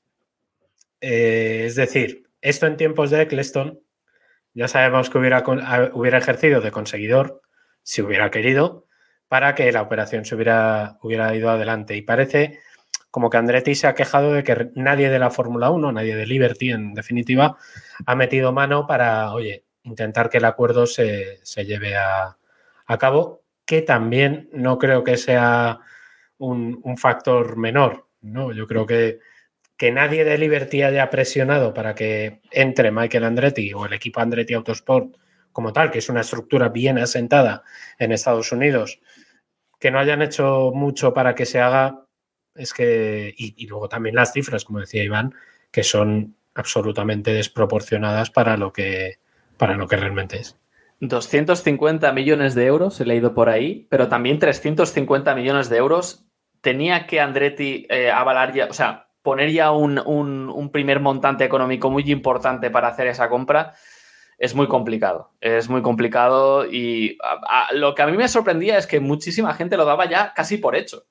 Eh, 1.01 1.65
es 1.67 1.77
decir, 1.77 2.25
esto 2.41 2.67
en 2.67 2.77
tiempos 2.77 3.11
de 3.11 3.23
Eccleston, 3.23 3.81
ya 4.59 4.67
sabemos 4.67 5.09
que 5.09 5.19
hubiera, 5.19 5.45
hubiera 5.93 6.19
ejercido 6.19 6.61
de 6.61 6.73
conseguidor, 6.73 7.43
si 7.85 8.03
hubiera 8.03 8.33
querido, 8.33 8.87
para 9.29 9.55
que 9.55 9.71
la 9.71 9.83
operación 9.83 10.25
se 10.25 10.35
hubiera, 10.35 10.99
hubiera 11.01 11.33
ido 11.37 11.49
adelante. 11.49 11.95
Y 11.95 12.03
parece 12.03 12.59
como 13.13 13.31
que 13.31 13.37
Andretti 13.37 13.77
se 13.77 13.87
ha 13.87 13.95
quejado 13.95 14.33
de 14.33 14.43
que 14.43 14.71
nadie 14.75 15.11
de 15.11 15.21
la 15.21 15.31
Fórmula 15.31 15.71
1, 15.71 15.93
nadie 15.93 16.17
de 16.17 16.27
Liberty 16.27 16.73
en 16.73 16.93
definitiva, 16.93 17.57
ha 18.05 18.15
metido 18.17 18.51
mano 18.51 18.85
para, 18.89 19.33
oye, 19.33 19.65
intentar 19.85 20.29
que 20.29 20.39
el 20.39 20.45
acuerdo 20.45 20.87
se, 20.87 21.39
se 21.45 21.65
lleve 21.65 21.97
a, 21.97 22.37
cabo, 22.99 23.45
que 23.65 23.83
también 23.83 24.49
no 24.53 24.77
creo 24.77 25.05
que 25.05 25.19
sea 25.19 25.79
un, 26.39 26.81
un 26.83 26.99
factor 26.99 27.57
menor. 27.57 28.09
¿no? 28.23 28.53
Yo 28.53 28.67
creo 28.67 28.87
que, 28.87 29.21
que 29.79 29.93
nadie 29.93 30.25
de 30.25 30.37
Liberty 30.37 30.83
haya 30.83 31.09
presionado 31.09 31.73
para 31.73 31.95
que 31.95 32.41
entre 32.51 32.91
Michael 32.91 33.25
Andretti 33.25 33.73
o 33.73 33.87
el 33.87 33.93
equipo 33.93 34.21
Andretti 34.21 34.53
Autosport 34.53 35.17
como 35.53 35.73
tal, 35.73 35.91
que 35.91 36.01
es 36.01 36.09
una 36.09 36.21
estructura 36.21 36.69
bien 36.69 36.99
asentada 36.99 37.63
en 37.99 38.13
Estados 38.13 38.51
Unidos, 38.51 39.01
que 39.79 39.93
no 39.93 40.01
hayan 40.01 40.21
hecho 40.21 40.73
mucho 40.75 41.15
para 41.15 41.37
que 41.37 41.47
se 41.47 41.61
haga, 41.61 42.07
es 42.57 42.73
que, 42.73 43.33
y, 43.37 43.67
luego 43.69 43.89
también 43.89 44.17
las 44.17 44.33
cifras, 44.33 44.65
como 44.65 44.81
decía 44.81 45.05
Iván, 45.05 45.33
que 45.71 45.85
son 45.85 46.37
absolutamente 46.55 47.33
desproporcionadas 47.33 48.31
para 48.31 48.57
lo 48.57 48.73
que, 48.73 49.19
para 49.57 49.77
lo 49.77 49.87
que 49.87 49.97
realmente 49.97 50.39
es. 50.41 50.57
250 51.01 52.13
millones 52.13 52.57
de 52.57 52.67
euros, 52.67 53.01
he 53.01 53.05
leído 53.05 53.33
por 53.33 53.49
ahí, 53.49 53.87
pero 53.91 54.09
también 54.09 54.41
350 54.41 55.37
millones 55.37 55.69
de 55.69 55.77
euros 55.77 56.27
tenía 56.61 57.07
que 57.07 57.21
Andretti 57.21 57.87
eh, 57.89 58.11
avalar 58.11 58.53
ya, 58.53 58.67
o 58.67 58.73
sea, 58.73 59.08
poner 59.29 59.53
ya 59.53 59.73
un, 59.73 59.99
un, 59.99 60.49
un 60.49 60.73
primer 60.73 61.01
montante 61.01 61.45
económico 61.45 61.91
muy 61.91 62.11
importante 62.11 62.71
para 62.71 62.89
hacer 62.89 63.09
esa 63.09 63.29
compra 63.29 63.75
es 64.39 64.55
muy 64.55 64.69
complicado. 64.69 65.33
Es 65.43 65.69
muy 65.69 65.83
complicado 65.83 66.65
y 66.65 67.19
a, 67.23 67.67
a, 67.67 67.75
lo 67.75 67.95
que 67.95 68.01
a 68.01 68.07
mí 68.07 68.17
me 68.17 68.27
sorprendía 68.27 68.79
es 68.79 68.87
que 68.87 69.01
muchísima 69.01 69.53
gente 69.53 69.77
lo 69.77 69.85
daba 69.85 70.09
ya 70.09 70.33
casi 70.35 70.57
por 70.57 70.77
hecho. 70.77 71.05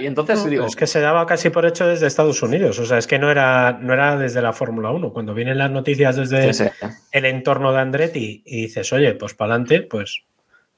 Y 0.00 0.06
entonces 0.06 0.42
no, 0.42 0.50
digo. 0.50 0.66
Es 0.66 0.74
que 0.74 0.88
se 0.88 1.00
daba 1.00 1.24
casi 1.26 1.50
por 1.50 1.64
hecho 1.64 1.86
desde 1.86 2.08
Estados 2.08 2.42
Unidos. 2.42 2.80
O 2.80 2.86
sea, 2.86 2.98
es 2.98 3.06
que 3.06 3.20
no 3.20 3.30
era, 3.30 3.78
no 3.80 3.92
era 3.92 4.16
desde 4.16 4.42
la 4.42 4.52
Fórmula 4.52 4.90
1. 4.90 5.12
Cuando 5.12 5.32
vienen 5.32 5.58
las 5.58 5.70
noticias 5.70 6.16
desde 6.16 6.52
sí, 6.52 6.64
sí. 6.64 6.86
el 7.12 7.24
entorno 7.24 7.72
de 7.72 7.80
Andretti 7.80 8.42
y 8.44 8.62
dices, 8.62 8.92
oye, 8.92 9.14
pues 9.14 9.34
para 9.34 9.54
adelante, 9.54 9.82
pues, 9.82 10.24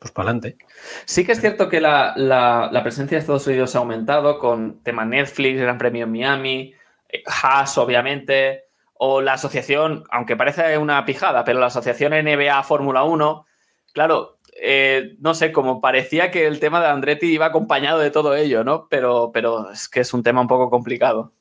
pues 0.05 0.13
para 0.13 0.29
adelante. 0.29 0.59
Sí 1.07 1.25
que 1.25 1.33
es 1.33 1.41
cierto 1.41 1.71
que 1.71 1.81
la, 1.81 2.13
la, 2.15 2.69
la, 2.71 2.83
presencia 2.83 3.17
de 3.17 3.21
Estados 3.21 3.47
Unidos 3.47 3.75
ha 3.75 3.79
aumentado 3.79 4.39
con 4.39 4.83
tema 4.83 5.07
Netflix, 5.07 5.59
Gran 5.59 5.79
Premio 5.79 6.05
en 6.05 6.13
Miami, 6.13 6.75
Haas, 7.25 7.79
obviamente 7.79 8.65
o 9.07 9.23
la 9.23 9.33
asociación, 9.33 10.05
aunque 10.11 10.37
parece 10.37 10.77
una 10.77 11.07
pijada, 11.07 11.43
pero 11.45 11.59
la 11.59 11.67
asociación 11.67 12.13
NBA 12.13 12.63
Fórmula 12.65 13.05
1, 13.05 13.47
claro, 13.95 14.39
eh, 14.61 15.17
no 15.21 15.33
sé, 15.33 15.53
como 15.53 15.81
parecía 15.81 16.31
que 16.31 16.47
el 16.47 16.61
tema 16.61 16.81
de 16.81 16.89
Andretti 16.89 17.33
iba 17.33 17.47
acompañado 17.47 17.99
de 17.99 18.11
todo 18.11 18.37
ello, 18.37 18.63
¿no? 18.63 18.89
Pero, 18.89 19.31
pero 19.33 19.71
es 19.71 19.89
que 19.89 20.01
es 20.01 20.13
un 20.13 20.23
tema 20.23 20.43
un 20.43 20.49
poco 20.49 20.69
complicado. 20.69 21.33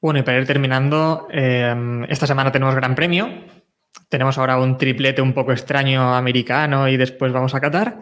Bueno, 0.00 0.18
y 0.18 0.22
para 0.22 0.38
ir 0.38 0.46
terminando, 0.46 1.28
eh, 1.30 2.06
esta 2.08 2.26
semana 2.26 2.50
tenemos 2.50 2.74
Gran 2.74 2.94
Premio. 2.94 3.28
Tenemos 4.08 4.38
ahora 4.38 4.58
un 4.58 4.78
triplete 4.78 5.20
un 5.20 5.34
poco 5.34 5.52
extraño 5.52 6.14
americano 6.14 6.88
y 6.88 6.96
después 6.96 7.32
vamos 7.32 7.54
a 7.54 7.60
Qatar. 7.60 7.98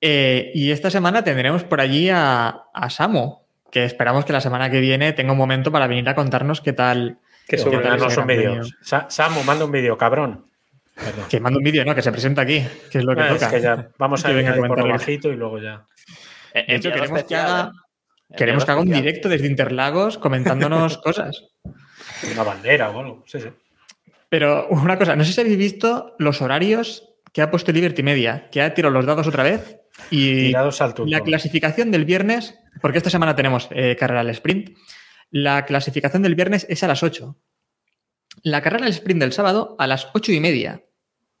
Eh, 0.00 0.52
y 0.54 0.70
esta 0.70 0.90
semana 0.90 1.24
tendremos 1.24 1.64
por 1.64 1.80
allí 1.80 2.08
a, 2.08 2.64
a 2.72 2.90
Samu, 2.90 3.40
que 3.70 3.84
esperamos 3.84 4.24
que 4.24 4.32
la 4.32 4.40
semana 4.40 4.70
que 4.70 4.80
viene 4.80 5.12
tenga 5.12 5.32
un 5.32 5.38
momento 5.38 5.72
para 5.72 5.86
venir 5.86 6.08
a 6.08 6.14
contarnos 6.14 6.60
qué 6.60 6.72
tal. 6.72 7.18
Que 7.48 7.58
subirnos 7.58 8.16
un 8.16 8.26
vídeo. 8.26 8.60
Samu, 8.82 9.42
manda 9.44 9.64
un 9.64 9.72
vídeo, 9.72 9.96
cabrón. 9.96 10.46
Perdón. 10.94 11.26
Que 11.28 11.40
manda 11.40 11.58
un 11.58 11.64
vídeo, 11.64 11.84
¿no? 11.84 11.94
Que 11.94 12.02
se 12.02 12.12
presenta 12.12 12.42
aquí, 12.42 12.64
que 12.90 12.98
es 12.98 13.04
lo 13.04 13.14
que 13.14 13.22
ah, 13.22 13.28
toca. 13.28 13.46
Es 13.46 13.52
que 13.52 13.60
ya 13.60 13.88
vamos 13.98 14.24
a 14.24 14.30
venir 14.30 14.54
por 14.54 14.78
lo 14.78 14.88
bajito 14.88 15.32
y 15.32 15.36
luego 15.36 15.58
ya. 15.58 15.84
De 16.54 16.74
hecho, 16.74 16.92
queremos 16.92 17.24
que 17.24 17.36
haga, 17.36 17.72
queremos 18.36 18.64
que 18.64 18.70
haga 18.70 18.80
un 18.80 18.90
directo 18.90 19.28
desde 19.28 19.46
Interlagos 19.46 20.18
comentándonos 20.18 20.98
cosas. 21.02 21.44
Una 22.32 22.42
bandera 22.42 22.90
o 22.90 23.00
algo, 23.00 23.24
sí, 23.26 23.40
sí. 23.40 23.48
Pero 24.28 24.68
una 24.68 24.98
cosa, 24.98 25.16
no 25.16 25.24
sé 25.24 25.32
si 25.32 25.40
habéis 25.40 25.56
visto 25.56 26.14
los 26.18 26.42
horarios 26.42 27.14
que 27.32 27.42
ha 27.42 27.50
puesto 27.50 27.72
Liberty 27.72 28.02
Media, 28.02 28.48
que 28.50 28.62
ha 28.62 28.74
tirado 28.74 28.92
los 28.92 29.06
dados 29.06 29.26
otra 29.26 29.42
vez 29.42 29.80
y 30.10 30.52
la 30.52 31.20
clasificación 31.20 31.90
del 31.90 32.04
viernes, 32.04 32.58
porque 32.80 32.98
esta 32.98 33.10
semana 33.10 33.36
tenemos 33.36 33.68
eh, 33.70 33.96
carrera 33.98 34.20
al 34.20 34.30
sprint, 34.30 34.76
la 35.30 35.64
clasificación 35.66 36.22
del 36.22 36.34
viernes 36.34 36.66
es 36.68 36.82
a 36.82 36.88
las 36.88 37.02
8. 37.02 37.36
La 38.42 38.62
carrera 38.62 38.84
del 38.84 38.94
sprint 38.94 39.20
del 39.20 39.32
sábado 39.32 39.76
a 39.78 39.86
las 39.86 40.08
ocho 40.14 40.32
y 40.32 40.40
media. 40.40 40.84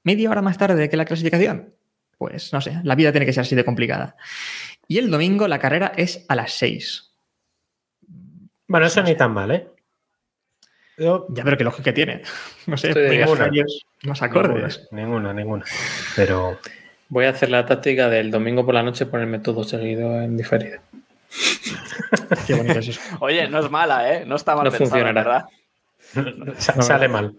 Media 0.02 0.30
hora 0.30 0.42
más 0.42 0.58
tarde 0.58 0.88
que 0.88 0.96
la 0.96 1.04
clasificación. 1.04 1.74
Pues 2.18 2.52
no 2.52 2.60
sé, 2.60 2.80
la 2.82 2.94
vida 2.94 3.12
tiene 3.12 3.26
que 3.26 3.32
ser 3.32 3.42
así 3.42 3.54
de 3.54 3.64
complicada. 3.64 4.16
Y 4.88 4.98
el 4.98 5.10
domingo 5.10 5.46
la 5.46 5.58
carrera 5.58 5.92
es 5.96 6.24
a 6.28 6.34
las 6.34 6.52
6. 6.54 7.14
Bueno, 8.66 8.86
eso 8.86 9.02
ni 9.02 9.14
tan 9.14 9.32
mal, 9.32 9.50
¿eh? 9.50 9.68
Yo- 10.98 11.26
Ya, 11.30 11.44
pero 11.44 11.56
qué 11.56 11.64
lógica 11.64 11.92
tiene. 11.94 12.22
No 12.66 12.76
sé, 12.76 12.92
ninguna. 13.08 13.50
más 14.04 14.20
acordes. 14.22 14.88
Ninguna, 14.90 15.32
ninguna. 15.32 15.64
Pero 16.16 16.58
Voy 17.10 17.24
a 17.24 17.30
hacer 17.30 17.48
la 17.50 17.64
táctica 17.64 18.10
del 18.10 18.30
domingo 18.30 18.66
por 18.66 18.74
la 18.74 18.82
noche 18.82 19.06
ponerme 19.06 19.38
todo 19.38 19.64
seguido 19.64 20.20
en 20.20 20.36
diferido. 20.36 20.78
Qué 22.46 22.54
bonito 22.54 22.78
es 22.80 22.88
eso. 22.88 23.00
Oye, 23.20 23.48
no 23.48 23.60
es 23.60 23.70
mala, 23.70 24.12
¿eh? 24.12 24.24
No 24.26 24.36
está 24.36 24.54
mal 24.54 24.64
No 24.66 24.70
pensada, 24.70 24.90
funcionará. 24.90 25.48
¿verdad? 26.12 26.54
sa- 26.58 26.82
sale 26.82 27.08
mal. 27.08 27.34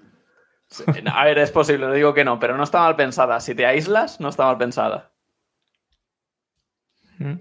A 1.14 1.26
ver, 1.26 1.38
es 1.40 1.52
posible, 1.52 1.86
no 1.86 1.94
digo 1.94 2.14
que 2.16 2.24
no, 2.26 2.40
pero 2.40 2.58
no 2.58 2.64
está 2.64 2.80
mal 2.80 2.96
pensada. 2.96 3.40
Si 3.42 3.54
te 3.56 3.66
aíslas, 3.68 4.20
no 4.20 4.30
está 4.30 4.46
mal 4.46 4.58
pensada. 4.58 5.12
Mm. 7.20 7.34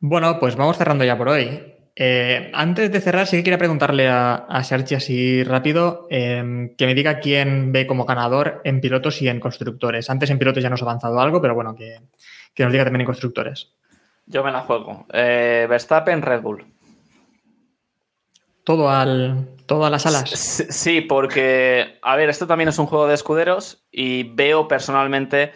Bueno, 0.00 0.38
pues 0.40 0.56
vamos 0.56 0.76
cerrando 0.78 1.04
ya 1.04 1.16
por 1.18 1.28
hoy. 1.28 1.74
Eh, 2.00 2.52
antes 2.54 2.92
de 2.92 3.00
cerrar, 3.00 3.26
sí 3.26 3.38
que 3.38 3.42
quería 3.42 3.58
preguntarle 3.58 4.06
a, 4.06 4.34
a 4.36 4.62
Sergi 4.62 4.94
así 4.94 5.42
rápido 5.42 6.06
eh, 6.10 6.72
que 6.78 6.86
me 6.86 6.94
diga 6.94 7.18
quién 7.18 7.72
ve 7.72 7.88
como 7.88 8.04
ganador 8.04 8.60
en 8.62 8.80
pilotos 8.80 9.20
y 9.20 9.28
en 9.28 9.40
constructores. 9.40 10.08
Antes 10.08 10.30
en 10.30 10.38
pilotos 10.38 10.62
ya 10.62 10.70
nos 10.70 10.80
ha 10.80 10.84
avanzado 10.84 11.18
algo, 11.18 11.42
pero 11.42 11.56
bueno, 11.56 11.74
que, 11.74 11.98
que 12.54 12.62
nos 12.62 12.70
diga 12.70 12.84
también 12.84 13.00
en 13.00 13.06
constructores. 13.06 13.72
Yo 14.26 14.44
me 14.44 14.52
la 14.52 14.60
juego. 14.60 15.06
Eh, 15.12 15.66
Verstappen, 15.68 16.22
Red 16.22 16.40
Bull. 16.40 16.64
Todo 18.62 18.90
al, 18.90 19.56
todo 19.66 19.84
a 19.84 19.90
las 19.90 20.06
alas. 20.06 20.30
Sí, 20.30 20.66
sí, 20.68 21.00
porque, 21.00 21.98
a 22.02 22.14
ver, 22.14 22.28
esto 22.28 22.46
también 22.46 22.68
es 22.68 22.78
un 22.78 22.86
juego 22.86 23.08
de 23.08 23.14
escuderos 23.14 23.84
y 23.90 24.22
veo 24.22 24.68
personalmente 24.68 25.50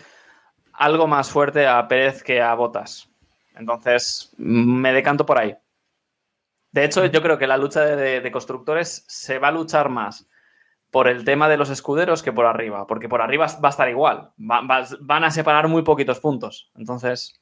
algo 0.73 1.06
más 1.06 1.31
fuerte 1.31 1.69
a 1.69 1.86
Pérez 1.86 2.24
que 2.24 2.40
a 2.43 2.52
Botas. 2.55 3.09
Entonces, 3.55 4.32
me 4.39 4.93
decanto 4.93 5.24
por 5.24 5.39
ahí. 5.39 5.55
De 6.73 6.85
hecho, 6.85 7.05
yo 7.07 7.23
creo 7.23 7.39
que 7.39 7.47
la 7.47 7.57
lucha 7.59 7.82
de, 7.85 7.97
de- 7.97 8.20
de 8.20 8.32
constructores 8.32 9.05
se 9.09 9.39
va 9.39 9.49
a 9.49 9.53
luchar 9.53 9.89
más 9.90 10.27
por 10.90 11.07
el 11.09 11.24
tema 11.24 11.49
de 11.49 11.57
los 11.57 11.70
escuderos 11.70 12.23
que 12.23 12.32
por 12.32 12.44
arriba, 12.47 12.86
porque 12.86 13.09
por 13.09 13.23
arriba 13.23 13.47
va 13.62 13.69
a 13.69 13.70
estar 13.70 13.89
igual. 13.89 14.31
Va- 14.39 14.61
va- 14.62 14.86
van 15.01 15.24
a 15.24 15.31
separar 15.31 15.69
muy 15.69 15.82
poquitos 15.82 16.19
puntos. 16.20 16.70
Entonces, 16.77 17.39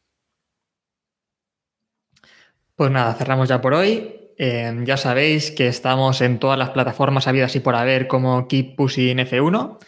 Pues 2.76 2.90
nada, 2.90 3.12
cerramos 3.14 3.48
ya 3.48 3.60
por 3.60 3.74
hoy. 3.74 4.16
Eh, 4.38 4.74
ya 4.84 4.96
sabéis 4.96 5.50
que 5.50 5.68
estamos 5.68 6.22
en 6.22 6.38
todas 6.38 6.58
las 6.58 6.70
plataformas 6.70 7.26
habidas 7.28 7.54
y 7.56 7.60
por 7.60 7.74
haber 7.74 8.06
como 8.08 8.48
Keep 8.48 8.74
Pushing 8.76 9.18
F1. 9.18 9.78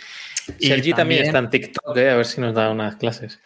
Y 0.59 0.69
Sergi 0.69 0.93
también 0.93 1.25
está 1.25 1.39
en 1.39 1.49
TikTok, 1.49 1.97
¿eh? 1.97 2.11
a 2.11 2.17
ver 2.17 2.27
si 2.27 2.41
nos 2.43 2.53
da 2.55 2.71
unas 2.71 2.97
clases. 2.97 3.41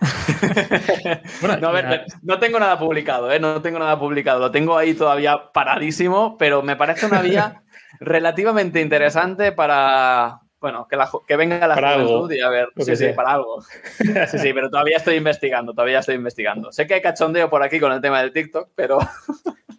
Bueno, 1.40 1.56
No, 1.60 1.68
a 1.68 1.72
ver, 1.72 1.88
ya- 1.90 2.04
no 2.22 2.38
tengo 2.38 2.58
nada 2.58 2.78
publicado, 2.78 3.30
¿eh? 3.32 3.40
No 3.40 3.60
tengo 3.62 3.78
nada 3.78 3.98
publicado. 3.98 4.40
Lo 4.40 4.50
tengo 4.50 4.76
ahí 4.76 4.94
todavía 4.94 5.52
paradísimo, 5.52 6.36
pero 6.38 6.62
me 6.62 6.76
parece 6.76 7.06
una 7.06 7.20
vía 7.22 7.62
relativamente 8.00 8.80
interesante 8.80 9.52
para. 9.52 10.40
Bueno, 10.58 10.86
que, 10.88 10.96
la 10.96 11.06
ju- 11.06 11.22
que 11.26 11.36
venga 11.36 11.66
la 11.68 11.74
Para 11.74 11.92
juventud 11.94 12.14
algo, 12.14 12.32
y 12.32 12.40
a 12.40 12.48
ver. 12.48 12.68
lo 12.74 12.84
Sí, 12.84 12.92
sí, 12.92 13.04
sea. 13.04 13.14
para 13.14 13.32
algo. 13.32 13.62
Sí, 14.28 14.38
sí, 14.38 14.52
pero 14.52 14.70
todavía 14.70 14.96
estoy 14.96 15.16
investigando, 15.16 15.72
todavía 15.72 15.98
estoy 16.00 16.14
investigando. 16.16 16.72
Sé 16.72 16.86
que 16.86 16.94
hay 16.94 17.02
cachondeo 17.02 17.48
por 17.50 17.62
aquí 17.62 17.78
con 17.78 17.92
el 17.92 18.00
tema 18.00 18.20
del 18.20 18.32
TikTok, 18.32 18.70
pero. 18.74 18.98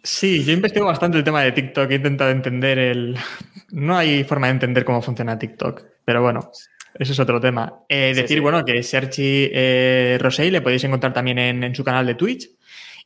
Sí, 0.04 0.44
yo 0.44 0.52
investigo 0.52 0.86
bastante 0.86 1.18
el 1.18 1.24
tema 1.24 1.42
de 1.42 1.52
TikTok, 1.52 1.90
he 1.90 1.96
intentado 1.96 2.30
entender 2.30 2.78
el... 2.78 3.16
No 3.72 3.98
hay 3.98 4.22
forma 4.24 4.46
de 4.46 4.52
entender 4.52 4.84
cómo 4.84 5.02
funciona 5.02 5.38
TikTok, 5.38 5.82
pero 6.04 6.22
bueno, 6.22 6.50
eso 6.94 7.12
es 7.12 7.18
otro 7.20 7.40
tema. 7.40 7.80
Eh, 7.88 8.12
decir, 8.14 8.38
sí. 8.38 8.40
bueno, 8.40 8.64
que 8.64 8.82
Sergi 8.82 9.50
eh, 9.52 10.18
Rosell 10.20 10.52
le 10.52 10.60
podéis 10.60 10.84
encontrar 10.84 11.12
también 11.12 11.38
en, 11.38 11.64
en 11.64 11.74
su 11.74 11.84
canal 11.84 12.06
de 12.06 12.14
Twitch 12.14 12.48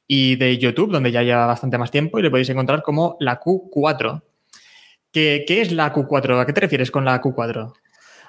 y 0.06 0.36
de 0.36 0.58
YouTube, 0.58 0.90
donde 0.92 1.10
ya 1.12 1.22
lleva 1.22 1.46
bastante 1.46 1.78
más 1.78 1.90
tiempo, 1.90 2.18
y 2.18 2.22
le 2.22 2.30
podéis 2.30 2.48
encontrar 2.50 2.82
como 2.82 3.16
la 3.20 3.40
Q4. 3.40 4.22
¿Qué, 5.12 5.44
qué 5.46 5.60
es 5.60 5.72
la 5.72 5.92
Q4? 5.92 6.40
¿A 6.40 6.46
qué 6.46 6.52
te 6.52 6.60
refieres 6.62 6.90
con 6.90 7.04
la 7.04 7.20
Q4? 7.20 7.72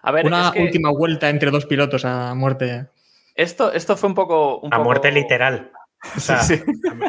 A 0.06 0.12
ver, 0.12 0.26
Una 0.26 0.48
es 0.48 0.52
que 0.52 0.62
última 0.64 0.92
vuelta 0.92 1.30
entre 1.30 1.50
dos 1.50 1.66
pilotos 1.66 2.04
a 2.06 2.34
muerte. 2.36 2.88
esto, 3.36 3.72
esto 3.72 3.96
fue 3.96 4.10
un 4.10 4.16
poco. 4.16 4.60
un 4.60 4.74
A 4.74 4.78
poco- 4.78 4.86
muerte 4.86 5.12
literal. 5.12 5.72
O 6.18 6.20
sea, 6.20 6.40
Sí, 6.44 6.58
sí. 6.58 6.64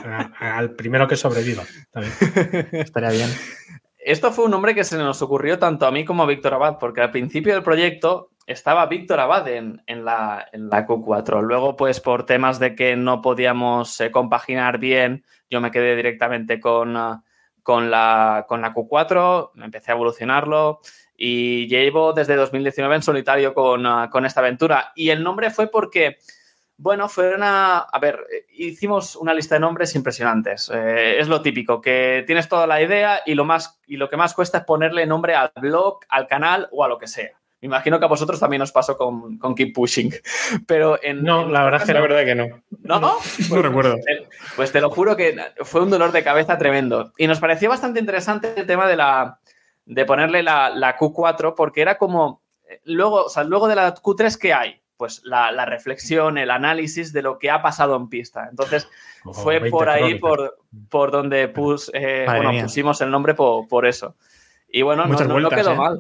a- 0.07 0.31
a- 0.39 0.57
al 0.59 0.71
primero 0.77 1.09
que 1.09 1.17
sobreviva. 1.17 1.65
también. 1.91 2.13
Estaría 2.73 3.11
bien. 3.11 3.29
Esto 4.07 4.33
fue 4.33 4.45
un 4.45 4.51
nombre 4.51 4.75
que 4.75 4.85
se 4.85 4.99
nos 4.99 5.23
ocurrió 5.23 5.59
tanto 5.59 5.87
a 5.87 5.91
mí 5.91 6.05
como 6.05 6.23
a 6.25 6.27
Víctor 6.27 6.53
Abad, 6.53 6.77
porque 6.79 7.01
al 7.01 7.11
principio 7.11 7.55
del 7.55 7.63
proyecto 7.63 8.33
estaba 8.47 8.85
Víctor 8.85 9.19
Abad 9.19 9.49
en, 9.49 9.83
en 9.87 10.05
la, 10.05 10.47
en 10.53 10.69
la 10.69 10.87
Q4. 10.87 11.41
Luego, 11.41 11.75
pues 11.75 12.01
por 12.01 12.27
temas 12.27 12.59
de 12.59 12.75
que 12.75 12.97
no 12.97 13.23
podíamos 13.23 13.99
eh, 14.03 14.11
compaginar 14.11 14.77
bien, 14.77 15.25
yo 15.49 15.63
me 15.63 15.71
quedé 15.71 15.97
directamente 15.97 16.61
con, 16.61 16.95
ah, 16.99 17.25
con, 17.63 17.91
la, 17.91 18.45
con 18.47 18.61
la 18.61 18.75
Q4, 18.75 19.53
empecé 19.65 19.91
a 19.91 19.95
evolucionarlo 19.95 20.81
y 21.17 21.67
llevo 21.69 22.13
desde 22.13 22.37
2019 22.37 22.97
en 22.97 23.03
solitario 23.03 23.55
con, 23.55 23.87
ah, 23.87 24.11
con 24.13 24.27
esta 24.27 24.41
aventura. 24.41 24.93
Y 24.95 25.09
el 25.09 25.23
nombre 25.23 25.51
fue 25.51 25.69
porque... 25.69 26.19
Bueno, 26.77 27.09
fue 27.09 27.35
una. 27.35 27.79
A 27.79 27.99
ver, 28.01 28.27
eh, 28.33 28.47
hicimos 28.51 29.15
una 29.17 29.33
lista 29.33 29.55
de 29.55 29.61
nombres 29.61 29.95
impresionantes. 29.95 30.71
Eh, 30.75 31.17
es 31.21 31.29
lo 31.29 31.41
típico, 31.41 31.81
que 31.81 32.25
tienes 32.27 32.49
toda 32.49 32.67
la 32.67 32.83
idea 32.83 33.21
y 33.25 33.35
lo, 33.35 33.45
más, 33.45 33.81
y 33.87 33.97
lo 33.97 34.09
que 34.09 34.17
más 34.17 34.35
cuesta 34.35 34.59
es 34.59 34.65
ponerle 34.65 35.07
nombre 35.07 35.35
al 35.37 35.53
blog, 35.57 36.01
al 36.09 36.27
canal 36.27 36.69
o 36.73 36.85
a 36.85 36.89
lo 36.89 36.99
que 36.99 37.07
sea. 37.07 37.31
Me 37.61 37.67
imagino 37.67 37.99
que 37.99 38.05
a 38.05 38.09
vosotros 38.09 38.39
también 38.41 38.61
os 38.61 38.73
pasó 38.73 38.97
con, 38.97 39.39
con 39.39 39.55
Keep 39.55 39.73
Pushing. 39.73 40.13
Pero 40.67 40.99
en. 41.03 41.23
No, 41.23 41.43
en 41.43 41.53
la 41.53 41.63
verdad 41.65 41.81
es 41.83 41.87
que 41.87 41.95
La 41.95 42.01
no. 42.01 42.09
verdad 42.09 42.25
que 42.25 42.35
no. 42.35 42.47
¿No? 42.83 43.01
¿No? 43.01 43.15
No 43.51 43.63
recuerdo. 43.63 43.97
Pues 44.57 44.73
te 44.73 44.81
lo 44.81 44.91
juro 44.91 45.17
que 45.17 45.37
fue 45.63 45.81
un 45.81 45.91
dolor 45.91 46.11
de 46.13 46.25
cabeza 46.25 46.59
tremendo. 46.59 47.13
Y 47.17 47.27
nos 47.29 47.39
pareció 47.39 47.71
bastante 47.71 48.01
interesante 48.01 48.53
el 48.57 48.67
tema 48.67 48.87
de 48.89 48.97
la 48.97 49.39
de 49.87 50.05
ponerle 50.07 50.43
la, 50.43 50.71
la 50.71 50.99
Q4, 50.99 51.55
porque 51.55 51.83
era 51.83 51.97
como. 51.99 52.43
eh, 52.69 52.81
Luego, 52.85 53.25
o 53.25 53.29
sea, 53.29 53.45
luego 53.45 53.69
de 53.69 53.77
la 53.77 53.95
Q3, 53.95 54.37
¿qué 54.39 54.53
hay? 54.53 54.81
Pues 54.97 55.23
la, 55.25 55.51
la 55.53 55.65
reflexión, 55.65 56.39
el 56.39 56.51
análisis 56.51 57.13
de 57.13 57.23
lo 57.23 57.39
que 57.39 57.51
ha 57.51 57.61
pasado 57.63 57.97
en 57.97 58.09
pista. 58.09 58.47
Entonces, 58.51 58.89
Oh, 59.27 59.33
fue 59.33 59.55
20 59.59 59.71
por 59.71 59.89
ahí 59.89 60.19
por, 60.19 60.59
por 60.91 61.11
donde 61.11 61.49
pus, 61.49 61.91
eh, 61.95 62.25
bueno, 62.27 62.63
pusimos 62.63 63.01
el 63.01 63.11
nombre 63.11 63.33
por, 63.35 63.67
por 63.69 63.87
eso. 63.87 64.17
Y 64.69 64.83
bueno, 64.83 65.07
no, 65.07 65.49
quedó 65.49 65.73
¿eh? 65.73 65.77
mal. 65.77 65.99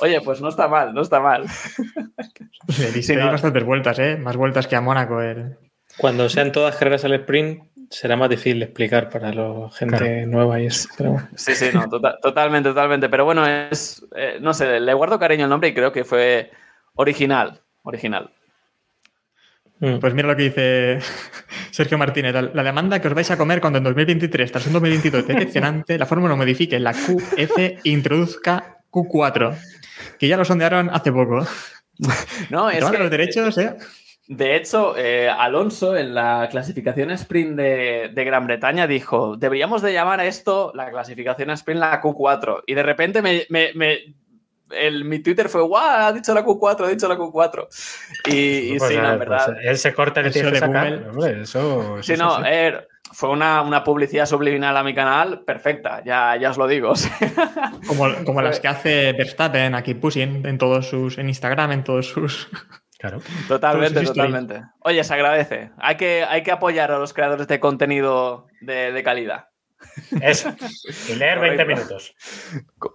Oye, 0.00 0.20
pues 0.22 0.40
no 0.40 0.48
está 0.48 0.68
mal, 0.68 0.94
no 0.94 1.02
está 1.02 1.20
mal. 1.20 1.44
Le 2.78 2.86
diste 2.92 3.02
Sí, 3.14 3.16
no. 3.16 3.26
bastantes 3.30 3.64
vueltas, 3.64 3.98
¿eh? 3.98 4.16
Más 4.16 4.36
vueltas 4.36 4.66
que 4.66 4.76
a 4.76 4.80
Mónaco. 4.80 5.20
el- 5.20 5.56
Cuando 5.98 6.28
sean 6.30 6.50
todas 6.52 6.76
carreras 6.76 7.04
al 7.04 7.12
sprint, 7.14 7.62
será 7.90 8.16
más 8.16 8.30
difícil 8.30 8.62
explicar 8.62 9.10
para 9.10 9.32
la 9.34 9.68
gente 9.70 9.96
Claro. 9.98 10.26
nueva 10.28 10.60
y 10.60 10.66
eso. 10.66 10.88
Pero. 10.96 11.16
Sí, 11.34 11.54
sí, 11.54 11.68
no, 11.74 11.88
tota- 11.90 12.18
totalmente, 12.22 12.70
totalmente. 12.70 13.08
Pero 13.10 13.24
bueno, 13.26 13.46
es, 13.46 14.02
eh, 14.16 14.38
no 14.40 14.54
sé, 14.54 14.80
le 14.80 14.94
guardo 14.94 15.18
cariño 15.18 15.44
al 15.44 15.50
nombre 15.50 15.68
y 15.68 15.74
creo 15.74 15.92
que 15.92 16.04
fue 16.04 16.50
original, 16.94 17.60
original. 17.82 18.30
Mm. 19.80 19.98
Pues 19.98 20.14
mira 20.14 20.28
lo 20.28 20.36
que 20.36 20.44
dice 20.44 20.98
Sergio 21.72 21.98
Martínez. 21.98 22.34
La, 22.54 22.62
demanda 22.62 23.00
que 23.00 23.08
os 23.08 23.14
vais 23.14 23.30
a 23.30 23.36
comer 23.36 23.60
cuando 23.60 23.78
en 23.78 23.84
2023, 23.84 24.52
tras 24.52 24.66
un 24.66 24.74
2022 24.74 25.26
decepcionante, 25.26 25.98
la 25.98 26.06
fórmula 26.06 26.36
modifique 26.36 26.78
la 26.78 26.92
QF 26.92 27.58
e 27.58 27.78
introduzca 27.84 28.78
Q4, 28.90 29.56
que 30.18 30.28
ya 30.28 30.36
lo 30.36 30.44
sondearon 30.44 30.90
hace 30.90 31.12
poco. 31.12 31.44
No, 32.50 32.68
es 32.70 32.84
que, 32.84 32.98
los 32.98 33.10
derechos, 33.10 33.56
¿eh? 33.58 33.76
de 34.26 34.56
hecho, 34.56 34.96
eh, 34.96 35.28
Alonso 35.28 35.96
en 35.96 36.14
la 36.14 36.48
clasificación 36.50 37.10
sprint 37.12 37.54
de, 37.54 38.10
de 38.12 38.24
Gran 38.24 38.46
Bretaña 38.46 38.86
dijo, 38.88 39.36
deberíamos 39.36 39.82
de 39.82 39.92
llamar 39.92 40.18
a 40.18 40.26
esto 40.26 40.72
la 40.74 40.90
clasificación 40.90 41.50
sprint 41.50 41.78
la 41.80 42.00
Q4. 42.02 42.62
Y 42.66 42.74
de 42.74 42.82
repente 42.82 43.22
me, 43.22 43.44
me- 43.50 43.72
me- 43.74 43.98
el- 44.74 45.04
mi 45.04 45.18
Twitter 45.20 45.48
fue, 45.48 45.62
guau, 45.62 45.82
ha 45.84 46.12
dicho 46.12 46.34
la 46.34 46.44
Q4, 46.44 46.84
ha 46.84 46.88
dicho 46.88 47.08
la 47.08 47.16
Q4. 47.16 47.66
Y, 48.28 48.74
y 48.74 48.78
Pues 48.78 48.90
sí, 48.90 48.96
no, 48.98 49.12
en 49.12 49.18
verdad. 49.18 49.46
pues 49.46 49.58
ese 49.62 49.92
corte 49.94 50.22
que 50.22 50.28
Eso 50.28 50.34
tienes 50.40 50.52
que 50.52 50.54
de 50.54 50.66
sacar, 50.66 50.90
Google. 50.90 51.08
hombre, 51.10 51.42
eso, 51.42 51.98
eso 51.98 52.02
Sí, 52.02 52.14
sí, 52.14 52.18
no, 52.22 52.36
sí. 52.36 52.42
eh, 52.46 52.80
fue 53.14 53.28
una, 53.30 53.60
una 53.62 53.84
publicidad 53.84 54.24
subliminal 54.26 54.76
a 54.76 54.82
mi 54.82 54.94
canal 54.94 55.40
perfecta, 55.44 56.02
ya, 56.04 56.36
ya 56.36 56.50
os 56.50 56.56
lo 56.58 56.66
digo. 56.66 56.92
Como, 57.86 58.06
como 58.24 58.40
las 58.42 58.60
que 58.60 58.68
hace 58.68 59.12
Verstappen 59.12 59.74
aquí 59.74 59.94
pushing 59.94 60.46
en 60.46 60.56
todos 60.58 60.88
sus, 60.88 61.18
en 61.18 61.28
Instagram, 61.28 61.72
en 61.72 61.84
todos 61.84 62.06
sus. 62.08 62.48
Claro. 63.02 63.20
Totalmente, 63.48 64.00
totalmente. 64.02 64.62
Oye, 64.78 65.02
se 65.02 65.12
agradece. 65.12 65.72
Hay 65.78 65.96
que, 65.96 66.22
hay 66.22 66.44
que 66.44 66.52
apoyar 66.52 66.92
a 66.92 67.00
los 67.00 67.12
creadores 67.12 67.48
de 67.48 67.58
contenido 67.58 68.46
de, 68.60 68.92
de 68.92 69.02
calidad. 69.02 69.46
Eso. 70.20 70.54
Y 71.08 71.14
leer 71.14 71.38
20 71.40 71.64
minutos. 71.64 72.14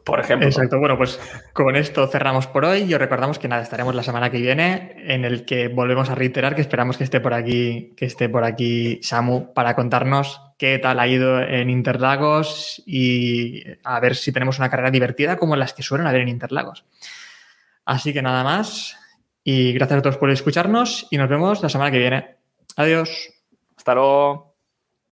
Por 0.05 0.19
ejemplo. 0.19 0.47
Exacto. 0.47 0.79
Bueno, 0.79 0.97
pues 0.97 1.19
con 1.53 1.75
esto 1.75 2.07
cerramos 2.07 2.47
por 2.47 2.65
hoy 2.65 2.83
y 2.83 2.93
os 2.93 2.99
recordamos 2.99 3.39
que 3.39 3.47
nada, 3.47 3.63
estaremos 3.63 3.95
la 3.95 4.03
semana 4.03 4.29
que 4.29 4.39
viene 4.39 4.95
en 4.97 5.25
el 5.25 5.45
que 5.45 5.67
volvemos 5.67 6.09
a 6.09 6.15
reiterar 6.15 6.55
que 6.55 6.61
esperamos 6.61 6.97
que 6.97 7.03
esté 7.03 7.19
por 7.19 7.33
aquí, 7.33 7.93
que 7.95 8.05
esté 8.05 8.29
por 8.29 8.43
aquí 8.43 8.99
Samu 9.01 9.53
para 9.53 9.75
contarnos 9.75 10.41
qué 10.57 10.79
tal 10.79 10.99
ha 10.99 11.07
ido 11.07 11.41
en 11.41 11.69
Interlagos 11.69 12.81
y 12.85 13.63
a 13.83 13.99
ver 13.99 14.15
si 14.15 14.31
tenemos 14.31 14.57
una 14.59 14.69
carrera 14.69 14.91
divertida 14.91 15.37
como 15.37 15.55
las 15.55 15.73
que 15.73 15.83
suelen 15.83 16.07
haber 16.07 16.21
en 16.21 16.29
Interlagos. 16.29 16.85
Así 17.85 18.13
que 18.13 18.21
nada 18.21 18.43
más 18.43 18.97
y 19.43 19.71
gracias 19.73 19.99
a 19.99 20.01
todos 20.01 20.17
por 20.17 20.29
escucharnos 20.29 21.07
y 21.09 21.17
nos 21.17 21.29
vemos 21.29 21.61
la 21.61 21.69
semana 21.69 21.91
que 21.91 21.99
viene. 21.99 22.35
Adiós. 22.75 23.29
Hasta 23.77 23.95
luego. 23.95 24.46